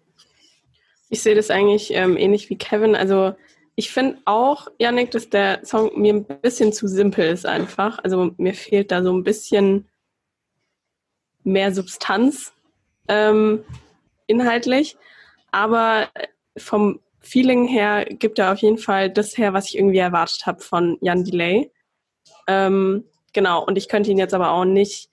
Ich 1.09 1.21
sehe 1.21 1.35
das 1.35 1.51
eigentlich 1.51 1.93
ähm, 1.93 2.17
ähnlich 2.17 2.49
wie 2.49 2.57
Kevin. 2.57 2.95
Also 2.95 3.35
ich 3.75 3.91
finde 3.91 4.17
auch, 4.25 4.67
Janik, 4.79 5.11
dass 5.11 5.29
der 5.29 5.63
Song 5.63 5.91
mir 5.99 6.15
ein 6.15 6.25
bisschen 6.25 6.73
zu 6.73 6.87
simpel 6.87 7.29
ist 7.29 7.45
einfach. 7.45 7.99
Also 8.03 8.31
mir 8.37 8.53
fehlt 8.53 8.91
da 8.91 9.03
so 9.03 9.13
ein 9.13 9.23
bisschen 9.23 9.87
mehr 11.43 11.71
Substanz 11.71 12.51
ähm, 13.07 13.63
inhaltlich. 14.25 14.97
Aber 15.51 16.07
vom 16.57 16.99
Feeling 17.21 17.67
her 17.67 18.05
gibt 18.05 18.39
er 18.39 18.51
auf 18.51 18.59
jeden 18.59 18.77
Fall 18.77 19.09
das 19.09 19.37
her, 19.37 19.53
was 19.53 19.67
ich 19.67 19.77
irgendwie 19.77 19.99
erwartet 19.99 20.45
habe 20.45 20.59
von 20.61 20.97
Jan 21.01 21.23
Delay. 21.23 21.71
Ähm, 22.47 23.05
genau, 23.33 23.63
und 23.63 23.77
ich 23.77 23.87
könnte 23.87 24.11
ihn 24.11 24.17
jetzt 24.17 24.33
aber 24.33 24.51
auch 24.51 24.65
nicht 24.65 25.09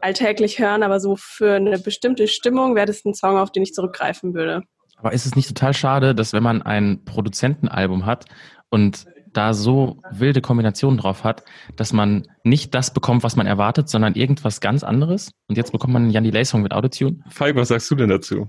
alltäglich 0.00 0.58
hören, 0.58 0.82
aber 0.82 1.00
so 1.00 1.16
für 1.16 1.54
eine 1.54 1.78
bestimmte 1.78 2.28
Stimmung 2.28 2.74
wäre 2.74 2.86
das 2.86 3.04
ein 3.04 3.14
Song, 3.14 3.38
auf 3.38 3.50
den 3.50 3.62
ich 3.62 3.72
zurückgreifen 3.72 4.34
würde. 4.34 4.62
Aber 4.96 5.12
ist 5.12 5.26
es 5.26 5.34
nicht 5.34 5.48
total 5.48 5.74
schade, 5.74 6.14
dass 6.14 6.32
wenn 6.32 6.42
man 6.42 6.62
ein 6.62 7.04
Produzentenalbum 7.04 8.06
hat 8.06 8.26
und 8.68 9.06
da 9.32 9.52
so 9.52 9.98
wilde 10.10 10.40
Kombinationen 10.40 10.98
drauf 10.98 11.24
hat, 11.24 11.44
dass 11.74 11.92
man 11.92 12.28
nicht 12.44 12.74
das 12.74 12.92
bekommt, 12.92 13.24
was 13.24 13.34
man 13.34 13.46
erwartet, 13.46 13.88
sondern 13.88 14.14
irgendwas 14.14 14.60
ganz 14.60 14.84
anderes? 14.84 15.32
Und 15.48 15.56
jetzt 15.56 15.72
bekommt 15.72 15.92
man 15.92 16.02
einen 16.02 16.12
Jan 16.12 16.24
Delay-Song 16.24 16.62
mit 16.62 16.72
Autotune? 16.72 17.18
Falk, 17.30 17.56
was 17.56 17.68
sagst 17.68 17.90
du 17.90 17.96
denn 17.96 18.10
dazu? 18.10 18.46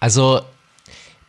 Also 0.00 0.40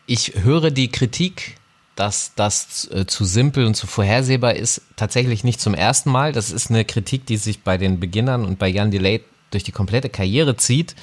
ich 0.10 0.34
höre 0.42 0.72
die 0.72 0.90
Kritik, 0.90 1.58
dass 1.96 2.32
das 2.36 2.90
äh, 2.92 3.06
zu 3.06 3.26
simpel 3.26 3.66
und 3.66 3.76
zu 3.76 3.86
vorhersehbar 3.86 4.56
ist, 4.56 4.82
tatsächlich 4.96 5.44
nicht 5.44 5.62
zum 5.62 5.76
ersten 5.76 6.10
Mal. 6.10 6.32
Das 6.32 6.50
ist 6.50 6.72
eine 6.72 6.84
Kritik, 6.84 7.28
die 7.28 7.38
sich 7.38 7.62
bei 7.62 7.78
den 7.78 8.00
Beginnern 8.00 8.44
und 8.44 8.58
bei 8.58 8.70
Jan 8.70 8.90
Delay 8.90 9.24
durch 9.52 9.64
die 9.64 9.72
komplette 9.72 10.10
Karriere 10.10 10.58
zieht. 10.58 10.96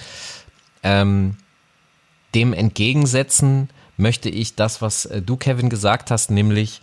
Ähm, 0.83 1.37
dem 2.35 2.53
entgegensetzen 2.53 3.71
möchte 3.97 4.29
ich 4.29 4.57
das, 4.57 4.83
was 4.83 5.07
äh, 5.07 5.23
du, 5.23 5.37
Kevin, 5.37 5.71
gesagt 5.71 6.11
hast, 6.11 6.33
nämlich 6.33 6.81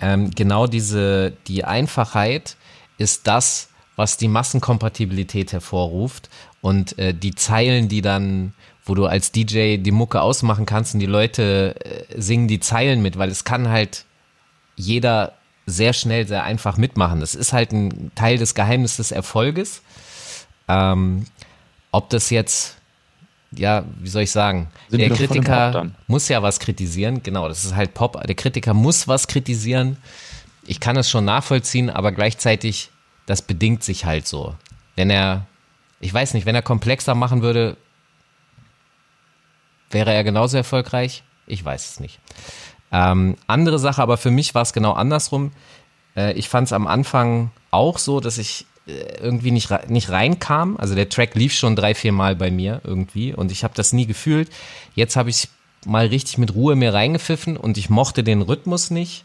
ähm, 0.00 0.32
genau 0.32 0.66
diese, 0.66 1.32
die 1.46 1.64
Einfachheit 1.64 2.56
ist 2.98 3.26
das, 3.26 3.70
was 3.96 4.18
die 4.18 4.28
Massenkompatibilität 4.28 5.52
hervorruft 5.52 6.28
und 6.60 6.98
äh, 6.98 7.14
die 7.14 7.34
Zeilen, 7.34 7.88
die 7.88 8.02
dann 8.02 8.52
wo 8.84 8.94
du 8.94 9.06
als 9.06 9.32
DJ 9.32 9.78
die 9.78 9.90
Mucke 9.90 10.20
ausmachen 10.20 10.66
kannst 10.66 10.94
und 10.94 11.00
die 11.00 11.06
Leute 11.06 11.74
äh, 11.84 12.20
singen 12.20 12.48
die 12.48 12.60
Zeilen 12.60 13.02
mit, 13.02 13.18
weil 13.18 13.30
es 13.30 13.44
kann 13.44 13.68
halt 13.68 14.04
jeder 14.76 15.32
sehr 15.66 15.92
schnell, 15.92 16.26
sehr 16.26 16.44
einfach 16.44 16.76
mitmachen. 16.76 17.20
Das 17.20 17.34
ist 17.34 17.52
halt 17.52 17.72
ein 17.72 18.12
Teil 18.14 18.36
des 18.36 18.54
Geheimnisses 18.54 18.96
des 18.96 19.12
Erfolges. 19.12 19.82
Ähm, 20.68 21.26
ob 21.90 22.10
das 22.10 22.28
jetzt, 22.30 22.76
ja, 23.52 23.84
wie 24.00 24.08
soll 24.08 24.22
ich 24.22 24.30
sagen, 24.30 24.68
Sind 24.88 25.00
der 25.00 25.10
Kritiker 25.10 25.90
muss 26.06 26.28
ja 26.28 26.42
was 26.42 26.60
kritisieren. 26.60 27.22
Genau, 27.22 27.48
das 27.48 27.64
ist 27.64 27.74
halt 27.74 27.94
Pop. 27.94 28.22
Der 28.26 28.34
Kritiker 28.34 28.74
muss 28.74 29.08
was 29.08 29.26
kritisieren. 29.26 29.96
Ich 30.66 30.80
kann 30.80 30.96
es 30.96 31.08
schon 31.08 31.24
nachvollziehen, 31.24 31.88
aber 31.88 32.12
gleichzeitig, 32.12 32.90
das 33.26 33.42
bedingt 33.42 33.82
sich 33.82 34.04
halt 34.04 34.26
so. 34.26 34.54
Wenn 34.96 35.08
er, 35.08 35.46
ich 36.00 36.12
weiß 36.12 36.34
nicht, 36.34 36.46
wenn 36.46 36.54
er 36.54 36.62
komplexer 36.62 37.14
machen 37.14 37.42
würde, 37.42 37.76
Wäre 39.90 40.12
er 40.12 40.24
genauso 40.24 40.56
erfolgreich? 40.56 41.22
Ich 41.46 41.64
weiß 41.64 41.90
es 41.90 42.00
nicht. 42.00 42.18
Ähm, 42.92 43.36
andere 43.46 43.78
Sache, 43.78 44.02
aber 44.02 44.16
für 44.16 44.30
mich 44.30 44.54
war 44.54 44.62
es 44.62 44.72
genau 44.72 44.92
andersrum. 44.92 45.52
Äh, 46.16 46.32
ich 46.34 46.48
fand 46.48 46.68
es 46.68 46.72
am 46.72 46.86
Anfang 46.86 47.50
auch 47.70 47.98
so, 47.98 48.20
dass 48.20 48.38
ich 48.38 48.66
äh, 48.86 48.92
irgendwie 49.20 49.50
nicht, 49.50 49.70
nicht 49.88 50.10
reinkam. 50.10 50.76
Also 50.76 50.94
der 50.94 51.08
Track 51.08 51.34
lief 51.34 51.52
schon 51.52 51.76
drei, 51.76 51.94
vier 51.94 52.12
Mal 52.12 52.36
bei 52.36 52.50
mir 52.50 52.80
irgendwie 52.84 53.34
und 53.34 53.50
ich 53.50 53.64
habe 53.64 53.74
das 53.74 53.92
nie 53.92 54.06
gefühlt. 54.06 54.50
Jetzt 54.94 55.16
habe 55.16 55.30
ich 55.30 55.48
mal 55.86 56.06
richtig 56.06 56.38
mit 56.38 56.54
Ruhe 56.54 56.76
mir 56.76 56.94
reingepfiffen 56.94 57.56
und 57.56 57.78
ich 57.78 57.90
mochte 57.90 58.22
den 58.24 58.42
Rhythmus 58.42 58.90
nicht. 58.90 59.24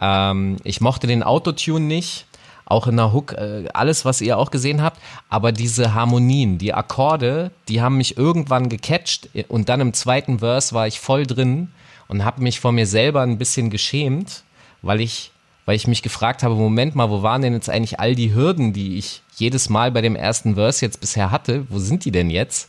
Ähm, 0.00 0.56
ich 0.64 0.80
mochte 0.80 1.06
den 1.06 1.22
Autotune 1.22 1.84
nicht 1.84 2.26
auch 2.70 2.86
in 2.86 2.96
der 2.96 3.12
Hook, 3.12 3.32
äh, 3.32 3.64
alles, 3.74 4.04
was 4.04 4.20
ihr 4.20 4.38
auch 4.38 4.50
gesehen 4.50 4.82
habt. 4.82 5.00
Aber 5.28 5.52
diese 5.52 5.94
Harmonien, 5.94 6.58
die 6.58 6.72
Akkorde, 6.72 7.50
die 7.68 7.80
haben 7.80 7.96
mich 7.96 8.16
irgendwann 8.16 8.68
gecatcht 8.68 9.28
und 9.48 9.68
dann 9.68 9.80
im 9.80 9.92
zweiten 9.92 10.38
Verse 10.38 10.74
war 10.74 10.86
ich 10.86 11.00
voll 11.00 11.26
drin 11.26 11.68
und 12.08 12.24
habe 12.24 12.42
mich 12.42 12.60
vor 12.60 12.72
mir 12.72 12.86
selber 12.86 13.22
ein 13.22 13.38
bisschen 13.38 13.70
geschämt, 13.70 14.44
weil 14.82 15.00
ich, 15.00 15.32
weil 15.66 15.76
ich 15.76 15.86
mich 15.86 16.02
gefragt 16.02 16.42
habe, 16.42 16.54
Moment 16.54 16.94
mal, 16.94 17.10
wo 17.10 17.22
waren 17.22 17.42
denn 17.42 17.54
jetzt 17.54 17.70
eigentlich 17.70 18.00
all 18.00 18.14
die 18.14 18.34
Hürden, 18.34 18.72
die 18.72 18.98
ich 18.98 19.22
jedes 19.36 19.68
Mal 19.68 19.90
bei 19.90 20.00
dem 20.00 20.16
ersten 20.16 20.54
Verse 20.54 20.84
jetzt 20.84 21.00
bisher 21.00 21.30
hatte? 21.30 21.66
Wo 21.68 21.78
sind 21.78 22.04
die 22.04 22.12
denn 22.12 22.30
jetzt? 22.30 22.68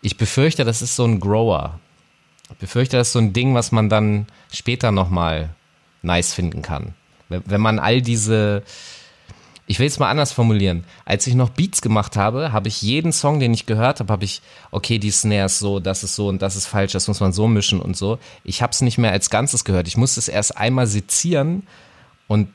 Ich 0.00 0.16
befürchte, 0.16 0.64
das 0.64 0.82
ist 0.82 0.96
so 0.96 1.04
ein 1.04 1.20
Grower. 1.20 1.78
Ich 2.50 2.56
befürchte, 2.56 2.96
das 2.96 3.08
ist 3.08 3.12
so 3.14 3.18
ein 3.18 3.32
Ding, 3.32 3.54
was 3.54 3.72
man 3.72 3.88
dann 3.88 4.26
später 4.52 4.92
nochmal 4.92 5.50
nice 6.02 6.34
finden 6.34 6.62
kann. 6.62 6.94
Wenn 7.28 7.60
man 7.60 7.78
all 7.78 8.02
diese, 8.02 8.62
ich 9.66 9.78
will 9.78 9.86
es 9.86 9.98
mal 9.98 10.10
anders 10.10 10.32
formulieren. 10.32 10.84
Als 11.04 11.26
ich 11.26 11.34
noch 11.34 11.48
Beats 11.48 11.80
gemacht 11.80 12.16
habe, 12.16 12.52
habe 12.52 12.68
ich 12.68 12.82
jeden 12.82 13.12
Song, 13.12 13.40
den 13.40 13.54
ich 13.54 13.66
gehört 13.66 14.00
habe, 14.00 14.12
habe 14.12 14.24
ich, 14.24 14.42
okay, 14.70 14.98
die 14.98 15.10
Snare 15.10 15.46
ist 15.46 15.58
so, 15.58 15.80
das 15.80 16.04
ist 16.04 16.16
so 16.16 16.28
und 16.28 16.42
das 16.42 16.56
ist 16.56 16.66
falsch, 16.66 16.92
das 16.92 17.08
muss 17.08 17.20
man 17.20 17.32
so 17.32 17.48
mischen 17.48 17.80
und 17.80 17.96
so. 17.96 18.18
Ich 18.44 18.60
habe 18.60 18.72
es 18.72 18.82
nicht 18.82 18.98
mehr 18.98 19.12
als 19.12 19.30
Ganzes 19.30 19.64
gehört. 19.64 19.88
Ich 19.88 19.96
musste 19.96 20.20
es 20.20 20.28
erst 20.28 20.58
einmal 20.58 20.86
sezieren 20.86 21.66
und 22.28 22.48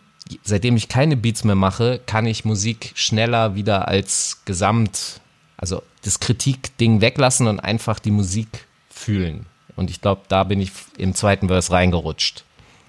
seitdem 0.44 0.77
ich 0.77 0.88
keine 0.88 1.18
Beats 1.18 1.44
mehr 1.44 1.56
mache, 1.56 1.99
kann 2.06 2.27
ich 2.27 2.45
Musik 2.45 2.91
schneller 2.94 3.56
wieder 3.56 3.88
als 3.88 4.41
Gesamt, 4.45 5.22
also 5.57 5.81
das 6.03 6.19
Kritikding 6.19 7.02
weglassen 7.02 7.48
und 7.48 7.60
einfach 7.60 7.98
die 7.98 8.11
Musik 8.11 8.68
fühlen. 8.90 9.48
Und 9.76 9.90
ich 9.90 10.02
glaube, 10.02 10.22
da 10.27 10.44
bin 10.44 10.61
ich 10.61 10.72
im 10.98 11.15
zweiten 11.15 11.48
Verse 11.48 11.72
reingerutscht. 11.72 12.44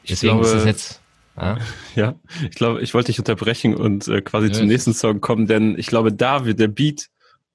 Deswegen 0.08 0.40
glaube, 0.40 0.46
ist 0.46 0.54
es 0.54 0.64
jetzt 0.64 0.99
Ja, 1.36 1.58
ja 1.94 2.14
ich 2.42 2.56
glaube, 2.56 2.80
ich 2.80 2.94
wollte 2.94 3.06
dich 3.06 3.18
unterbrechen 3.18 3.74
und 3.74 4.08
äh, 4.08 4.20
quasi 4.22 4.48
ja, 4.48 4.52
zum 4.52 4.66
nächsten 4.66 4.94
Song 4.94 5.20
kommen, 5.20 5.46
denn 5.46 5.78
ich 5.78 5.86
glaube, 5.86 6.12
da 6.12 6.44
wird 6.44 6.60
der 6.60 6.68
Beat 6.68 7.08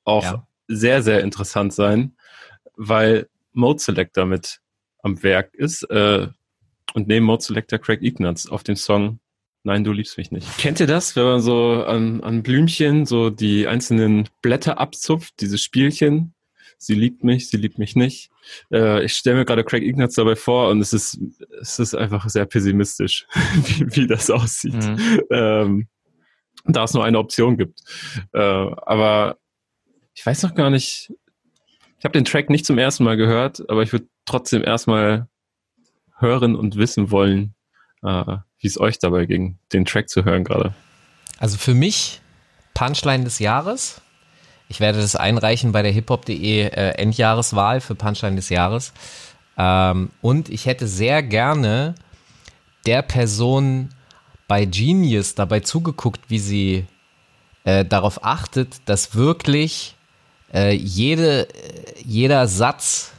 auch 0.03 0.23
ja. 0.23 0.47
sehr, 0.67 1.01
sehr 1.03 1.21
interessant 1.21 1.73
sein, 1.73 2.15
weil 2.75 3.27
Mode 3.53 3.79
Selector 3.79 4.25
mit 4.25 4.59
am 5.01 5.21
Werk 5.23 5.53
ist 5.53 5.83
äh, 5.89 6.27
und 6.93 7.07
neben 7.07 7.25
Mode 7.25 7.43
Selector 7.43 7.79
Craig 7.79 8.01
Ignatz 8.01 8.47
auf 8.47 8.63
dem 8.63 8.75
Song 8.75 9.19
Nein, 9.65 9.83
du 9.83 9.91
liebst 9.91 10.19
mich 10.19 10.29
nicht. 10.29 10.59
Kennt 10.59 10.79
ihr 10.79 10.85
das, 10.85 11.15
wenn 11.15 11.23
man 11.23 11.41
so 11.41 11.83
an, 11.87 12.21
an 12.21 12.43
Blümchen 12.43 13.07
so 13.07 13.31
die 13.31 13.65
einzelnen 13.65 14.29
Blätter 14.43 14.77
abzupft, 14.77 15.41
dieses 15.41 15.63
Spielchen? 15.63 16.34
Sie 16.77 16.95
liebt 16.95 17.23
mich, 17.23 17.49
sie 17.49 17.57
liebt 17.57 17.77
mich 17.77 17.95
nicht. 17.95 18.29
Äh, 18.71 19.03
ich 19.05 19.13
stelle 19.13 19.37
mir 19.37 19.45
gerade 19.45 19.63
Craig 19.63 19.83
Ignatz 19.83 20.15
dabei 20.15 20.35
vor 20.35 20.69
und 20.69 20.81
es 20.81 20.93
ist, 20.93 21.19
es 21.61 21.79
ist 21.79 21.95
einfach 21.95 22.29
sehr 22.29 22.45
pessimistisch, 22.45 23.25
wie, 23.65 23.95
wie 23.95 24.07
das 24.07 24.29
aussieht. 24.29 24.73
Mhm. 24.73 25.21
Ähm, 25.31 25.87
da 26.65 26.83
es 26.83 26.93
nur 26.93 27.03
eine 27.03 27.19
Option 27.19 27.57
gibt. 27.57 27.81
Äh, 28.33 28.39
aber 28.39 29.37
ich 30.13 30.25
weiß 30.25 30.43
noch 30.43 30.55
gar 30.55 30.69
nicht, 30.69 31.11
ich 31.99 32.05
habe 32.05 32.13
den 32.13 32.25
Track 32.25 32.49
nicht 32.49 32.65
zum 32.65 32.77
ersten 32.77 33.03
Mal 33.03 33.17
gehört, 33.17 33.69
aber 33.69 33.83
ich 33.83 33.91
würde 33.91 34.07
trotzdem 34.25 34.63
erstmal 34.63 35.27
hören 36.17 36.55
und 36.55 36.75
wissen 36.75 37.11
wollen, 37.11 37.55
äh, 38.03 38.37
wie 38.59 38.67
es 38.67 38.79
euch 38.79 38.99
dabei 38.99 39.25
ging, 39.25 39.59
den 39.73 39.85
Track 39.85 40.09
zu 40.09 40.23
hören 40.25 40.43
gerade. 40.43 40.73
Also 41.37 41.57
für 41.57 41.73
mich 41.73 42.21
Punchline 42.73 43.23
des 43.23 43.39
Jahres. 43.39 44.01
Ich 44.67 44.79
werde 44.79 44.99
das 44.99 45.15
einreichen 45.15 45.71
bei 45.71 45.81
der 45.81 45.91
hiphop.de 45.91 46.61
äh, 46.61 46.89
Endjahreswahl 46.97 47.81
für 47.81 47.95
Punchline 47.95 48.35
des 48.35 48.49
Jahres. 48.49 48.93
Ähm, 49.57 50.09
und 50.21 50.49
ich 50.49 50.65
hätte 50.65 50.87
sehr 50.87 51.23
gerne 51.23 51.95
der 52.85 53.01
Person 53.01 53.89
bei 54.47 54.65
Genius 54.65 55.35
dabei 55.35 55.59
zugeguckt, 55.59 56.21
wie 56.29 56.39
sie 56.39 56.85
äh, 57.63 57.85
darauf 57.85 58.23
achtet, 58.23 58.77
dass 58.85 59.15
wirklich 59.15 59.95
äh, 60.53 60.73
jede, 60.73 61.47
jeder 62.03 62.47
Satz 62.47 63.11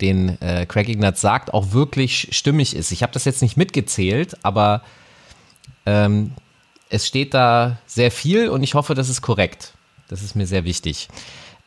den 0.00 0.40
äh, 0.40 0.66
Craig 0.66 0.88
Ignatz 0.88 1.20
sagt, 1.20 1.52
auch 1.52 1.72
wirklich 1.72 2.28
stimmig 2.32 2.76
ist. 2.76 2.92
Ich 2.92 3.02
habe 3.02 3.12
das 3.12 3.24
jetzt 3.24 3.42
nicht 3.42 3.56
mitgezählt, 3.56 4.36
aber 4.42 4.82
ähm, 5.86 6.32
es 6.88 7.06
steht 7.06 7.34
da 7.34 7.78
sehr 7.86 8.10
viel 8.10 8.48
und 8.48 8.62
ich 8.62 8.74
hoffe, 8.74 8.94
das 8.94 9.08
ist 9.08 9.22
korrekt. 9.22 9.74
Das 10.08 10.22
ist 10.22 10.34
mir 10.34 10.46
sehr 10.46 10.64
wichtig. 10.64 11.08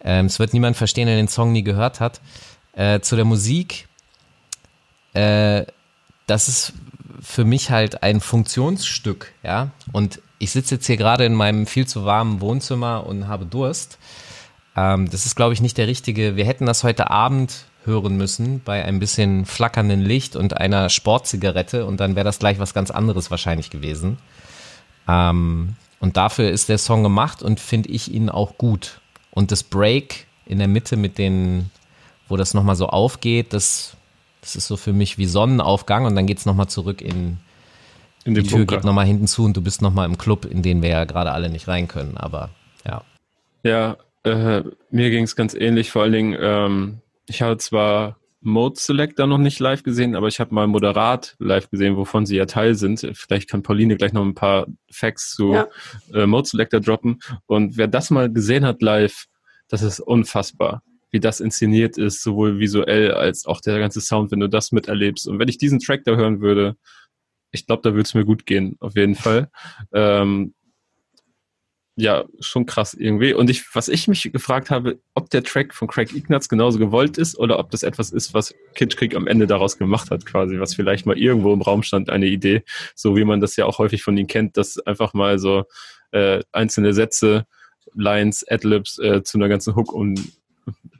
Ähm, 0.03 0.26
es 0.26 0.39
wird 0.39 0.53
niemand 0.53 0.77
verstehen, 0.77 1.07
der 1.07 1.15
den 1.15 1.27
Song 1.27 1.51
nie 1.51 1.63
gehört 1.63 1.99
hat. 1.99 2.22
Äh, 2.73 3.01
zu 3.01 3.15
der 3.15 3.26
Musik, 3.26 3.88
äh, 5.13 5.65
das 6.27 6.47
ist 6.47 6.73
für 7.22 7.45
mich 7.45 7.69
halt 7.69 8.03
ein 8.03 8.19
Funktionsstück, 8.19 9.31
ja. 9.43 9.72
Und 9.91 10.22
ich 10.39 10.51
sitze 10.51 10.76
jetzt 10.76 10.88
hier 10.88 10.97
gerade 10.97 11.26
in 11.26 11.35
meinem 11.35 11.68
viel 11.68 11.85
zu 11.85 12.05
warmen 12.05 12.41
Wohnzimmer 12.41 13.05
und 13.05 13.27
habe 13.27 13.45
Durst. 13.45 13.99
Ähm, 14.76 15.09
das 15.09 15.26
ist, 15.26 15.35
glaube 15.35 15.53
ich, 15.53 15.61
nicht 15.61 15.77
der 15.77 15.88
richtige. 15.88 16.35
Wir 16.35 16.45
hätten 16.45 16.65
das 16.65 16.84
heute 16.84 17.11
Abend 17.11 17.65
hören 17.84 18.15
müssen 18.15 18.61
bei 18.63 18.84
ein 18.84 18.99
bisschen 18.99 19.45
flackernden 19.45 20.01
Licht 20.01 20.35
und 20.35 20.57
einer 20.57 20.89
Sportzigarette 20.89 21.85
und 21.85 21.99
dann 21.99 22.15
wäre 22.15 22.23
das 22.23 22.39
gleich 22.39 22.59
was 22.59 22.73
ganz 22.73 22.91
anderes 22.91 23.31
wahrscheinlich 23.31 23.69
gewesen. 23.69 24.18
Ähm, 25.07 25.76
und 26.01 26.17
dafür 26.17 26.49
ist 26.49 26.67
der 26.67 26.79
Song 26.79 27.03
gemacht 27.03 27.43
und 27.43 27.59
finde 27.59 27.89
ich 27.89 28.11
ihn 28.11 28.29
auch 28.29 28.57
gut. 28.57 28.99
Und 29.29 29.51
das 29.51 29.63
Break 29.63 30.25
in 30.45 30.57
der 30.57 30.67
Mitte 30.67 30.97
mit 30.97 31.17
den, 31.17 31.69
wo 32.27 32.35
das 32.35 32.53
nochmal 32.53 32.75
so 32.75 32.87
aufgeht, 32.87 33.53
das, 33.53 33.95
das 34.41 34.55
ist 34.55 34.67
so 34.67 34.77
für 34.77 34.93
mich 34.93 35.19
wie 35.19 35.27
Sonnenaufgang 35.27 36.05
und 36.05 36.15
dann 36.15 36.25
geht 36.25 36.39
es 36.39 36.45
nochmal 36.47 36.67
zurück 36.67 37.01
in, 37.01 37.37
in 38.25 38.33
die 38.33 38.41
Tür 38.41 38.57
Bunker. 38.57 38.77
geht 38.77 38.83
nochmal 38.83 39.05
hinten 39.05 39.27
zu 39.27 39.45
und 39.45 39.55
du 39.55 39.61
bist 39.61 39.83
nochmal 39.83 40.07
im 40.07 40.17
Club, 40.17 40.45
in 40.45 40.63
den 40.63 40.81
wir 40.81 40.89
ja 40.89 41.05
gerade 41.05 41.31
alle 41.31 41.49
nicht 41.49 41.67
rein 41.67 41.87
können, 41.87 42.17
aber 42.17 42.49
ja. 42.83 43.03
Ja, 43.63 43.97
äh, 44.23 44.63
mir 44.89 45.09
ging 45.11 45.23
es 45.23 45.35
ganz 45.35 45.53
ähnlich, 45.53 45.91
vor 45.91 46.01
allen 46.01 46.13
Dingen, 46.13 46.37
ähm, 46.41 46.97
ich 47.27 47.43
habe 47.43 47.59
zwar 47.59 48.17
Mode 48.41 48.80
Selector 48.80 49.27
noch 49.27 49.38
nicht 49.38 49.59
live 49.59 49.84
gesehen, 49.84 50.15
aber 50.15 50.27
ich 50.27 50.39
habe 50.39 50.53
mal 50.53 50.68
Moderat 50.68 51.35
live 51.39 51.69
gesehen, 51.69 51.95
wovon 51.95 52.26
sie 52.26 52.35
ja 52.35 52.45
Teil 52.45 52.76
sind. 52.76 53.07
Vielleicht 53.13 53.49
kann 53.49 53.61
Pauline 53.61 53.95
gleich 53.97 54.13
noch 54.13 54.26
ein 54.26 54.34
paar 54.34 54.68
Facts 54.91 55.35
zu 55.35 55.53
ja. 55.53 55.68
äh, 56.13 56.26
Mode 56.26 56.47
Selector 56.47 56.80
droppen. 56.80 57.19
Und 57.45 57.77
wer 57.77 57.88
das 57.88 58.09
mal 58.09 58.31
gesehen 58.31 58.65
hat 58.65 58.81
live, 58.81 59.26
das 59.68 59.84
ist 59.84 59.99
unfassbar, 59.99 60.81
wie 61.11 61.19
das 61.19 61.39
inszeniert 61.39 61.97
ist, 61.97 62.23
sowohl 62.23 62.59
visuell 62.59 63.11
als 63.11 63.45
auch 63.45 63.61
der 63.61 63.80
ganze 63.80 64.01
Sound, 64.01 64.31
wenn 64.31 64.39
du 64.39 64.49
das 64.49 64.72
miterlebst. 64.72 65.27
Und 65.27 65.38
wenn 65.38 65.47
ich 65.47 65.59
diesen 65.59 65.80
Track 65.80 66.03
da 66.03 66.15
hören 66.15 66.41
würde, 66.41 66.76
ich 67.51 67.68
glaube, 67.68 67.84
da 67.84 67.91
würde 67.91 68.03
es 68.03 68.13
mir 68.13 68.26
gut 68.26 68.45
gehen, 68.45 68.76
auf 68.80 68.95
jeden 68.95 69.15
Fall. 69.15 69.49
Ähm, 69.93 70.53
ja, 71.95 72.26
schon 72.39 72.65
krass 72.65 72.93
irgendwie. 72.93 73.34
Und 73.34 73.49
ich, 73.49 73.63
was 73.76 73.89
ich 73.89 74.07
mich 74.07 74.31
gefragt 74.31 74.69
habe, 74.69 74.99
ob 75.13 75.30
der 75.30 75.43
Track 75.43 75.73
von 75.73 75.88
Craig 75.88 76.15
Ignatz 76.15 76.47
genauso 76.47 76.80
gewollt 76.80 77.18
ist 77.18 77.38
oder 77.38 77.59
ob 77.59 77.69
das 77.72 77.84
etwas 77.84 78.11
ist, 78.11 78.34
was 78.34 78.55
Kitschkrieg 78.76 79.15
am 79.15 79.27
Ende 79.27 79.45
daraus 79.45 79.77
gemacht 79.77 80.09
hat, 80.09 80.26
quasi, 80.26 80.59
was 80.59 80.73
vielleicht 80.73 81.05
mal 81.05 81.18
irgendwo 81.18 81.53
im 81.53 81.61
Raum 81.61 81.84
stand, 81.84 82.09
eine 82.09 82.27
Idee, 82.27 82.63
so 82.95 83.15
wie 83.18 83.26
man 83.26 83.41
das 83.41 83.55
ja 83.57 83.65
auch 83.65 83.77
häufig 83.77 84.03
von 84.03 84.18
ihm 84.18 84.27
kennt, 84.27 84.57
dass 84.57 84.80
einfach 84.80 85.13
mal 85.13 85.38
so 85.38 85.65
äh, 86.11 86.41
einzelne 86.51 86.93
Sätze, 86.93 87.45
Lines, 87.93 88.45
Adlibs 88.49 88.97
äh, 88.99 89.23
zu 89.23 89.38
einer 89.38 89.49
ganzen 89.49 89.76
Hook 89.76 89.91
und 89.91 90.22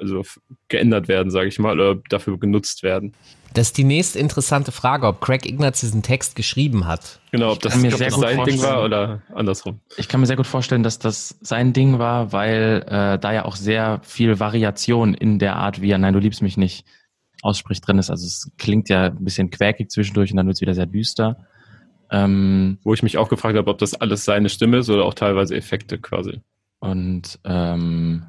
also 0.01 0.23
geändert 0.67 1.07
werden, 1.07 1.31
sage 1.31 1.47
ich 1.47 1.59
mal, 1.59 1.79
oder 1.79 2.01
dafür 2.09 2.39
genutzt 2.39 2.83
werden. 2.83 3.13
Das 3.53 3.67
ist 3.67 3.77
die 3.77 3.83
nächste 3.83 4.17
interessante 4.17 4.71
Frage, 4.71 5.07
ob 5.07 5.19
Craig 5.19 5.45
Ignatz 5.45 5.81
diesen 5.81 6.01
Text 6.01 6.35
geschrieben 6.35 6.87
hat. 6.87 7.19
Genau, 7.31 7.51
ob 7.51 7.59
das, 7.59 7.75
mir 7.75 7.91
sehr 7.91 8.09
das 8.09 8.19
sein 8.19 8.43
Ding 8.45 8.61
war 8.61 8.83
oder 8.83 9.21
andersrum. 9.33 9.81
Ich 9.97 10.07
kann 10.07 10.21
mir 10.21 10.25
sehr 10.25 10.37
gut 10.37 10.47
vorstellen, 10.47 10.83
dass 10.83 10.99
das 10.99 11.37
sein 11.41 11.73
Ding 11.73 11.99
war, 11.99 12.31
weil 12.31 12.83
äh, 12.87 13.19
da 13.19 13.33
ja 13.33 13.45
auch 13.45 13.57
sehr 13.57 13.99
viel 14.03 14.39
Variation 14.39 15.13
in 15.13 15.37
der 15.37 15.57
Art, 15.57 15.81
wie 15.81 15.91
er 15.91 15.97
Nein, 15.97 16.13
du 16.13 16.19
liebst 16.19 16.41
mich 16.41 16.55
nicht 16.55 16.85
ausspricht 17.41 17.85
drin 17.85 17.97
ist. 17.97 18.09
Also 18.09 18.25
es 18.25 18.51
klingt 18.57 18.87
ja 18.87 19.07
ein 19.07 19.23
bisschen 19.23 19.49
quäkig 19.49 19.89
zwischendurch 19.89 20.31
und 20.31 20.37
dann 20.37 20.47
wird 20.47 20.55
es 20.55 20.61
wieder 20.61 20.73
sehr 20.73 20.85
düster. 20.85 21.45
Ähm, 22.09 22.77
Wo 22.83 22.93
ich 22.93 23.03
mich 23.03 23.17
auch 23.17 23.29
gefragt 23.29 23.57
habe, 23.57 23.69
ob 23.69 23.79
das 23.79 23.95
alles 23.95 24.23
seine 24.23 24.49
Stimme 24.49 24.77
ist 24.77 24.89
oder 24.89 25.05
auch 25.05 25.13
teilweise 25.13 25.55
Effekte 25.55 25.97
quasi. 25.97 26.41
Und 26.79 27.39
ähm, 27.43 28.25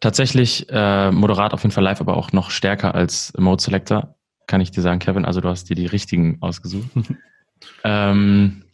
tatsächlich 0.00 0.66
äh, 0.70 1.10
moderat 1.10 1.52
auf 1.52 1.62
jeden 1.62 1.72
Fall 1.72 1.84
live, 1.84 2.00
aber 2.00 2.16
auch 2.16 2.32
noch 2.32 2.50
stärker 2.50 2.94
als 2.94 3.32
Mode 3.38 3.62
Selector 3.62 4.14
kann 4.46 4.60
ich 4.60 4.70
dir 4.70 4.82
sagen, 4.82 4.98
Kevin. 4.98 5.24
Also 5.24 5.40
du 5.40 5.48
hast 5.48 5.68
dir 5.68 5.76
die 5.76 5.86
richtigen 5.86 6.38
ausgesucht. 6.40 6.88
ähm, 7.84 8.64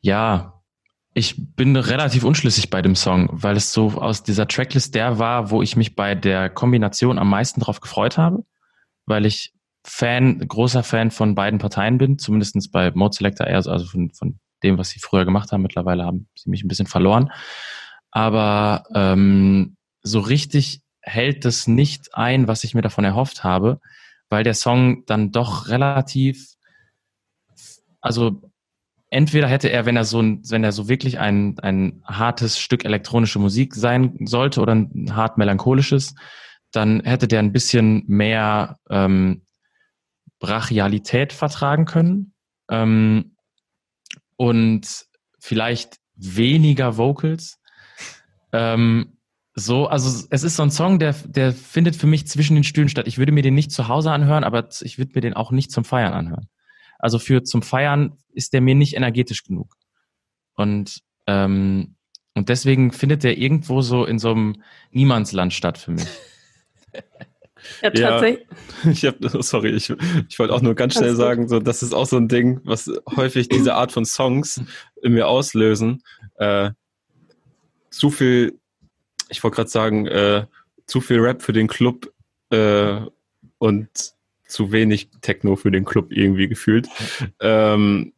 ja, 0.00 0.62
ich 1.14 1.34
bin 1.54 1.76
relativ 1.76 2.24
unschlüssig 2.24 2.70
bei 2.70 2.82
dem 2.82 2.96
Song, 2.96 3.28
weil 3.30 3.56
es 3.56 3.72
so 3.72 3.92
aus 3.92 4.22
dieser 4.22 4.48
Tracklist 4.48 4.94
der 4.94 5.18
war, 5.18 5.50
wo 5.50 5.62
ich 5.62 5.76
mich 5.76 5.94
bei 5.94 6.14
der 6.14 6.50
Kombination 6.50 7.18
am 7.18 7.30
meisten 7.30 7.60
drauf 7.60 7.80
gefreut 7.80 8.18
habe, 8.18 8.44
weil 9.06 9.26
ich 9.26 9.52
Fan, 9.86 10.38
großer 10.38 10.82
Fan 10.82 11.10
von 11.10 11.34
beiden 11.34 11.58
Parteien 11.58 11.98
bin, 11.98 12.18
zumindestens 12.18 12.70
bei 12.70 12.90
Mode 12.92 13.14
Selector 13.14 13.46
eher, 13.46 13.56
also 13.56 13.84
von, 13.84 14.10
von 14.12 14.40
dem, 14.62 14.78
was 14.78 14.88
sie 14.88 14.98
früher 14.98 15.26
gemacht 15.26 15.52
haben. 15.52 15.60
Mittlerweile 15.60 16.04
haben 16.04 16.26
sie 16.34 16.48
mich 16.48 16.64
ein 16.64 16.68
bisschen 16.68 16.86
verloren. 16.86 17.30
Aber 18.10 18.84
ähm, 18.94 19.76
so 20.04 20.20
richtig 20.20 20.80
hält 21.00 21.44
das 21.44 21.66
nicht 21.66 22.14
ein, 22.14 22.46
was 22.46 22.62
ich 22.62 22.74
mir 22.74 22.82
davon 22.82 23.04
erhofft 23.04 23.42
habe 23.42 23.80
weil 24.34 24.42
der 24.42 24.54
Song 24.54 25.04
dann 25.06 25.30
doch 25.30 25.68
relativ, 25.68 26.56
also 28.00 28.42
entweder 29.10 29.46
hätte 29.48 29.68
er, 29.68 29.86
wenn 29.86 29.96
er 29.96 30.04
so, 30.04 30.20
wenn 30.22 30.64
er 30.64 30.72
so 30.72 30.88
wirklich 30.88 31.18
ein, 31.18 31.56
ein 31.60 32.02
hartes 32.04 32.58
Stück 32.58 32.84
elektronische 32.84 33.38
Musik 33.38 33.74
sein 33.74 34.16
sollte 34.26 34.60
oder 34.60 34.74
ein 34.74 35.14
hart 35.14 35.38
melancholisches, 35.38 36.14
dann 36.72 37.00
hätte 37.02 37.28
der 37.28 37.38
ein 37.38 37.52
bisschen 37.52 38.02
mehr 38.08 38.80
ähm, 38.90 39.42
Brachialität 40.40 41.32
vertragen 41.32 41.84
können 41.84 42.34
ähm, 42.68 43.36
und 44.36 45.06
vielleicht 45.38 45.98
weniger 46.16 46.96
Vocals. 46.96 47.60
Ähm, 48.52 49.13
so, 49.54 49.86
also 49.86 50.26
es 50.30 50.42
ist 50.42 50.56
so 50.56 50.64
ein 50.64 50.70
Song, 50.70 50.98
der, 50.98 51.14
der 51.26 51.52
findet 51.52 51.94
für 51.94 52.08
mich 52.08 52.26
zwischen 52.26 52.56
den 52.56 52.64
Stühlen 52.64 52.88
statt. 52.88 53.06
Ich 53.06 53.18
würde 53.18 53.30
mir 53.30 53.42
den 53.42 53.54
nicht 53.54 53.70
zu 53.70 53.86
Hause 53.86 54.10
anhören, 54.10 54.42
aber 54.42 54.68
ich 54.80 54.98
würde 54.98 55.12
mir 55.14 55.20
den 55.20 55.34
auch 55.34 55.52
nicht 55.52 55.70
zum 55.70 55.84
Feiern 55.84 56.12
anhören. 56.12 56.48
Also 56.98 57.20
für 57.20 57.44
zum 57.44 57.62
Feiern 57.62 58.18
ist 58.32 58.52
der 58.52 58.60
mir 58.60 58.74
nicht 58.74 58.96
energetisch 58.96 59.44
genug. 59.44 59.76
Und, 60.54 61.02
ähm, 61.28 61.94
und 62.34 62.48
deswegen 62.48 62.90
findet 62.90 63.22
der 63.22 63.38
irgendwo 63.38 63.80
so 63.80 64.04
in 64.04 64.18
so 64.18 64.32
einem 64.32 64.62
Niemandsland 64.90 65.52
statt 65.52 65.78
für 65.78 65.92
mich. 65.92 66.08
Ja, 67.80 67.90
tatsächlich. 67.90 68.46
Ja, 68.84 68.90
ich 68.90 69.06
hab, 69.06 69.42
sorry, 69.42 69.70
ich, 69.70 69.90
ich 70.28 70.38
wollte 70.38 70.52
auch 70.52 70.60
nur 70.60 70.74
ganz 70.74 70.94
schnell 70.94 71.16
sagen, 71.16 71.48
so, 71.48 71.60
das 71.60 71.82
ist 71.82 71.94
auch 71.94 72.04
so 72.04 72.18
ein 72.18 72.28
Ding, 72.28 72.60
was 72.64 72.90
häufig 73.16 73.48
diese 73.48 73.74
Art 73.74 73.90
von 73.90 74.04
Songs 74.04 74.60
in 75.02 75.14
mir 75.14 75.28
auslösen. 75.28 76.02
Äh, 76.36 76.72
zu 77.90 78.10
viel 78.10 78.60
ich 79.28 79.42
wollte 79.42 79.56
gerade 79.56 79.70
sagen, 79.70 80.06
äh, 80.06 80.46
zu 80.86 81.00
viel 81.00 81.20
Rap 81.20 81.42
für 81.42 81.52
den 81.52 81.68
Club 81.68 82.12
äh, 82.50 83.00
und 83.58 83.88
zu 84.46 84.72
wenig 84.72 85.08
Techno 85.20 85.56
für 85.56 85.70
den 85.70 85.84
Club 85.84 86.12
irgendwie 86.12 86.48
gefühlt. 86.48 86.88
Ähm, 87.40 88.12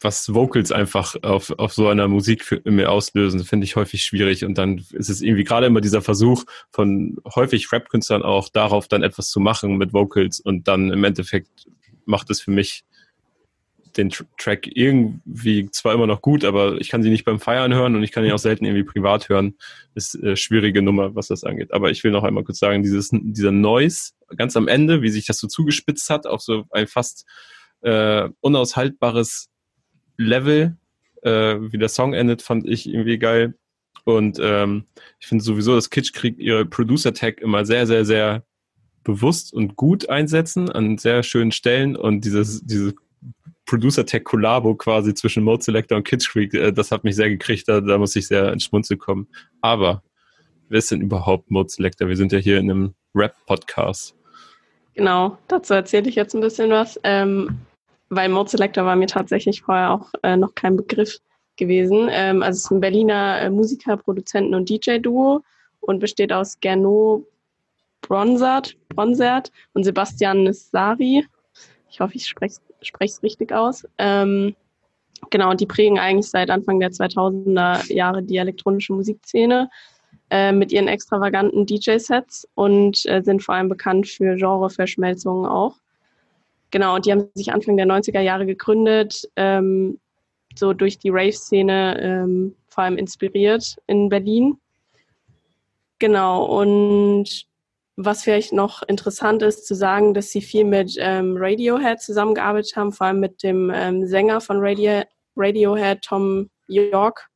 was 0.00 0.32
Vocals 0.32 0.72
einfach 0.72 1.14
auf, 1.22 1.50
auf 1.58 1.74
so 1.74 1.88
einer 1.88 2.08
Musik 2.08 2.42
für, 2.42 2.62
mir 2.64 2.90
auslösen, 2.90 3.44
finde 3.44 3.64
ich 3.64 3.76
häufig 3.76 4.02
schwierig. 4.02 4.44
Und 4.44 4.56
dann 4.56 4.78
ist 4.92 5.10
es 5.10 5.20
irgendwie 5.20 5.44
gerade 5.44 5.66
immer 5.66 5.80
dieser 5.80 6.00
Versuch 6.00 6.44
von 6.70 7.16
häufig 7.34 7.70
Rap-Künstlern 7.70 8.22
auch 8.22 8.48
darauf 8.48 8.88
dann 8.88 9.02
etwas 9.02 9.28
zu 9.28 9.40
machen 9.40 9.76
mit 9.76 9.92
Vocals 9.92 10.40
und 10.40 10.68
dann 10.68 10.90
im 10.90 11.04
Endeffekt 11.04 11.66
macht 12.06 12.30
es 12.30 12.40
für 12.40 12.50
mich 12.50 12.84
den 13.96 14.10
Track 14.38 14.66
irgendwie 14.66 15.68
zwar 15.70 15.94
immer 15.94 16.06
noch 16.06 16.22
gut, 16.22 16.44
aber 16.44 16.80
ich 16.80 16.88
kann 16.88 17.02
sie 17.02 17.10
nicht 17.10 17.24
beim 17.24 17.40
Feiern 17.40 17.74
hören 17.74 17.96
und 17.96 18.02
ich 18.02 18.12
kann 18.12 18.24
ihn 18.24 18.32
auch 18.32 18.38
selten 18.38 18.64
irgendwie 18.64 18.84
privat 18.84 19.28
hören. 19.28 19.56
Ist 19.94 20.18
eine 20.20 20.36
schwierige 20.36 20.82
Nummer, 20.82 21.14
was 21.14 21.28
das 21.28 21.44
angeht. 21.44 21.72
Aber 21.72 21.90
ich 21.90 22.04
will 22.04 22.10
noch 22.10 22.24
einmal 22.24 22.44
kurz 22.44 22.58
sagen, 22.58 22.82
dieses, 22.82 23.10
dieser 23.12 23.52
Noise 23.52 24.12
ganz 24.36 24.56
am 24.56 24.68
Ende, 24.68 25.02
wie 25.02 25.10
sich 25.10 25.26
das 25.26 25.38
so 25.38 25.48
zugespitzt 25.48 26.10
hat, 26.10 26.26
auf 26.26 26.40
so 26.40 26.64
ein 26.70 26.86
fast 26.86 27.26
äh, 27.82 28.28
unaushaltbares 28.40 29.48
Level, 30.16 30.76
äh, 31.22 31.56
wie 31.58 31.78
der 31.78 31.88
Song 31.88 32.12
endet, 32.12 32.42
fand 32.42 32.66
ich 32.68 32.88
irgendwie 32.88 33.18
geil. 33.18 33.54
Und 34.04 34.38
ähm, 34.40 34.84
ich 35.18 35.26
finde 35.26 35.44
sowieso, 35.44 35.74
dass 35.74 35.90
Kitschkrieg 35.90 36.38
ihre 36.38 36.64
Producer-Tag 36.64 37.40
immer 37.40 37.64
sehr, 37.64 37.86
sehr, 37.86 38.04
sehr 38.04 38.44
bewusst 39.04 39.52
und 39.52 39.76
gut 39.76 40.08
einsetzen 40.08 40.70
an 40.70 40.98
sehr 40.98 41.22
schönen 41.22 41.52
Stellen 41.52 41.96
und 41.96 42.24
dieses, 42.24 42.64
diese 42.64 42.94
Producer-Tech-Kollabo 43.70 44.74
quasi 44.74 45.14
zwischen 45.14 45.44
Mode 45.44 45.62
Selector 45.62 45.96
und 45.96 46.04
Kids 46.04 46.28
Creek, 46.28 46.52
äh, 46.54 46.72
das 46.72 46.90
hat 46.90 47.04
mich 47.04 47.14
sehr 47.14 47.28
gekriegt, 47.28 47.68
da, 47.68 47.80
da 47.80 47.98
muss 47.98 48.16
ich 48.16 48.26
sehr 48.26 48.52
ins 48.52 48.64
Schmunzel 48.64 48.96
kommen. 48.96 49.28
Aber 49.60 50.02
wer 50.68 50.78
ist 50.78 50.90
denn 50.90 51.00
überhaupt 51.00 51.52
Mode 51.52 51.68
Selector? 51.68 52.08
Wir 52.08 52.16
sind 52.16 52.32
ja 52.32 52.38
hier 52.38 52.58
in 52.58 52.68
einem 52.68 52.94
Rap-Podcast. 53.14 54.16
Genau, 54.94 55.38
dazu 55.46 55.74
erzähle 55.74 56.08
ich 56.08 56.16
jetzt 56.16 56.34
ein 56.34 56.40
bisschen 56.40 56.70
was, 56.70 56.98
ähm, 57.04 57.60
weil 58.08 58.28
Mode 58.28 58.50
Selector 58.50 58.84
war 58.84 58.96
mir 58.96 59.06
tatsächlich 59.06 59.62
vorher 59.62 59.92
auch 59.92 60.10
äh, 60.24 60.36
noch 60.36 60.56
kein 60.56 60.76
Begriff 60.76 61.18
gewesen. 61.56 62.08
Ähm, 62.10 62.42
also 62.42 62.56
es 62.56 62.64
ist 62.64 62.70
ein 62.72 62.80
Berliner 62.80 63.40
äh, 63.40 63.50
Musiker, 63.50 63.96
Produzenten 63.96 64.56
und 64.56 64.68
DJ-Duo 64.68 65.44
und 65.78 66.00
besteht 66.00 66.32
aus 66.32 66.58
Gernot 66.58 67.24
Bronsart, 68.00 68.76
Bronsert 68.88 69.52
und 69.74 69.84
Sebastian 69.84 70.42
Nissari. 70.42 71.24
Ich 71.88 72.00
hoffe, 72.00 72.16
ich 72.16 72.26
spreche 72.26 72.54
es 72.54 72.69
richtig 73.22 73.52
aus. 73.52 73.86
Ähm, 73.98 74.54
genau, 75.30 75.50
und 75.50 75.60
die 75.60 75.66
prägen 75.66 75.98
eigentlich 75.98 76.30
seit 76.30 76.50
Anfang 76.50 76.80
der 76.80 76.90
2000er 76.90 77.92
Jahre 77.92 78.22
die 78.22 78.36
elektronische 78.36 78.92
Musikszene 78.92 79.70
äh, 80.30 80.52
mit 80.52 80.72
ihren 80.72 80.88
extravaganten 80.88 81.66
DJ-Sets 81.66 82.48
und 82.54 83.04
äh, 83.06 83.22
sind 83.22 83.42
vor 83.42 83.54
allem 83.54 83.68
bekannt 83.68 84.08
für 84.08 84.36
Genreverschmelzungen 84.36 85.46
auch. 85.46 85.76
Genau, 86.70 86.94
und 86.94 87.06
die 87.06 87.12
haben 87.12 87.28
sich 87.34 87.52
Anfang 87.52 87.76
der 87.76 87.86
90er 87.86 88.20
Jahre 88.20 88.46
gegründet, 88.46 89.28
ähm, 89.36 89.98
so 90.56 90.72
durch 90.72 90.98
die 90.98 91.10
Rave-Szene 91.10 92.00
ähm, 92.00 92.54
vor 92.68 92.84
allem 92.84 92.96
inspiriert 92.96 93.76
in 93.86 94.08
Berlin. 94.08 94.56
Genau, 95.98 96.44
und 96.44 97.46
was 97.96 98.22
vielleicht 98.22 98.52
noch 98.52 98.82
interessant 98.82 99.42
ist 99.42 99.66
zu 99.66 99.74
sagen, 99.74 100.14
dass 100.14 100.30
sie 100.30 100.40
viel 100.40 100.64
mit 100.64 100.96
ähm, 100.98 101.36
Radiohead 101.36 102.00
zusammengearbeitet 102.00 102.76
haben, 102.76 102.92
vor 102.92 103.08
allem 103.08 103.20
mit 103.20 103.42
dem 103.42 103.70
ähm, 103.74 104.06
Sänger 104.06 104.40
von 104.40 104.58
Radio 104.60 105.02
Radiohead, 105.36 106.02
Tom 106.02 106.50
York. 106.66 107.28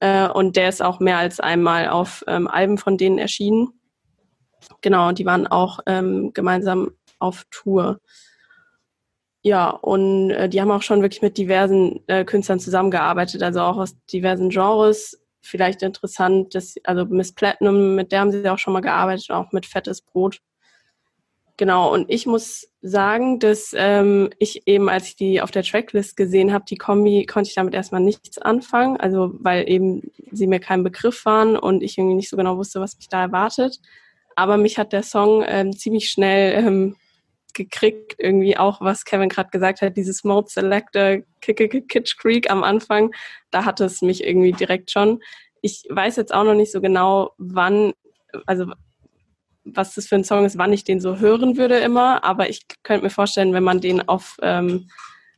Äh, 0.00 0.28
und 0.28 0.56
der 0.56 0.68
ist 0.68 0.82
auch 0.82 1.00
mehr 1.00 1.18
als 1.18 1.40
einmal 1.40 1.88
auf 1.88 2.24
ähm, 2.26 2.48
Alben 2.48 2.78
von 2.78 2.96
denen 2.96 3.18
erschienen. 3.18 3.80
Genau, 4.80 5.12
die 5.12 5.26
waren 5.26 5.46
auch 5.46 5.80
ähm, 5.86 6.32
gemeinsam 6.32 6.92
auf 7.18 7.44
Tour. 7.50 8.00
Ja, 9.42 9.70
und 9.70 10.30
äh, 10.30 10.48
die 10.48 10.60
haben 10.60 10.70
auch 10.70 10.82
schon 10.82 11.02
wirklich 11.02 11.22
mit 11.22 11.38
diversen 11.38 12.00
äh, 12.08 12.24
Künstlern 12.24 12.60
zusammengearbeitet, 12.60 13.42
also 13.42 13.60
auch 13.60 13.78
aus 13.78 13.96
diversen 14.06 14.50
Genres 14.50 15.18
vielleicht 15.40 15.82
interessant, 15.82 16.54
dass, 16.54 16.74
also 16.84 17.04
Miss 17.06 17.32
Platinum, 17.32 17.94
mit 17.94 18.12
der 18.12 18.20
haben 18.20 18.32
sie 18.32 18.48
auch 18.48 18.58
schon 18.58 18.72
mal 18.72 18.80
gearbeitet, 18.80 19.30
auch 19.30 19.52
mit 19.52 19.66
Fettes 19.66 20.02
Brot. 20.02 20.40
Genau, 21.56 21.92
und 21.92 22.08
ich 22.08 22.24
muss 22.24 22.68
sagen, 22.80 23.38
dass 23.38 23.74
ähm, 23.76 24.30
ich 24.38 24.66
eben, 24.66 24.88
als 24.88 25.08
ich 25.08 25.16
die 25.16 25.42
auf 25.42 25.50
der 25.50 25.62
Tracklist 25.62 26.16
gesehen 26.16 26.54
habe, 26.54 26.64
die 26.66 26.76
Kombi, 26.76 27.26
konnte 27.26 27.48
ich 27.48 27.54
damit 27.54 27.74
erstmal 27.74 28.00
nichts 28.00 28.38
anfangen, 28.38 28.96
also 28.96 29.32
weil 29.40 29.68
eben 29.68 30.10
sie 30.32 30.46
mir 30.46 30.60
kein 30.60 30.82
Begriff 30.82 31.26
waren 31.26 31.58
und 31.58 31.82
ich 31.82 31.98
irgendwie 31.98 32.16
nicht 32.16 32.30
so 32.30 32.38
genau 32.38 32.56
wusste, 32.56 32.80
was 32.80 32.96
mich 32.96 33.08
da 33.08 33.20
erwartet. 33.20 33.78
Aber 34.36 34.56
mich 34.56 34.78
hat 34.78 34.94
der 34.94 35.02
Song 35.02 35.44
ähm, 35.46 35.76
ziemlich 35.76 36.10
schnell 36.10 36.64
ähm, 36.64 36.96
gekriegt, 37.54 38.14
irgendwie 38.18 38.56
auch, 38.56 38.80
was 38.80 39.04
Kevin 39.04 39.28
gerade 39.28 39.50
gesagt 39.50 39.82
hat, 39.82 39.96
dieses 39.96 40.24
Mode 40.24 40.48
Selector 40.50 41.18
Kitsch 41.40 42.16
Creek 42.18 42.50
am 42.50 42.64
Anfang, 42.64 43.12
da 43.50 43.64
hatte 43.64 43.84
es 43.84 44.02
mich 44.02 44.24
irgendwie 44.24 44.52
direkt 44.52 44.90
schon. 44.90 45.20
Ich 45.62 45.84
weiß 45.88 46.16
jetzt 46.16 46.32
auch 46.34 46.44
noch 46.44 46.54
nicht 46.54 46.72
so 46.72 46.80
genau, 46.80 47.32
wann, 47.38 47.92
also 48.46 48.66
was 49.64 49.94
das 49.94 50.06
für 50.06 50.16
ein 50.16 50.24
Song 50.24 50.44
ist, 50.44 50.58
wann 50.58 50.72
ich 50.72 50.84
den 50.84 51.00
so 51.00 51.18
hören 51.18 51.56
würde 51.56 51.78
immer, 51.78 52.24
aber 52.24 52.48
ich 52.48 52.62
könnte 52.82 53.04
mir 53.04 53.10
vorstellen, 53.10 53.52
wenn 53.52 53.62
man 53.62 53.80
den 53.80 54.08
auf, 54.08 54.36
ähm, 54.42 54.88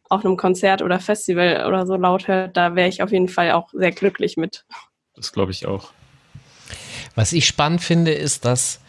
auf 0.09 0.25
einem 0.25 0.37
Konzert 0.37 0.83
oder 0.83 1.01
Festival 1.01 1.67
oder 1.67 1.87
so 1.87 1.97
laut 1.97 2.29
hört, 2.29 2.57
da 2.57 2.75
wäre 2.75 2.89
ich 2.89 3.03
auf 3.03 3.13
jeden 3.13 3.29
Fall 3.29 3.53
auch 3.53 3.71
sehr 3.73 3.93
glücklich 3.93 4.37
mit. 4.37 4.65
Das 5.15 5.33
glaube 5.33 5.53
ich 5.53 5.67
auch. 5.67 5.93
Was 7.15 7.33
ich 7.33 7.47
spannend 7.47 7.83
finde, 7.83 8.13
ist, 8.13 8.45
dass 8.45 8.81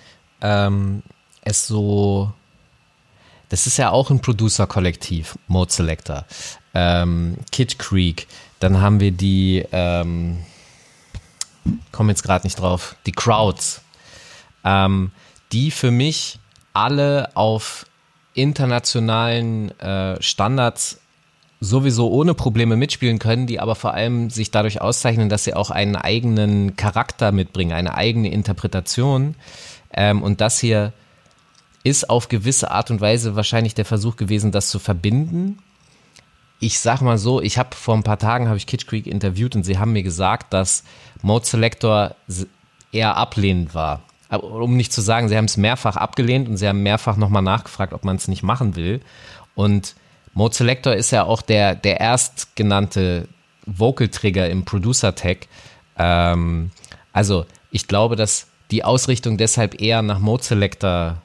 ähm, 0.41 1.03
es 1.41 1.67
so 1.67 2.31
das 3.53 3.67
ist 3.67 3.77
ja 3.77 3.91
auch 3.91 4.09
ein 4.09 4.19
Producer-Kollektiv, 4.19 5.37
Mode 5.45 5.71
Selector. 5.71 6.25
Ähm, 6.73 7.37
Kid 7.51 7.77
Creek, 7.77 8.25
dann 8.59 8.81
haben 8.81 8.99
wir 8.99 9.11
die, 9.11 9.63
ähm, 9.71 10.39
komme 11.91 12.11
jetzt 12.11 12.23
gerade 12.23 12.47
nicht 12.47 12.59
drauf, 12.59 12.95
die 13.05 13.11
Crowds, 13.11 13.81
ähm, 14.65 15.11
die 15.51 15.69
für 15.69 15.91
mich 15.91 16.39
alle 16.73 17.29
auf 17.35 17.85
internationalen 18.33 19.79
äh, 19.79 20.19
Standards 20.19 20.99
sowieso 21.59 22.09
ohne 22.09 22.33
Probleme 22.33 22.75
mitspielen 22.75 23.19
können, 23.19 23.45
die 23.45 23.59
aber 23.59 23.75
vor 23.75 23.93
allem 23.93 24.31
sich 24.31 24.49
dadurch 24.49 24.81
auszeichnen, 24.81 25.29
dass 25.29 25.43
sie 25.43 25.53
auch 25.53 25.69
einen 25.69 25.95
eigenen 25.95 26.75
Charakter 26.75 27.31
mitbringen, 27.31 27.73
eine 27.73 27.93
eigene 27.93 28.31
Interpretation. 28.31 29.35
Ähm, 29.93 30.23
und 30.23 30.41
das 30.41 30.57
hier 30.57 30.91
ist 31.83 32.09
auf 32.09 32.29
gewisse 32.29 32.71
Art 32.71 32.91
und 32.91 33.01
Weise 33.01 33.35
wahrscheinlich 33.35 33.75
der 33.75 33.85
Versuch 33.85 34.15
gewesen, 34.15 34.51
das 34.51 34.69
zu 34.69 34.79
verbinden. 34.79 35.59
Ich 36.59 36.79
sag 36.79 37.01
mal 37.01 37.17
so, 37.17 37.41
ich 37.41 37.57
habe 37.57 37.75
vor 37.75 37.95
ein 37.95 38.03
paar 38.03 38.19
Tagen 38.19 38.47
habe 38.47 38.57
ich 38.57 38.67
Kitsch 38.67 38.87
Creek 38.87 39.05
interviewt 39.05 39.55
und 39.55 39.63
sie 39.63 39.77
haben 39.77 39.91
mir 39.91 40.03
gesagt, 40.03 40.53
dass 40.53 40.83
Mode 41.21 41.45
Selector 41.45 42.15
eher 42.93 43.17
ablehnend 43.17 43.75
war. 43.75 44.01
Um 44.29 44.77
nicht 44.77 44.93
zu 44.93 45.01
sagen, 45.01 45.27
sie 45.27 45.37
haben 45.37 45.45
es 45.45 45.57
mehrfach 45.57 45.97
abgelehnt 45.97 46.47
und 46.47 46.57
sie 46.57 46.67
haben 46.67 46.81
mehrfach 46.81 47.17
nochmal 47.17 47.41
nachgefragt, 47.41 47.93
ob 47.93 48.05
man 48.05 48.15
es 48.15 48.27
nicht 48.27 48.43
machen 48.43 48.75
will. 48.75 49.01
Und 49.55 49.95
Mode 50.33 50.55
Selector 50.55 50.95
ist 50.95 51.11
ja 51.11 51.23
auch 51.25 51.41
der, 51.41 51.75
der 51.75 51.99
erstgenannte 51.99 53.27
Vocal 53.65 54.07
Trigger 54.07 54.49
im 54.49 54.65
Producer 54.65 55.15
Tag. 55.15 55.47
Ähm, 55.97 56.71
also 57.11 57.45
ich 57.71 57.87
glaube, 57.87 58.15
dass 58.15 58.47
die 58.71 58.83
Ausrichtung 58.83 59.37
deshalb 59.37 59.79
eher 59.79 60.01
nach 60.01 60.19
Mode 60.19 60.43
Selector 60.43 61.21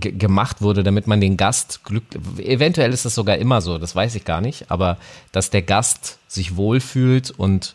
gemacht 0.00 0.62
wurde, 0.62 0.82
damit 0.82 1.06
man 1.06 1.20
den 1.20 1.36
Gast 1.36 1.84
glück 1.84 2.04
eventuell 2.38 2.92
ist 2.92 3.04
das 3.04 3.14
sogar 3.14 3.36
immer 3.36 3.60
so, 3.60 3.78
das 3.78 3.94
weiß 3.94 4.14
ich 4.14 4.24
gar 4.24 4.40
nicht, 4.40 4.70
aber 4.70 4.96
dass 5.32 5.50
der 5.50 5.62
Gast 5.62 6.18
sich 6.26 6.56
wohlfühlt 6.56 7.30
und 7.30 7.74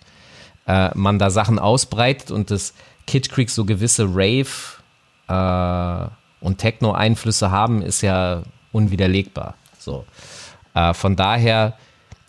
äh, 0.68 0.90
man 0.95 1.20
da 1.20 1.30
Sachen 1.30 1.60
ausbreitet 1.60 2.32
und 2.32 2.52
das 2.52 2.74
Kid 3.06 3.30
Creek 3.30 3.49
so 3.49 3.65
gewisse 3.65 4.06
Rave 4.06 4.48
äh, 5.28 6.10
und 6.40 6.57
Techno-Einflüsse 6.57 7.52
haben, 7.52 7.82
ist 7.82 8.02
ja 8.02 8.44
unwiderlegbar. 8.72 9.56
So. 9.78 10.06
Äh, 10.74 10.94
von 10.94 11.15
daher 11.15 11.78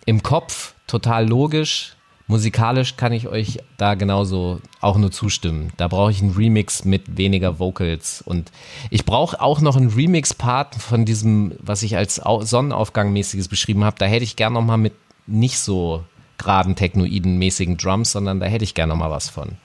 im 0.07 0.23
Kopf 0.23 0.74
total 0.86 1.28
logisch, 1.28 1.97
Musikalisch 2.26 2.96
kann 2.96 3.12
ich 3.12 3.28
euch 3.28 3.59
da 3.76 3.94
genauso 3.94 4.60
auch 4.80 4.96
nur 4.96 5.12
zustimmen. 5.12 5.72
Da 5.76 5.88
brauche 5.88 6.10
ich 6.10 6.22
einen 6.22 6.32
Remix 6.32 6.86
mit 6.86 7.18
weniger 7.18 7.59
Vocals 7.59 8.22
und 8.22 8.51
ich 8.88 9.05
brauche 9.05 9.42
auch 9.42 9.60
noch 9.60 9.76
einen 9.76 9.90
Remix-Part 9.90 10.74
von 10.76 11.05
diesem, 11.05 11.52
was 11.59 11.82
ich 11.82 11.96
als 11.96 12.22
Sonnenaufgang-mäßiges 12.22 13.48
beschrieben 13.48 13.84
habe. 13.84 13.96
Da 13.98 14.06
hätte 14.06 14.24
ich 14.24 14.36
gern 14.36 14.55
noch 14.55 14.64
mal 14.64 14.78
mit 14.78 14.94
nicht 15.26 15.59
so 15.59 16.05
geraden 16.38 16.74
Technoiden-mäßigen 16.76 17.76
Drums, 17.76 18.12
sondern 18.12 18.40
da 18.40 18.46
hätte 18.46 18.64
ich 18.64 18.74
gern 18.74 18.88
noch 18.88 18.96
mal 18.96 19.10
was 19.10 19.28
von. 19.28 19.59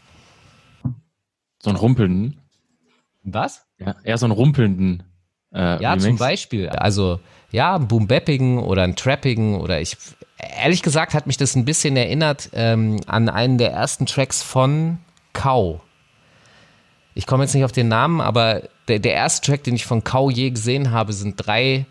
So 1.61 1.69
einen 1.69 1.79
rumpelnden. 1.79 2.41
Was? 3.23 3.65
Ja, 3.79 3.95
eher 4.03 4.17
so 4.17 4.25
einen 4.25 4.33
rumpelnden. 4.33 5.03
Äh, 5.53 5.81
ja, 5.81 5.91
Remix. 5.91 6.03
zum 6.03 6.17
Beispiel. 6.17 6.69
Also 6.69 7.19
ja, 7.51 7.75
einen 7.75 7.87
boom-bappigen 7.87 8.59
oder 8.59 8.83
einen 8.83 8.95
trappigen 8.95 9.55
oder 9.55 9.81
ich 9.81 9.97
ehrlich 10.37 10.81
gesagt 10.81 11.13
hat 11.13 11.27
mich 11.27 11.37
das 11.37 11.55
ein 11.55 11.65
bisschen 11.65 11.97
erinnert 11.97 12.49
ähm, 12.53 13.01
an 13.07 13.29
einen 13.29 13.57
der 13.57 13.71
ersten 13.71 14.05
Tracks 14.05 14.41
von 14.41 14.99
Kau. 15.33 15.81
Ich 17.13 17.25
komme 17.25 17.43
jetzt 17.43 17.53
nicht 17.53 17.65
auf 17.65 17.71
den 17.71 17.87
Namen, 17.87 18.21
aber 18.21 18.63
der, 18.87 18.99
der 18.99 19.13
erste 19.13 19.51
Track, 19.51 19.63
den 19.63 19.75
ich 19.75 19.85
von 19.85 20.03
Kau 20.03 20.29
je 20.29 20.51
gesehen 20.51 20.91
habe, 20.91 21.11
sind 21.11 21.35
drei 21.35 21.85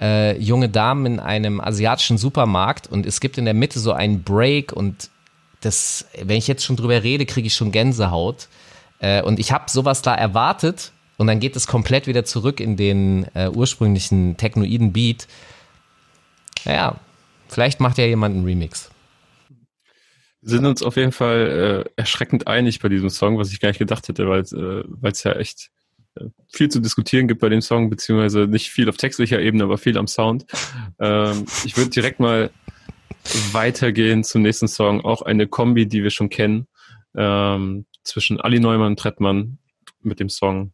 äh, 0.00 0.38
junge 0.38 0.68
Damen 0.68 1.06
in 1.06 1.20
einem 1.20 1.60
asiatischen 1.60 2.18
Supermarkt 2.18 2.86
und 2.86 3.04
es 3.04 3.20
gibt 3.20 3.38
in 3.38 3.44
der 3.44 3.54
Mitte 3.54 3.80
so 3.80 3.92
einen 3.92 4.22
Break 4.22 4.72
und 4.72 5.10
das, 5.60 6.06
wenn 6.22 6.36
ich 6.36 6.46
jetzt 6.46 6.64
schon 6.64 6.76
drüber 6.76 7.02
rede, 7.02 7.26
kriege 7.26 7.48
ich 7.48 7.54
schon 7.54 7.72
Gänsehaut. 7.72 8.48
Äh, 9.00 9.22
und 9.22 9.40
ich 9.40 9.50
habe 9.50 9.64
sowas 9.68 10.02
da 10.02 10.14
erwartet 10.14 10.92
und 11.18 11.26
dann 11.26 11.40
geht 11.40 11.56
es 11.56 11.66
komplett 11.66 12.06
wieder 12.06 12.24
zurück 12.24 12.60
in 12.60 12.76
den 12.76 13.26
äh, 13.34 13.50
ursprünglichen 13.50 14.36
technoiden 14.36 14.92
Beat. 14.92 15.26
Naja, 16.64 16.98
vielleicht 17.48 17.80
macht 17.80 17.98
ja 17.98 18.06
jemand 18.06 18.36
einen 18.36 18.44
Remix. 18.44 18.90
Wir 20.40 20.50
sind 20.50 20.66
uns 20.66 20.82
auf 20.82 20.96
jeden 20.96 21.12
Fall 21.12 21.84
äh, 21.86 21.90
erschreckend 22.00 22.46
einig 22.46 22.78
bei 22.78 22.88
diesem 22.88 23.10
Song, 23.10 23.36
was 23.38 23.52
ich 23.52 23.60
gar 23.60 23.70
nicht 23.70 23.80
gedacht 23.80 24.06
hätte, 24.08 24.28
weil 24.28 24.42
äh, 24.42 25.08
es 25.08 25.24
ja 25.24 25.32
echt 25.32 25.70
äh, 26.14 26.26
viel 26.52 26.68
zu 26.68 26.80
diskutieren 26.80 27.26
gibt 27.26 27.40
bei 27.40 27.48
dem 27.48 27.60
Song, 27.60 27.90
beziehungsweise 27.90 28.46
nicht 28.46 28.70
viel 28.70 28.88
auf 28.88 28.96
textlicher 28.96 29.40
Ebene, 29.40 29.64
aber 29.64 29.76
viel 29.76 29.98
am 29.98 30.06
Sound. 30.06 30.46
Ähm, 31.00 31.46
ich 31.64 31.76
würde 31.76 31.90
direkt 31.90 32.20
mal 32.20 32.50
weitergehen 33.50 34.22
zum 34.22 34.42
nächsten 34.42 34.68
Song. 34.68 35.04
Auch 35.04 35.22
eine 35.22 35.48
Kombi, 35.48 35.86
die 35.86 36.04
wir 36.04 36.10
schon 36.10 36.28
kennen, 36.28 36.68
ähm, 37.16 37.86
zwischen 38.04 38.40
Ali 38.40 38.60
Neumann 38.60 38.92
und 38.92 39.00
Trettmann 39.00 39.58
mit 40.02 40.20
dem 40.20 40.28
Song 40.28 40.72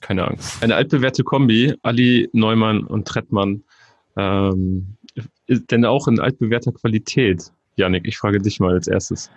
keine 0.00 0.26
Angst. 0.26 0.62
Eine 0.62 0.76
altbewährte 0.76 1.24
Kombi, 1.24 1.74
Ali 1.82 2.28
Neumann 2.32 2.84
und 2.84 3.06
Trettmann, 3.06 3.62
ähm, 4.16 4.96
denn 5.48 5.84
auch 5.84 6.08
in 6.08 6.20
altbewährter 6.20 6.72
Qualität. 6.72 7.52
Janik, 7.76 8.06
ich 8.06 8.18
frage 8.18 8.38
dich 8.38 8.60
mal 8.60 8.74
als 8.74 8.88
erstes. 8.88 9.30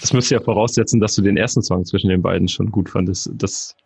Das 0.00 0.12
müsste 0.12 0.34
ja 0.34 0.40
voraussetzen, 0.40 1.00
dass 1.00 1.14
du 1.14 1.22
den 1.22 1.36
ersten 1.36 1.62
Song 1.62 1.84
zwischen 1.84 2.08
den 2.08 2.22
beiden 2.22 2.48
schon 2.48 2.70
gut 2.70 2.88
fandest. 2.88 3.30
Das, 3.34 3.76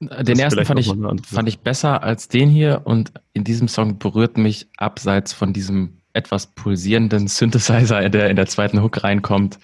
den 0.00 0.38
ersten 0.38 0.64
fand 0.64 0.80
ich, 0.80 0.92
fand 1.26 1.48
ich 1.48 1.58
besser 1.60 2.02
als 2.02 2.28
den 2.28 2.48
hier 2.48 2.82
und 2.84 3.12
in 3.32 3.44
diesem 3.44 3.68
Song 3.68 3.98
berührt 3.98 4.38
mich 4.38 4.68
abseits 4.76 5.32
von 5.32 5.52
diesem 5.52 5.98
etwas 6.12 6.46
pulsierenden 6.46 7.26
Synthesizer, 7.26 8.08
der 8.08 8.30
in 8.30 8.36
der 8.36 8.46
zweiten 8.46 8.82
Hook 8.82 9.02
reinkommt, 9.02 9.58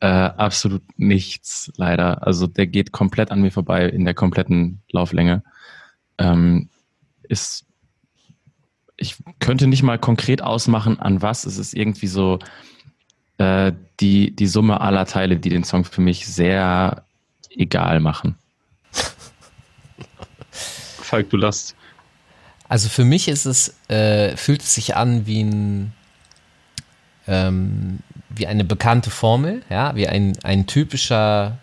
äh, 0.00 0.06
absolut 0.06 0.82
nichts, 0.98 1.72
leider. 1.76 2.26
Also 2.26 2.46
der 2.46 2.66
geht 2.66 2.92
komplett 2.92 3.30
an 3.30 3.40
mir 3.40 3.50
vorbei 3.50 3.86
in 3.88 4.04
der 4.04 4.14
kompletten 4.14 4.82
Lauflänge. 4.90 5.42
Ähm, 6.18 6.68
ist, 7.22 7.64
ich 8.96 9.16
könnte 9.38 9.66
nicht 9.66 9.82
mal 9.82 9.98
konkret 9.98 10.42
ausmachen, 10.42 11.00
an 11.00 11.22
was. 11.22 11.44
Es 11.44 11.58
ist 11.58 11.74
irgendwie 11.74 12.08
so 12.08 12.38
äh, 13.38 13.72
die, 14.00 14.34
die 14.34 14.46
Summe 14.46 14.80
aller 14.80 15.06
Teile, 15.06 15.36
die 15.36 15.48
den 15.48 15.64
Song 15.64 15.84
für 15.84 16.00
mich 16.00 16.26
sehr 16.26 17.04
egal 17.50 18.00
machen. 18.00 18.36
Falk, 20.50 21.30
du 21.30 21.36
last. 21.36 21.74
Also 22.68 22.88
für 22.88 23.04
mich 23.04 23.28
ist 23.28 23.46
es, 23.46 23.74
äh, 23.88 24.36
fühlt 24.36 24.60
es 24.60 24.74
sich 24.74 24.96
an 24.96 25.26
wie 25.26 25.42
ein 25.42 25.92
ähm, 27.26 28.00
wie 28.36 28.46
eine 28.46 28.64
bekannte 28.64 29.10
Formel, 29.10 29.62
ja, 29.70 29.94
wie 29.96 30.08
ein, 30.08 30.36
ein 30.42 30.66
typischer, 30.66 31.58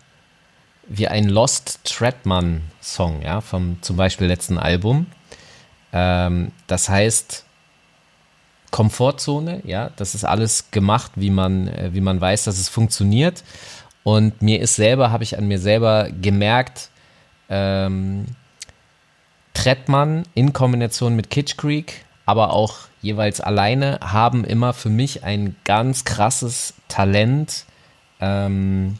wie 0.86 1.08
ein 1.08 1.28
Lost 1.28 1.80
Treadman 1.84 2.62
Song, 2.82 3.22
ja, 3.22 3.40
vom 3.40 3.78
zum 3.80 3.96
Beispiel 3.96 4.26
letzten 4.26 4.58
Album. 4.58 5.06
Ähm, 5.92 6.52
das 6.66 6.88
heißt, 6.88 7.44
Komfortzone, 8.70 9.62
ja, 9.64 9.90
das 9.96 10.16
ist 10.16 10.24
alles 10.24 10.72
gemacht, 10.72 11.12
wie 11.14 11.30
man, 11.30 11.68
äh, 11.68 11.90
wie 11.92 12.00
man 12.00 12.20
weiß, 12.20 12.44
dass 12.44 12.58
es 12.58 12.68
funktioniert. 12.68 13.44
Und 14.02 14.42
mir 14.42 14.60
ist 14.60 14.74
selber, 14.74 15.12
habe 15.12 15.22
ich 15.22 15.38
an 15.38 15.46
mir 15.46 15.60
selber 15.60 16.08
gemerkt, 16.10 16.90
ähm, 17.48 18.26
Trettmann 19.54 20.24
in 20.34 20.52
Kombination 20.52 21.14
mit 21.14 21.30
Kitsch 21.30 21.56
Creek, 21.56 22.04
aber 22.26 22.52
auch 22.52 22.88
jeweils 23.04 23.40
alleine, 23.40 24.00
haben 24.00 24.44
immer 24.44 24.72
für 24.72 24.88
mich 24.88 25.22
ein 25.24 25.56
ganz 25.64 26.04
krasses 26.04 26.74
Talent. 26.88 27.64
Ähm, 28.20 28.98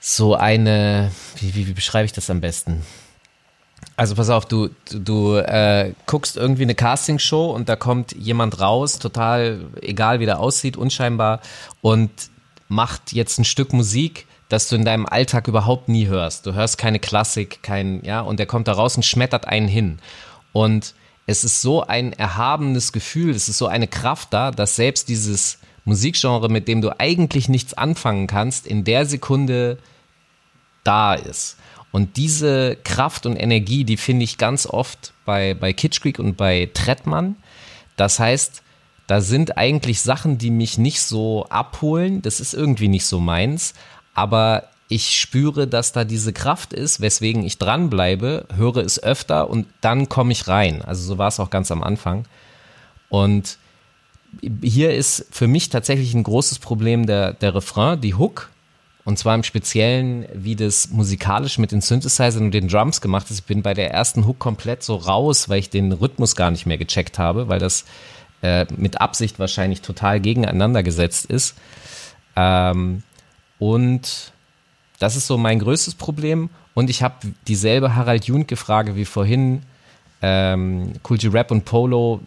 so 0.00 0.36
eine, 0.36 1.10
wie, 1.40 1.54
wie, 1.54 1.66
wie, 1.66 1.72
beschreibe 1.72 2.06
ich 2.06 2.12
das 2.12 2.30
am 2.30 2.40
besten? 2.40 2.82
Also 3.96 4.14
pass 4.14 4.30
auf, 4.30 4.46
du, 4.46 4.68
du, 4.90 5.00
du 5.00 5.36
äh, 5.36 5.92
guckst 6.06 6.36
irgendwie 6.36 6.62
eine 6.62 6.74
Castingshow 6.74 7.50
und 7.50 7.68
da 7.68 7.76
kommt 7.76 8.12
jemand 8.12 8.60
raus, 8.60 8.98
total 8.98 9.66
egal 9.80 10.20
wie 10.20 10.26
der 10.26 10.38
aussieht, 10.38 10.76
unscheinbar 10.76 11.40
und 11.80 12.10
macht 12.68 13.12
jetzt 13.12 13.38
ein 13.38 13.44
Stück 13.44 13.72
Musik, 13.72 14.26
das 14.48 14.68
du 14.68 14.76
in 14.76 14.84
deinem 14.84 15.06
Alltag 15.06 15.48
überhaupt 15.48 15.88
nie 15.88 16.06
hörst. 16.06 16.46
Du 16.46 16.54
hörst 16.54 16.78
keine 16.78 17.00
Klassik, 17.00 17.62
kein, 17.62 18.04
ja, 18.04 18.20
und 18.20 18.38
der 18.38 18.46
kommt 18.46 18.68
da 18.68 18.72
raus 18.72 18.96
und 18.96 19.02
schmettert 19.02 19.48
einen 19.48 19.66
hin. 19.66 19.98
Und 20.52 20.94
es 21.26 21.44
ist 21.44 21.60
so 21.60 21.82
ein 21.82 22.12
erhabenes 22.12 22.92
Gefühl, 22.92 23.30
es 23.30 23.48
ist 23.48 23.58
so 23.58 23.66
eine 23.66 23.88
Kraft 23.88 24.32
da, 24.32 24.52
dass 24.52 24.76
selbst 24.76 25.08
dieses 25.08 25.58
Musikgenre, 25.84 26.48
mit 26.48 26.68
dem 26.68 26.80
du 26.80 26.98
eigentlich 26.98 27.48
nichts 27.48 27.74
anfangen 27.74 28.26
kannst, 28.26 28.66
in 28.66 28.84
der 28.84 29.06
Sekunde 29.06 29.78
da 30.84 31.14
ist. 31.14 31.56
Und 31.90 32.16
diese 32.16 32.76
Kraft 32.84 33.26
und 33.26 33.36
Energie, 33.36 33.84
die 33.84 33.96
finde 33.96 34.24
ich 34.24 34.38
ganz 34.38 34.66
oft 34.66 35.12
bei, 35.24 35.54
bei 35.54 35.72
Kitsch 35.72 36.04
und 36.18 36.36
bei 36.36 36.70
Trettmann. 36.74 37.36
Das 37.96 38.20
heißt, 38.20 38.62
da 39.06 39.20
sind 39.20 39.56
eigentlich 39.56 40.00
Sachen, 40.00 40.38
die 40.38 40.50
mich 40.50 40.78
nicht 40.78 41.00
so 41.00 41.46
abholen. 41.48 42.22
Das 42.22 42.40
ist 42.40 42.54
irgendwie 42.54 42.88
nicht 42.88 43.06
so 43.06 43.20
meins. 43.20 43.74
Aber 44.14 44.68
ich 44.88 45.16
spüre, 45.16 45.66
dass 45.66 45.92
da 45.92 46.04
diese 46.04 46.32
Kraft 46.32 46.72
ist, 46.72 47.00
weswegen 47.00 47.44
ich 47.44 47.58
dranbleibe, 47.58 48.46
höre 48.54 48.78
es 48.78 49.02
öfter 49.02 49.50
und 49.50 49.66
dann 49.80 50.08
komme 50.08 50.32
ich 50.32 50.46
rein. 50.46 50.82
Also 50.82 51.02
so 51.02 51.18
war 51.18 51.28
es 51.28 51.40
auch 51.40 51.50
ganz 51.50 51.70
am 51.70 51.82
Anfang. 51.82 52.24
Und 53.08 53.58
hier 54.62 54.94
ist 54.94 55.26
für 55.30 55.48
mich 55.48 55.70
tatsächlich 55.70 56.14
ein 56.14 56.22
großes 56.22 56.58
Problem 56.58 57.06
der, 57.06 57.32
der 57.32 57.54
Refrain, 57.54 58.00
die 58.00 58.14
Hook. 58.14 58.50
Und 59.04 59.18
zwar 59.18 59.36
im 59.36 59.44
Speziellen, 59.44 60.26
wie 60.34 60.56
das 60.56 60.90
musikalisch 60.90 61.58
mit 61.58 61.70
den 61.70 61.80
Synthesizern 61.80 62.46
und 62.46 62.50
den 62.52 62.66
Drums 62.66 63.00
gemacht 63.00 63.30
ist. 63.30 63.40
Ich 63.40 63.44
bin 63.44 63.62
bei 63.62 63.72
der 63.72 63.92
ersten 63.92 64.26
Hook 64.26 64.40
komplett 64.40 64.82
so 64.82 64.96
raus, 64.96 65.48
weil 65.48 65.60
ich 65.60 65.70
den 65.70 65.92
Rhythmus 65.92 66.34
gar 66.34 66.50
nicht 66.50 66.66
mehr 66.66 66.76
gecheckt 66.76 67.18
habe, 67.18 67.46
weil 67.48 67.60
das 67.60 67.84
äh, 68.42 68.66
mit 68.76 69.00
Absicht 69.00 69.38
wahrscheinlich 69.38 69.80
total 69.80 70.20
gegeneinander 70.20 70.82
gesetzt 70.82 71.26
ist. 71.26 71.54
Ähm, 72.34 73.04
und 73.60 74.32
das 74.98 75.16
ist 75.16 75.26
so 75.26 75.38
mein 75.38 75.58
größtes 75.58 75.94
Problem. 75.94 76.50
Und 76.74 76.90
ich 76.90 77.02
habe 77.02 77.14
dieselbe 77.48 77.94
Harald 77.94 78.26
Junke-Frage 78.26 78.96
wie 78.96 79.04
vorhin. 79.04 79.62
Ähm, 80.22 80.94
G 81.02 81.28
Rap 81.28 81.50
und 81.50 81.64
Polo 81.64 82.20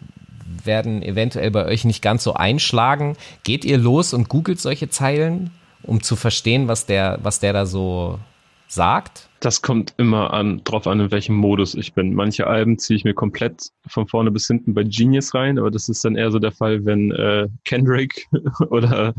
werden 0.64 1.02
eventuell 1.02 1.50
bei 1.50 1.66
euch 1.66 1.84
nicht 1.84 2.02
ganz 2.02 2.24
so 2.24 2.34
einschlagen. 2.34 3.16
Geht 3.44 3.64
ihr 3.64 3.78
los 3.78 4.12
und 4.12 4.28
googelt 4.28 4.60
solche 4.60 4.90
Zeilen, 4.90 5.50
um 5.82 6.02
zu 6.02 6.16
verstehen, 6.16 6.68
was 6.68 6.86
der, 6.86 7.18
was 7.22 7.40
der 7.40 7.52
da 7.52 7.66
so 7.66 8.18
sagt? 8.68 9.28
Das 9.40 9.62
kommt 9.62 9.94
immer 9.96 10.32
an, 10.32 10.62
drauf 10.64 10.86
an, 10.86 11.00
in 11.00 11.10
welchem 11.10 11.34
Modus 11.34 11.74
ich 11.74 11.94
bin. 11.94 12.14
Manche 12.14 12.46
Alben 12.46 12.78
ziehe 12.78 12.96
ich 12.96 13.04
mir 13.04 13.14
komplett 13.14 13.70
von 13.86 14.06
vorne 14.06 14.30
bis 14.30 14.46
hinten 14.46 14.74
bei 14.74 14.84
Genius 14.84 15.34
rein, 15.34 15.58
aber 15.58 15.70
das 15.70 15.88
ist 15.88 16.04
dann 16.04 16.14
eher 16.14 16.30
so 16.30 16.38
der 16.38 16.52
Fall, 16.52 16.84
wenn 16.84 17.10
äh, 17.10 17.48
Kendrick 17.64 18.28
oder 18.70 19.14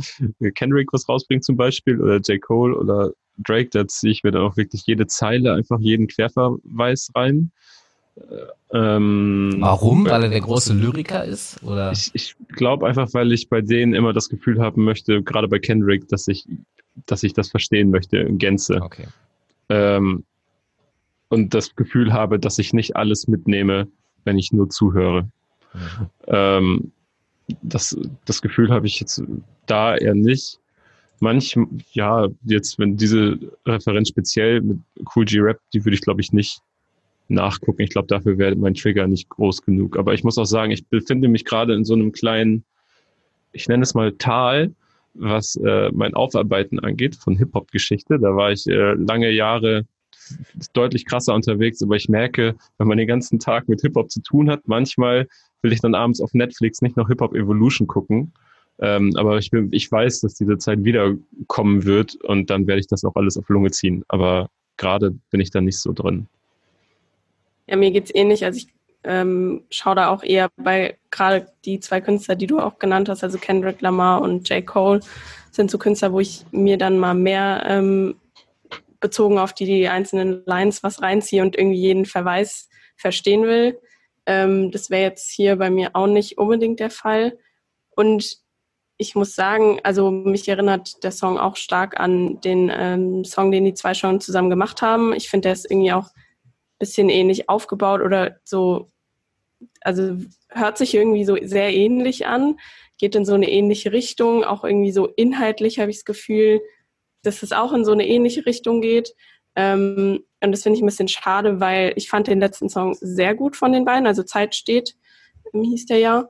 Kendrick 0.55 0.93
was 0.93 1.09
rausbringt 1.09 1.43
zum 1.43 1.57
Beispiel 1.57 1.99
oder 1.99 2.17
J. 2.17 2.39
Cole 2.39 2.77
oder 2.77 3.11
Drake, 3.37 3.69
da 3.71 3.87
ziehe 3.87 4.11
ich 4.11 4.23
mir 4.23 4.31
dann 4.31 4.43
auch 4.43 4.57
wirklich 4.57 4.85
jede 4.85 5.07
Zeile, 5.07 5.53
einfach 5.53 5.79
jeden 5.79 6.07
Querverweis 6.07 7.09
rein. 7.15 7.51
Ähm, 8.73 9.55
Warum? 9.59 10.05
Weil 10.05 10.23
er 10.23 10.29
der 10.29 10.41
große 10.41 10.73
Lyriker 10.73 11.23
ist? 11.23 11.61
Oder? 11.63 11.91
Ich, 11.91 12.11
ich 12.13 12.35
glaube 12.49 12.87
einfach, 12.87 13.13
weil 13.13 13.31
ich 13.31 13.49
bei 13.49 13.61
denen 13.61 13.93
immer 13.93 14.13
das 14.13 14.29
Gefühl 14.29 14.59
haben 14.59 14.83
möchte, 14.83 15.23
gerade 15.23 15.47
bei 15.47 15.59
Kendrick, 15.59 16.07
dass 16.07 16.27
ich, 16.27 16.45
dass 17.05 17.23
ich 17.23 17.33
das 17.33 17.49
verstehen 17.49 17.89
möchte 17.89 18.17
in 18.17 18.37
Gänze. 18.37 18.81
Okay. 18.81 19.07
Ähm, 19.69 20.25
und 21.29 21.53
das 21.53 21.75
Gefühl 21.75 22.11
habe, 22.11 22.39
dass 22.39 22.59
ich 22.59 22.73
nicht 22.73 22.95
alles 22.95 23.27
mitnehme, 23.27 23.87
wenn 24.25 24.37
ich 24.37 24.51
nur 24.51 24.69
zuhöre. 24.69 25.29
Mhm. 25.73 26.09
Ähm, 26.27 26.91
das, 27.61 27.97
das 28.25 28.41
Gefühl 28.41 28.71
habe 28.71 28.87
ich 28.87 28.99
jetzt 28.99 29.23
da 29.65 29.95
eher 29.95 30.15
nicht 30.15 30.60
manch, 31.21 31.57
ja, 31.93 32.27
jetzt, 32.43 32.79
wenn 32.79 32.97
diese 32.97 33.37
Referenz 33.65 34.09
speziell 34.09 34.61
mit 34.61 34.79
Cool 35.15 35.25
G 35.25 35.39
Rap, 35.39 35.59
die 35.73 35.83
würde 35.85 35.95
ich 35.95 36.01
glaube 36.01 36.21
ich 36.21 36.33
nicht 36.33 36.61
nachgucken. 37.31 37.81
Ich 37.81 37.89
glaube, 37.91 38.07
dafür 38.07 38.37
wäre 38.37 38.55
mein 38.55 38.73
Trigger 38.73 39.07
nicht 39.07 39.29
groß 39.29 39.61
genug. 39.63 39.97
Aber 39.97 40.13
ich 40.13 40.23
muss 40.23 40.37
auch 40.37 40.45
sagen, 40.45 40.71
ich 40.71 40.85
befinde 40.87 41.27
mich 41.27 41.45
gerade 41.45 41.73
in 41.73 41.85
so 41.85 41.93
einem 41.93 42.11
kleinen, 42.11 42.63
ich 43.53 43.67
nenne 43.67 43.83
es 43.83 43.93
mal 43.93 44.11
Tal, 44.13 44.73
was 45.13 45.55
äh, 45.57 45.89
mein 45.93 46.13
Aufarbeiten 46.13 46.79
angeht 46.79 47.15
von 47.15 47.37
Hip-Hop-Geschichte. 47.37 48.19
Da 48.19 48.35
war 48.35 48.51
ich 48.51 48.67
äh, 48.67 48.93
lange 48.93 49.29
Jahre 49.31 49.85
deutlich 50.73 51.05
krasser 51.05 51.33
unterwegs, 51.33 51.81
aber 51.81 51.95
ich 51.95 52.07
merke, 52.07 52.55
wenn 52.77 52.87
man 52.87 52.97
den 52.97 53.07
ganzen 53.07 53.39
Tag 53.39 53.67
mit 53.67 53.81
Hip-Hop 53.81 54.11
zu 54.11 54.21
tun 54.21 54.49
hat, 54.49 54.67
manchmal 54.67 55.27
will 55.61 55.73
ich 55.73 55.81
dann 55.81 55.95
abends 55.95 56.21
auf 56.21 56.33
Netflix 56.33 56.81
nicht 56.81 56.95
noch 56.95 57.07
Hip-Hop 57.07 57.35
Evolution 57.35 57.87
gucken, 57.87 58.33
ähm, 58.81 59.13
aber 59.15 59.37
ich, 59.37 59.51
bin, 59.51 59.69
ich 59.71 59.91
weiß, 59.91 60.21
dass 60.21 60.33
diese 60.33 60.57
Zeit 60.57 60.83
wiederkommen 60.83 61.85
wird 61.85 62.15
und 62.23 62.49
dann 62.49 62.65
werde 62.65 62.79
ich 62.79 62.87
das 62.87 63.05
auch 63.05 63.15
alles 63.15 63.37
auf 63.37 63.47
Lunge 63.49 63.71
ziehen. 63.71 64.03
Aber 64.07 64.49
gerade 64.77 65.11
bin 65.29 65.39
ich 65.39 65.51
da 65.51 65.61
nicht 65.61 65.79
so 65.79 65.93
drin. 65.93 66.27
Ja, 67.67 67.77
mir 67.77 67.91
geht 67.91 68.05
es 68.05 68.15
ähnlich. 68.15 68.43
Also 68.43 68.57
ich 68.57 68.67
ähm, 69.03 69.63
schaue 69.69 69.95
da 69.95 70.09
auch 70.09 70.23
eher 70.23 70.49
bei 70.57 70.97
gerade 71.11 71.47
die 71.63 71.79
zwei 71.79 72.01
Künstler, 72.01 72.35
die 72.35 72.47
du 72.47 72.59
auch 72.59 72.79
genannt 72.79 73.07
hast, 73.07 73.23
also 73.23 73.37
Kendrick 73.37 73.81
Lamar 73.81 74.21
und 74.21 74.49
J. 74.49 74.65
Cole, 74.65 74.99
sind 75.51 75.69
so 75.69 75.77
Künstler, 75.77 76.11
wo 76.11 76.19
ich 76.19 76.45
mir 76.51 76.77
dann 76.77 76.97
mal 76.97 77.13
mehr 77.13 77.63
ähm, 77.67 78.15
bezogen 78.99 79.37
auf 79.37 79.53
die, 79.53 79.65
die 79.65 79.87
einzelnen 79.87 80.43
Lines 80.45 80.81
was 80.81 81.01
reinziehe 81.01 81.41
und 81.43 81.55
irgendwie 81.55 81.79
jeden 81.79 82.05
Verweis 82.05 82.69
verstehen 82.95 83.43
will. 83.43 83.79
Ähm, 84.25 84.71
das 84.71 84.89
wäre 84.89 85.03
jetzt 85.03 85.29
hier 85.29 85.55
bei 85.57 85.69
mir 85.69 85.91
auch 85.93 86.07
nicht 86.07 86.37
unbedingt 86.37 86.79
der 86.79 86.91
Fall. 86.91 87.37
Und 87.95 88.37
ich 89.01 89.15
muss 89.15 89.33
sagen, 89.33 89.79
also 89.81 90.11
mich 90.11 90.47
erinnert 90.47 91.03
der 91.03 91.11
Song 91.11 91.39
auch 91.39 91.55
stark 91.55 91.99
an 91.99 92.39
den 92.41 92.71
ähm, 92.71 93.25
Song, 93.25 93.51
den 93.51 93.65
die 93.65 93.73
zwei 93.73 93.95
schon 93.95 94.21
zusammen 94.21 94.51
gemacht 94.51 94.83
haben. 94.83 95.11
Ich 95.13 95.27
finde, 95.27 95.47
der 95.47 95.53
ist 95.53 95.69
irgendwie 95.69 95.91
auch 95.91 96.05
ein 96.05 96.77
bisschen 96.77 97.09
ähnlich 97.09 97.49
aufgebaut 97.49 98.01
oder 98.01 98.37
so, 98.43 98.91
also 99.81 100.17
hört 100.49 100.77
sich 100.77 100.93
irgendwie 100.93 101.25
so 101.25 101.35
sehr 101.41 101.73
ähnlich 101.73 102.27
an, 102.27 102.59
geht 102.99 103.15
in 103.15 103.25
so 103.25 103.33
eine 103.33 103.49
ähnliche 103.49 103.91
Richtung, 103.91 104.43
auch 104.43 104.63
irgendwie 104.63 104.91
so 104.91 105.07
inhaltlich 105.07 105.79
habe 105.79 105.89
ich 105.89 105.97
das 105.97 106.05
Gefühl, 106.05 106.61
dass 107.23 107.41
es 107.41 107.53
auch 107.53 107.73
in 107.73 107.83
so 107.83 107.93
eine 107.93 108.07
ähnliche 108.07 108.45
Richtung 108.45 108.81
geht. 108.81 109.15
Ähm, 109.55 110.23
und 110.43 110.51
das 110.51 110.61
finde 110.61 110.77
ich 110.77 110.83
ein 110.83 110.87
bisschen 110.87 111.07
schade, 111.07 111.59
weil 111.59 111.93
ich 111.95 112.07
fand 112.07 112.27
den 112.27 112.39
letzten 112.39 112.69
Song 112.69 112.95
sehr 113.01 113.33
gut 113.33 113.55
von 113.55 113.71
den 113.71 113.83
beiden, 113.83 114.05
also 114.05 114.21
Zeit 114.21 114.53
steht, 114.53 114.95
hieß 115.53 115.87
der 115.87 115.97
ja 115.97 116.29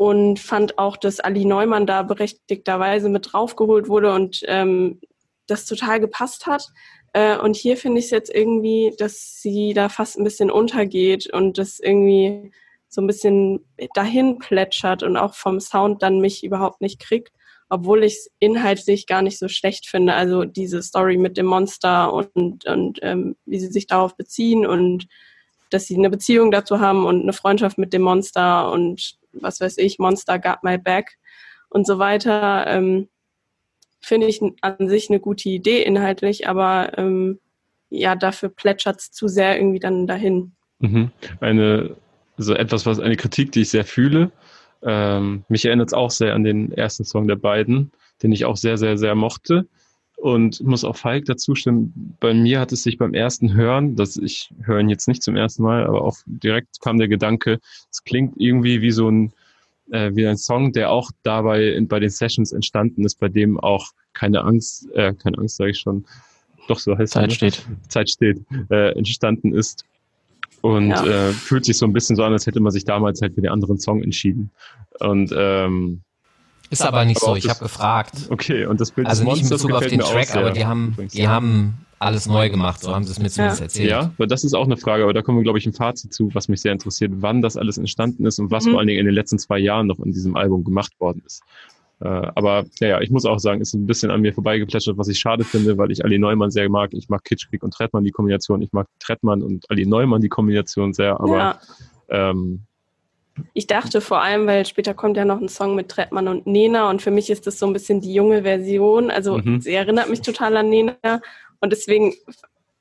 und 0.00 0.40
fand 0.40 0.78
auch, 0.78 0.96
dass 0.96 1.20
Ali 1.20 1.44
Neumann 1.44 1.86
da 1.86 2.02
berechtigterweise 2.02 3.10
mit 3.10 3.34
draufgeholt 3.34 3.90
wurde 3.90 4.14
und 4.14 4.42
ähm, 4.46 4.98
das 5.46 5.66
total 5.66 6.00
gepasst 6.00 6.46
hat. 6.46 6.68
Äh, 7.12 7.36
und 7.36 7.54
hier 7.54 7.76
finde 7.76 7.98
ich 7.98 8.06
es 8.06 8.10
jetzt 8.10 8.34
irgendwie, 8.34 8.94
dass 8.96 9.42
sie 9.42 9.74
da 9.74 9.90
fast 9.90 10.16
ein 10.16 10.24
bisschen 10.24 10.50
untergeht 10.50 11.30
und 11.30 11.58
das 11.58 11.80
irgendwie 11.80 12.50
so 12.88 13.02
ein 13.02 13.06
bisschen 13.06 13.60
dahin 13.92 14.38
plätschert 14.38 15.02
und 15.02 15.18
auch 15.18 15.34
vom 15.34 15.60
Sound 15.60 16.02
dann 16.02 16.18
mich 16.18 16.44
überhaupt 16.44 16.80
nicht 16.80 16.98
kriegt, 16.98 17.34
obwohl 17.68 18.02
ich 18.02 18.14
es 18.14 18.30
inhaltlich 18.38 19.06
gar 19.06 19.20
nicht 19.20 19.38
so 19.38 19.48
schlecht 19.48 19.86
finde. 19.86 20.14
Also 20.14 20.46
diese 20.46 20.82
Story 20.82 21.18
mit 21.18 21.36
dem 21.36 21.44
Monster 21.44 22.10
und, 22.10 22.64
und 22.64 23.00
ähm, 23.02 23.36
wie 23.44 23.60
sie 23.60 23.70
sich 23.70 23.86
darauf 23.86 24.16
beziehen 24.16 24.64
und 24.64 25.08
dass 25.68 25.84
sie 25.84 25.96
eine 25.96 26.08
Beziehung 26.08 26.50
dazu 26.50 26.80
haben 26.80 27.04
und 27.04 27.20
eine 27.20 27.34
Freundschaft 27.34 27.76
mit 27.76 27.92
dem 27.92 28.00
Monster 28.00 28.72
und 28.72 29.19
was 29.32 29.60
weiß 29.60 29.78
ich, 29.78 29.98
Monster 29.98 30.38
Got 30.38 30.62
My 30.62 30.78
Back 30.78 31.18
und 31.68 31.86
so 31.86 31.98
weiter, 31.98 32.66
ähm, 32.66 33.08
finde 34.00 34.26
ich 34.26 34.40
an 34.60 34.88
sich 34.88 35.10
eine 35.10 35.20
gute 35.20 35.48
Idee 35.48 35.82
inhaltlich, 35.82 36.48
aber 36.48 36.96
ähm, 36.98 37.38
ja, 37.90 38.14
dafür 38.14 38.48
plätschert 38.48 38.98
es 38.98 39.12
zu 39.12 39.28
sehr 39.28 39.56
irgendwie 39.56 39.80
dann 39.80 40.06
dahin. 40.06 40.52
Mhm. 40.78 41.10
Eine, 41.40 41.96
so 42.36 42.54
etwas, 42.54 42.86
was 42.86 43.00
eine 43.00 43.16
Kritik, 43.16 43.52
die 43.52 43.62
ich 43.62 43.70
sehr 43.70 43.84
fühle. 43.84 44.30
Ähm, 44.82 45.44
mich 45.48 45.66
erinnert 45.66 45.88
es 45.88 45.94
auch 45.94 46.10
sehr 46.10 46.34
an 46.34 46.44
den 46.44 46.72
ersten 46.72 47.04
Song 47.04 47.28
der 47.28 47.36
beiden, 47.36 47.92
den 48.22 48.32
ich 48.32 48.46
auch 48.46 48.56
sehr, 48.56 48.78
sehr, 48.78 48.96
sehr 48.96 49.14
mochte. 49.14 49.66
Und 50.20 50.60
muss 50.60 50.84
auch 50.84 50.96
Falk 50.96 51.24
dazu 51.24 51.54
stimmen. 51.54 52.16
Bei 52.20 52.34
mir 52.34 52.60
hat 52.60 52.72
es 52.72 52.82
sich 52.82 52.98
beim 52.98 53.14
ersten 53.14 53.54
Hören, 53.54 53.96
dass 53.96 54.18
ich 54.18 54.52
höre 54.62 54.80
ihn 54.80 54.90
jetzt 54.90 55.08
nicht 55.08 55.22
zum 55.22 55.34
ersten 55.34 55.62
Mal, 55.62 55.86
aber 55.86 56.02
auch 56.02 56.18
direkt 56.26 56.80
kam 56.82 56.98
der 56.98 57.08
Gedanke, 57.08 57.58
es 57.90 58.04
klingt 58.04 58.34
irgendwie 58.36 58.82
wie 58.82 58.90
so 58.90 59.10
ein, 59.10 59.32
äh, 59.90 60.10
wie 60.14 60.26
ein 60.26 60.36
Song, 60.36 60.72
der 60.72 60.90
auch 60.90 61.10
dabei 61.22 61.68
in, 61.68 61.88
bei 61.88 62.00
den 62.00 62.10
Sessions 62.10 62.52
entstanden 62.52 63.04
ist, 63.04 63.18
bei 63.18 63.28
dem 63.28 63.58
auch 63.58 63.92
keine 64.12 64.44
Angst, 64.44 64.90
äh, 64.92 65.14
keine 65.14 65.38
Angst 65.38 65.56
sage 65.56 65.70
ich 65.70 65.78
schon, 65.78 66.04
doch 66.68 66.78
so 66.78 66.98
heißt 66.98 67.14
Zeit 67.14 67.32
es. 67.32 67.40
Ne? 67.40 67.50
steht. 67.52 67.66
Zeit 67.88 68.10
steht, 68.10 68.42
äh, 68.68 68.92
entstanden 68.98 69.54
ist. 69.54 69.86
Und 70.60 70.90
ja. 70.90 71.28
äh, 71.28 71.32
fühlt 71.32 71.64
sich 71.64 71.78
so 71.78 71.86
ein 71.86 71.94
bisschen 71.94 72.16
so 72.16 72.24
an, 72.24 72.34
als 72.34 72.46
hätte 72.46 72.60
man 72.60 72.72
sich 72.72 72.84
damals 72.84 73.22
halt 73.22 73.34
für 73.34 73.40
den 73.40 73.50
anderen 73.50 73.78
Song 73.78 74.02
entschieden. 74.02 74.50
Und 74.98 75.32
ähm, 75.34 76.02
ist 76.70 76.82
aber 76.82 77.04
nicht 77.04 77.22
aber 77.22 77.32
so. 77.32 77.36
Ich 77.36 77.48
habe 77.48 77.60
gefragt. 77.60 78.14
Okay, 78.30 78.66
und 78.66 78.80
das 78.80 78.92
Bild 78.92 79.06
also 79.06 79.24
des 79.24 79.34
nicht 79.34 79.42
in 79.44 79.48
Bezug 79.50 79.72
auf 79.72 79.86
den 79.86 80.00
Track, 80.00 80.34
aber 80.34 80.50
die 80.52 80.64
haben, 80.64 80.96
die 81.12 81.28
haben 81.28 81.84
alles 81.98 82.26
neu 82.26 82.48
gemacht. 82.48 82.80
So 82.80 82.94
haben 82.94 83.04
sie 83.04 83.12
es 83.12 83.18
mir 83.18 83.28
zumindest 83.28 83.60
erzählt. 83.60 83.90
Ja, 83.90 84.10
weil 84.16 84.26
das 84.26 84.42
ist 84.42 84.54
auch 84.54 84.64
eine 84.64 84.76
Frage, 84.76 85.02
aber 85.02 85.12
da 85.12 85.20
kommen 85.20 85.38
wir, 85.38 85.42
glaube 85.42 85.58
ich, 85.58 85.66
ein 85.66 85.74
Fazit 85.74 86.14
zu, 86.14 86.30
was 86.34 86.48
mich 86.48 86.62
sehr 86.62 86.72
interessiert, 86.72 87.12
wann 87.16 87.42
das 87.42 87.56
alles 87.56 87.76
entstanden 87.76 88.24
ist 88.24 88.38
und 88.38 88.50
was 88.50 88.64
mhm. 88.64 88.70
vor 88.70 88.78
allen 88.78 88.88
Dingen 88.88 89.00
in 89.00 89.06
den 89.06 89.14
letzten 89.14 89.38
zwei 89.38 89.58
Jahren 89.58 89.86
noch 89.86 89.98
in 89.98 90.12
diesem 90.12 90.34
Album 90.36 90.64
gemacht 90.64 90.92
worden 90.98 91.22
ist. 91.26 91.42
Äh, 92.00 92.08
aber 92.08 92.64
ja, 92.80 92.88
ja, 92.88 93.00
ich 93.00 93.10
muss 93.10 93.26
auch 93.26 93.38
sagen, 93.38 93.60
ist 93.60 93.74
ein 93.74 93.86
bisschen 93.86 94.10
an 94.10 94.22
mir 94.22 94.32
vorbeigeplätschert, 94.32 94.96
was 94.96 95.08
ich 95.08 95.18
schade 95.18 95.44
finde, 95.44 95.76
weil 95.76 95.90
ich 95.90 96.02
Ali 96.02 96.18
Neumann 96.18 96.50
sehr 96.50 96.68
mag. 96.70 96.94
Ich 96.94 97.10
mag 97.10 97.22
Kitschkrieg 97.24 97.62
und 97.62 97.74
Trettmann 97.74 98.04
die 98.04 98.10
Kombination. 98.10 98.62
Ich 98.62 98.72
mag 98.72 98.86
Trettmann 98.98 99.42
und 99.42 99.70
Ali 99.70 99.84
Neumann 99.84 100.22
die 100.22 100.30
Kombination 100.30 100.94
sehr, 100.94 101.20
aber 101.20 101.38
ja. 101.38 101.60
ähm, 102.30 102.62
ich 103.54 103.66
dachte 103.66 104.00
vor 104.00 104.22
allem, 104.22 104.46
weil 104.46 104.66
später 104.66 104.94
kommt 104.94 105.16
ja 105.16 105.24
noch 105.24 105.40
ein 105.40 105.48
Song 105.48 105.74
mit 105.74 105.88
Trettmann 105.88 106.28
und 106.28 106.46
Nena 106.46 106.90
und 106.90 107.02
für 107.02 107.10
mich 107.10 107.30
ist 107.30 107.46
das 107.46 107.58
so 107.58 107.66
ein 107.66 107.72
bisschen 107.72 108.00
die 108.00 108.12
junge 108.12 108.42
Version. 108.42 109.10
Also 109.10 109.38
mhm. 109.38 109.60
sie 109.60 109.74
erinnert 109.74 110.10
mich 110.10 110.20
total 110.20 110.56
an 110.56 110.68
Nena 110.68 111.20
und 111.60 111.72
deswegen 111.72 112.14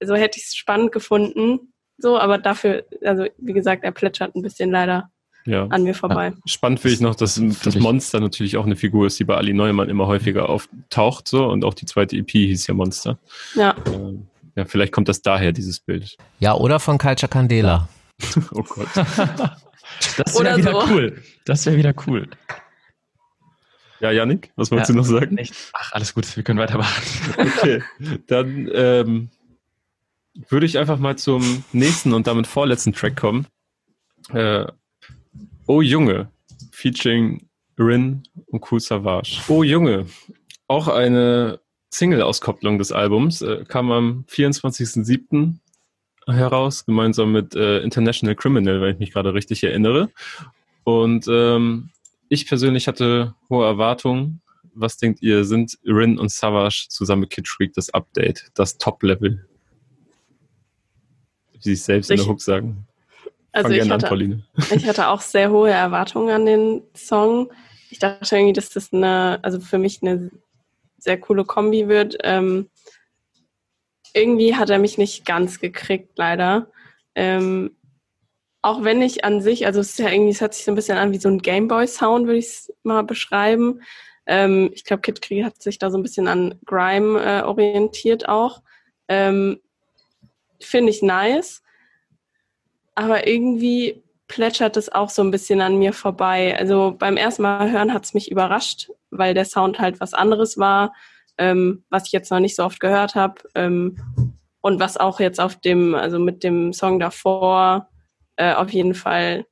so 0.01 0.15
hätte 0.15 0.39
ich 0.39 0.45
es 0.45 0.55
spannend 0.55 0.91
gefunden. 0.91 1.73
So, 1.97 2.17
aber 2.17 2.37
dafür, 2.37 2.85
also 3.03 3.25
wie 3.37 3.53
gesagt, 3.53 3.83
er 3.83 3.91
plätschert 3.91 4.35
ein 4.35 4.41
bisschen 4.41 4.71
leider 4.71 5.11
ja. 5.45 5.67
an 5.67 5.83
mir 5.83 5.93
vorbei. 5.93 6.27
Ja. 6.27 6.33
Spannend 6.45 6.79
finde 6.79 6.95
ich 6.95 7.01
noch, 7.01 7.15
dass 7.15 7.41
das 7.63 7.75
Monster 7.75 8.19
natürlich 8.19 8.55
auch 8.57 8.65
eine 8.65 8.75
Figur 8.75 9.07
ist, 9.07 9.19
die 9.19 9.25
bei 9.25 9.35
Ali 9.35 9.53
Neumann 9.53 9.89
immer 9.89 10.07
häufiger 10.07 10.47
auftaucht. 10.47 11.27
So 11.27 11.45
und 11.47 11.65
auch 11.65 11.73
die 11.73 11.85
zweite 11.85 12.15
EP 12.15 12.31
hieß 12.31 12.67
ja 12.67 12.73
Monster. 12.73 13.17
Ja. 13.55 13.75
Ähm, 13.87 14.27
ja, 14.55 14.65
vielleicht 14.65 14.93
kommt 14.93 15.09
das 15.09 15.21
daher, 15.21 15.51
dieses 15.51 15.79
Bild. 15.79 16.17
Ja, 16.39 16.55
oder 16.55 16.79
von 16.79 16.97
Culture 16.97 17.29
Candela. 17.29 17.89
oh 18.53 18.63
Gott. 18.63 18.87
Das 20.17 20.39
wäre 20.39 20.57
wieder 20.57 20.71
so. 20.71 20.93
cool. 20.93 21.21
Das 21.45 21.65
wäre 21.65 21.77
wieder 21.77 21.93
cool. 22.07 22.29
Ja, 23.99 24.11
Yannick, 24.11 24.51
was 24.55 24.71
wolltest 24.71 24.89
ja, 24.89 24.93
du 24.93 24.99
noch 24.99 25.05
sagen? 25.05 25.35
Nicht. 25.35 25.53
Ach, 25.73 25.91
alles 25.91 26.13
gut, 26.13 26.35
wir 26.35 26.43
können 26.43 26.59
weitermachen. 26.59 27.03
Okay, 27.37 27.83
dann 28.27 28.69
ähm, 28.73 29.29
würde 30.47 30.65
ich 30.65 30.77
einfach 30.77 30.99
mal 30.99 31.17
zum 31.17 31.63
nächsten 31.73 32.13
und 32.13 32.27
damit 32.27 32.47
vorletzten 32.47 32.93
Track 32.93 33.17
kommen. 33.17 33.47
Äh, 34.31 34.65
oh 35.67 35.81
Junge, 35.81 36.29
featuring 36.71 37.49
Rin 37.77 38.23
und 38.47 38.71
Cool 38.71 38.79
Savage. 38.79 39.41
Oh 39.49 39.63
Junge, 39.63 40.05
auch 40.67 40.87
eine 40.87 41.59
Single-Auskopplung 41.89 42.77
des 42.77 42.91
Albums, 42.91 43.41
äh, 43.41 43.65
kam 43.67 43.91
am 43.91 44.25
24.07 44.29 45.55
heraus, 46.31 46.85
gemeinsam 46.85 47.31
mit 47.31 47.55
äh, 47.55 47.79
International 47.79 48.35
Criminal, 48.35 48.81
wenn 48.81 48.93
ich 48.93 48.99
mich 48.99 49.11
gerade 49.11 49.33
richtig 49.33 49.63
erinnere. 49.63 50.09
Und 50.83 51.27
ähm, 51.29 51.89
ich 52.29 52.47
persönlich 52.47 52.87
hatte 52.87 53.35
hohe 53.49 53.65
Erwartungen. 53.65 54.41
Was 54.73 54.97
denkt 54.97 55.21
ihr, 55.21 55.45
sind 55.45 55.77
Rin 55.85 56.17
und 56.17 56.31
Savage 56.31 56.87
zusammen 56.89 57.21
mit 57.21 57.31
Kid 57.31 57.47
Shriek 57.47 57.73
das 57.73 57.89
Update, 57.93 58.51
das 58.53 58.77
Top-Level? 58.77 59.45
Wie 61.53 61.59
sie 61.61 61.73
es 61.73 61.85
selbst 61.85 62.09
ich, 62.09 62.19
in 62.19 62.25
der 62.25 62.31
Hook 62.31 62.41
sagen. 62.41 62.87
Also 63.51 63.71
ich 63.71 63.89
hatte, 63.89 64.09
an, 64.09 64.43
ich 64.75 64.87
hatte 64.87 65.07
auch 65.07 65.21
sehr 65.21 65.49
hohe 65.49 65.71
Erwartungen 65.71 66.29
an 66.29 66.45
den 66.45 66.81
Song. 66.95 67.51
Ich 67.89 67.99
dachte 67.99 68.35
irgendwie, 68.35 68.53
dass 68.53 68.69
das 68.69 68.93
eine, 68.93 69.39
also 69.41 69.59
für 69.59 69.79
mich 69.79 70.01
eine 70.01 70.29
sehr 70.97 71.19
coole 71.19 71.45
Kombi 71.45 71.87
wird. 71.87 72.17
Ähm, 72.23 72.69
irgendwie 74.13 74.55
hat 74.55 74.69
er 74.69 74.79
mich 74.79 74.97
nicht 74.97 75.25
ganz 75.25 75.59
gekriegt, 75.59 76.17
leider. 76.17 76.71
Ähm, 77.15 77.75
auch 78.61 78.83
wenn 78.83 79.01
ich 79.01 79.23
an 79.23 79.41
sich, 79.41 79.65
also 79.65 79.79
es 79.79 79.91
ist 79.91 79.99
ja 79.99 80.09
irgendwie, 80.09 80.31
es 80.31 80.41
hört 80.41 80.53
sich 80.53 80.65
so 80.65 80.71
ein 80.71 80.75
bisschen 80.75 80.97
an 80.97 81.11
wie 81.11 81.19
so 81.19 81.29
ein 81.29 81.39
Gameboy-Sound, 81.39 82.27
würde 82.27 82.39
ich 82.39 82.47
es 82.47 82.73
mal 82.83 83.03
beschreiben. 83.03 83.81
Ähm, 84.25 84.71
ich 84.73 84.83
glaube, 84.83 85.01
Kid 85.01 85.21
Krieg 85.21 85.43
hat 85.45 85.61
sich 85.61 85.79
da 85.79 85.89
so 85.89 85.97
ein 85.97 86.03
bisschen 86.03 86.27
an 86.27 86.55
Grime 86.65 87.23
äh, 87.23 87.41
orientiert 87.43 88.27
auch. 88.27 88.61
Ähm, 89.07 89.59
Finde 90.59 90.91
ich 90.91 91.01
nice. 91.01 91.63
Aber 92.95 93.27
irgendwie 93.27 94.03
plätschert 94.27 94.75
es 94.77 94.91
auch 94.91 95.09
so 95.09 95.23
ein 95.23 95.31
bisschen 95.31 95.61
an 95.61 95.79
mir 95.79 95.93
vorbei. 95.93 96.55
Also 96.57 96.95
beim 96.97 97.17
ersten 97.17 97.43
Mal 97.43 97.71
hören 97.71 97.93
hat 97.93 98.03
es 98.05 98.13
mich 98.13 98.29
überrascht, 98.29 98.91
weil 99.09 99.33
der 99.33 99.45
Sound 99.45 99.79
halt 99.79 100.01
was 100.01 100.13
anderes 100.13 100.57
war 100.57 100.93
ähm, 101.39 101.83
was 101.89 102.05
ich 102.05 102.11
jetzt 102.11 102.29
noch 102.29 102.39
nicht 102.39 102.55
so 102.55 102.63
oft 102.63 102.79
gehört 102.79 103.15
habe 103.15 103.41
ähm, 103.55 103.97
und 104.61 104.79
was 104.79 104.97
auch 104.97 105.19
jetzt 105.19 105.39
auf 105.39 105.55
dem, 105.55 105.95
also 105.95 106.19
mit 106.19 106.43
dem 106.43 106.73
Song 106.73 106.99
davor 106.99 107.89
äh, 108.35 108.53
auf 108.53 108.69
jeden 108.69 108.93
Fall 108.93 109.45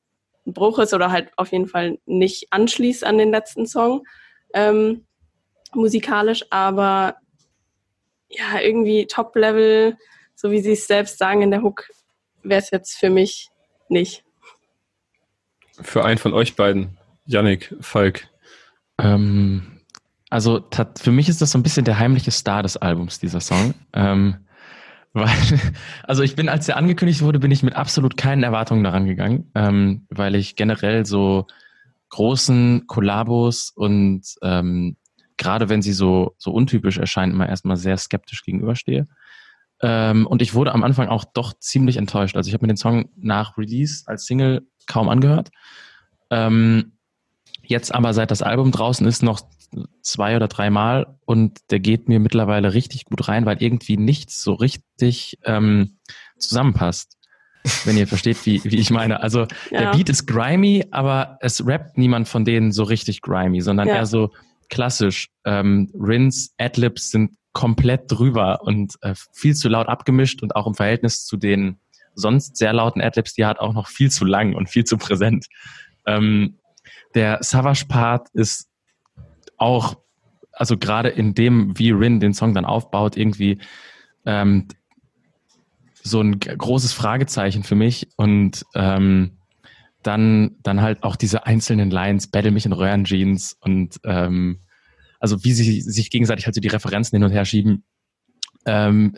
ein 0.46 0.54
Bruch 0.54 0.80
ist 0.80 0.94
oder 0.94 1.12
halt 1.12 1.32
auf 1.38 1.52
jeden 1.52 1.68
Fall 1.68 1.98
nicht 2.06 2.48
anschließt 2.52 3.04
an 3.04 3.18
den 3.18 3.32
letzten 3.32 3.66
Song 3.66 4.04
ähm, 4.54 5.06
musikalisch, 5.74 6.46
aber 6.50 7.16
ja, 8.30 8.60
irgendwie 8.62 9.08
Top-Level, 9.08 9.98
so 10.36 10.52
wie 10.52 10.60
sie 10.60 10.74
es 10.74 10.88
selbst 10.88 11.18
sagen 11.18 11.42
in 11.42 11.52
der 11.52 11.62
Hook, 11.62 11.90
wäre 12.44 12.62
es 12.62 12.72
jetzt 12.72 12.98
für 12.98 13.10
mich 13.10 13.50
nicht. 13.88 14.26
Für 15.82 16.04
einen 16.04 16.18
von 16.18 16.34
euch 16.34 16.56
beiden, 16.56 16.98
Yannick, 17.26 17.74
Falk. 17.80 18.28
Ähm, 18.98 19.77
also 20.30 20.62
für 20.98 21.12
mich 21.12 21.30
ist 21.30 21.42
das 21.42 21.52
so 21.52 21.58
ein 21.58 21.64
bisschen 21.64 21.86
der 21.86 22.00
heimliche 22.00 22.32
Star 22.32 22.64
des 22.64 22.78
Albums, 22.78 23.20
dieser 23.20 23.40
Song. 23.40 23.74
Ähm, 23.94 24.38
Weil, 25.14 25.30
also 26.04 26.22
ich 26.22 26.36
bin, 26.36 26.50
als 26.50 26.68
der 26.68 26.78
angekündigt 26.78 27.22
wurde, 27.22 27.40
bin 27.40 27.52
ich 27.52 27.64
mit 27.64 27.76
absolut 27.76 28.18
keinen 28.18 28.44
Erwartungen 28.44 28.84
daran 28.84 29.06
gegangen, 29.06 29.50
ähm, 29.56 30.06
weil 30.10 30.36
ich 30.36 30.56
generell 30.56 31.06
so 31.06 31.48
großen 32.10 32.86
Kollabos 32.88 33.72
und 33.72 34.24
ähm, 34.42 34.96
gerade 35.38 35.70
wenn 35.70 35.82
sie 35.82 35.94
so, 35.94 36.36
so 36.38 36.52
untypisch 36.52 36.98
erscheinen, 36.98 37.34
immer 37.34 37.50
erstmal 37.50 37.78
sehr 37.78 37.98
skeptisch 37.98 38.44
gegenüberstehe. 38.44 39.08
Ähm, 39.82 40.26
und 40.26 40.42
ich 40.42 40.54
wurde 40.54 40.74
am 40.74 40.84
Anfang 40.84 41.08
auch 41.10 41.26
doch 41.26 41.54
ziemlich 41.60 41.98
enttäuscht. 41.98 42.36
Also 42.36 42.48
ich 42.48 42.54
habe 42.54 42.66
mir 42.66 42.74
den 42.74 42.78
Song 42.78 43.10
nach 43.16 43.58
Release 43.58 44.04
als 44.08 44.26
Single 44.26 44.68
kaum 44.88 45.10
angehört. 45.10 45.50
Ähm, 46.32 46.94
jetzt 47.64 47.94
aber 47.94 48.14
seit 48.14 48.32
das 48.32 48.42
Album 48.42 48.72
draußen 48.72 49.06
ist, 49.06 49.22
noch 49.22 49.42
zwei 50.02 50.36
oder 50.36 50.48
dreimal 50.48 51.18
und 51.26 51.60
der 51.70 51.80
geht 51.80 52.08
mir 52.08 52.20
mittlerweile 52.20 52.74
richtig 52.74 53.06
gut 53.06 53.28
rein, 53.28 53.46
weil 53.46 53.62
irgendwie 53.62 53.98
nichts 53.98 54.42
so 54.42 54.54
richtig 54.54 55.38
ähm, 55.44 55.98
zusammenpasst. 56.38 57.18
Wenn 57.84 57.98
ihr 57.98 58.08
versteht, 58.08 58.46
wie, 58.46 58.64
wie 58.64 58.78
ich 58.78 58.92
meine. 58.92 59.22
Also 59.22 59.42
ja. 59.72 59.82
der 59.82 59.92
Beat 59.92 60.08
ist 60.10 60.26
grimy, 60.26 60.86
aber 60.92 61.38
es 61.42 61.66
rappt 61.66 61.98
niemand 61.98 62.30
von 62.30 62.46
denen 62.46 62.72
so 62.72 62.84
richtig 62.84 63.22
grimy, 63.22 63.60
sondern 63.62 63.90
ja. 63.90 63.96
eher 63.96 64.06
so 64.06 64.32
klassisch. 64.70 65.30
Ähm, 65.44 65.92
Rins, 65.94 66.54
Adlibs 66.58 67.12
sind 67.12 67.32
komplett 67.52 68.04
drüber 68.08 68.62
und 68.62 68.94
äh, 69.02 69.16
viel 69.34 69.56
zu 69.56 69.68
laut 69.68 69.88
abgemischt 69.88 70.44
und 70.44 70.56
auch 70.56 70.68
im 70.68 70.76
Verhältnis 70.76 71.26
zu 71.26 71.38
den 71.38 71.80
sonst 72.14 72.58
sehr 72.58 72.74
lauten 72.74 73.02
Adlibs, 73.02 73.34
die 73.34 73.46
hat 73.46 73.60
auch 73.60 73.74
noch 73.74 73.88
viel 73.88 74.12
zu 74.12 74.26
lang 74.26 74.56
und 74.56 74.70
viel 74.70 74.86
zu 74.86 74.98
präsent. 74.98 75.48
Ähm, 76.06 76.60
der 77.16 77.40
Savage-Part 77.42 78.30
ist 78.34 78.68
auch, 79.58 79.98
also 80.52 80.78
gerade 80.78 81.10
in 81.10 81.34
dem, 81.34 81.78
wie 81.78 81.92
Rin 81.92 82.20
den 82.20 82.34
Song 82.34 82.54
dann 82.54 82.66
aufbaut, 82.66 83.18
irgendwie 83.18 83.60
ähm, 84.26 84.68
so 86.04 86.22
ein 86.22 86.40
großes 86.40 86.94
Fragezeichen 86.94 87.64
für 87.64 87.76
mich 87.76 88.08
und 88.16 88.66
ähm, 88.76 89.38
dann, 90.04 90.56
dann 90.64 90.82
halt 90.82 91.04
auch 91.04 91.16
diese 91.16 91.46
einzelnen 91.46 91.92
Lines, 91.92 92.28
Battle 92.28 92.52
mich 92.52 92.66
in 92.66 92.72
Röhrenjeans 92.72 93.58
und 93.60 94.00
ähm, 94.06 94.60
also 95.20 95.44
wie 95.44 95.54
sie 95.54 95.82
sich 95.82 96.10
gegenseitig 96.10 96.46
halt 96.46 96.56
so 96.56 96.62
die 96.62 96.68
Referenzen 96.68 97.16
hin 97.16 97.24
und 97.24 97.32
her 97.32 97.46
schieben. 97.46 97.84
Ähm, 98.66 99.18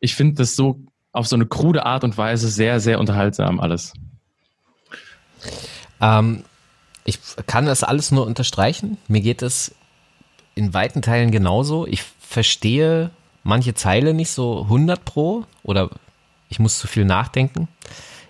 ich 0.00 0.14
finde 0.14 0.34
das 0.34 0.54
so 0.54 0.84
auf 1.12 1.26
so 1.26 1.36
eine 1.36 1.46
krude 1.46 1.84
Art 1.84 2.04
und 2.04 2.16
Weise 2.16 2.48
sehr, 2.48 2.80
sehr 2.80 3.00
unterhaltsam 3.00 3.58
alles. 3.58 3.94
Ähm, 6.00 6.44
ich 7.08 7.18
kann 7.46 7.64
das 7.64 7.84
alles 7.84 8.10
nur 8.10 8.26
unterstreichen. 8.26 8.98
Mir 9.08 9.22
geht 9.22 9.40
es 9.40 9.74
in 10.54 10.74
weiten 10.74 11.00
Teilen 11.00 11.30
genauso. 11.30 11.86
Ich 11.86 12.02
verstehe 12.20 13.10
manche 13.44 13.72
Zeile 13.72 14.12
nicht 14.12 14.30
so 14.30 14.64
100 14.64 15.06
pro 15.06 15.46
oder 15.62 15.88
ich 16.50 16.58
muss 16.58 16.78
zu 16.78 16.86
viel 16.86 17.06
nachdenken. 17.06 17.66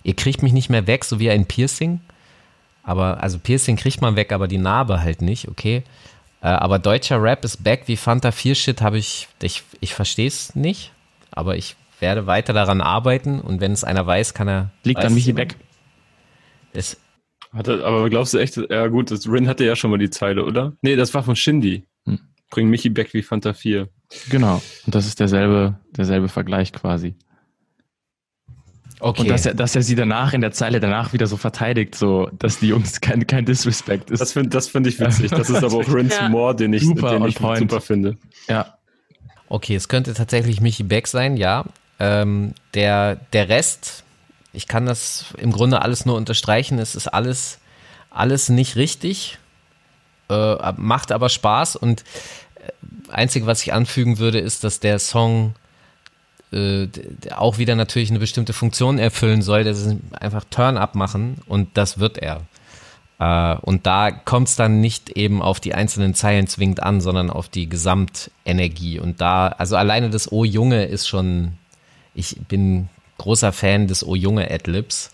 Ihr 0.04 0.14
kriegt 0.14 0.44
mich 0.44 0.52
nicht 0.52 0.70
mehr 0.70 0.86
weg, 0.86 1.04
so 1.04 1.18
wie 1.18 1.28
ein 1.28 1.46
Piercing. 1.46 1.98
Aber, 2.84 3.20
also 3.20 3.40
Piercing 3.40 3.74
kriegt 3.74 4.00
man 4.00 4.14
weg, 4.14 4.32
aber 4.32 4.46
die 4.46 4.58
Narbe 4.58 5.00
halt 5.00 5.22
nicht, 5.22 5.48
okay. 5.48 5.82
Äh, 6.40 6.46
aber 6.46 6.78
deutscher 6.78 7.20
Rap 7.20 7.44
ist 7.44 7.64
back 7.64 7.82
wie 7.86 7.96
Fanta 7.96 8.30
4 8.30 8.54
Shit 8.54 8.80
habe 8.80 8.98
ich, 8.98 9.26
ich, 9.42 9.64
ich 9.80 9.92
verstehe 9.92 10.28
es 10.28 10.54
nicht, 10.54 10.92
aber 11.32 11.56
ich 11.56 11.74
werde 11.98 12.28
weiter 12.28 12.52
daran 12.52 12.80
arbeiten 12.80 13.40
und 13.40 13.60
wenn 13.60 13.72
es 13.72 13.82
einer 13.82 14.06
weiß, 14.06 14.34
kann 14.34 14.46
er. 14.46 14.70
Liegt 14.84 15.04
an 15.04 15.14
Michi 15.14 15.32
Beck. 15.32 15.56
Es, 16.72 16.96
hatte, 17.52 17.84
aber 17.84 18.08
glaubst 18.10 18.34
du 18.34 18.38
echt, 18.38 18.56
ja 18.56 18.86
gut, 18.88 19.10
das 19.10 19.28
Rin 19.28 19.48
hatte 19.48 19.64
ja 19.64 19.76
schon 19.76 19.90
mal 19.90 19.98
die 19.98 20.10
Zeile, 20.10 20.44
oder? 20.44 20.74
Nee, 20.82 20.96
das 20.96 21.14
war 21.14 21.22
von 21.22 21.36
Shindy. 21.36 21.84
Hm. 22.04 22.18
Bring 22.50 22.68
Michi 22.68 22.90
Beck 22.90 23.14
wie 23.14 23.22
Fanta 23.22 23.52
4. 23.52 23.88
Genau. 24.30 24.62
Und 24.86 24.94
das 24.94 25.06
ist 25.06 25.20
derselbe, 25.20 25.78
derselbe 25.96 26.28
Vergleich 26.28 26.72
quasi. 26.72 27.14
Okay. 29.00 29.22
Und 29.22 29.30
dass 29.30 29.46
er, 29.46 29.54
dass 29.54 29.76
er 29.76 29.82
sie 29.82 29.94
danach 29.94 30.32
in 30.32 30.40
der 30.40 30.50
Zeile 30.52 30.80
danach 30.80 31.12
wieder 31.12 31.26
so 31.26 31.36
verteidigt, 31.36 31.94
so, 31.94 32.28
dass 32.38 32.58
die 32.58 32.68
Jungs 32.68 33.00
kein, 33.00 33.26
kein 33.26 33.44
Disrespect 33.44 34.10
ist. 34.10 34.20
Das 34.20 34.32
finde 34.32 34.50
das 34.50 34.68
find 34.68 34.86
ich 34.86 34.98
witzig. 34.98 35.30
Das 35.30 35.48
ist 35.48 35.56
aber 35.62 35.74
auch 35.74 35.94
Rince 35.94 36.16
ja. 36.16 36.28
Moore, 36.28 36.56
den 36.56 36.72
ich, 36.72 36.82
super, 36.82 37.12
den 37.12 37.26
ich 37.26 37.36
super 37.36 37.80
finde. 37.80 38.16
Ja. 38.48 38.74
Okay, 39.48 39.76
es 39.76 39.88
könnte 39.88 40.14
tatsächlich 40.14 40.60
Michi 40.60 40.82
Beck 40.82 41.06
sein, 41.06 41.36
ja. 41.36 41.64
Ähm, 42.00 42.54
der, 42.74 43.16
der 43.32 43.48
Rest, 43.48 44.04
ich 44.58 44.66
kann 44.66 44.86
das 44.86 45.26
im 45.38 45.52
Grunde 45.52 45.82
alles 45.82 46.04
nur 46.04 46.16
unterstreichen, 46.16 46.80
es 46.80 46.96
ist 46.96 47.06
alles, 47.06 47.60
alles 48.10 48.48
nicht 48.48 48.74
richtig, 48.74 49.38
äh, 50.28 50.72
macht 50.76 51.12
aber 51.12 51.28
Spaß 51.28 51.76
und 51.76 52.02
äh, 52.56 53.12
einzige, 53.12 53.46
was 53.46 53.62
ich 53.62 53.72
anfügen 53.72 54.18
würde, 54.18 54.40
ist, 54.40 54.64
dass 54.64 54.80
der 54.80 54.98
Song 54.98 55.54
äh, 56.50 56.88
auch 57.36 57.58
wieder 57.58 57.76
natürlich 57.76 58.10
eine 58.10 58.18
bestimmte 58.18 58.52
Funktion 58.52 58.98
erfüllen 58.98 59.42
soll, 59.42 59.62
das 59.62 59.78
ist 59.78 59.96
einfach 60.18 60.42
Turn-up 60.50 60.96
machen 60.96 61.38
und 61.46 61.76
das 61.76 62.00
wird 62.00 62.18
er. 62.18 62.42
Äh, 63.20 63.54
und 63.60 63.86
da 63.86 64.10
kommt 64.10 64.48
es 64.48 64.56
dann 64.56 64.80
nicht 64.80 65.10
eben 65.10 65.40
auf 65.40 65.60
die 65.60 65.72
einzelnen 65.72 66.14
Zeilen 66.14 66.48
zwingend 66.48 66.82
an, 66.82 67.00
sondern 67.00 67.30
auf 67.30 67.48
die 67.48 67.68
Gesamtenergie. 67.68 68.98
Und 68.98 69.20
da, 69.20 69.46
also 69.46 69.76
alleine 69.76 70.10
das 70.10 70.32
O 70.32 70.44
Junge 70.44 70.86
ist 70.86 71.06
schon, 71.06 71.52
ich 72.12 72.40
bin 72.48 72.88
großer 73.18 73.52
Fan 73.52 73.86
des 73.86 74.06
O 74.06 74.14
Junge 74.14 74.50
Adlibs. 74.50 75.12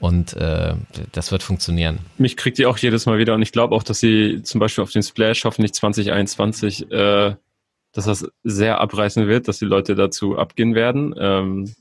Und 0.00 0.34
äh, 0.34 0.74
das 1.12 1.32
wird 1.32 1.42
funktionieren. 1.42 2.00
Mich 2.18 2.36
kriegt 2.36 2.58
ihr 2.58 2.68
auch 2.68 2.76
jedes 2.76 3.06
Mal 3.06 3.18
wieder 3.18 3.34
und 3.34 3.42
ich 3.42 3.52
glaube 3.52 3.74
auch, 3.74 3.82
dass 3.82 4.00
sie 4.00 4.42
zum 4.42 4.58
Beispiel 4.58 4.82
auf 4.82 4.90
den 4.90 5.02
Splash 5.02 5.44
hoffentlich 5.44 5.72
2021 5.72 6.90
äh, 6.90 7.36
dass 7.94 8.06
das 8.06 8.28
sehr 8.42 8.80
abreißen 8.80 9.26
wird, 9.28 9.48
dass 9.48 9.60
die 9.60 9.64
Leute 9.64 9.94
dazu 9.94 10.36
abgehen 10.36 10.74
werden. 10.74 11.14
Ähm, 11.16 11.72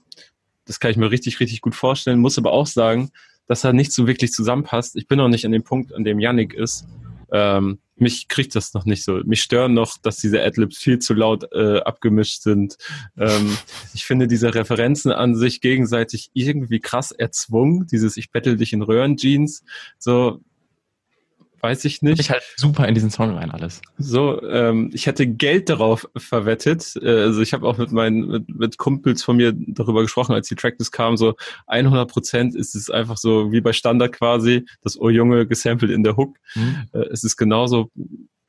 das 0.66 0.80
kann 0.80 0.92
ich 0.92 0.98
mir 0.98 1.12
richtig, 1.12 1.40
richtig 1.40 1.60
gut 1.60 1.76
vorstellen. 1.76 2.20
Muss 2.20 2.38
aber 2.38 2.54
auch 2.54 2.68
sagen, 2.68 3.10
dass 3.48 3.62
da 3.62 3.74
nicht 3.74 3.92
so 3.92 4.08
wirklich 4.08 4.32
zusammenpasst. 4.32 4.96
Ich 4.96 5.08
bin 5.08 5.18
noch 5.18 5.28
nicht 5.28 5.44
an 5.46 5.52
dem 5.52 5.64
Punkt, 5.64 5.94
an 5.94 6.04
dem 6.04 6.20
Yannick 6.20 6.54
ist. 6.54 6.86
Ähm, 7.34 7.80
mich 7.96 8.28
kriegt 8.28 8.56
das 8.56 8.74
noch 8.74 8.86
nicht 8.86 9.04
so. 9.04 9.20
Mich 9.26 9.42
stören 9.42 9.74
noch, 9.74 9.98
dass 9.98 10.18
diese 10.18 10.42
Adlibs 10.42 10.78
viel 10.78 11.00
zu 11.00 11.14
laut 11.14 11.52
äh, 11.52 11.80
abgemischt 11.80 12.42
sind. 12.42 12.78
Ähm, 13.18 13.58
ich 13.94 14.06
finde 14.06 14.28
diese 14.28 14.54
Referenzen 14.54 15.12
an 15.12 15.36
sich 15.36 15.60
gegenseitig 15.60 16.30
irgendwie 16.34 16.80
krass 16.80 17.12
erzwungen. 17.12 17.88
Dieses 17.88 18.16
Ich 18.18 18.32
bettel 18.32 18.56
dich 18.56 18.72
in 18.72 18.84
Röhrenjeans. 18.84 19.64
So, 19.98 20.42
weiß 21.64 21.86
ich 21.86 22.02
nicht. 22.02 22.20
Ich 22.20 22.30
halt 22.30 22.44
super 22.58 22.88
in 22.88 22.94
diesen 22.94 23.10
Song 23.10 23.32
rein 23.32 23.50
alles. 23.50 23.82
So, 23.98 24.42
ähm, 24.44 24.92
ich 24.94 25.08
hätte 25.08 25.26
Geld 25.26 25.70
darauf 25.70 26.08
verwettet. 26.16 26.96
Äh, 27.02 27.10
also 27.10 27.42
ich 27.42 27.54
habe 27.54 27.66
auch 27.66 27.78
mit 27.78 27.92
meinen 27.92 28.28
mit, 28.28 28.50
mit 28.50 28.78
Kumpels 28.78 29.24
von 29.24 29.38
mir 29.38 29.54
darüber 29.56 30.02
gesprochen, 30.02 30.34
als 30.34 30.50
die 30.50 30.56
Tracklist 30.56 30.92
kam. 30.92 31.16
So 31.16 31.36
100 31.68 32.12
Prozent 32.12 32.56
ist 32.56 32.76
es 32.76 32.90
einfach 32.90 33.18
so 33.18 33.52
wie 33.52 33.62
bei 33.62 33.72
Standard 33.72 34.12
quasi, 34.12 34.66
das 34.82 35.00
Oh 35.00 35.10
Junge 35.10 35.48
gesampelt 35.48 35.92
in 35.92 36.04
der 36.04 36.18
Hook. 36.18 36.38
Mhm. 36.56 36.90
Äh, 36.92 37.06
es 37.12 37.24
ist 37.24 37.38
genauso 37.38 37.90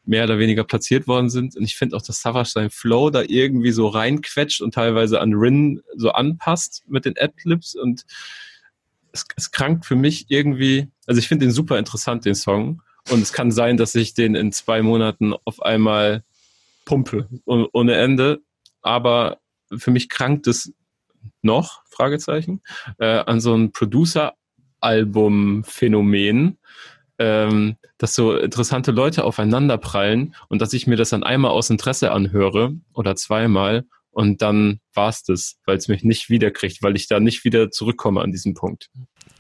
mehr 0.05 0.25
oder 0.25 0.39
weniger 0.39 0.65
platziert 0.65 1.07
worden 1.07 1.31
sind. 1.31 1.57
Und 1.57 1.63
ich 1.63 1.77
finde 1.77 1.97
auch, 1.97 2.03
dass 2.03 2.21
Savage 2.21 2.51
seinen 2.51 2.71
Flow 2.71 3.11
da 3.11 3.23
irgendwie 3.23 3.71
so 3.71 3.89
reinquetscht 3.89 4.61
und 4.61 4.75
teilweise 4.75 5.21
an 5.21 5.33
Rin 5.33 5.83
so 5.97 6.11
anpasst 6.11 6.83
mit 6.89 7.05
den 7.05 7.15
Adlibs 7.17 7.75
und 7.75 8.05
es, 9.15 9.25
es 9.37 9.51
krankt 9.51 9.87
für 9.87 9.97
mich 9.97 10.27
irgendwie, 10.29 10.89
also 11.07 11.19
ich 11.19 11.29
finde 11.29 11.47
den 11.47 11.53
super 11.53 11.79
interessant, 11.79 12.25
den 12.25 12.35
Song. 12.35 12.83
Und 13.11 13.23
es 13.23 13.33
kann 13.33 13.51
sein, 13.51 13.77
dass 13.77 13.95
ich 13.95 14.15
den 14.15 14.35
in 14.35 14.51
zwei 14.53 14.83
Monaten 14.83 15.35
auf 15.45 15.63
einmal 15.63 16.25
pumpe, 16.85 17.29
ohne 17.45 17.95
Ende. 17.95 18.41
Aber 18.83 19.39
für 19.77 19.91
mich 19.91 20.09
krankt 20.09 20.47
es 20.47 20.73
noch, 21.43 21.83
Fragezeichen, 21.89 22.63
äh, 22.99 23.19
an 23.19 23.41
so 23.41 23.55
ein 23.55 23.73
Producer-Album-Phänomen, 23.73 26.59
ähm, 27.19 27.77
dass 27.99 28.15
so 28.15 28.37
interessante 28.37 28.91
Leute 28.91 29.25
aufeinander 29.25 29.77
prallen 29.79 30.35
und 30.49 30.61
dass 30.61 30.73
ich 30.73 30.87
mir 30.87 30.97
das 30.97 31.11
dann 31.11 31.23
einmal 31.23 31.53
aus 31.53 31.71
Interesse 31.71 32.11
anhöre 32.11 32.75
oder 32.93 33.15
zweimal 33.17 33.85
und 34.11 34.43
dann 34.43 34.81
war's 34.95 35.23
das, 35.25 35.59
weil 35.67 35.77
es 35.77 35.87
mich 35.89 36.05
nicht 36.05 36.31
wiederkriegt, 36.31 36.83
weil 36.83 36.97
ich 36.97 37.09
da 37.09 37.21
nicht 37.21 37.45
wieder 37.45 37.71
zurückkomme 37.71 38.21
an 38.21 38.33
diesen 38.33 38.55
Punkt. 38.55 38.91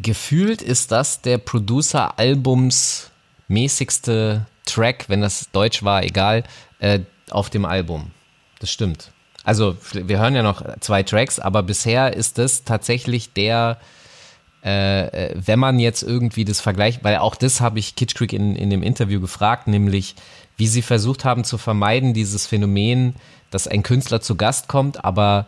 Gefühlt 0.00 0.62
ist 0.62 0.92
das 0.92 1.22
der 1.22 1.38
Producer-Albums 1.38 3.10
mäßigste 3.48 4.46
Track, 4.64 5.06
wenn 5.08 5.20
das 5.20 5.50
Deutsch 5.52 5.82
war, 5.82 6.02
egal, 6.02 6.44
äh, 6.78 7.00
auf 7.30 7.50
dem 7.50 7.64
Album. 7.64 8.10
Das 8.60 8.70
stimmt. 8.70 9.10
Also 9.44 9.76
wir 9.92 10.18
hören 10.18 10.34
ja 10.34 10.42
noch 10.42 10.62
zwei 10.80 11.02
Tracks, 11.02 11.38
aber 11.38 11.62
bisher 11.62 12.14
ist 12.14 12.38
das 12.38 12.64
tatsächlich 12.64 13.32
der, 13.34 13.78
äh, 14.64 15.06
äh 15.06 15.34
wenn 15.34 15.58
man 15.58 15.78
jetzt 15.78 16.02
irgendwie 16.02 16.46
das 16.46 16.60
vergleicht, 16.60 17.04
weil 17.04 17.18
auch 17.18 17.34
das 17.34 17.60
habe 17.60 17.78
ich 17.78 17.94
Kitsch 17.94 18.14
Creek 18.14 18.32
in, 18.32 18.56
in 18.56 18.70
dem 18.70 18.82
Interview 18.82 19.20
gefragt, 19.20 19.66
nämlich 19.66 20.14
wie 20.56 20.66
sie 20.66 20.82
versucht 20.82 21.24
haben 21.24 21.44
zu 21.44 21.58
vermeiden, 21.58 22.14
dieses 22.14 22.46
Phänomen, 22.46 23.16
dass 23.50 23.68
ein 23.68 23.82
Künstler 23.82 24.20
zu 24.20 24.36
Gast 24.36 24.68
kommt, 24.68 25.04
aber 25.04 25.46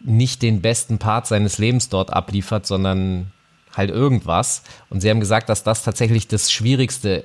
nicht 0.00 0.42
den 0.42 0.62
besten 0.62 0.98
Part 0.98 1.26
seines 1.26 1.58
Lebens 1.58 1.88
dort 1.88 2.12
abliefert, 2.12 2.66
sondern 2.66 3.32
halt 3.76 3.90
irgendwas. 3.90 4.62
Und 4.90 5.00
sie 5.00 5.10
haben 5.10 5.20
gesagt, 5.20 5.48
dass 5.48 5.62
das 5.62 5.82
tatsächlich 5.82 6.28
das 6.28 6.50
Schwierigste 6.50 7.24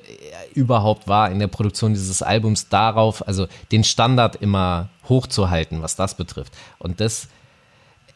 überhaupt 0.54 1.08
war 1.08 1.30
in 1.30 1.38
der 1.38 1.48
Produktion 1.48 1.94
dieses 1.94 2.22
Albums, 2.22 2.68
darauf, 2.68 3.26
also 3.26 3.46
den 3.70 3.84
Standard 3.84 4.36
immer 4.36 4.88
hochzuhalten, 5.08 5.82
was 5.82 5.96
das 5.96 6.16
betrifft. 6.16 6.52
Und 6.78 7.00
das 7.00 7.28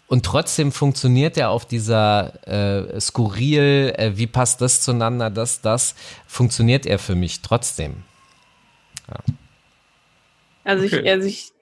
und 0.08 0.24
trotzdem 0.24 0.70
funktioniert 0.70 1.36
er 1.36 1.50
auf 1.50 1.66
dieser 1.66 2.46
äh, 2.46 3.00
skurril, 3.00 3.92
äh, 3.96 4.12
wie 4.14 4.28
passt 4.28 4.60
das 4.60 4.80
zueinander, 4.80 5.30
das, 5.30 5.62
das, 5.62 5.96
funktioniert 6.28 6.86
er 6.86 7.00
für 7.00 7.16
mich 7.16 7.42
trotzdem. 7.42 8.04
Ja. 9.08 9.34
Also 10.62 10.84
okay. 10.84 11.00
ich, 11.00 11.10
also 11.10 11.26
ich 11.26 11.52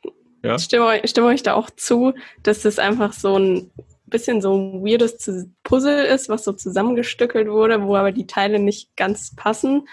ja. 0.42 0.59
stimme, 0.59 1.01
stimme 1.06 1.28
euch 1.28 1.42
da 1.42 1.55
auch 1.55 1.70
zu, 1.70 2.12
dass 2.42 2.62
das 2.62 2.78
einfach 2.78 3.14
so 3.14 3.38
ein 3.38 3.70
bisschen 4.15 4.41
so 4.41 4.57
ein 4.57 4.85
weirdes 4.85 5.49
Puzzle 5.65 6.05
ist, 6.05 6.28
was 6.28 6.45
so 6.45 6.53
zusammengestückelt 6.53 7.49
wurde, 7.49 7.82
wo 7.82 7.97
aber 7.97 8.12
die 8.12 8.28
Teile 8.28 8.61
nicht 8.61 8.95
ganz 8.97 9.35
passen. 9.35 9.89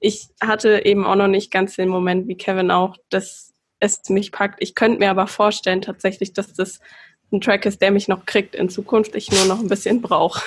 Ich 0.00 0.28
hatte 0.42 0.86
eben 0.86 1.04
auch 1.04 1.14
noch 1.14 1.28
nicht 1.28 1.50
ganz 1.50 1.76
den 1.76 1.90
Moment, 1.90 2.26
wie 2.26 2.38
Kevin 2.38 2.70
auch, 2.70 2.96
dass 3.10 3.52
es 3.78 4.08
mich 4.08 4.32
packt. 4.32 4.62
Ich 4.62 4.74
könnte 4.74 4.98
mir 4.98 5.10
aber 5.10 5.26
vorstellen 5.26 5.82
tatsächlich, 5.82 6.32
dass 6.32 6.54
das 6.54 6.80
ein 7.30 7.42
Track 7.42 7.66
ist, 7.66 7.82
der 7.82 7.90
mich 7.90 8.08
noch 8.08 8.24
kriegt 8.24 8.54
in 8.54 8.70
Zukunft, 8.70 9.14
ich 9.14 9.30
nur 9.30 9.44
noch 9.44 9.60
ein 9.60 9.68
bisschen 9.68 10.00
brauche. 10.00 10.42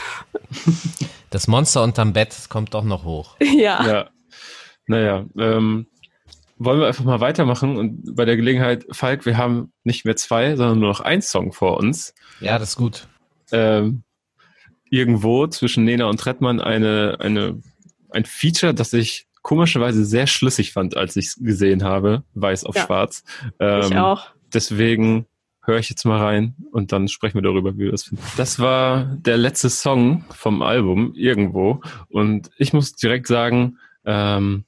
Das 1.32 1.48
Monster 1.48 1.84
unterm 1.84 2.12
Bett 2.12 2.36
kommt 2.50 2.74
doch 2.74 2.84
noch 2.84 3.04
hoch. 3.04 3.36
Ja. 3.44 3.86
ja. 3.86 4.10
Naja, 4.88 5.28
ähm, 5.38 5.86
wollen 6.58 6.80
wir 6.80 6.88
einfach 6.88 7.04
mal 7.04 7.20
weitermachen 7.20 7.78
und 7.78 8.16
bei 8.16 8.26
der 8.26 8.36
Gelegenheit, 8.36 8.88
Falk, 8.90 9.28
wir 9.28 9.38
haben 9.38 9.72
nicht 9.84 10.06
mehr 10.06 10.16
zwei, 10.16 10.56
sondern 10.56 10.80
nur 10.80 10.90
noch 10.90 11.02
ein 11.02 11.22
Song 11.22 11.52
vor 11.54 11.78
uns. 11.78 12.16
Ja, 12.40 12.58
das 12.58 12.70
ist 12.70 12.76
gut. 12.78 13.08
Ähm, 13.52 14.04
irgendwo 14.90 15.48
zwischen 15.48 15.84
Nena 15.84 16.06
und 16.06 16.20
Trettmann 16.20 16.60
eine, 16.60 17.18
eine, 17.20 17.62
ein 18.10 18.26
Feature, 18.26 18.74
das 18.74 18.94
ich 18.94 19.28
komischerweise 19.42 20.06
sehr 20.06 20.28
schlüssig 20.28 20.74
fand, 20.74 20.98
als 20.98 21.16
ich 21.16 21.28
es 21.28 21.36
gesehen 21.36 21.84
habe, 21.84 22.24
weiß 22.34 22.66
auf 22.66 22.76
ja, 22.76 22.86
schwarz. 22.86 23.24
Ähm, 23.60 23.84
ich 23.84 23.98
auch. 23.98 24.28
Deswegen 24.54 25.26
höre 25.62 25.80
ich 25.80 25.90
jetzt 25.90 26.06
mal 26.06 26.20
rein 26.20 26.56
und 26.72 26.92
dann 26.92 27.08
sprechen 27.08 27.36
wir 27.36 27.42
darüber, 27.44 27.76
wie 27.76 27.86
wir 27.86 27.92
das 27.92 28.04
finden. 28.04 28.24
Das 28.38 28.60
war 28.60 29.06
der 29.06 29.38
letzte 29.38 29.70
Song 29.70 30.26
vom 30.30 30.62
Album 30.62 31.14
irgendwo 31.16 31.82
und 32.10 32.50
ich 32.58 32.74
muss 32.74 32.94
direkt 32.94 33.28
sagen, 33.28 33.78
ähm, 34.06 34.66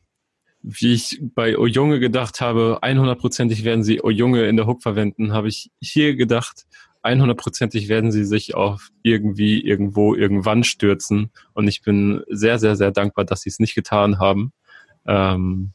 wie 0.61 0.93
ich 0.93 1.19
bei 1.21 1.57
O 1.57 1.65
Junge 1.65 1.99
gedacht 1.99 2.39
habe, 2.39 2.79
100%ig 2.83 3.63
werden 3.63 3.83
sie 3.83 4.01
O 4.03 4.11
Junge 4.11 4.45
in 4.45 4.57
der 4.57 4.67
Hook 4.67 4.83
verwenden, 4.83 5.33
habe 5.33 5.47
ich 5.47 5.71
hier 5.79 6.15
gedacht, 6.15 6.67
100%ig 7.03 7.89
werden 7.89 8.11
sie 8.11 8.25
sich 8.25 8.55
auf 8.55 8.89
irgendwie, 9.01 9.61
irgendwo, 9.61 10.15
irgendwann 10.15 10.63
stürzen. 10.63 11.31
Und 11.53 11.67
ich 11.67 11.81
bin 11.81 12.23
sehr, 12.29 12.59
sehr, 12.59 12.75
sehr 12.75 12.91
dankbar, 12.91 13.25
dass 13.25 13.41
sie 13.41 13.49
es 13.49 13.59
nicht 13.59 13.75
getan 13.75 14.19
haben. 14.19 14.53
Ähm, 15.05 15.73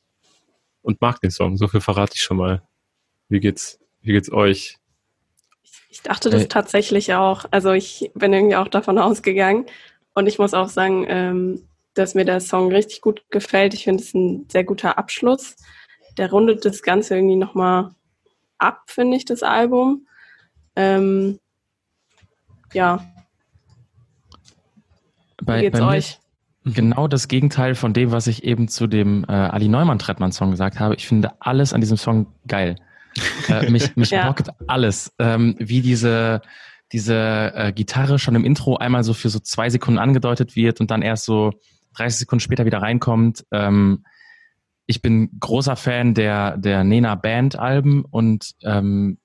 und 0.82 1.00
mag 1.00 1.20
den 1.20 1.32
Song. 1.32 1.56
So 1.56 1.66
viel 1.66 1.80
verrate 1.80 2.12
ich 2.14 2.22
schon 2.22 2.36
mal. 2.36 2.62
Wie 3.28 3.40
geht's, 3.40 3.80
wie 4.02 4.12
geht's 4.12 4.30
euch? 4.30 4.78
Ich 5.90 6.02
dachte 6.02 6.30
das 6.30 6.44
äh. 6.44 6.48
tatsächlich 6.48 7.14
auch. 7.14 7.44
Also 7.50 7.72
ich 7.72 8.10
bin 8.14 8.32
irgendwie 8.32 8.56
auch 8.56 8.68
davon 8.68 8.98
ausgegangen. 8.98 9.66
Und 10.14 10.28
ich 10.28 10.38
muss 10.38 10.54
auch 10.54 10.68
sagen, 10.68 11.04
ähm, 11.08 11.62
dass 11.94 12.14
mir 12.14 12.24
der 12.24 12.40
Song 12.40 12.70
richtig 12.70 13.00
gut 13.00 13.24
gefällt. 13.30 13.74
Ich 13.74 13.84
finde 13.84 14.02
es 14.02 14.14
ein 14.14 14.46
sehr 14.48 14.62
guter 14.62 14.96
Abschluss. 14.96 15.56
Der 16.18 16.30
rundet 16.30 16.64
das 16.64 16.82
Ganze 16.82 17.16
irgendwie 17.16 17.36
nochmal 17.36 17.94
ab, 18.58 18.82
finde 18.86 19.16
ich, 19.16 19.24
das 19.24 19.42
Album. 19.42 20.06
Ähm, 20.76 21.38
ja. 22.72 23.04
Bei, 25.42 25.58
Wie 25.58 25.62
geht's 25.62 25.80
bei 25.80 25.86
euch? 25.86 26.20
Genau 26.64 27.06
das 27.06 27.28
Gegenteil 27.28 27.74
von 27.74 27.92
dem, 27.92 28.10
was 28.10 28.26
ich 28.26 28.42
eben 28.44 28.68
zu 28.68 28.86
dem 28.86 29.24
äh, 29.28 29.32
Ali 29.32 29.68
Neumann 29.68 29.98
Trettmann 29.98 30.32
Song 30.32 30.50
gesagt 30.50 30.80
habe. 30.80 30.96
Ich 30.96 31.06
finde 31.06 31.30
alles 31.40 31.72
an 31.72 31.80
diesem 31.80 31.96
Song 31.96 32.26
geil. 32.48 32.76
äh, 33.48 33.70
mich 33.70 33.94
mich 33.96 34.10
ja. 34.10 34.26
bockt 34.26 34.50
alles. 34.66 35.14
Ähm, 35.18 35.54
wie 35.58 35.80
diese, 35.80 36.42
diese 36.92 37.52
äh, 37.54 37.72
Gitarre 37.72 38.18
schon 38.18 38.34
im 38.34 38.44
Intro 38.44 38.76
einmal 38.76 39.04
so 39.04 39.14
für 39.14 39.28
so 39.28 39.38
zwei 39.38 39.70
Sekunden 39.70 39.98
angedeutet 39.98 40.56
wird 40.56 40.80
und 40.80 40.90
dann 40.90 41.02
erst 41.02 41.24
so 41.24 41.52
30 41.96 42.18
Sekunden 42.18 42.40
später 42.40 42.66
wieder 42.66 42.82
reinkommt. 42.82 43.44
Ähm, 43.52 44.04
ich 44.86 45.02
bin 45.02 45.30
großer 45.38 45.76
Fan 45.76 46.14
der, 46.14 46.56
der 46.56 46.84
Nena 46.84 47.14
Band 47.14 47.56
Alben 47.58 48.04
und 48.04 48.54
ähm, 48.62 49.18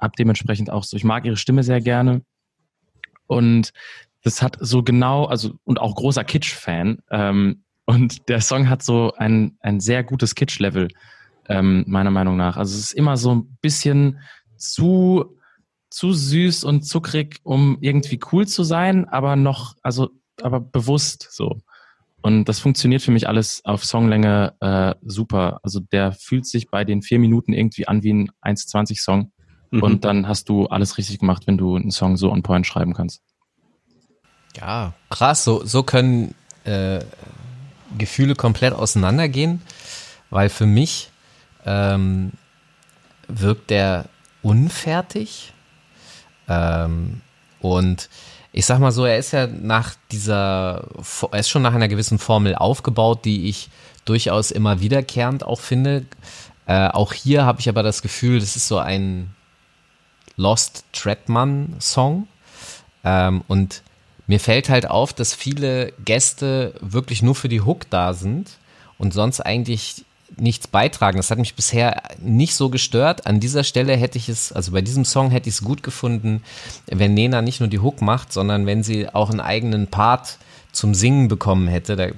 habe 0.00 0.14
dementsprechend 0.18 0.70
auch 0.70 0.84
so, 0.84 0.96
ich 0.96 1.04
mag 1.04 1.24
ihre 1.24 1.36
Stimme 1.36 1.62
sehr 1.62 1.80
gerne. 1.80 2.22
Und 3.26 3.72
das 4.22 4.42
hat 4.42 4.56
so 4.60 4.82
genau, 4.82 5.24
also 5.24 5.52
und 5.64 5.80
auch 5.80 5.94
großer 5.94 6.24
Kitsch-Fan. 6.24 6.98
Ähm, 7.10 7.64
und 7.86 8.28
der 8.28 8.40
Song 8.40 8.68
hat 8.68 8.82
so 8.82 9.12
ein, 9.16 9.56
ein 9.60 9.80
sehr 9.80 10.04
gutes 10.04 10.34
Kitsch-Level, 10.34 10.88
ähm, 11.48 11.84
meiner 11.86 12.10
Meinung 12.10 12.36
nach. 12.36 12.56
Also 12.56 12.74
es 12.74 12.86
ist 12.86 12.92
immer 12.92 13.16
so 13.16 13.34
ein 13.34 13.56
bisschen 13.60 14.20
zu, 14.56 15.36
zu 15.90 16.12
süß 16.12 16.64
und 16.64 16.82
zuckrig, 16.82 17.40
um 17.42 17.78
irgendwie 17.80 18.20
cool 18.32 18.46
zu 18.46 18.62
sein, 18.62 19.08
aber 19.08 19.36
noch, 19.36 19.76
also, 19.82 20.10
aber 20.42 20.60
bewusst 20.60 21.28
so. 21.30 21.60
Und 22.22 22.44
das 22.44 22.60
funktioniert 22.60 23.02
für 23.02 23.12
mich 23.12 23.28
alles 23.28 23.64
auf 23.64 23.84
Songlänge 23.84 24.54
äh, 24.60 24.94
super. 25.02 25.60
Also 25.62 25.80
der 25.80 26.12
fühlt 26.12 26.46
sich 26.46 26.68
bei 26.68 26.84
den 26.84 27.02
vier 27.02 27.18
Minuten 27.18 27.52
irgendwie 27.52 27.88
an 27.88 28.02
wie 28.02 28.12
ein 28.12 28.30
1,20 28.42 29.00
Song. 29.00 29.32
Mhm. 29.70 29.82
Und 29.82 30.04
dann 30.04 30.28
hast 30.28 30.48
du 30.48 30.66
alles 30.66 30.98
richtig 30.98 31.20
gemacht, 31.20 31.46
wenn 31.46 31.58
du 31.58 31.76
einen 31.76 31.90
Song 31.90 32.16
so 32.16 32.30
on 32.30 32.42
point 32.42 32.66
schreiben 32.66 32.94
kannst. 32.94 33.22
Ja, 34.56 34.94
krass. 35.10 35.44
So, 35.44 35.64
so 35.64 35.82
können 35.82 36.34
äh, 36.64 37.00
Gefühle 37.96 38.34
komplett 38.34 38.72
auseinandergehen, 38.72 39.62
weil 40.30 40.48
für 40.48 40.66
mich 40.66 41.10
ähm, 41.64 42.32
wirkt 43.28 43.70
der 43.70 44.06
unfertig. 44.42 45.52
Ähm, 46.48 47.20
und 47.60 48.08
ich 48.52 48.66
sag 48.66 48.80
mal 48.80 48.90
so, 48.90 49.04
er 49.04 49.18
ist 49.18 49.32
ja 49.32 49.46
nach 49.46 49.94
dieser, 50.10 50.88
er 51.30 51.38
ist 51.38 51.48
schon 51.48 51.62
nach 51.62 51.74
einer 51.74 51.88
gewissen 51.88 52.18
Formel 52.18 52.56
aufgebaut, 52.56 53.24
die 53.24 53.48
ich 53.48 53.70
durchaus 54.04 54.50
immer 54.50 54.80
wiederkehrend 54.80 55.44
auch 55.44 55.60
finde. 55.60 56.06
Äh, 56.66 56.88
auch 56.88 57.12
hier 57.12 57.44
habe 57.44 57.60
ich 57.60 57.68
aber 57.68 57.82
das 57.84 58.02
Gefühl, 58.02 58.40
das 58.40 58.56
ist 58.56 58.66
so 58.66 58.78
ein 58.78 59.34
Lost 60.40 60.84
Treadman 60.92 61.76
Song. 61.80 62.26
Ähm, 63.04 63.42
und 63.46 63.82
mir 64.26 64.40
fällt 64.40 64.68
halt 64.68 64.88
auf, 64.88 65.12
dass 65.12 65.34
viele 65.34 65.92
Gäste 66.04 66.74
wirklich 66.80 67.22
nur 67.22 67.34
für 67.34 67.48
die 67.48 67.60
Hook 67.60 67.90
da 67.90 68.14
sind 68.14 68.56
und 68.96 69.12
sonst 69.12 69.40
eigentlich 69.40 70.04
nichts 70.36 70.66
beitragen. 70.68 71.18
Das 71.18 71.30
hat 71.30 71.38
mich 71.38 71.54
bisher 71.54 72.02
nicht 72.20 72.54
so 72.54 72.70
gestört. 72.70 73.26
An 73.26 73.40
dieser 73.40 73.64
Stelle 73.64 73.96
hätte 73.96 74.16
ich 74.16 74.28
es, 74.28 74.52
also 74.52 74.72
bei 74.72 74.80
diesem 74.80 75.04
Song 75.04 75.30
hätte 75.30 75.48
ich 75.48 75.56
es 75.56 75.64
gut 75.64 75.82
gefunden, 75.82 76.42
wenn 76.86 77.14
Nena 77.14 77.42
nicht 77.42 77.60
nur 77.60 77.68
die 77.68 77.80
Hook 77.80 78.00
macht, 78.00 78.32
sondern 78.32 78.64
wenn 78.64 78.82
sie 78.82 79.08
auch 79.08 79.30
einen 79.30 79.40
eigenen 79.40 79.88
Part 79.88 80.38
zum 80.72 80.94
Singen 80.94 81.28
bekommen 81.28 81.68
hätte. 81.68 81.96
Da 81.96 82.08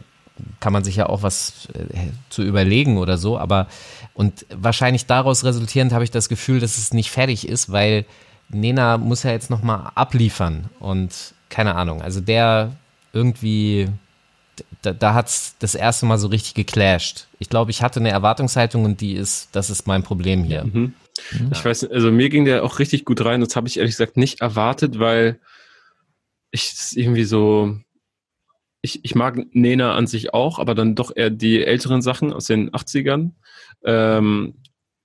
kann 0.60 0.72
man 0.72 0.84
sich 0.84 0.96
ja 0.96 1.08
auch 1.08 1.22
was 1.22 1.68
äh, 1.74 2.10
zu 2.28 2.42
überlegen 2.42 2.98
oder 2.98 3.18
so. 3.18 3.38
Aber 3.38 3.66
und 4.14 4.46
wahrscheinlich 4.50 5.06
daraus 5.06 5.44
resultierend 5.44 5.92
habe 5.92 6.04
ich 6.04 6.10
das 6.10 6.28
Gefühl, 6.28 6.60
dass 6.60 6.78
es 6.78 6.92
nicht 6.92 7.10
fertig 7.10 7.48
ist, 7.48 7.72
weil 7.72 8.04
Nena 8.48 8.98
muss 8.98 9.22
ja 9.22 9.30
jetzt 9.30 9.50
nochmal 9.50 9.90
abliefern. 9.94 10.68
Und 10.78 11.34
keine 11.48 11.74
Ahnung, 11.74 12.02
also 12.02 12.20
der 12.20 12.76
irgendwie, 13.12 13.88
da, 14.82 14.92
da 14.92 15.14
hat 15.14 15.28
es 15.28 15.56
das 15.58 15.74
erste 15.74 16.06
Mal 16.06 16.18
so 16.18 16.28
richtig 16.28 16.54
geclasht. 16.54 17.26
Ich 17.38 17.48
glaube, 17.48 17.70
ich 17.70 17.82
hatte 17.82 18.00
eine 18.00 18.10
Erwartungshaltung 18.10 18.84
und 18.84 19.00
die 19.00 19.14
ist, 19.14 19.48
das 19.52 19.70
ist 19.70 19.86
mein 19.86 20.02
Problem 20.02 20.44
hier. 20.44 20.64
Mhm. 20.64 20.94
Mhm. 21.32 21.50
Ich 21.52 21.64
weiß, 21.64 21.90
also 21.90 22.10
mir 22.10 22.28
ging 22.28 22.44
der 22.44 22.64
auch 22.64 22.78
richtig 22.78 23.04
gut 23.04 23.24
rein. 23.24 23.40
Das 23.40 23.56
habe 23.56 23.68
ich 23.68 23.78
ehrlich 23.78 23.92
gesagt 23.92 24.16
nicht 24.16 24.40
erwartet, 24.40 24.98
weil 24.98 25.38
ich 26.50 26.74
irgendwie 26.94 27.24
so, 27.24 27.78
ich, 28.82 29.04
ich 29.04 29.14
mag 29.14 29.38
Nena 29.52 29.94
an 29.94 30.06
sich 30.06 30.34
auch, 30.34 30.58
aber 30.58 30.74
dann 30.74 30.94
doch 30.94 31.14
eher 31.14 31.30
die 31.30 31.64
älteren 31.64 32.02
Sachen 32.02 32.32
aus 32.32 32.46
den 32.46 32.70
80ern. 32.70 33.30
Ähm, 33.84 34.54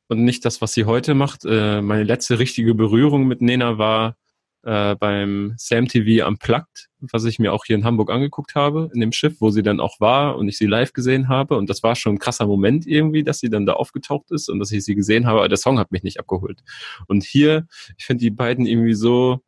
und 0.10 0.24
nicht 0.24 0.45
das, 0.45 0.62
was 0.62 0.74
sie 0.74 0.86
heute 0.86 1.14
macht. 1.14 1.44
Äh, 1.45 1.82
meine 1.82 2.04
letzte 2.04 2.40
richtige 2.40 2.74
Berührung 2.74 3.28
mit 3.28 3.41
Nena 3.41 3.78
war 3.78 4.16
äh, 4.64 4.95
beim 4.95 5.54
Sam 5.58 5.88
TV 5.88 6.28
Unplugged, 6.28 6.88
was 6.99 7.26
ich 7.26 7.40
mir 7.40 7.54
auch 7.54 7.66
hier 7.66 7.76
in 7.76 7.84
Hamburg 7.84 8.12
angeguckt 8.12 8.56
habe, 8.56 8.90
in 8.94 9.02
dem 9.02 9.12
Schiff, 9.12 9.36
wo 9.40 9.49
sie 9.49 9.64
dann 9.64 9.80
auch 9.80 9.99
war 9.99 10.38
und 10.38 10.48
ich 10.49 10.58
sie 10.58 10.66
live 10.66 10.94
gesehen 10.94 11.30
habe. 11.30 11.58
Und 11.58 11.70
das 11.70 11.84
war 11.84 11.95
schon 11.95 12.16
ein 12.16 12.20
krasser 12.20 12.48
Moment 12.48 12.88
irgendwie, 12.88 13.24
dass 13.24 13.40
sie 13.40 13.49
dann 13.49 13.66
da 13.66 13.74
aufgetaucht 13.74 14.32
ist 14.32 14.49
und 14.49 14.60
dass 14.60 14.72
ich 14.72 14.84
sie 14.84 14.95
gesehen 14.95 15.26
habe, 15.26 15.40
aber 15.40 15.49
der 15.49 15.58
Song 15.58 15.80
hat 15.80 15.91
mich 15.91 16.04
nicht 16.04 16.20
abgeholt. 16.20 16.64
Und 17.08 17.24
hier, 17.24 17.68
ich 17.98 18.06
finde 18.06 18.22
die 18.22 18.32
beiden 18.32 18.66
irgendwie 18.66 18.94
so 18.94 19.41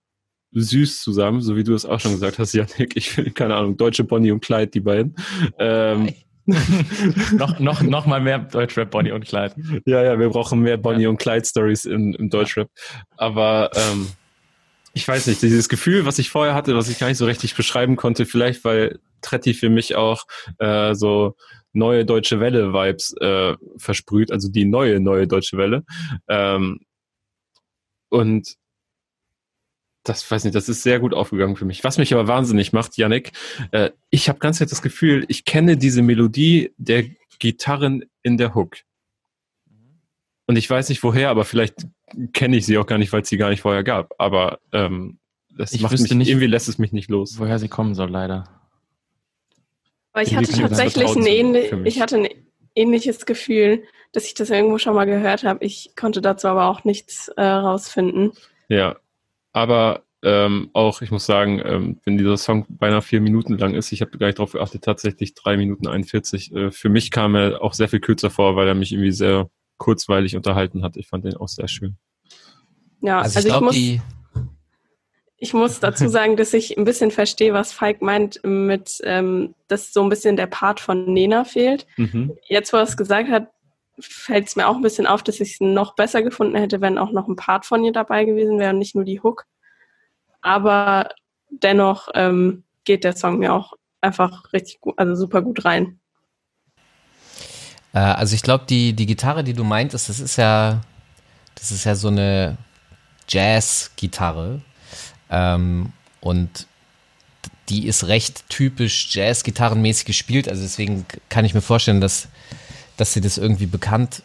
süß 0.52 1.02
zusammen, 1.02 1.42
so 1.42 1.56
wie 1.56 1.64
du 1.64 1.74
es 1.74 1.86
auch 1.86 2.00
schon 2.00 2.14
gesagt 2.14 2.40
hast, 2.40 2.54
Janik. 2.54 2.96
Ich 2.96 3.12
finde, 3.12 3.32
keine 3.32 3.56
Ahnung, 3.56 3.78
deutsche 3.78 4.04
Bonnie 4.04 4.32
und 4.32 4.42
Clyde, 4.42 4.72
die 4.72 4.80
beiden. 4.80 5.16
Ähm, 5.60 6.14
noch, 7.38 7.60
noch, 7.60 7.82
noch 7.82 8.06
mal 8.06 8.22
mehr 8.22 8.40
Deutschrap 8.40 8.92
Bonnie 8.92 9.12
und 9.12 9.26
Clyde. 9.26 9.56
Ja, 9.86 10.04
ja, 10.04 10.20
wir 10.20 10.30
brauchen 10.30 10.62
mehr 10.62 10.78
Bonnie 10.78 11.04
ja. 11.04 11.10
und 11.10 11.18
Clyde 11.18 11.46
Stories 11.46 11.86
im, 11.86 12.16
im 12.16 12.30
Deutschrap. 12.30 12.70
Aber 13.18 13.72
ähm, 13.76 14.08
ich 14.94 15.08
weiß 15.08 15.28
nicht, 15.28 15.42
dieses 15.42 15.70
Gefühl, 15.70 16.06
was 16.06 16.20
ich 16.20 16.30
vorher 16.30 16.56
hatte, 16.56 16.76
was 16.76 16.90
ich 16.90 17.00
gar 17.00 17.08
nicht 17.08 17.18
so 17.18 17.26
richtig 17.26 17.56
beschreiben 17.56 17.96
konnte, 17.96 18.26
vielleicht 18.26 18.64
weil 18.64 19.00
Tretti 19.22 19.54
für 19.54 19.70
mich 19.70 19.96
auch 19.96 20.24
äh, 20.58 20.94
so 20.96 21.36
neue 21.74 22.06
deutsche 22.06 22.40
Welle-Vibes 22.40 23.16
äh, 23.22 23.56
versprüht, 23.78 24.32
also 24.32 24.50
die 24.50 24.66
neue, 24.66 25.00
neue 25.00 25.28
deutsche 25.28 25.58
Welle. 25.58 25.84
Ähm, 26.28 26.80
und 28.10 28.56
das 30.04 30.30
weiß 30.30 30.44
nicht, 30.46 30.56
das 30.56 30.70
ist 30.70 30.84
sehr 30.84 31.00
gut 31.00 31.14
aufgegangen 31.14 31.56
für 31.56 31.66
mich. 31.66 31.84
Was 31.84 31.98
mich 31.98 32.14
aber 32.14 32.28
wahnsinnig 32.28 32.74
macht, 32.74 32.98
Yannick, 32.98 33.32
äh, 33.72 33.92
ich 34.10 34.30
habe 34.30 34.40
ganz 34.40 34.60
das 34.60 34.82
Gefühl, 34.82 35.26
ich 35.28 35.46
kenne 35.46 35.78
diese 35.78 36.02
Melodie 36.02 36.74
der 36.78 37.06
Gitarren 37.40 38.06
in 38.24 38.38
der 38.38 38.56
Hook. 38.56 38.78
Und 40.48 40.56
ich 40.56 40.70
weiß 40.70 40.90
nicht 40.90 41.04
woher, 41.04 41.30
aber 41.30 41.46
vielleicht 41.46 41.86
kenne 42.34 42.58
ich 42.58 42.66
sie 42.66 42.78
auch 42.78 42.88
gar 42.88 42.98
nicht, 42.98 43.14
weil 43.14 43.22
es 43.22 43.30
sie 43.30 43.38
gar 43.38 43.50
nicht 43.50 43.62
vorher 43.62 43.84
gab. 43.84 44.16
Aber 44.18 44.60
ähm, 44.72 45.20
das 45.56 45.74
Ich 45.74 45.82
macht 45.82 46.00
mich, 46.00 46.12
nicht- 46.12 46.28
irgendwie 46.30 46.48
lässt 46.48 46.70
es 46.70 46.80
mich 46.80 46.92
nicht 46.92 47.10
los. 47.10 47.38
Woher 47.38 47.60
sie 47.60 47.68
kommen 47.68 47.94
soll, 47.94 48.10
leider. 48.10 48.46
Aber 50.14 50.24
ich 50.24 50.36
hatte 50.36 50.52
tatsächlich 50.52 51.16
ein, 51.16 51.26
ähnlich, 51.26 51.72
ich 51.86 52.02
hatte 52.02 52.18
ein 52.18 52.28
ähnliches 52.74 53.26
Gefühl, 53.26 53.84
dass 54.12 54.26
ich 54.26 54.34
das 54.34 54.50
irgendwo 54.50 54.80
schon 54.80 54.96
mal 54.96 55.06
gehört 55.06 55.44
habe. 55.44 55.64
Ich 55.64 55.92
konnte 55.96 56.20
dazu 56.22 56.48
aber 56.48 56.66
auch 56.66 56.84
nichts 56.84 57.28
äh, 57.38 57.44
rausfinden. 57.44 58.32
Ja, 58.70 58.98
aber 59.54 60.04
ähm, 60.22 60.70
auch, 60.74 61.02
ich 61.02 61.12
muss 61.12 61.26
sagen, 61.26 61.62
ähm, 61.64 62.00
wenn 62.04 62.18
dieser 62.18 62.38
Song 62.38 62.66
beinahe 62.68 63.02
vier 63.02 63.22
Minuten 63.22 63.58
lang 63.58 63.74
ist, 63.74 63.92
ich 63.92 64.02
habe 64.02 64.18
gar 64.18 64.28
nicht 64.28 64.40
drauf 64.40 64.52
geachtet, 64.52 64.84
tatsächlich 64.84 65.34
drei 65.34 65.56
Minuten 65.56 65.88
41. 65.88 66.54
Äh, 66.54 66.72
für 66.72 66.90
mich 66.90 67.10
kam 67.12 67.36
er 67.36 67.62
auch 67.62 67.74
sehr 67.74 67.88
viel 67.88 68.02
kürzer 68.02 68.30
vor, 68.30 68.56
weil 68.56 68.68
er 68.68 68.76
mich 68.76 68.92
irgendwie 68.92 69.12
sehr 69.12 69.50
kurzweilig 69.78 70.36
unterhalten 70.36 70.84
hat. 70.84 70.98
Ich 70.98 71.08
fand 71.08 71.24
den 71.24 71.38
auch 71.38 71.48
sehr 71.48 71.70
schön. 71.70 71.96
Ja, 73.02 73.20
Also, 73.22 73.38
also, 73.38 73.40
ich 73.40 73.46
ich, 73.46 73.52
glaube, 73.52 73.66
muss, 73.66 74.46
ich 75.38 75.54
muss 75.54 75.80
dazu 75.80 76.10
sagen, 76.10 76.36
dass 76.36 76.54
ich 76.54 76.78
ein 76.78 76.84
bisschen 76.84 77.12
verstehe, 77.12 77.54
was 77.54 77.72
Falk 77.72 78.02
meint 78.02 78.42
mit, 78.44 79.00
ähm, 79.04 79.56
dass 79.70 79.94
so 79.94 80.04
ein 80.04 80.10
bisschen 80.10 80.36
der 80.36 80.48
Part 80.48 80.82
von 80.82 81.14
Nena 81.14 81.46
fehlt. 81.46 81.88
Mhm. 81.96 82.36
Jetzt, 82.48 82.74
wo 82.74 82.78
er 82.78 82.84
es 82.84 82.98
gesagt 82.98 83.30
hat, 83.30 83.50
fällt 84.00 84.48
es 84.48 84.56
mir 84.56 84.68
auch 84.68 84.76
ein 84.76 84.82
bisschen 84.82 85.08
auf, 85.08 85.24
dass 85.24 85.40
ich 85.40 85.54
es 85.54 85.60
noch 85.60 85.96
besser 85.96 86.22
gefunden 86.22 86.56
hätte, 86.56 86.82
wenn 86.82 86.98
auch 86.98 87.12
noch 87.12 87.28
ein 87.28 87.36
Part 87.36 87.66
von 87.66 87.84
ihr 87.84 87.92
dabei 87.92 88.26
gewesen 88.26 88.60
wäre 88.60 88.72
und 88.72 88.80
nicht 88.80 88.96
nur 88.96 89.06
die 89.06 89.22
Hook. 89.22 89.46
Aber 90.42 91.10
dennoch 91.50 92.10
ähm, 92.14 92.64
geht 92.86 93.04
der 93.04 93.16
Song 93.16 93.40
mir 93.40 93.54
auch 93.54 93.74
einfach 94.02 94.54
richtig 94.54 94.80
gut, 94.82 94.96
also 94.98 95.16
super 95.16 95.42
gut 95.42 95.66
rein. 95.66 96.00
Äh, 97.94 98.00
also 98.00 98.36
ich 98.36 98.44
glaube, 98.44 98.66
die, 98.70 98.94
die 98.94 99.06
Gitarre, 99.06 99.44
die 99.44 99.54
du 99.54 99.64
meintest, 99.64 100.10
das 100.10 100.20
ist 100.20 100.38
ja, 100.38 100.82
das 101.56 101.72
ist 101.72 101.84
ja 101.84 101.96
so 101.96 102.08
eine 102.08 102.58
Jazz-Gitarre. 103.28 104.62
Ähm, 105.30 105.94
und 106.22 106.68
die 107.70 107.88
ist 107.88 108.08
recht 108.08 108.50
typisch 108.50 109.14
Jazz-Gitarrenmäßig 109.16 110.06
gespielt. 110.06 110.50
Also 110.50 110.64
deswegen 110.64 111.06
kann 111.30 111.46
ich 111.46 111.54
mir 111.54 111.62
vorstellen, 111.62 112.02
dass, 112.02 112.28
dass 113.00 113.14
sie 113.14 113.22
das 113.22 113.38
irgendwie 113.38 113.66
bekannt 113.66 114.24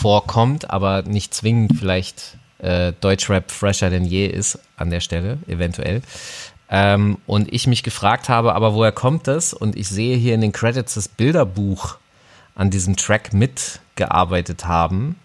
vorkommt, 0.00 0.70
aber 0.70 1.02
nicht 1.02 1.34
zwingend 1.34 1.78
vielleicht 1.78 2.38
äh, 2.58 2.92
Deutschrap 3.00 3.50
fresher 3.50 3.90
denn 3.90 4.04
je 4.04 4.26
ist 4.26 4.58
an 4.76 4.90
der 4.90 5.00
Stelle, 5.00 5.38
eventuell. 5.46 6.02
Ähm, 6.70 7.18
und 7.26 7.52
ich 7.52 7.66
mich 7.66 7.82
gefragt 7.82 8.28
habe, 8.28 8.54
aber 8.54 8.74
woher 8.74 8.92
kommt 8.92 9.26
das? 9.26 9.52
Und 9.52 9.76
ich 9.76 9.88
sehe 9.88 10.16
hier 10.16 10.34
in 10.34 10.40
den 10.40 10.52
Credits 10.52 10.94
das 10.94 11.08
Bilderbuch 11.08 11.98
an 12.54 12.70
diesem 12.70 12.96
Track 12.96 13.32
mitgearbeitet 13.32 14.64
haben. 14.64 15.16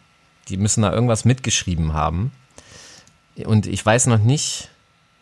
Die 0.50 0.58
müssen 0.58 0.82
da 0.82 0.92
irgendwas 0.92 1.26
mitgeschrieben 1.26 1.94
haben. 1.94 2.32
Und 3.46 3.68
ich 3.68 3.86
weiß 3.86 4.08
noch 4.08 4.20
nicht, 4.20 4.70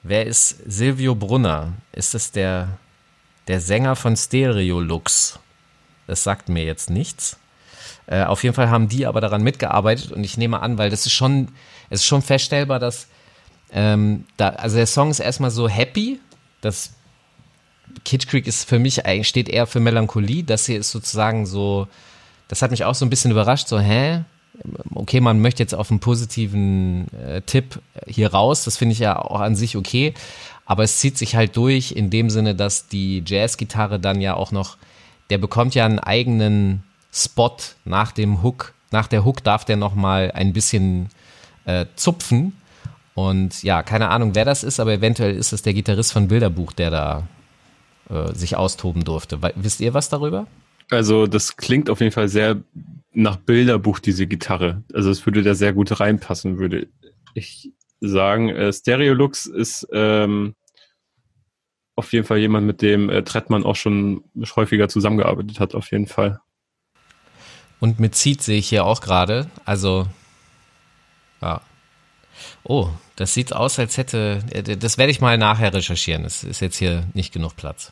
wer 0.02 0.26
ist 0.26 0.58
Silvio 0.66 1.14
Brunner? 1.14 1.74
Ist 1.91 2.14
das 2.14 2.32
der, 2.32 2.70
der 3.48 3.62
Sänger 3.62 3.95
von 3.95 4.16
Stereolux? 4.16 5.40
Das 6.08 6.24
sagt 6.24 6.49
mir 6.49 6.64
jetzt 6.64 6.90
nichts. 6.90 7.38
Äh, 8.08 8.24
auf 8.24 8.44
jeden 8.44 8.56
Fall 8.56 8.70
haben 8.70 8.88
die 8.88 9.06
aber 9.06 9.22
daran 9.22 9.44
mitgearbeitet 9.44 10.12
und 10.12 10.24
ich 10.24 10.38
nehme 10.38 10.62
an, 10.62 10.78
weil 10.78 10.90
das 10.90 11.06
ist 11.06 11.12
schon, 11.14 11.50
es 11.90 12.02
ist 12.02 12.06
schon 12.06 12.22
feststellbar, 12.22 12.80
dass 12.80 13.08
ähm, 13.72 14.26
da, 14.38 14.50
also 14.50 14.78
der 14.78 14.88
Song 14.88 15.12
ist 15.12 15.20
erstmal 15.20 15.52
so 15.52 15.68
happy, 15.68 16.20
das 16.62 16.94
Kitsch 18.06 18.28
Creek 18.28 18.48
ist 18.48 18.68
für 18.68 18.80
mich 18.80 19.06
eigentlich, 19.06 19.28
steht 19.28 19.50
eher 19.50 19.68
für 19.68 19.80
Melancholie. 19.80 20.44
Das 20.44 20.66
hier 20.66 20.80
ist 20.80 20.92
sozusagen 20.92 21.46
so, 21.46 21.88
das 22.48 22.62
hat 22.62 22.72
mich 22.72 22.86
auch 22.86 22.96
so 22.96 23.06
ein 23.06 23.10
bisschen 23.10 23.32
überrascht, 23.32 23.68
so, 23.68 23.80
hä? 23.80 24.24
Okay, 24.96 25.20
man 25.20 25.40
möchte 25.40 25.62
jetzt 25.62 25.76
auf 25.76 25.92
einen 25.92 26.00
positiven 26.00 27.14
äh, 27.14 27.42
Tipp 27.42 27.80
hier 28.08 28.34
raus, 28.34 28.64
das 28.64 28.78
finde 28.78 28.94
ich 28.94 29.00
ja 29.00 29.20
auch 29.20 29.40
an 29.40 29.56
sich 29.56 29.78
okay, 29.78 30.16
aber 30.66 30.84
es 30.84 30.98
zieht 30.98 31.18
sich 31.18 31.36
halt 31.36 31.56
durch 31.56 31.92
in 31.92 32.10
dem 32.10 32.32
Sinne, 32.32 32.56
dass 32.56 32.88
die 32.88 33.24
Jazzgitarre 33.26 34.00
dann 34.00 34.20
ja 34.20 34.34
auch 34.34 34.52
noch, 34.52 34.78
der 35.30 35.38
bekommt 35.38 35.76
ja 35.76 35.86
einen 35.86 36.00
eigenen 36.00 36.82
Spot 37.12 37.56
nach 37.86 38.12
dem 38.12 38.44
Hook, 38.44 38.74
nach 38.92 39.08
der 39.08 39.26
Hook 39.26 39.44
darf 39.44 39.66
der 39.66 39.78
nochmal 39.78 40.32
ein 40.32 40.54
bisschen 40.54 41.10
äh, 41.66 41.86
zupfen 41.96 42.54
und 43.18 43.64
ja, 43.64 43.82
keine 43.82 44.10
Ahnung, 44.10 44.36
wer 44.36 44.46
das 44.46 44.64
ist, 44.64 44.80
aber 44.80 44.94
eventuell 44.94 45.36
ist 45.36 45.52
es 45.52 45.64
der 45.64 45.74
Gitarrist 45.74 46.14
von 46.14 46.28
Bilderbuch, 46.28 46.72
der 46.72 46.92
da 46.92 47.28
äh, 48.10 48.32
sich 48.36 48.56
austoben 48.56 49.04
durfte. 49.04 49.42
We 49.42 49.54
wisst 49.56 49.82
ihr 49.82 49.96
was 49.96 50.10
darüber? 50.10 50.46
Also 50.92 51.26
das 51.26 51.58
klingt 51.58 51.90
auf 51.90 52.00
jeden 52.00 52.12
Fall 52.12 52.30
sehr 52.30 52.62
nach 53.14 53.38
Bilderbuch, 53.38 53.98
diese 53.98 54.28
Gitarre. 54.28 54.84
Also 54.94 55.10
es 55.10 55.26
würde 55.26 55.42
da 55.42 55.56
sehr 55.56 55.74
gut 55.74 56.00
reinpassen, 56.00 56.60
würde 56.60 56.90
ich 57.34 57.72
sagen. 58.02 58.50
Äh, 58.50 58.72
Stereolux 58.72 59.48
ist 59.48 59.88
ähm, 59.92 60.54
auf 61.96 62.14
jeden 62.14 62.26
Fall 62.26 62.38
jemand, 62.38 62.68
mit 62.68 62.84
dem 62.84 63.10
äh, 63.10 63.24
Trettmann 63.24 63.66
auch 63.66 63.76
schon 63.76 64.26
häufiger 64.56 64.90
zusammengearbeitet 64.90 65.60
hat, 65.60 65.74
auf 65.74 65.92
jeden 65.92 66.06
Fall. 66.06 66.40
Und 67.80 67.99
mit 67.99 68.16
Seed 68.16 68.41
sehe 68.41 68.58
ich 68.58 68.70
hier 68.70 68.86
auch 68.86 69.02
gerade. 69.02 69.48
Also, 69.66 70.08
ja. 71.41 71.62
Oh, 72.64 72.90
das 73.16 73.34
sieht 73.34 73.54
aus, 73.54 73.78
als 73.80 73.98
hätte. 73.98 74.40
äh, 74.52 74.78
Das 74.78 74.98
werde 74.98 75.12
ich 75.12 75.22
mal 75.22 75.38
nachher 75.38 75.74
recherchieren. 75.74 76.26
Es 76.26 76.44
ist 76.44 76.60
jetzt 76.60 76.78
hier 76.78 77.04
nicht 77.14 77.34
genug 77.34 77.56
Platz. 77.56 77.91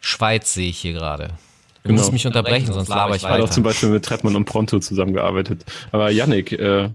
Schweiz 0.00 0.54
sehe 0.54 0.68
ich 0.68 0.78
hier 0.78 0.92
gerade. 0.92 1.28
Du 1.82 1.90
Genau. 1.90 2.00
musst 2.00 2.12
mich 2.12 2.26
unterbrechen, 2.26 2.72
sonst 2.72 2.88
laber 2.88 3.14
ich 3.16 3.22
Ich 3.22 3.28
habe 3.28 3.42
auch 3.42 3.50
zum 3.50 3.64
weiter. 3.64 3.70
Beispiel 3.70 3.88
mit 3.90 4.04
Trettmann 4.04 4.36
und 4.36 4.44
Pronto 4.44 4.78
zusammengearbeitet. 4.80 5.64
Aber 5.92 6.10
Yannick, 6.10 6.52
äh, 6.52 6.90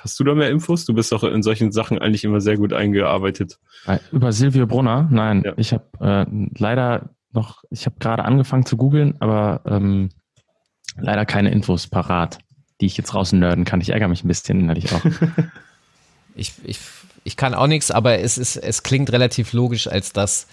hast 0.00 0.18
du 0.18 0.24
da 0.24 0.34
mehr 0.34 0.50
Infos? 0.50 0.84
Du 0.84 0.94
bist 0.94 1.12
doch 1.12 1.22
in 1.24 1.42
solchen 1.42 1.70
Sachen 1.72 1.98
eigentlich 1.98 2.24
immer 2.24 2.40
sehr 2.40 2.56
gut 2.56 2.72
eingearbeitet. 2.72 3.58
Äh, 3.86 3.98
Über 4.12 4.32
Silvio 4.32 4.66
Brunner? 4.66 5.08
Nein, 5.10 5.42
Ja. 5.44 5.52
ich 5.56 5.72
habe 5.72 5.84
äh, 6.00 6.26
leider 6.58 7.10
noch, 7.32 7.62
ich 7.70 7.86
habe 7.86 7.96
gerade 8.00 8.24
angefangen 8.24 8.66
zu 8.66 8.76
googeln, 8.76 9.14
aber 9.20 9.60
ähm, 9.66 10.08
leider 10.98 11.26
keine 11.26 11.50
Infos 11.50 11.86
parat, 11.86 12.38
die 12.80 12.86
ich 12.86 12.96
jetzt 12.96 13.14
rausnörden 13.14 13.64
kann. 13.64 13.80
Ich 13.80 13.90
ärgere 13.90 14.08
mich 14.08 14.24
ein 14.24 14.28
bisschen 14.28 14.60
innerlich 14.60 14.92
auch. 14.92 15.02
Ich, 16.38 16.52
ich, 16.64 16.78
ich 17.24 17.38
kann 17.38 17.54
auch 17.54 17.66
nichts, 17.66 17.90
aber 17.90 18.18
es 18.18 18.36
ist, 18.36 18.56
es 18.56 18.82
klingt 18.82 19.10
relativ 19.10 19.54
logisch, 19.54 19.88
als 19.88 20.12
dass 20.12 20.46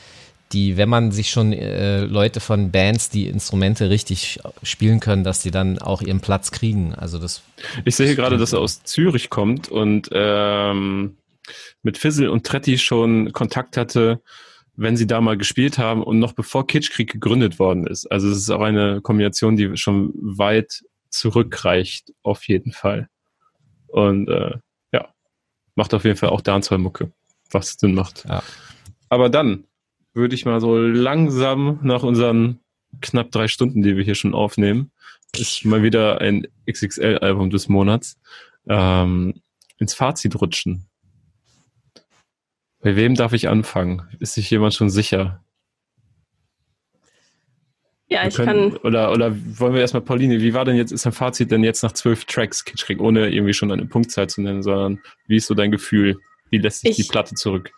die, 0.53 0.77
wenn 0.77 0.89
man 0.89 1.11
sich 1.11 1.29
schon 1.29 1.51
äh, 1.51 2.01
Leute 2.01 2.39
von 2.39 2.71
Bands, 2.71 3.09
die 3.09 3.27
Instrumente 3.27 3.89
richtig 3.89 4.39
spielen 4.61 4.99
können, 4.99 5.23
dass 5.23 5.41
die 5.41 5.51
dann 5.51 5.79
auch 5.79 6.01
ihren 6.01 6.21
Platz 6.21 6.51
kriegen. 6.51 6.93
Also 6.93 7.17
das 7.17 7.41
Ich 7.85 7.95
sehe 7.95 8.15
gerade, 8.15 8.37
dass 8.37 8.53
er 8.53 8.59
aus 8.59 8.83
Zürich 8.83 9.29
kommt 9.29 9.67
und 9.69 10.09
ähm, 10.13 11.17
mit 11.81 11.97
Fizzle 11.97 12.31
und 12.31 12.45
Tretti 12.45 12.77
schon 12.77 13.33
Kontakt 13.33 13.77
hatte, 13.77 14.21
wenn 14.75 14.97
sie 14.97 15.07
da 15.07 15.21
mal 15.21 15.37
gespielt 15.37 15.77
haben 15.77 16.03
und 16.03 16.19
noch 16.19 16.33
bevor 16.33 16.65
Kitschkrieg 16.65 17.11
gegründet 17.11 17.59
worden 17.59 17.85
ist. 17.85 18.11
Also 18.11 18.29
es 18.29 18.37
ist 18.37 18.49
auch 18.49 18.61
eine 18.61 19.01
Kombination, 19.01 19.55
die 19.55 19.77
schon 19.77 20.13
weit 20.15 20.83
zurückreicht, 21.09 22.11
auf 22.23 22.47
jeden 22.47 22.71
Fall. 22.71 23.07
Und 23.87 24.27
äh, 24.29 24.57
ja, 24.91 25.13
macht 25.75 25.93
auf 25.93 26.05
jeden 26.05 26.17
Fall 26.17 26.29
auch 26.29 26.41
Dancehall-Mucke, 26.41 27.11
was 27.51 27.73
Sinn 27.73 27.93
macht. 27.93 28.25
Ja. 28.27 28.41
Aber 29.09 29.29
dann 29.29 29.65
würde 30.13 30.33
ich 30.33 30.45
mal 30.45 30.59
so 30.59 30.77
langsam 30.77 31.79
nach 31.83 32.03
unseren 32.03 32.59
knapp 33.01 33.31
drei 33.31 33.47
Stunden, 33.47 33.81
die 33.81 33.95
wir 33.95 34.03
hier 34.03 34.15
schon 34.15 34.33
aufnehmen, 34.33 34.91
ist 35.37 35.65
mal 35.65 35.83
wieder 35.83 36.21
ein 36.21 36.47
XXL-Album 36.69 37.49
des 37.49 37.69
Monats, 37.69 38.19
ähm, 38.67 39.41
ins 39.77 39.93
Fazit 39.93 40.39
rutschen. 40.39 40.87
Bei 42.83 42.95
wem 42.95 43.15
darf 43.15 43.33
ich 43.33 43.47
anfangen? 43.49 44.07
Ist 44.19 44.33
sich 44.33 44.49
jemand 44.49 44.73
schon 44.73 44.89
sicher? 44.89 45.43
Ja, 48.07 48.27
ich 48.27 48.35
können, 48.35 48.71
kann, 48.73 48.77
oder, 48.81 49.11
oder 49.11 49.35
wollen 49.59 49.73
wir 49.73 49.81
erstmal, 49.81 50.03
Pauline, 50.03 50.39
wie 50.41 50.53
war 50.53 50.65
denn 50.65 50.75
jetzt, 50.75 50.91
ist 50.91 51.05
dein 51.05 51.13
Fazit 51.13 51.49
denn 51.49 51.63
jetzt 51.63 51.81
nach 51.81 51.93
zwölf 51.93 52.25
Tracks, 52.25 52.63
Kitschkrieg, 52.63 52.99
ohne 53.01 53.29
irgendwie 53.29 53.53
schon 53.53 53.71
eine 53.71 53.85
Punktzahl 53.85 54.29
zu 54.29 54.41
nennen, 54.41 54.61
sondern 54.61 54.99
wie 55.27 55.37
ist 55.37 55.47
so 55.47 55.55
dein 55.55 55.71
Gefühl? 55.71 56.17
Wie 56.51 56.57
lässt 56.59 56.81
sich 56.81 56.95
die 56.97 57.01
Ich- 57.03 57.09
Platte 57.09 57.35
zurück? 57.35 57.71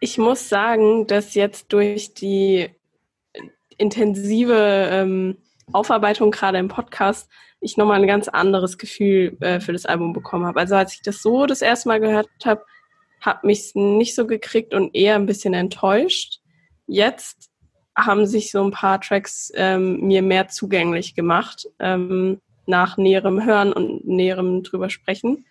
ich 0.00 0.16
muss 0.16 0.48
sagen, 0.48 1.08
dass 1.08 1.34
jetzt 1.34 1.72
durch 1.72 2.14
die 2.14 2.68
intensive 3.78 4.88
ähm, 4.92 5.36
Aufarbeitung 5.72 6.30
gerade 6.30 6.58
im 6.58 6.68
Podcast 6.68 7.28
ich 7.60 7.76
nochmal 7.76 8.00
ein 8.00 8.06
ganz 8.06 8.28
anderes 8.28 8.78
Gefühl 8.78 9.36
äh, 9.40 9.58
für 9.58 9.72
das 9.72 9.86
Album 9.86 10.12
bekommen 10.12 10.46
habe. 10.46 10.60
Also 10.60 10.76
als 10.76 10.94
ich 10.94 11.02
das 11.02 11.20
so 11.20 11.46
das 11.46 11.62
erste 11.62 11.88
Mal 11.88 11.98
gehört 11.98 12.28
habe, 12.44 12.64
hat 13.20 13.44
mich 13.44 13.72
nicht 13.74 14.14
so 14.14 14.26
gekriegt 14.26 14.74
und 14.74 14.94
eher 14.94 15.16
ein 15.16 15.26
bisschen 15.26 15.54
enttäuscht. 15.54 16.40
Jetzt 16.86 17.50
haben 17.96 18.26
sich 18.26 18.50
so 18.50 18.64
ein 18.64 18.70
paar 18.70 19.00
Tracks 19.00 19.50
ähm, 19.54 20.00
mir 20.00 20.22
mehr 20.22 20.48
zugänglich 20.48 21.14
gemacht, 21.14 21.66
ähm, 21.78 22.40
nach 22.66 22.96
näherem 22.96 23.44
Hören 23.44 23.72
und 23.72 24.06
näherem 24.06 24.62
drüber 24.62 24.88
sprechen. 24.88 25.46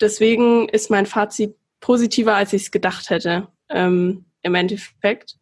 Deswegen 0.00 0.68
ist 0.68 0.90
mein 0.90 1.06
Fazit 1.06 1.56
positiver, 1.80 2.34
als 2.34 2.52
ich 2.52 2.62
es 2.62 2.70
gedacht 2.70 3.10
hätte, 3.10 3.48
ähm, 3.70 4.26
im 4.42 4.54
Endeffekt. 4.54 5.36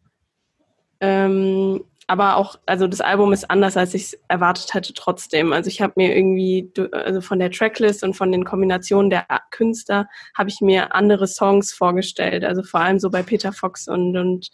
Ähm, 0.99 1.83
aber 2.07 2.35
auch, 2.35 2.57
also 2.65 2.87
das 2.87 3.01
Album 3.01 3.31
ist 3.31 3.49
anders, 3.49 3.77
als 3.77 3.93
ich 3.93 4.03
es 4.03 4.19
erwartet 4.27 4.73
hätte 4.73 4.93
trotzdem. 4.93 5.53
Also 5.53 5.69
ich 5.69 5.81
habe 5.81 5.93
mir 5.95 6.15
irgendwie, 6.15 6.71
also 6.91 7.21
von 7.21 7.39
der 7.39 7.51
Tracklist 7.51 8.03
und 8.03 8.13
von 8.13 8.31
den 8.31 8.43
Kombinationen 8.43 9.09
der 9.09 9.25
Künstler 9.51 10.07
habe 10.35 10.49
ich 10.49 10.59
mir 10.59 10.93
andere 10.93 11.27
Songs 11.27 11.71
vorgestellt. 11.71 12.43
Also 12.43 12.63
vor 12.63 12.81
allem 12.81 12.99
so 12.99 13.09
bei 13.09 13.23
Peter 13.23 13.53
Fox 13.53 13.87
und, 13.87 14.17
und 14.17 14.49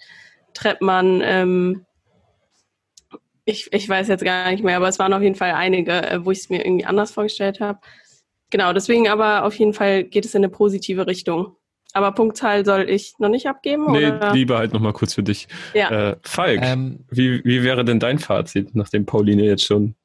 Treppmann. 0.54 1.22
Ähm, 1.24 1.86
ich, 3.46 3.74
ich 3.74 3.90
weiß 3.90 4.08
jetzt 4.10 4.24
gar 4.24 4.52
nicht 4.52 4.64
mehr, 4.64 4.78
aber 4.78 4.88
es 4.88 5.00
waren 5.00 5.14
auf 5.14 5.22
jeden 5.22 5.36
Fall 5.36 5.54
einige, 5.54 6.08
äh, 6.08 6.24
wo 6.24 6.32
ich 6.32 6.40
es 6.40 6.50
mir 6.50 6.64
irgendwie 6.64 6.86
anders 6.86 7.12
vorgestellt 7.12 7.60
habe. 7.60 7.80
Genau, 8.52 8.74
deswegen 8.74 9.08
aber 9.08 9.44
auf 9.44 9.56
jeden 9.56 9.74
Fall 9.74 10.04
geht 10.04 10.26
es 10.26 10.36
in 10.36 10.44
eine 10.44 10.50
positive 10.50 11.08
Richtung. 11.08 11.56
Aber 11.94 12.12
Punktzahl 12.12 12.66
soll 12.66 12.90
ich 12.90 13.14
noch 13.18 13.30
nicht 13.30 13.48
abgeben? 13.48 13.92
Nee, 13.92 14.08
oder? 14.08 14.34
lieber 14.34 14.58
halt 14.58 14.74
nochmal 14.74 14.94
kurz 14.94 15.16
für 15.16 15.24
dich. 15.24 15.48
Ja. 15.74 16.12
Äh, 16.12 16.18
Falk, 16.22 16.62
ähm, 16.62 17.06
wie, 17.10 17.44
wie 17.44 17.64
wäre 17.64 17.84
denn 17.84 18.00
dein 18.00 18.20
Fazit, 18.20 18.76
nachdem 18.76 19.06
Pauline 19.06 19.44
jetzt 19.44 19.66
schon 19.66 19.84
ein 19.84 19.96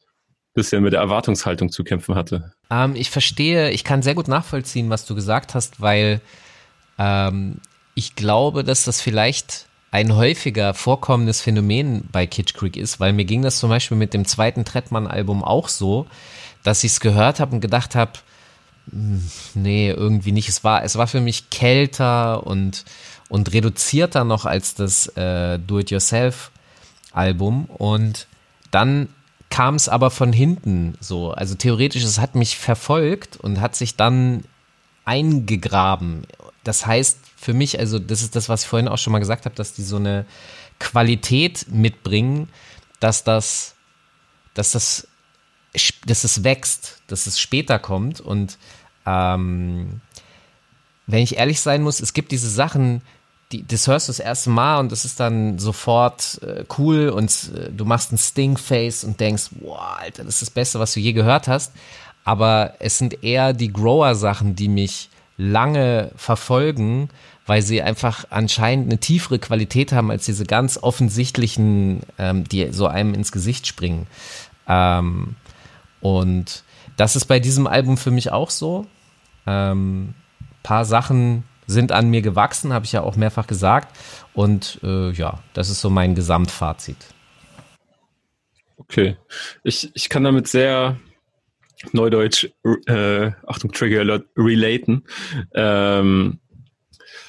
bisschen 0.55 0.83
mit 0.83 0.95
der 0.95 1.01
Erwartungshaltung 1.01 1.71
zu 1.71 1.85
kämpfen 1.85 2.15
hatte? 2.15 2.53
Ähm, 2.71 2.95
ich 2.97 3.11
verstehe, 3.11 3.71
ich 3.71 3.85
kann 3.85 4.03
sehr 4.03 4.15
gut 4.15 4.29
nachvollziehen, 4.29 4.89
was 4.89 5.05
du 5.05 5.15
gesagt 5.15 5.55
hast, 5.55 5.81
weil 5.83 6.21
ähm, 6.99 7.61
ich 7.95 8.15
glaube, 8.15 8.65
dass 8.65 8.85
das 8.85 9.01
vielleicht 9.01 9.67
ein 9.91 10.17
häufiger 10.17 10.75
vorkommendes 10.75 11.41
Phänomen 11.41 12.09
bei 12.11 12.27
Kitsch 12.27 12.55
Creek 12.55 12.77
ist, 12.77 12.99
weil 12.99 13.13
mir 13.13 13.25
ging 13.25 13.43
das 13.43 13.61
zum 13.61 13.71
Beispiel 13.71 13.97
mit 13.97 14.13
dem 14.13 14.25
zweiten 14.25 14.65
Trettmann-Album 14.65 15.45
auch 15.45 15.69
so, 15.69 16.07
dass 16.65 16.83
ich 16.83 16.93
es 16.93 17.01
gehört 17.01 17.39
habe 17.39 17.55
und 17.55 17.61
gedacht 17.61 17.95
habe, 17.95 18.13
nee, 18.87 19.91
irgendwie 19.91 20.33
nicht. 20.33 20.49
Es 20.49 20.65
war, 20.65 20.83
es 20.85 20.97
war 20.97 21.07
für 21.07 21.21
mich 21.21 21.51
kälter 21.51 22.47
und, 22.47 22.87
und 23.29 23.53
reduzierter 23.53 24.25
noch 24.25 24.47
als 24.47 24.75
das 24.75 25.09
äh, 25.17 25.59
Do-It-Yourself-Album. 25.59 27.67
Und 27.67 28.27
dann 28.71 29.09
kam 29.51 29.75
es 29.77 29.89
aber 29.89 30.11
von 30.11 30.33
hinten 30.33 30.97
so. 31.01 31.33
Also 31.33 31.55
theoretisch, 31.55 32.03
es 32.03 32.19
hat 32.19 32.35
mich 32.35 32.57
verfolgt 32.57 33.37
und 33.37 33.61
hat 33.61 33.77
sich 33.77 33.95
dann 33.97 34.45
eingegraben. 35.05 36.27
Das 36.65 36.87
heißt 36.87 37.19
für 37.37 37.53
mich, 37.53 37.79
also 37.79 37.99
das 37.99 38.23
ist 38.23 38.37
das, 38.37 38.49
was 38.49 38.63
ich 38.63 38.69
vorhin 38.69 38.89
auch 38.89 38.99
schon 38.99 39.13
mal 39.13 39.19
gesagt 39.19 39.45
habe, 39.45 39.55
dass 39.55 39.75
die 39.75 39.83
so 39.83 39.97
eine 39.97 40.25
Qualität 40.79 41.67
mitbringen, 41.69 42.49
dass 43.01 43.23
das, 43.23 43.75
dass 44.55 44.73
das 44.73 45.07
dass 46.07 46.25
es 46.25 46.45
wächst, 46.45 46.99
dass 47.07 47.27
es 47.27 47.41
später 47.41 47.79
kommt. 47.79 48.21
Und 48.21 48.59
ähm, 49.07 50.01
wenn 51.07 51.23
ich 51.23 51.37
ehrlich 51.37 51.61
sein 51.61 51.83
muss, 51.83 52.01
es 52.01 52.13
gibt 52.13 52.33
diese 52.33 52.49
Sachen, 52.49 53.03
die, 53.53 53.67
das 53.67 53.87
hörst 53.87 54.09
du 54.09 54.11
das 54.11 54.21
erste 54.21 54.51
Mal 54.51 54.81
und 54.81 54.91
das 54.91 55.05
ist 55.05 55.21
dann 55.21 55.59
sofort 55.59 56.41
äh, 56.43 56.65
cool 56.79 57.11
und 57.11 57.31
äh, 57.55 57.71
du 57.71 57.85
machst 57.85 58.13
ein 58.13 58.19
Sting-Face 58.19 59.05
und 59.05 59.21
denkst, 59.21 59.51
wow, 59.61 59.79
Alter, 59.99 60.25
das 60.25 60.35
ist 60.35 60.43
das 60.43 60.51
Beste, 60.51 60.79
was 60.81 60.95
du 60.95 61.01
je 61.01 61.13
gehört 61.13 61.49
hast. 61.49 61.73
Aber 62.25 62.75
es 62.79 62.97
sind 62.97 63.23
eher 63.23 63.53
die 63.53 63.73
Grower-Sachen, 63.73 64.57
die 64.57 64.69
mich 64.69 65.11
lange 65.37 66.11
verfolgen, 66.17 67.11
weil 67.47 67.61
sie 67.61 67.83
einfach 67.83 68.25
anscheinend 68.31 68.87
eine 68.87 68.99
tiefere 68.99 69.39
Qualität 69.39 69.93
haben 69.93 70.11
als 70.11 70.25
diese 70.25 70.47
ganz 70.47 70.79
offensichtlichen, 70.79 72.01
ähm, 72.19 72.45
die 72.45 72.73
so 72.73 72.87
einem 72.87 73.13
ins 73.13 73.33
Gesicht 73.33 73.67
springen. 73.67 74.07
Ähm, 74.67 75.37
und 76.05 76.65
das 76.99 77.17
ist 77.17 77.25
bei 77.25 77.41
diesem 77.41 77.67
Album 77.67 77.97
für 77.97 78.11
mich 78.11 78.31
auch 78.31 78.51
so. 78.51 78.87
Ähm, 79.47 80.13
paar 80.63 80.85
Sachen 80.85 81.45
sind 81.67 81.93
an 81.93 82.11
mir 82.11 82.21
gewachsen, 82.21 82.75
habe 82.75 82.85
ich 82.85 82.93
ja 82.93 83.01
auch 83.01 83.17
mehrfach 83.17 83.47
gesagt. 83.47 83.97
Und 84.35 84.81
äh, 84.83 85.13
ja, 85.13 85.43
das 85.55 85.71
ist 85.71 85.81
so 85.81 85.89
mein 85.89 86.15
Gesamtfazit. 86.15 86.99
Okay. 88.77 89.17
Ich, 89.63 89.91
ich 89.95 90.11
kann 90.11 90.25
damit 90.25 90.47
sehr 90.47 91.01
neudeutsch, 91.93 92.51
äh, 92.87 93.31
Achtung, 93.47 93.73
Trigger 93.73 94.01
Alert, 94.01 94.27
relaten. 94.37 95.05
Ähm, 95.55 96.39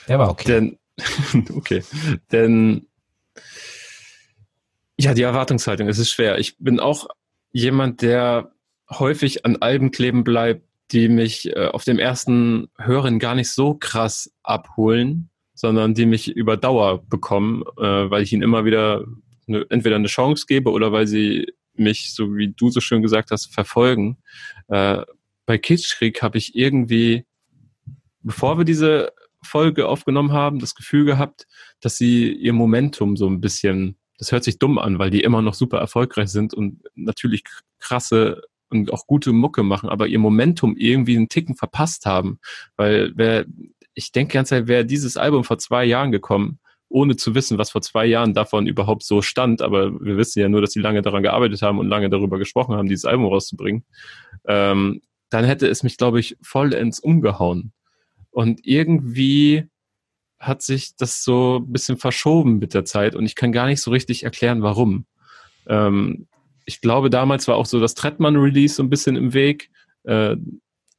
Der 0.09 0.19
war 0.19 0.29
okay. 0.31 0.47
Denn, 0.51 1.49
okay. 1.55 1.81
Denn, 2.29 2.87
ja, 4.97 5.13
die 5.13 5.23
Erwartungshaltung, 5.23 5.87
es 5.87 5.97
ist 5.97 6.11
schwer. 6.11 6.39
Ich 6.39 6.57
bin 6.57 6.81
auch 6.81 7.07
jemand, 7.53 8.01
der 8.01 8.51
häufig 8.89 9.45
an 9.45 9.57
Alben 9.57 9.91
kleben 9.91 10.23
bleibt, 10.23 10.63
die 10.91 11.09
mich 11.09 11.47
äh, 11.55 11.67
auf 11.67 11.83
dem 11.83 11.99
ersten 11.99 12.67
Hören 12.77 13.19
gar 13.19 13.35
nicht 13.35 13.51
so 13.51 13.73
krass 13.73 14.31
abholen, 14.43 15.29
sondern 15.53 15.93
die 15.93 16.05
mich 16.05 16.29
über 16.29 16.57
Dauer 16.57 17.03
bekommen, 17.07 17.63
äh, 17.77 18.09
weil 18.09 18.21
ich 18.21 18.33
ihnen 18.33 18.43
immer 18.43 18.65
wieder 18.65 19.05
ne, 19.47 19.65
entweder 19.69 19.95
eine 19.95 20.07
Chance 20.07 20.45
gebe 20.47 20.71
oder 20.71 20.91
weil 20.91 21.07
sie 21.07 21.47
mich, 21.73 22.13
so 22.13 22.35
wie 22.35 22.49
du 22.49 22.69
so 22.69 22.79
schön 22.79 23.01
gesagt 23.01 23.31
hast, 23.31 23.53
verfolgen. 23.53 24.17
Äh, 24.67 25.01
bei 25.45 25.57
Kitschkrieg 25.57 26.21
habe 26.21 26.37
ich 26.37 26.55
irgendwie, 26.55 27.25
bevor 28.21 28.57
wir 28.57 28.65
diese 28.65 29.11
Folge 29.43 29.87
aufgenommen 29.87 30.31
haben, 30.31 30.59
das 30.59 30.75
Gefühl 30.75 31.05
gehabt, 31.05 31.47
dass 31.79 31.97
sie 31.97 32.31
ihr 32.31 32.53
Momentum 32.53 33.15
so 33.15 33.27
ein 33.27 33.41
bisschen, 33.41 33.97
das 34.17 34.31
hört 34.31 34.43
sich 34.43 34.59
dumm 34.59 34.77
an, 34.77 34.99
weil 34.99 35.11
die 35.11 35.21
immer 35.21 35.41
noch 35.41 35.53
super 35.53 35.77
erfolgreich 35.77 36.29
sind 36.29 36.53
und 36.53 36.83
natürlich 36.95 37.43
krasse 37.79 38.41
und 38.69 38.91
auch 38.91 39.07
gute 39.07 39.31
Mucke 39.31 39.63
machen, 39.63 39.89
aber 39.89 40.07
ihr 40.07 40.19
Momentum 40.19 40.75
irgendwie 40.77 41.15
einen 41.15 41.29
Ticken 41.29 41.55
verpasst 41.55 42.05
haben. 42.05 42.39
Weil 42.75 43.11
wer, 43.15 43.45
ich 43.93 44.11
denke 44.11 44.33
ganz 44.33 44.49
Zeit, 44.49 44.67
wäre 44.67 44.85
dieses 44.85 45.17
Album 45.17 45.43
vor 45.43 45.57
zwei 45.57 45.85
Jahren 45.85 46.11
gekommen, 46.11 46.59
ohne 46.89 47.15
zu 47.15 47.35
wissen, 47.35 47.57
was 47.57 47.71
vor 47.71 47.81
zwei 47.81 48.05
Jahren 48.05 48.33
davon 48.33 48.67
überhaupt 48.67 49.03
so 49.03 49.21
stand, 49.21 49.61
aber 49.61 49.99
wir 50.01 50.17
wissen 50.17 50.39
ja 50.39 50.49
nur, 50.49 50.61
dass 50.61 50.71
sie 50.71 50.79
lange 50.79 51.01
daran 51.01 51.23
gearbeitet 51.23 51.61
haben 51.61 51.79
und 51.79 51.89
lange 51.89 52.09
darüber 52.09 52.37
gesprochen 52.37 52.75
haben, 52.75 52.87
dieses 52.87 53.05
Album 53.05 53.25
rauszubringen, 53.25 53.83
ähm, 54.47 55.01
dann 55.29 55.45
hätte 55.45 55.67
es 55.67 55.83
mich, 55.83 55.97
glaube 55.97 56.19
ich, 56.19 56.37
vollends 56.41 56.99
umgehauen. 56.99 57.73
Und 58.29 58.65
irgendwie 58.65 59.67
hat 60.39 60.61
sich 60.61 60.95
das 60.95 61.23
so 61.23 61.57
ein 61.57 61.71
bisschen 61.71 61.97
verschoben 61.97 62.59
mit 62.59 62.73
der 62.73 62.85
Zeit 62.85 63.15
und 63.15 63.25
ich 63.25 63.35
kann 63.35 63.51
gar 63.51 63.65
nicht 63.65 63.81
so 63.81 63.91
richtig 63.91 64.23
erklären, 64.23 64.61
warum. 64.61 65.05
Ähm, 65.67 66.27
ich 66.65 66.81
glaube, 66.81 67.09
damals 67.09 67.47
war 67.47 67.55
auch 67.55 67.65
so 67.65 67.79
das 67.79 67.95
Trettmann-Release 67.95 68.75
so 68.75 68.83
ein 68.83 68.89
bisschen 68.89 69.15
im 69.15 69.33
Weg. 69.33 69.69
Äh, 70.03 70.35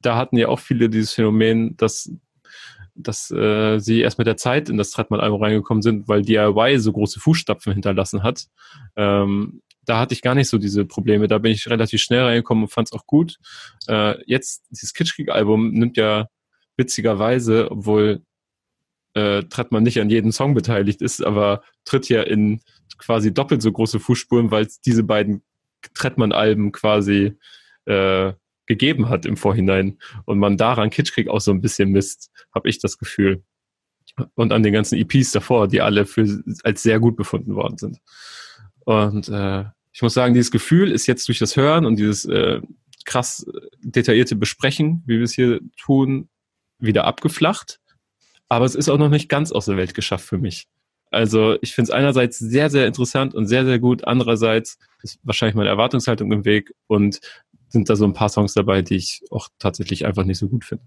da 0.01 0.15
hatten 0.15 0.37
ja 0.37 0.47
auch 0.47 0.59
viele 0.59 0.89
dieses 0.89 1.13
Phänomen, 1.13 1.75
dass, 1.77 2.11
dass 2.95 3.31
äh, 3.31 3.79
sie 3.79 4.01
erst 4.01 4.17
mit 4.17 4.27
der 4.27 4.37
Zeit 4.37 4.69
in 4.69 4.77
das 4.77 4.91
Trettmann-Album 4.91 5.41
reingekommen 5.41 5.81
sind, 5.81 6.07
weil 6.07 6.21
DIY 6.21 6.79
so 6.79 6.93
große 6.93 7.19
Fußstapfen 7.19 7.73
hinterlassen 7.73 8.23
hat. 8.23 8.47
Ähm, 8.95 9.61
da 9.85 9.99
hatte 9.99 10.13
ich 10.13 10.21
gar 10.21 10.35
nicht 10.35 10.49
so 10.49 10.57
diese 10.57 10.85
Probleme. 10.85 11.27
Da 11.27 11.37
bin 11.37 11.51
ich 11.51 11.69
relativ 11.69 12.01
schnell 12.01 12.23
reingekommen 12.23 12.65
und 12.65 12.69
fand 12.69 12.89
es 12.89 12.93
auch 12.93 13.05
gut. 13.05 13.37
Äh, 13.87 14.21
jetzt, 14.25 14.65
dieses 14.69 14.93
Kitschkrieg-Album 14.93 15.71
nimmt 15.71 15.97
ja 15.97 16.27
witzigerweise, 16.75 17.71
obwohl 17.71 18.21
äh, 19.13 19.43
Trettmann 19.43 19.83
nicht 19.83 19.99
an 19.99 20.09
jedem 20.09 20.31
Song 20.31 20.53
beteiligt 20.53 21.01
ist, 21.01 21.25
aber 21.25 21.63
tritt 21.85 22.09
ja 22.09 22.21
in 22.21 22.61
quasi 22.97 23.33
doppelt 23.33 23.61
so 23.61 23.71
große 23.71 23.99
Fußspuren, 23.99 24.51
weil 24.51 24.65
es 24.65 24.81
diese 24.81 25.03
beiden 25.03 25.41
Trettmann-Alben 25.93 26.71
quasi 26.71 27.37
äh, 27.85 28.33
gegeben 28.65 29.09
hat 29.09 29.25
im 29.25 29.37
Vorhinein 29.37 29.97
und 30.25 30.39
man 30.39 30.57
daran 30.57 30.89
Kitschkrieg 30.89 31.29
auch 31.29 31.41
so 31.41 31.51
ein 31.51 31.61
bisschen 31.61 31.89
misst, 31.89 32.31
habe 32.53 32.69
ich 32.69 32.79
das 32.79 32.97
Gefühl. 32.97 33.43
Und 34.35 34.51
an 34.51 34.63
den 34.63 34.73
ganzen 34.73 34.97
EPs 34.97 35.31
davor, 35.31 35.67
die 35.67 35.81
alle 35.81 36.05
für, 36.05 36.43
als 36.63 36.83
sehr 36.83 36.99
gut 36.99 37.15
befunden 37.15 37.55
worden 37.55 37.77
sind. 37.77 37.99
Und 38.85 39.29
äh, 39.29 39.65
ich 39.93 40.01
muss 40.01 40.13
sagen, 40.13 40.33
dieses 40.33 40.51
Gefühl 40.51 40.91
ist 40.91 41.07
jetzt 41.07 41.27
durch 41.27 41.39
das 41.39 41.55
Hören 41.55 41.85
und 41.85 41.97
dieses 41.97 42.25
äh, 42.25 42.61
krass 43.05 43.45
detaillierte 43.79 44.35
Besprechen, 44.35 45.03
wie 45.05 45.17
wir 45.17 45.23
es 45.23 45.33
hier 45.33 45.59
tun, 45.77 46.29
wieder 46.79 47.05
abgeflacht. 47.05 47.79
Aber 48.49 48.65
es 48.65 48.75
ist 48.75 48.89
auch 48.89 48.97
noch 48.97 49.09
nicht 49.09 49.29
ganz 49.29 49.51
aus 49.51 49.65
der 49.65 49.77
Welt 49.77 49.93
geschafft 49.93 50.25
für 50.25 50.37
mich. 50.37 50.67
Also 51.11 51.57
ich 51.61 51.73
finde 51.73 51.89
es 51.89 51.95
einerseits 51.95 52.37
sehr, 52.37 52.69
sehr 52.69 52.87
interessant 52.87 53.33
und 53.33 53.47
sehr, 53.47 53.65
sehr 53.65 53.79
gut. 53.79 54.05
Andererseits 54.05 54.77
ist 55.03 55.19
wahrscheinlich 55.23 55.55
meine 55.55 55.69
Erwartungshaltung 55.69 56.31
im 56.31 56.45
Weg 56.45 56.73
und 56.87 57.21
sind 57.69 57.89
da 57.89 57.95
so 57.95 58.05
ein 58.05 58.13
paar 58.13 58.29
Songs 58.29 58.53
dabei, 58.53 58.81
die 58.81 58.95
ich 58.95 59.21
auch 59.31 59.49
tatsächlich 59.59 60.05
einfach 60.05 60.23
nicht 60.23 60.37
so 60.37 60.47
gut 60.47 60.65
finde. 60.65 60.83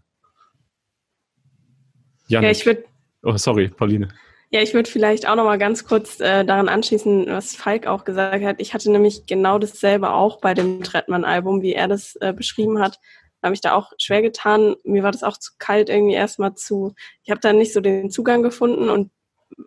Janik. 2.29 2.47
Ja, 2.47 2.51
ich 2.51 2.67
würde. 2.67 2.85
Oh, 3.23 3.37
sorry, 3.37 3.69
Pauline. 3.69 4.09
Ja, 4.53 4.63
ich 4.63 4.75
würde 4.75 4.91
vielleicht 4.91 5.29
auch 5.29 5.37
noch 5.37 5.45
mal 5.45 5.59
ganz 5.59 5.85
kurz 5.85 6.19
äh, 6.19 6.45
daran 6.45 6.69
anschließen, 6.69 7.27
was 7.29 7.55
Falk 7.55 7.87
auch 7.87 8.05
gesagt 8.05 8.45
hat. 8.45 8.57
Ich 8.59 8.75
hatte 8.75 8.91
nämlich 8.91 9.27
genau 9.27 9.59
dasselbe 9.59 10.13
auch 10.13 10.41
bei 10.41 10.55
dem 10.55 10.83
Trettmann-Album, 10.83 11.63
wie 11.63 11.73
er 11.73 11.87
das 11.87 12.17
äh, 12.17 12.33
beschrieben 12.33 12.81
hat. 12.81 12.99
Da 13.41 13.47
habe 13.47 13.55
ich 13.55 13.61
da 13.61 13.75
auch 13.75 13.93
schwer 13.99 14.23
getan. 14.23 14.75
Mir 14.83 15.03
war 15.03 15.13
das 15.13 15.23
auch 15.23 15.37
zu 15.37 15.53
kalt 15.59 15.89
irgendwie 15.89 16.15
erstmal 16.15 16.55
zu. 16.55 16.95
Ich 17.23 17.31
habe 17.31 17.41
da 17.41 17.53
nicht 17.53 17.73
so 17.73 17.81
den 17.81 18.11
Zugang 18.11 18.43
gefunden 18.43 18.89
und 18.89 19.13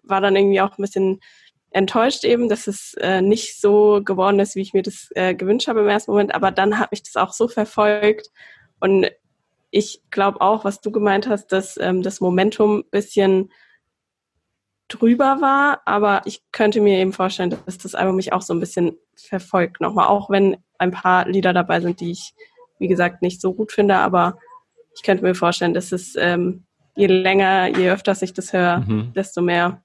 war 0.03 0.21
dann 0.21 0.35
irgendwie 0.35 0.61
auch 0.61 0.77
ein 0.77 0.81
bisschen 0.81 1.19
enttäuscht 1.71 2.23
eben, 2.23 2.49
dass 2.49 2.67
es 2.67 2.93
äh, 2.99 3.21
nicht 3.21 3.59
so 3.59 4.01
geworden 4.03 4.39
ist, 4.39 4.55
wie 4.55 4.61
ich 4.61 4.73
mir 4.73 4.83
das 4.83 5.09
äh, 5.15 5.33
gewünscht 5.33 5.67
habe 5.67 5.81
im 5.81 5.87
ersten 5.87 6.11
Moment. 6.11 6.35
Aber 6.35 6.51
dann 6.51 6.77
hat 6.77 6.91
mich 6.91 7.03
das 7.03 7.15
auch 7.15 7.33
so 7.33 7.47
verfolgt. 7.47 8.29
Und 8.79 9.09
ich 9.71 10.01
glaube 10.11 10.39
auch, 10.41 10.65
was 10.65 10.81
du 10.81 10.91
gemeint 10.91 11.27
hast, 11.27 11.47
dass 11.47 11.77
ähm, 11.77 12.03
das 12.03 12.21
Momentum 12.21 12.79
ein 12.79 12.89
bisschen 12.91 13.51
drüber 14.87 15.41
war, 15.41 15.81
aber 15.85 16.21
ich 16.25 16.43
könnte 16.51 16.79
mir 16.79 16.99
eben 16.99 17.13
vorstellen, 17.13 17.55
dass 17.65 17.79
das 17.79 17.95
Album 17.95 18.17
mich 18.17 18.33
auch 18.33 18.43
so 18.43 18.53
ein 18.53 18.59
bisschen 18.59 18.97
verfolgt 19.15 19.81
nochmal, 19.81 20.07
auch 20.07 20.29
wenn 20.29 20.57
ein 20.77 20.91
paar 20.91 21.27
Lieder 21.27 21.53
dabei 21.53 21.79
sind, 21.79 21.99
die 21.99 22.11
ich, 22.11 22.33
wie 22.77 22.87
gesagt, 22.87 23.21
nicht 23.21 23.41
so 23.41 23.53
gut 23.53 23.71
finde, 23.71 23.95
aber 23.95 24.37
ich 24.95 25.01
könnte 25.01 25.23
mir 25.23 25.33
vorstellen, 25.33 25.73
dass 25.73 25.91
es 25.91 26.15
ähm, 26.17 26.65
je 26.95 27.07
länger, 27.07 27.77
je 27.77 27.91
öfter 27.91 28.15
ich 28.21 28.33
das 28.33 28.53
höre, 28.53 28.79
mhm. 28.79 29.13
desto 29.13 29.41
mehr 29.41 29.83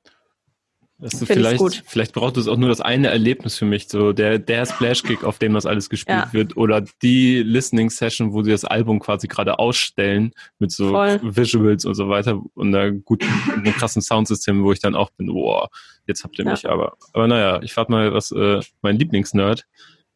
du, 0.98 1.26
vielleicht, 1.26 1.84
vielleicht 1.86 2.12
braucht 2.12 2.36
es 2.36 2.48
auch 2.48 2.56
nur 2.56 2.68
das 2.68 2.80
eine 2.80 3.08
Erlebnis 3.08 3.56
für 3.56 3.64
mich, 3.64 3.88
so 3.88 4.12
der, 4.12 4.38
der 4.38 4.66
Splash-Kick, 4.66 5.24
auf 5.24 5.38
dem 5.38 5.54
das 5.54 5.66
alles 5.66 5.88
gespielt 5.88 6.26
ja. 6.26 6.32
wird, 6.32 6.56
oder 6.56 6.82
die 7.02 7.42
Listening-Session, 7.42 8.32
wo 8.32 8.42
sie 8.42 8.50
das 8.50 8.64
Album 8.64 8.98
quasi 8.98 9.28
gerade 9.28 9.58
ausstellen, 9.58 10.32
mit 10.58 10.72
so 10.72 10.90
Voll. 10.90 11.20
Visuals 11.22 11.84
und 11.84 11.94
so 11.94 12.08
weiter 12.08 12.40
und 12.54 12.74
einer 12.74 12.92
guten, 12.92 13.26
einem 13.52 13.72
krassen 13.74 14.02
Soundsystem, 14.02 14.64
wo 14.64 14.72
ich 14.72 14.80
dann 14.80 14.94
auch 14.94 15.10
bin, 15.10 15.28
boah, 15.28 15.68
jetzt 16.06 16.24
habt 16.24 16.38
ihr 16.38 16.44
ja. 16.44 16.50
mich 16.50 16.68
aber. 16.68 16.96
Aber 17.12 17.28
naja, 17.28 17.62
ich 17.62 17.72
frage 17.72 17.92
mal, 17.92 18.12
was 18.12 18.32
äh, 18.32 18.60
mein 18.82 18.96
Lieblingsnerd, 18.96 19.66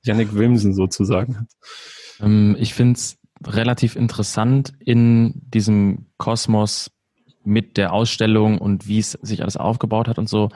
Yannick 0.04 0.34
Wilmsen 0.34 0.74
sozusagen 0.74 1.38
hat. 1.38 1.48
Ähm, 2.20 2.56
ich 2.58 2.74
finde 2.74 2.94
es 2.94 3.18
relativ 3.46 3.96
interessant 3.96 4.72
in 4.80 5.32
diesem 5.34 6.06
Kosmos 6.22 6.92
mit 7.42 7.76
der 7.76 7.92
Ausstellung 7.92 8.58
und 8.58 8.86
wie 8.86 9.00
es 9.00 9.18
sich 9.22 9.42
alles 9.42 9.56
aufgebaut 9.56 10.06
hat 10.06 10.18
und 10.18 10.28
so. 10.28 10.50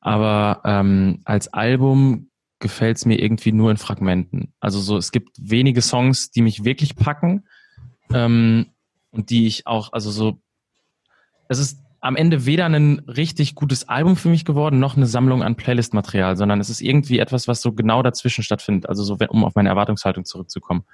Aber 0.00 0.62
ähm, 0.64 1.20
als 1.26 1.52
Album 1.52 2.30
gefällt 2.60 2.96
es 2.96 3.04
mir 3.04 3.20
irgendwie 3.20 3.52
nur 3.52 3.70
in 3.70 3.76
Fragmenten. 3.76 4.54
Also 4.58 4.80
so, 4.80 4.96
es 4.96 5.12
gibt 5.12 5.36
wenige 5.38 5.82
Songs, 5.82 6.30
die 6.30 6.40
mich 6.40 6.64
wirklich 6.64 6.96
packen 6.96 7.44
ähm, 8.14 8.68
und 9.10 9.28
die 9.28 9.46
ich 9.46 9.66
auch, 9.66 9.92
also 9.92 10.10
so, 10.10 10.40
es 11.48 11.58
ist 11.58 11.78
am 12.00 12.16
Ende 12.16 12.46
weder 12.46 12.66
ein 12.66 13.00
richtig 13.00 13.54
gutes 13.54 13.88
Album 13.88 14.16
für 14.16 14.30
mich 14.30 14.46
geworden, 14.46 14.80
noch 14.80 14.96
eine 14.96 15.06
Sammlung 15.06 15.42
an 15.42 15.56
Playlist-Material, 15.56 16.38
sondern 16.38 16.58
es 16.58 16.70
ist 16.70 16.80
irgendwie 16.80 17.18
etwas, 17.18 17.46
was 17.48 17.60
so 17.60 17.72
genau 17.72 18.02
dazwischen 18.02 18.42
stattfindet. 18.42 18.88
Also 18.88 19.04
so, 19.04 19.18
um 19.28 19.44
auf 19.44 19.54
meine 19.54 19.68
Erwartungshaltung 19.68 20.24
zurückzukommen. 20.24 20.84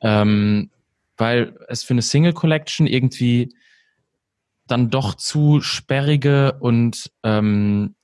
Ähm, 0.00 0.70
weil 1.18 1.58
es 1.68 1.82
für 1.82 1.94
eine 1.94 2.02
Single 2.02 2.32
Collection 2.32 2.86
irgendwie 2.86 3.54
dann 4.66 4.90
doch 4.90 5.14
zu 5.14 5.60
sperrige 5.60 6.54
und 6.60 7.10
ähm, 7.22 7.94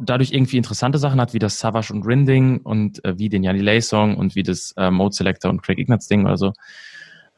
dadurch 0.00 0.32
irgendwie 0.32 0.56
interessante 0.56 0.98
Sachen 0.98 1.20
hat, 1.20 1.32
wie 1.32 1.38
das 1.38 1.58
Savage 1.58 1.92
und 1.92 2.04
Rinding 2.04 2.58
und 2.58 3.04
äh, 3.04 3.18
wie 3.18 3.28
den 3.28 3.44
Janni 3.44 3.60
Lay 3.60 3.80
Song 3.80 4.16
und 4.16 4.34
wie 4.34 4.42
das 4.42 4.72
äh, 4.76 4.90
Mode 4.90 5.14
Selector 5.14 5.50
und 5.50 5.62
Craig 5.62 5.78
Ignatz 5.78 6.08
Ding 6.08 6.24
oder 6.24 6.36
so. 6.36 6.52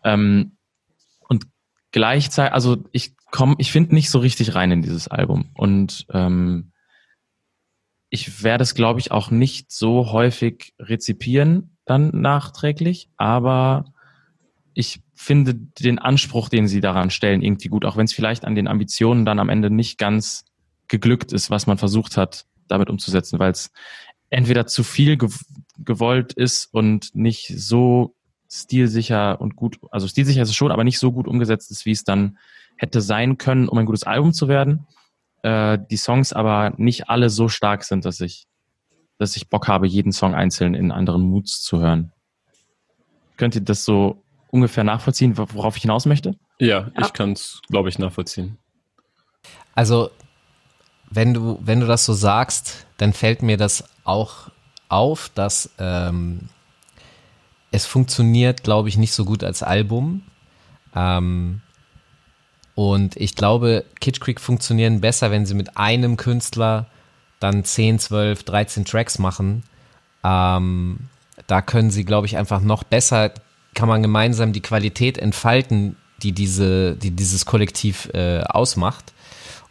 Ähm, 0.05 0.53
und 1.29 1.47
gleichzeitig, 1.93 2.55
also 2.55 2.79
ich 2.93 3.15
komme, 3.31 3.57
ich 3.59 3.71
finde 3.71 3.95
nicht 3.95 4.11
so 4.11 4.19
richtig 4.19 4.55
rein 4.55 4.71
in 4.71 4.83
dieses 4.83 5.09
Album 5.09 5.51
und 5.55 6.07
ähm, 6.13 6.73
ich 8.11 8.43
werde 8.43 8.63
es, 8.63 8.75
glaube 8.75 9.01
ich, 9.01 9.11
auch 9.11 9.31
nicht 9.31 9.71
so 9.71 10.13
häufig 10.13 10.73
rezipieren 10.79 11.77
dann 11.85 12.11
nachträglich, 12.21 13.11
aber 13.19 13.93
ich 14.79 15.03
finde 15.13 15.57
den 15.57 15.99
Anspruch, 15.99 16.49
den 16.49 16.69
sie 16.69 16.81
daran 16.81 17.11
stellen, 17.11 17.43
irgendwie 17.43 17.67
gut, 17.67 17.85
auch 17.85 17.97
wenn 17.97 18.05
es 18.05 18.13
vielleicht 18.13 18.45
an 18.45 18.55
den 18.55 18.69
Ambitionen 18.69 19.25
dann 19.25 19.41
am 19.41 19.49
Ende 19.49 19.71
nicht 19.71 19.99
ganz 19.99 20.45
geglückt 20.87 21.33
ist, 21.33 21.51
was 21.51 21.67
man 21.67 21.79
versucht 21.79 22.17
hat, 22.17 22.47
damit 22.69 22.89
umzusetzen, 22.89 23.41
weil 23.41 23.51
es 23.51 23.73
entweder 24.31 24.69
zu 24.69 24.85
viel 24.85 25.17
gew 25.17 25.35
gewollt 25.79 26.33
ist 26.33 26.73
und 26.73 27.13
nicht 27.17 27.53
so 27.57 28.15
stilsicher 28.49 29.41
und 29.41 29.57
gut, 29.57 29.81
also 29.91 30.07
stilsicher 30.07 30.43
ist 30.43 30.51
es 30.51 30.55
schon, 30.55 30.71
aber 30.71 30.85
nicht 30.85 31.01
so 31.01 31.11
gut 31.11 31.27
umgesetzt 31.27 31.73
ist, 31.73 31.85
wie 31.85 31.91
es 31.91 32.05
dann 32.05 32.39
hätte 32.77 33.01
sein 33.01 33.37
können, 33.37 33.69
um 33.69 33.79
ein 33.79 33.87
gutes 33.87 34.05
Album 34.05 34.33
zu 34.33 34.47
werden. 34.47 34.87
Äh, 35.43 35.81
die 35.91 35.97
Songs 35.97 36.33
aber 36.33 36.75
nicht 36.77 37.09
alle 37.09 37.31
so 37.31 37.49
stark 37.49 37.83
sind, 37.83 38.05
dass 38.05 38.21
ich, 38.21 38.47
dass 39.19 39.35
ich 39.35 39.49
Bock 39.49 39.67
habe, 39.67 39.89
jeden 39.89 40.13
Song 40.13 40.37
einzeln 40.37 40.75
in 40.75 40.93
anderen 40.93 41.23
Moods 41.23 41.63
zu 41.63 41.81
hören. 41.81 42.13
Könnt 43.37 43.57
ihr 43.57 43.63
das 43.63 43.85
so 43.85 44.23
ungefähr 44.51 44.85
nachvollziehen, 44.85 45.37
worauf 45.37 45.77
ich 45.77 45.83
hinaus 45.83 46.07
möchte? 46.07 46.35
Ja, 46.59 46.67
ja. 46.67 46.91
ich 47.01 47.13
kann 47.13 47.33
es, 47.33 47.61
glaube 47.69 47.89
ich, 47.89 47.99
nachvollziehen. 47.99 48.59
Also, 49.75 50.11
wenn 51.11 51.35
du, 51.35 51.59
wenn 51.63 51.81
du 51.81 51.87
das 51.87 52.05
so 52.05 52.13
sagst, 52.13 52.87
dann 52.97 53.13
fällt 53.13 53.43
mir 53.43 53.57
das 53.57 53.85
auch 54.05 54.51
auf, 54.89 55.31
dass 55.35 55.71
ähm, 55.79 56.49
es 57.71 57.87
funktioniert, 57.87 58.65
glaube 58.65 58.89
ich, 58.89 58.97
nicht 58.97 59.13
so 59.13 59.25
gut 59.25 59.45
als 59.45 59.63
Album. 59.63 60.23
Ähm, 60.95 61.61
und 62.75 63.17
ich 63.17 63.35
glaube, 63.35 63.85
Kitsch 64.01 64.21
Creek 64.21 64.41
funktionieren 64.41 65.01
besser, 65.01 65.31
wenn 65.31 65.47
sie 65.47 65.55
mit 65.55 65.77
einem 65.77 66.17
Künstler 66.17 66.87
dann 67.41 67.65
10, 67.65 67.99
12, 67.99 68.45
13 68.45 68.85
Tracks 68.85 69.19
machen. 69.19 69.65
Ähm, 70.25 71.09
da 71.47 71.63
können 71.63 71.91
sie, 71.91 72.05
glaube 72.05 72.27
ich, 72.27 72.37
einfach 72.37 72.61
noch 72.61 72.85
besser 72.85 73.33
kann 73.75 73.89
man 73.89 74.03
gemeinsam 74.03 74.53
die 74.53 74.61
Qualität 74.61 75.19
entfalten, 75.19 75.97
die 76.23 76.33
diese, 76.33 76.97
die 76.97 77.11
dieses 77.11 77.47
Kollektiv 77.47 78.11
äh, 78.13 78.41
ausmacht. 78.41 79.13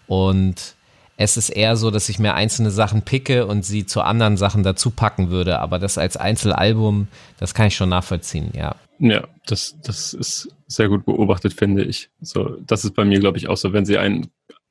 Und 0.07 0.75
es 1.17 1.35
ist 1.35 1.49
eher 1.49 1.75
so, 1.75 1.91
dass 1.91 2.09
ich 2.09 2.19
mir 2.19 2.35
einzelne 2.35 2.69
Sachen 2.69 3.01
picke 3.01 3.47
und 3.47 3.65
sie 3.65 3.85
zu 3.85 4.01
anderen 4.01 4.37
Sachen 4.37 4.63
dazu 4.63 4.91
packen 4.91 5.29
würde. 5.29 5.59
Aber 5.59 5.79
das 5.79 5.97
als 5.97 6.15
Einzelalbum, 6.15 7.07
das 7.39 7.53
kann 7.53 7.67
ich 7.67 7.75
schon 7.75 7.89
nachvollziehen, 7.89 8.51
ja. 8.55 8.75
Ja, 8.99 9.27
das, 9.45 9.75
das 9.83 10.13
ist 10.13 10.49
sehr 10.67 10.89
gut 10.89 11.05
beobachtet, 11.05 11.53
finde 11.53 11.83
ich. 11.83 12.09
So, 12.21 12.57
das 12.65 12.85
ist 12.85 12.95
bei 12.95 13.05
mir, 13.05 13.19
glaube 13.19 13.37
ich, 13.37 13.47
auch 13.47 13.57
so, 13.57 13.73
wenn 13.73 13.85
sie 13.85 13.97
einen 13.97 14.27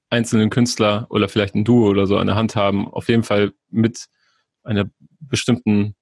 einzelnen 0.09 0.51
Künstler 0.51 1.07
oder 1.11 1.29
vielleicht 1.29 1.55
ein 1.55 1.65
Duo 1.65 1.89
oder 1.89 2.07
so 2.07 2.17
an 2.17 2.29
der 2.29 2.37
Hand 2.37 2.57
haben, 2.57 2.89
auf 2.89 3.09
jeden 3.09 3.23
Fall 3.23 3.53
mit 3.71 4.07
einer 4.63 4.89
bestimmten 5.21 5.95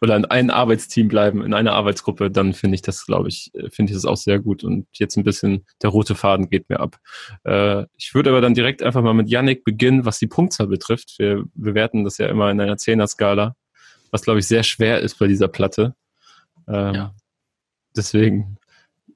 oder 0.00 0.16
in 0.16 0.24
einem 0.24 0.50
Arbeitsteam 0.50 1.08
bleiben, 1.08 1.44
in 1.44 1.52
einer 1.52 1.72
Arbeitsgruppe, 1.72 2.30
dann 2.30 2.54
finde 2.54 2.74
ich 2.74 2.82
das, 2.82 3.04
glaube 3.04 3.28
ich, 3.28 3.50
äh, 3.54 3.70
finde 3.70 3.92
ich 3.92 3.96
das 3.96 4.06
auch 4.06 4.16
sehr 4.16 4.38
gut. 4.38 4.64
Und 4.64 4.86
jetzt 4.94 5.16
ein 5.16 5.24
bisschen 5.24 5.66
der 5.82 5.90
rote 5.90 6.14
Faden 6.14 6.48
geht 6.48 6.68
mir 6.70 6.80
ab. 6.80 6.98
Äh, 7.44 7.84
ich 7.96 8.14
würde 8.14 8.30
aber 8.30 8.40
dann 8.40 8.54
direkt 8.54 8.82
einfach 8.82 9.02
mal 9.02 9.14
mit 9.14 9.28
Yannick 9.28 9.64
beginnen, 9.64 10.04
was 10.04 10.18
die 10.18 10.26
Punktzahl 10.26 10.68
betrifft. 10.68 11.16
Wir 11.18 11.44
bewerten 11.54 12.04
das 12.04 12.18
ja 12.18 12.28
immer 12.28 12.50
in 12.50 12.60
einer 12.60 12.78
Zehner-Skala, 12.78 13.56
was, 14.10 14.22
glaube 14.22 14.38
ich, 14.38 14.46
sehr 14.46 14.62
schwer 14.62 15.00
ist 15.00 15.18
bei 15.18 15.26
dieser 15.26 15.48
Platte. 15.48 15.94
Ähm, 16.66 16.94
ja. 16.94 17.14
Deswegen 17.94 18.56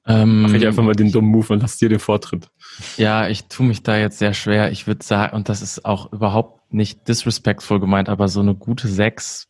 ähm, 0.05 0.43
mache 0.43 0.57
ich 0.57 0.67
einfach 0.67 0.83
mal 0.83 0.93
den 0.93 1.11
dummen 1.11 1.31
Move 1.31 1.53
und 1.53 1.61
lass 1.61 1.77
dir 1.77 1.89
den 1.89 1.99
Vortritt. 1.99 2.49
Ja, 2.97 3.27
ich 3.27 3.45
tue 3.45 3.65
mich 3.65 3.81
da 3.81 3.97
jetzt 3.97 4.19
sehr 4.19 4.33
schwer. 4.33 4.71
Ich 4.71 4.85
würde 4.85 5.03
sagen, 5.03 5.35
und 5.35 5.49
das 5.49 5.61
ist 5.63 5.83
auch 5.83 6.13
überhaupt 6.13 6.73
nicht 6.73 7.07
disrespectful 7.07 7.79
gemeint, 7.79 8.09
aber 8.09 8.27
so 8.27 8.41
eine 8.41 8.53
gute 8.53 8.87
sechs 8.87 9.47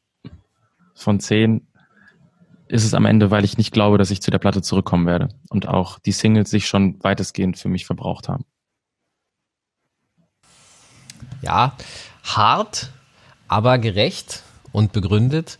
von 0.96 1.20
zehn 1.20 1.68
ist 2.68 2.84
es 2.84 2.94
am 2.94 3.06
Ende, 3.06 3.30
weil 3.30 3.46
ich 3.46 3.58
nicht 3.58 3.72
glaube, 3.72 3.98
dass 3.98 4.10
ich 4.10 4.22
zu 4.22 4.32
der 4.32 4.40
Platte 4.40 4.62
zurückkommen 4.62 5.06
werde 5.06 5.30
und 5.50 5.68
auch 5.68 6.00
die 6.00 6.12
Singles 6.12 6.50
sich 6.50 6.68
schon 6.68 7.04
weitestgehend 7.04 7.58
für 7.58 7.70
mich 7.70 7.86
verbraucht 7.86 8.28
haben. 8.28 8.46
Ja, 11.42 11.76
hart, 12.24 12.92
aber 13.48 13.78
gerecht 13.78 14.42
und 14.72 14.94
begründet. 14.94 15.60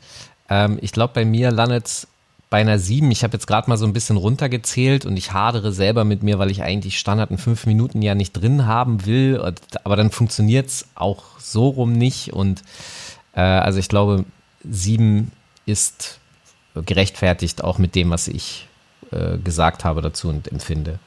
Ähm, 0.50 0.80
ich 0.82 0.92
glaube, 0.92 1.14
bei 1.14 1.26
mir 1.26 1.52
landet 1.52 1.86
es 1.86 2.08
bei 2.50 2.62
einer 2.62 2.80
7. 2.80 3.12
Ich 3.12 3.24
habe 3.24 3.34
jetzt 3.34 3.48
gerade 3.48 3.70
mal 3.70 3.78
so 3.78 3.86
ein 3.86 3.94
bisschen 3.94 4.18
runtergezählt 4.18 5.06
und 5.06 5.18
ich 5.18 5.34
hadere 5.34 5.72
selber 5.72 6.04
mit 6.04 6.24
mir, 6.24 6.40
weil 6.40 6.52
ich 6.52 6.64
eigentlich 6.64 6.98
Standard 6.98 7.32
in 7.32 7.38
fünf 7.38 7.66
Minuten 7.66 8.02
ja 8.02 8.16
nicht 8.16 8.34
drin 8.34 8.66
haben 8.66 9.06
will. 9.06 9.42
Aber 9.84 9.96
dann 9.96 10.10
funktioniert 10.10 10.68
es 10.68 10.88
auch 10.96 11.40
so 11.40 11.68
rum 11.68 11.94
nicht. 11.94 12.34
Und 12.34 12.64
äh, 13.34 13.42
also 13.42 13.80
ich 13.80 13.90
glaube, 13.90 14.26
sieben 14.70 15.32
ist 15.66 16.20
gerechtfertigt, 16.74 17.64
auch 17.64 17.78
mit 17.78 17.96
dem, 17.96 18.10
was 18.10 18.28
ich 18.28 18.68
äh, 19.12 19.38
gesagt 19.38 19.86
habe 19.86 20.02
dazu 20.02 20.30
und 20.30 20.52
empfinde. 20.52 21.00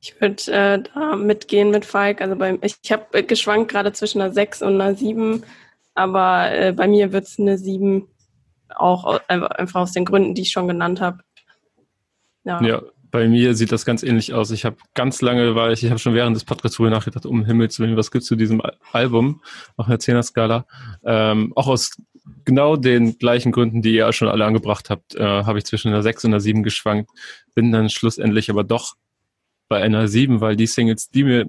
Ich 0.00 0.18
würde 0.20 0.42
äh, 0.52 0.82
da 0.94 1.16
mitgehen 1.16 1.70
mit 1.70 1.84
Falk. 1.84 2.20
Also 2.20 2.36
beim, 2.36 2.58
ich, 2.62 2.76
ich 2.82 2.92
habe 2.92 3.22
geschwankt 3.24 3.70
gerade 3.70 3.92
zwischen 3.92 4.20
einer 4.20 4.32
6 4.32 4.62
und 4.62 4.80
einer 4.80 4.94
7, 4.94 5.42
aber 5.94 6.50
äh, 6.52 6.72
bei 6.72 6.88
mir 6.88 7.12
wird 7.12 7.26
es 7.26 7.38
eine 7.38 7.58
7 7.58 8.06
auch 8.76 9.20
einfach 9.28 9.80
aus 9.80 9.92
den 9.92 10.04
Gründen, 10.04 10.34
die 10.34 10.42
ich 10.42 10.52
schon 10.52 10.68
genannt 10.68 11.00
habe. 11.00 11.18
Ja. 12.44 12.62
ja, 12.62 12.82
bei 13.10 13.28
mir 13.28 13.54
sieht 13.54 13.72
das 13.72 13.84
ganz 13.84 14.02
ähnlich 14.02 14.32
aus. 14.32 14.50
Ich 14.50 14.64
habe 14.64 14.76
ganz 14.94 15.20
lange, 15.20 15.54
weil 15.54 15.72
ich, 15.72 15.82
ich 15.82 15.90
habe 15.90 15.98
schon 15.98 16.14
während 16.14 16.36
des 16.36 16.44
Podcasts 16.44 16.76
drüber 16.76 16.90
nachgedacht, 16.90 17.26
um 17.26 17.44
Himmels 17.44 17.78
Willen, 17.80 17.96
was 17.96 18.10
gibt's 18.10 18.28
zu 18.28 18.36
diesem 18.36 18.62
Album 18.92 19.42
auf 19.76 19.88
einer 19.88 19.98
10er-Skala? 19.98 20.64
Ähm, 21.04 21.52
auch 21.56 21.66
aus 21.66 21.96
genau 22.44 22.76
den 22.76 23.18
gleichen 23.18 23.52
Gründen, 23.52 23.82
die 23.82 23.94
ihr 23.94 24.12
schon 24.12 24.28
alle 24.28 24.44
angebracht 24.44 24.90
habt, 24.90 25.14
äh, 25.14 25.22
habe 25.22 25.58
ich 25.58 25.64
zwischen 25.64 25.88
einer 25.88 26.02
6 26.02 26.24
und 26.24 26.32
einer 26.32 26.40
7 26.40 26.62
geschwankt. 26.62 27.10
Bin 27.54 27.72
dann 27.72 27.88
schlussendlich 27.88 28.50
aber 28.50 28.64
doch 28.64 28.96
bei 29.68 29.82
einer 29.82 30.08
7, 30.08 30.40
weil 30.40 30.56
die 30.56 30.66
Singles, 30.66 31.10
die 31.10 31.24
mir 31.24 31.48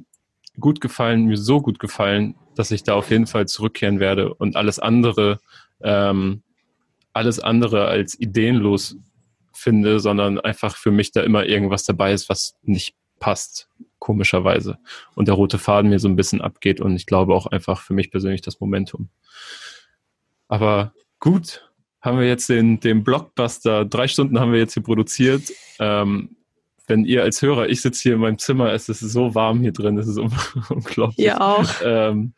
gut 0.60 0.82
gefallen, 0.82 1.26
mir 1.26 1.38
so 1.38 1.62
gut 1.62 1.80
gefallen, 1.80 2.36
dass 2.56 2.72
ich 2.72 2.84
da 2.84 2.94
auf 2.96 3.10
jeden 3.10 3.28
Fall 3.28 3.48
zurückkehren 3.48 4.00
werde 4.00 4.34
und 4.34 4.56
alles 4.56 4.80
andere, 4.80 5.40
ähm, 5.82 6.44
alles 7.14 7.40
andere 7.40 7.88
als 7.88 8.20
ideenlos 8.20 8.98
finde, 9.54 10.00
sondern 10.00 10.40
einfach 10.40 10.76
für 10.76 10.92
mich 10.92 11.12
da 11.12 11.22
immer 11.22 11.46
irgendwas 11.46 11.84
dabei 11.84 12.14
ist, 12.14 12.30
was 12.30 12.56
nicht 12.64 12.96
passt, 13.20 13.70
komischerweise. 14.00 14.78
Und 15.16 15.28
der 15.28 15.36
rote 15.36 15.60
Faden 15.60 15.90
mir 15.90 16.00
so 16.00 16.08
ein 16.08 16.16
bisschen 16.16 16.42
abgeht 16.42 16.82
und 16.82 16.96
ich 16.96 17.06
glaube 17.06 17.34
auch 17.34 17.48
einfach 17.48 17.82
für 17.82 17.94
mich 17.94 18.12
persönlich 18.12 18.42
das 18.42 18.60
Momentum. 18.60 19.10
Aber 20.52 20.92
gut, 21.22 21.72
haben 22.02 22.20
wir 22.20 22.28
jetzt 22.28 22.50
den, 22.50 22.82
den 22.82 23.06
Blockbuster, 23.06 23.86
drei 23.86 24.10
Stunden 24.10 24.38
haben 24.38 24.52
wir 24.52 24.60
jetzt 24.60 24.74
hier 24.74 24.84
produziert. 24.84 25.44
Ähm, 25.80 26.36
wenn 26.88 27.06
ihr 27.06 27.24
als 27.24 27.42
Hörer, 27.42 27.70
ich 27.70 27.82
sitze 27.82 28.04
hier 28.04 28.16
in 28.16 28.20
meinem 28.20 28.38
Zimmer, 28.38 28.74
es 28.74 28.90
ist 28.90 29.00
so 29.00 29.34
warm 29.34 29.62
hier 29.62 29.72
drin, 29.72 29.98
es 29.98 30.08
ist 30.08 30.18
unglaublich. 30.70 31.26
Ja 31.26 31.40
auch. 31.40 31.70
Ähm, 31.86 32.34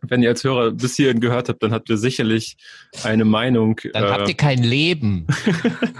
wenn 0.00 0.22
ihr 0.22 0.30
als 0.30 0.42
Hörer 0.42 0.70
bis 0.70 0.96
hierhin 0.96 1.20
gehört 1.20 1.50
habt, 1.50 1.62
dann 1.62 1.72
habt 1.72 1.90
ihr 1.90 1.98
sicherlich 1.98 2.56
eine 3.04 3.26
Meinung. 3.26 3.78
Dann 3.92 4.04
äh, 4.04 4.08
habt 4.08 4.28
ihr 4.30 4.34
kein 4.34 4.62
Leben. 4.62 5.26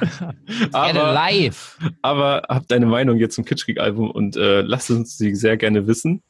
aber, 0.73 1.13
live. 1.13 1.79
aber 2.01 2.45
habt 2.49 2.73
eine 2.73 2.87
Meinung 2.87 3.19
jetzt 3.19 3.35
zum 3.35 3.45
Kitschkrieg-Album 3.45 4.11
und 4.11 4.37
äh, 4.37 4.63
lasst 4.63 4.91
uns 4.91 5.19
sie 5.19 5.35
sehr 5.35 5.59
gerne 5.59 5.87
wissen. 5.87 6.23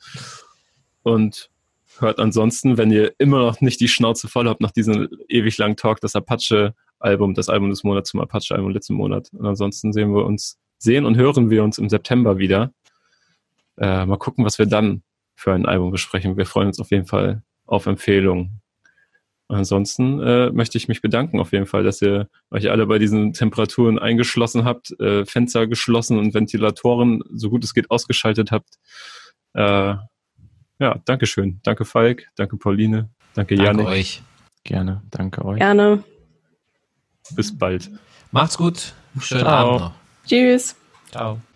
Und 1.04 1.51
hört 1.98 2.18
ansonsten, 2.18 2.78
wenn 2.78 2.90
ihr 2.90 3.12
immer 3.18 3.38
noch 3.38 3.60
nicht 3.60 3.80
die 3.80 3.88
Schnauze 3.88 4.28
voll 4.28 4.48
habt 4.48 4.60
nach 4.60 4.70
diesem 4.70 5.08
ewig 5.28 5.58
langen 5.58 5.76
Talk, 5.76 6.00
das 6.00 6.16
Apache-Album, 6.16 7.34
das 7.34 7.48
Album 7.48 7.70
des 7.70 7.84
Monats 7.84 8.10
zum 8.10 8.20
Apache-Album 8.20 8.70
letzten 8.70 8.94
Monat. 8.94 9.28
Und 9.32 9.46
ansonsten 9.46 9.92
sehen 9.92 10.14
wir 10.14 10.24
uns, 10.24 10.58
sehen 10.78 11.04
und 11.04 11.16
hören 11.16 11.50
wir 11.50 11.62
uns 11.64 11.78
im 11.78 11.88
September 11.88 12.38
wieder. 12.38 12.72
Äh, 13.78 14.06
mal 14.06 14.18
gucken, 14.18 14.44
was 14.44 14.58
wir 14.58 14.66
dann 14.66 15.02
für 15.34 15.52
ein 15.52 15.66
Album 15.66 15.90
besprechen. 15.90 16.36
Wir 16.36 16.46
freuen 16.46 16.68
uns 16.68 16.80
auf 16.80 16.90
jeden 16.90 17.06
Fall 17.06 17.42
auf 17.66 17.86
Empfehlungen. 17.86 18.62
Ansonsten 19.48 20.20
äh, 20.20 20.50
möchte 20.50 20.78
ich 20.78 20.88
mich 20.88 21.02
bedanken 21.02 21.38
auf 21.38 21.52
jeden 21.52 21.66
Fall, 21.66 21.84
dass 21.84 22.00
ihr 22.00 22.28
euch 22.50 22.70
alle 22.70 22.86
bei 22.86 22.98
diesen 22.98 23.34
Temperaturen 23.34 23.98
eingeschlossen 23.98 24.64
habt, 24.64 24.98
äh, 24.98 25.26
Fenster 25.26 25.66
geschlossen 25.66 26.18
und 26.18 26.32
Ventilatoren 26.32 27.22
so 27.30 27.50
gut 27.50 27.62
es 27.64 27.74
geht 27.74 27.90
ausgeschaltet 27.90 28.50
habt. 28.50 28.78
Äh, 29.52 29.96
ja, 30.78 30.98
danke 31.04 31.26
schön. 31.26 31.60
Danke 31.62 31.84
Falk, 31.84 32.26
danke 32.36 32.56
Pauline, 32.56 33.10
danke, 33.34 33.56
danke 33.56 33.64
Janik. 33.64 33.86
euch. 33.86 34.22
Gerne, 34.64 35.02
danke 35.10 35.44
euch. 35.44 35.58
Gerne. 35.58 36.02
Bis 37.34 37.56
bald. 37.56 37.90
Macht's 38.30 38.56
gut. 38.56 38.94
Schönen 39.20 39.42
Ciao. 39.42 39.68
Abend 39.68 39.80
noch. 39.80 39.92
Tschüss. 40.26 40.76
Ciao. 41.10 41.42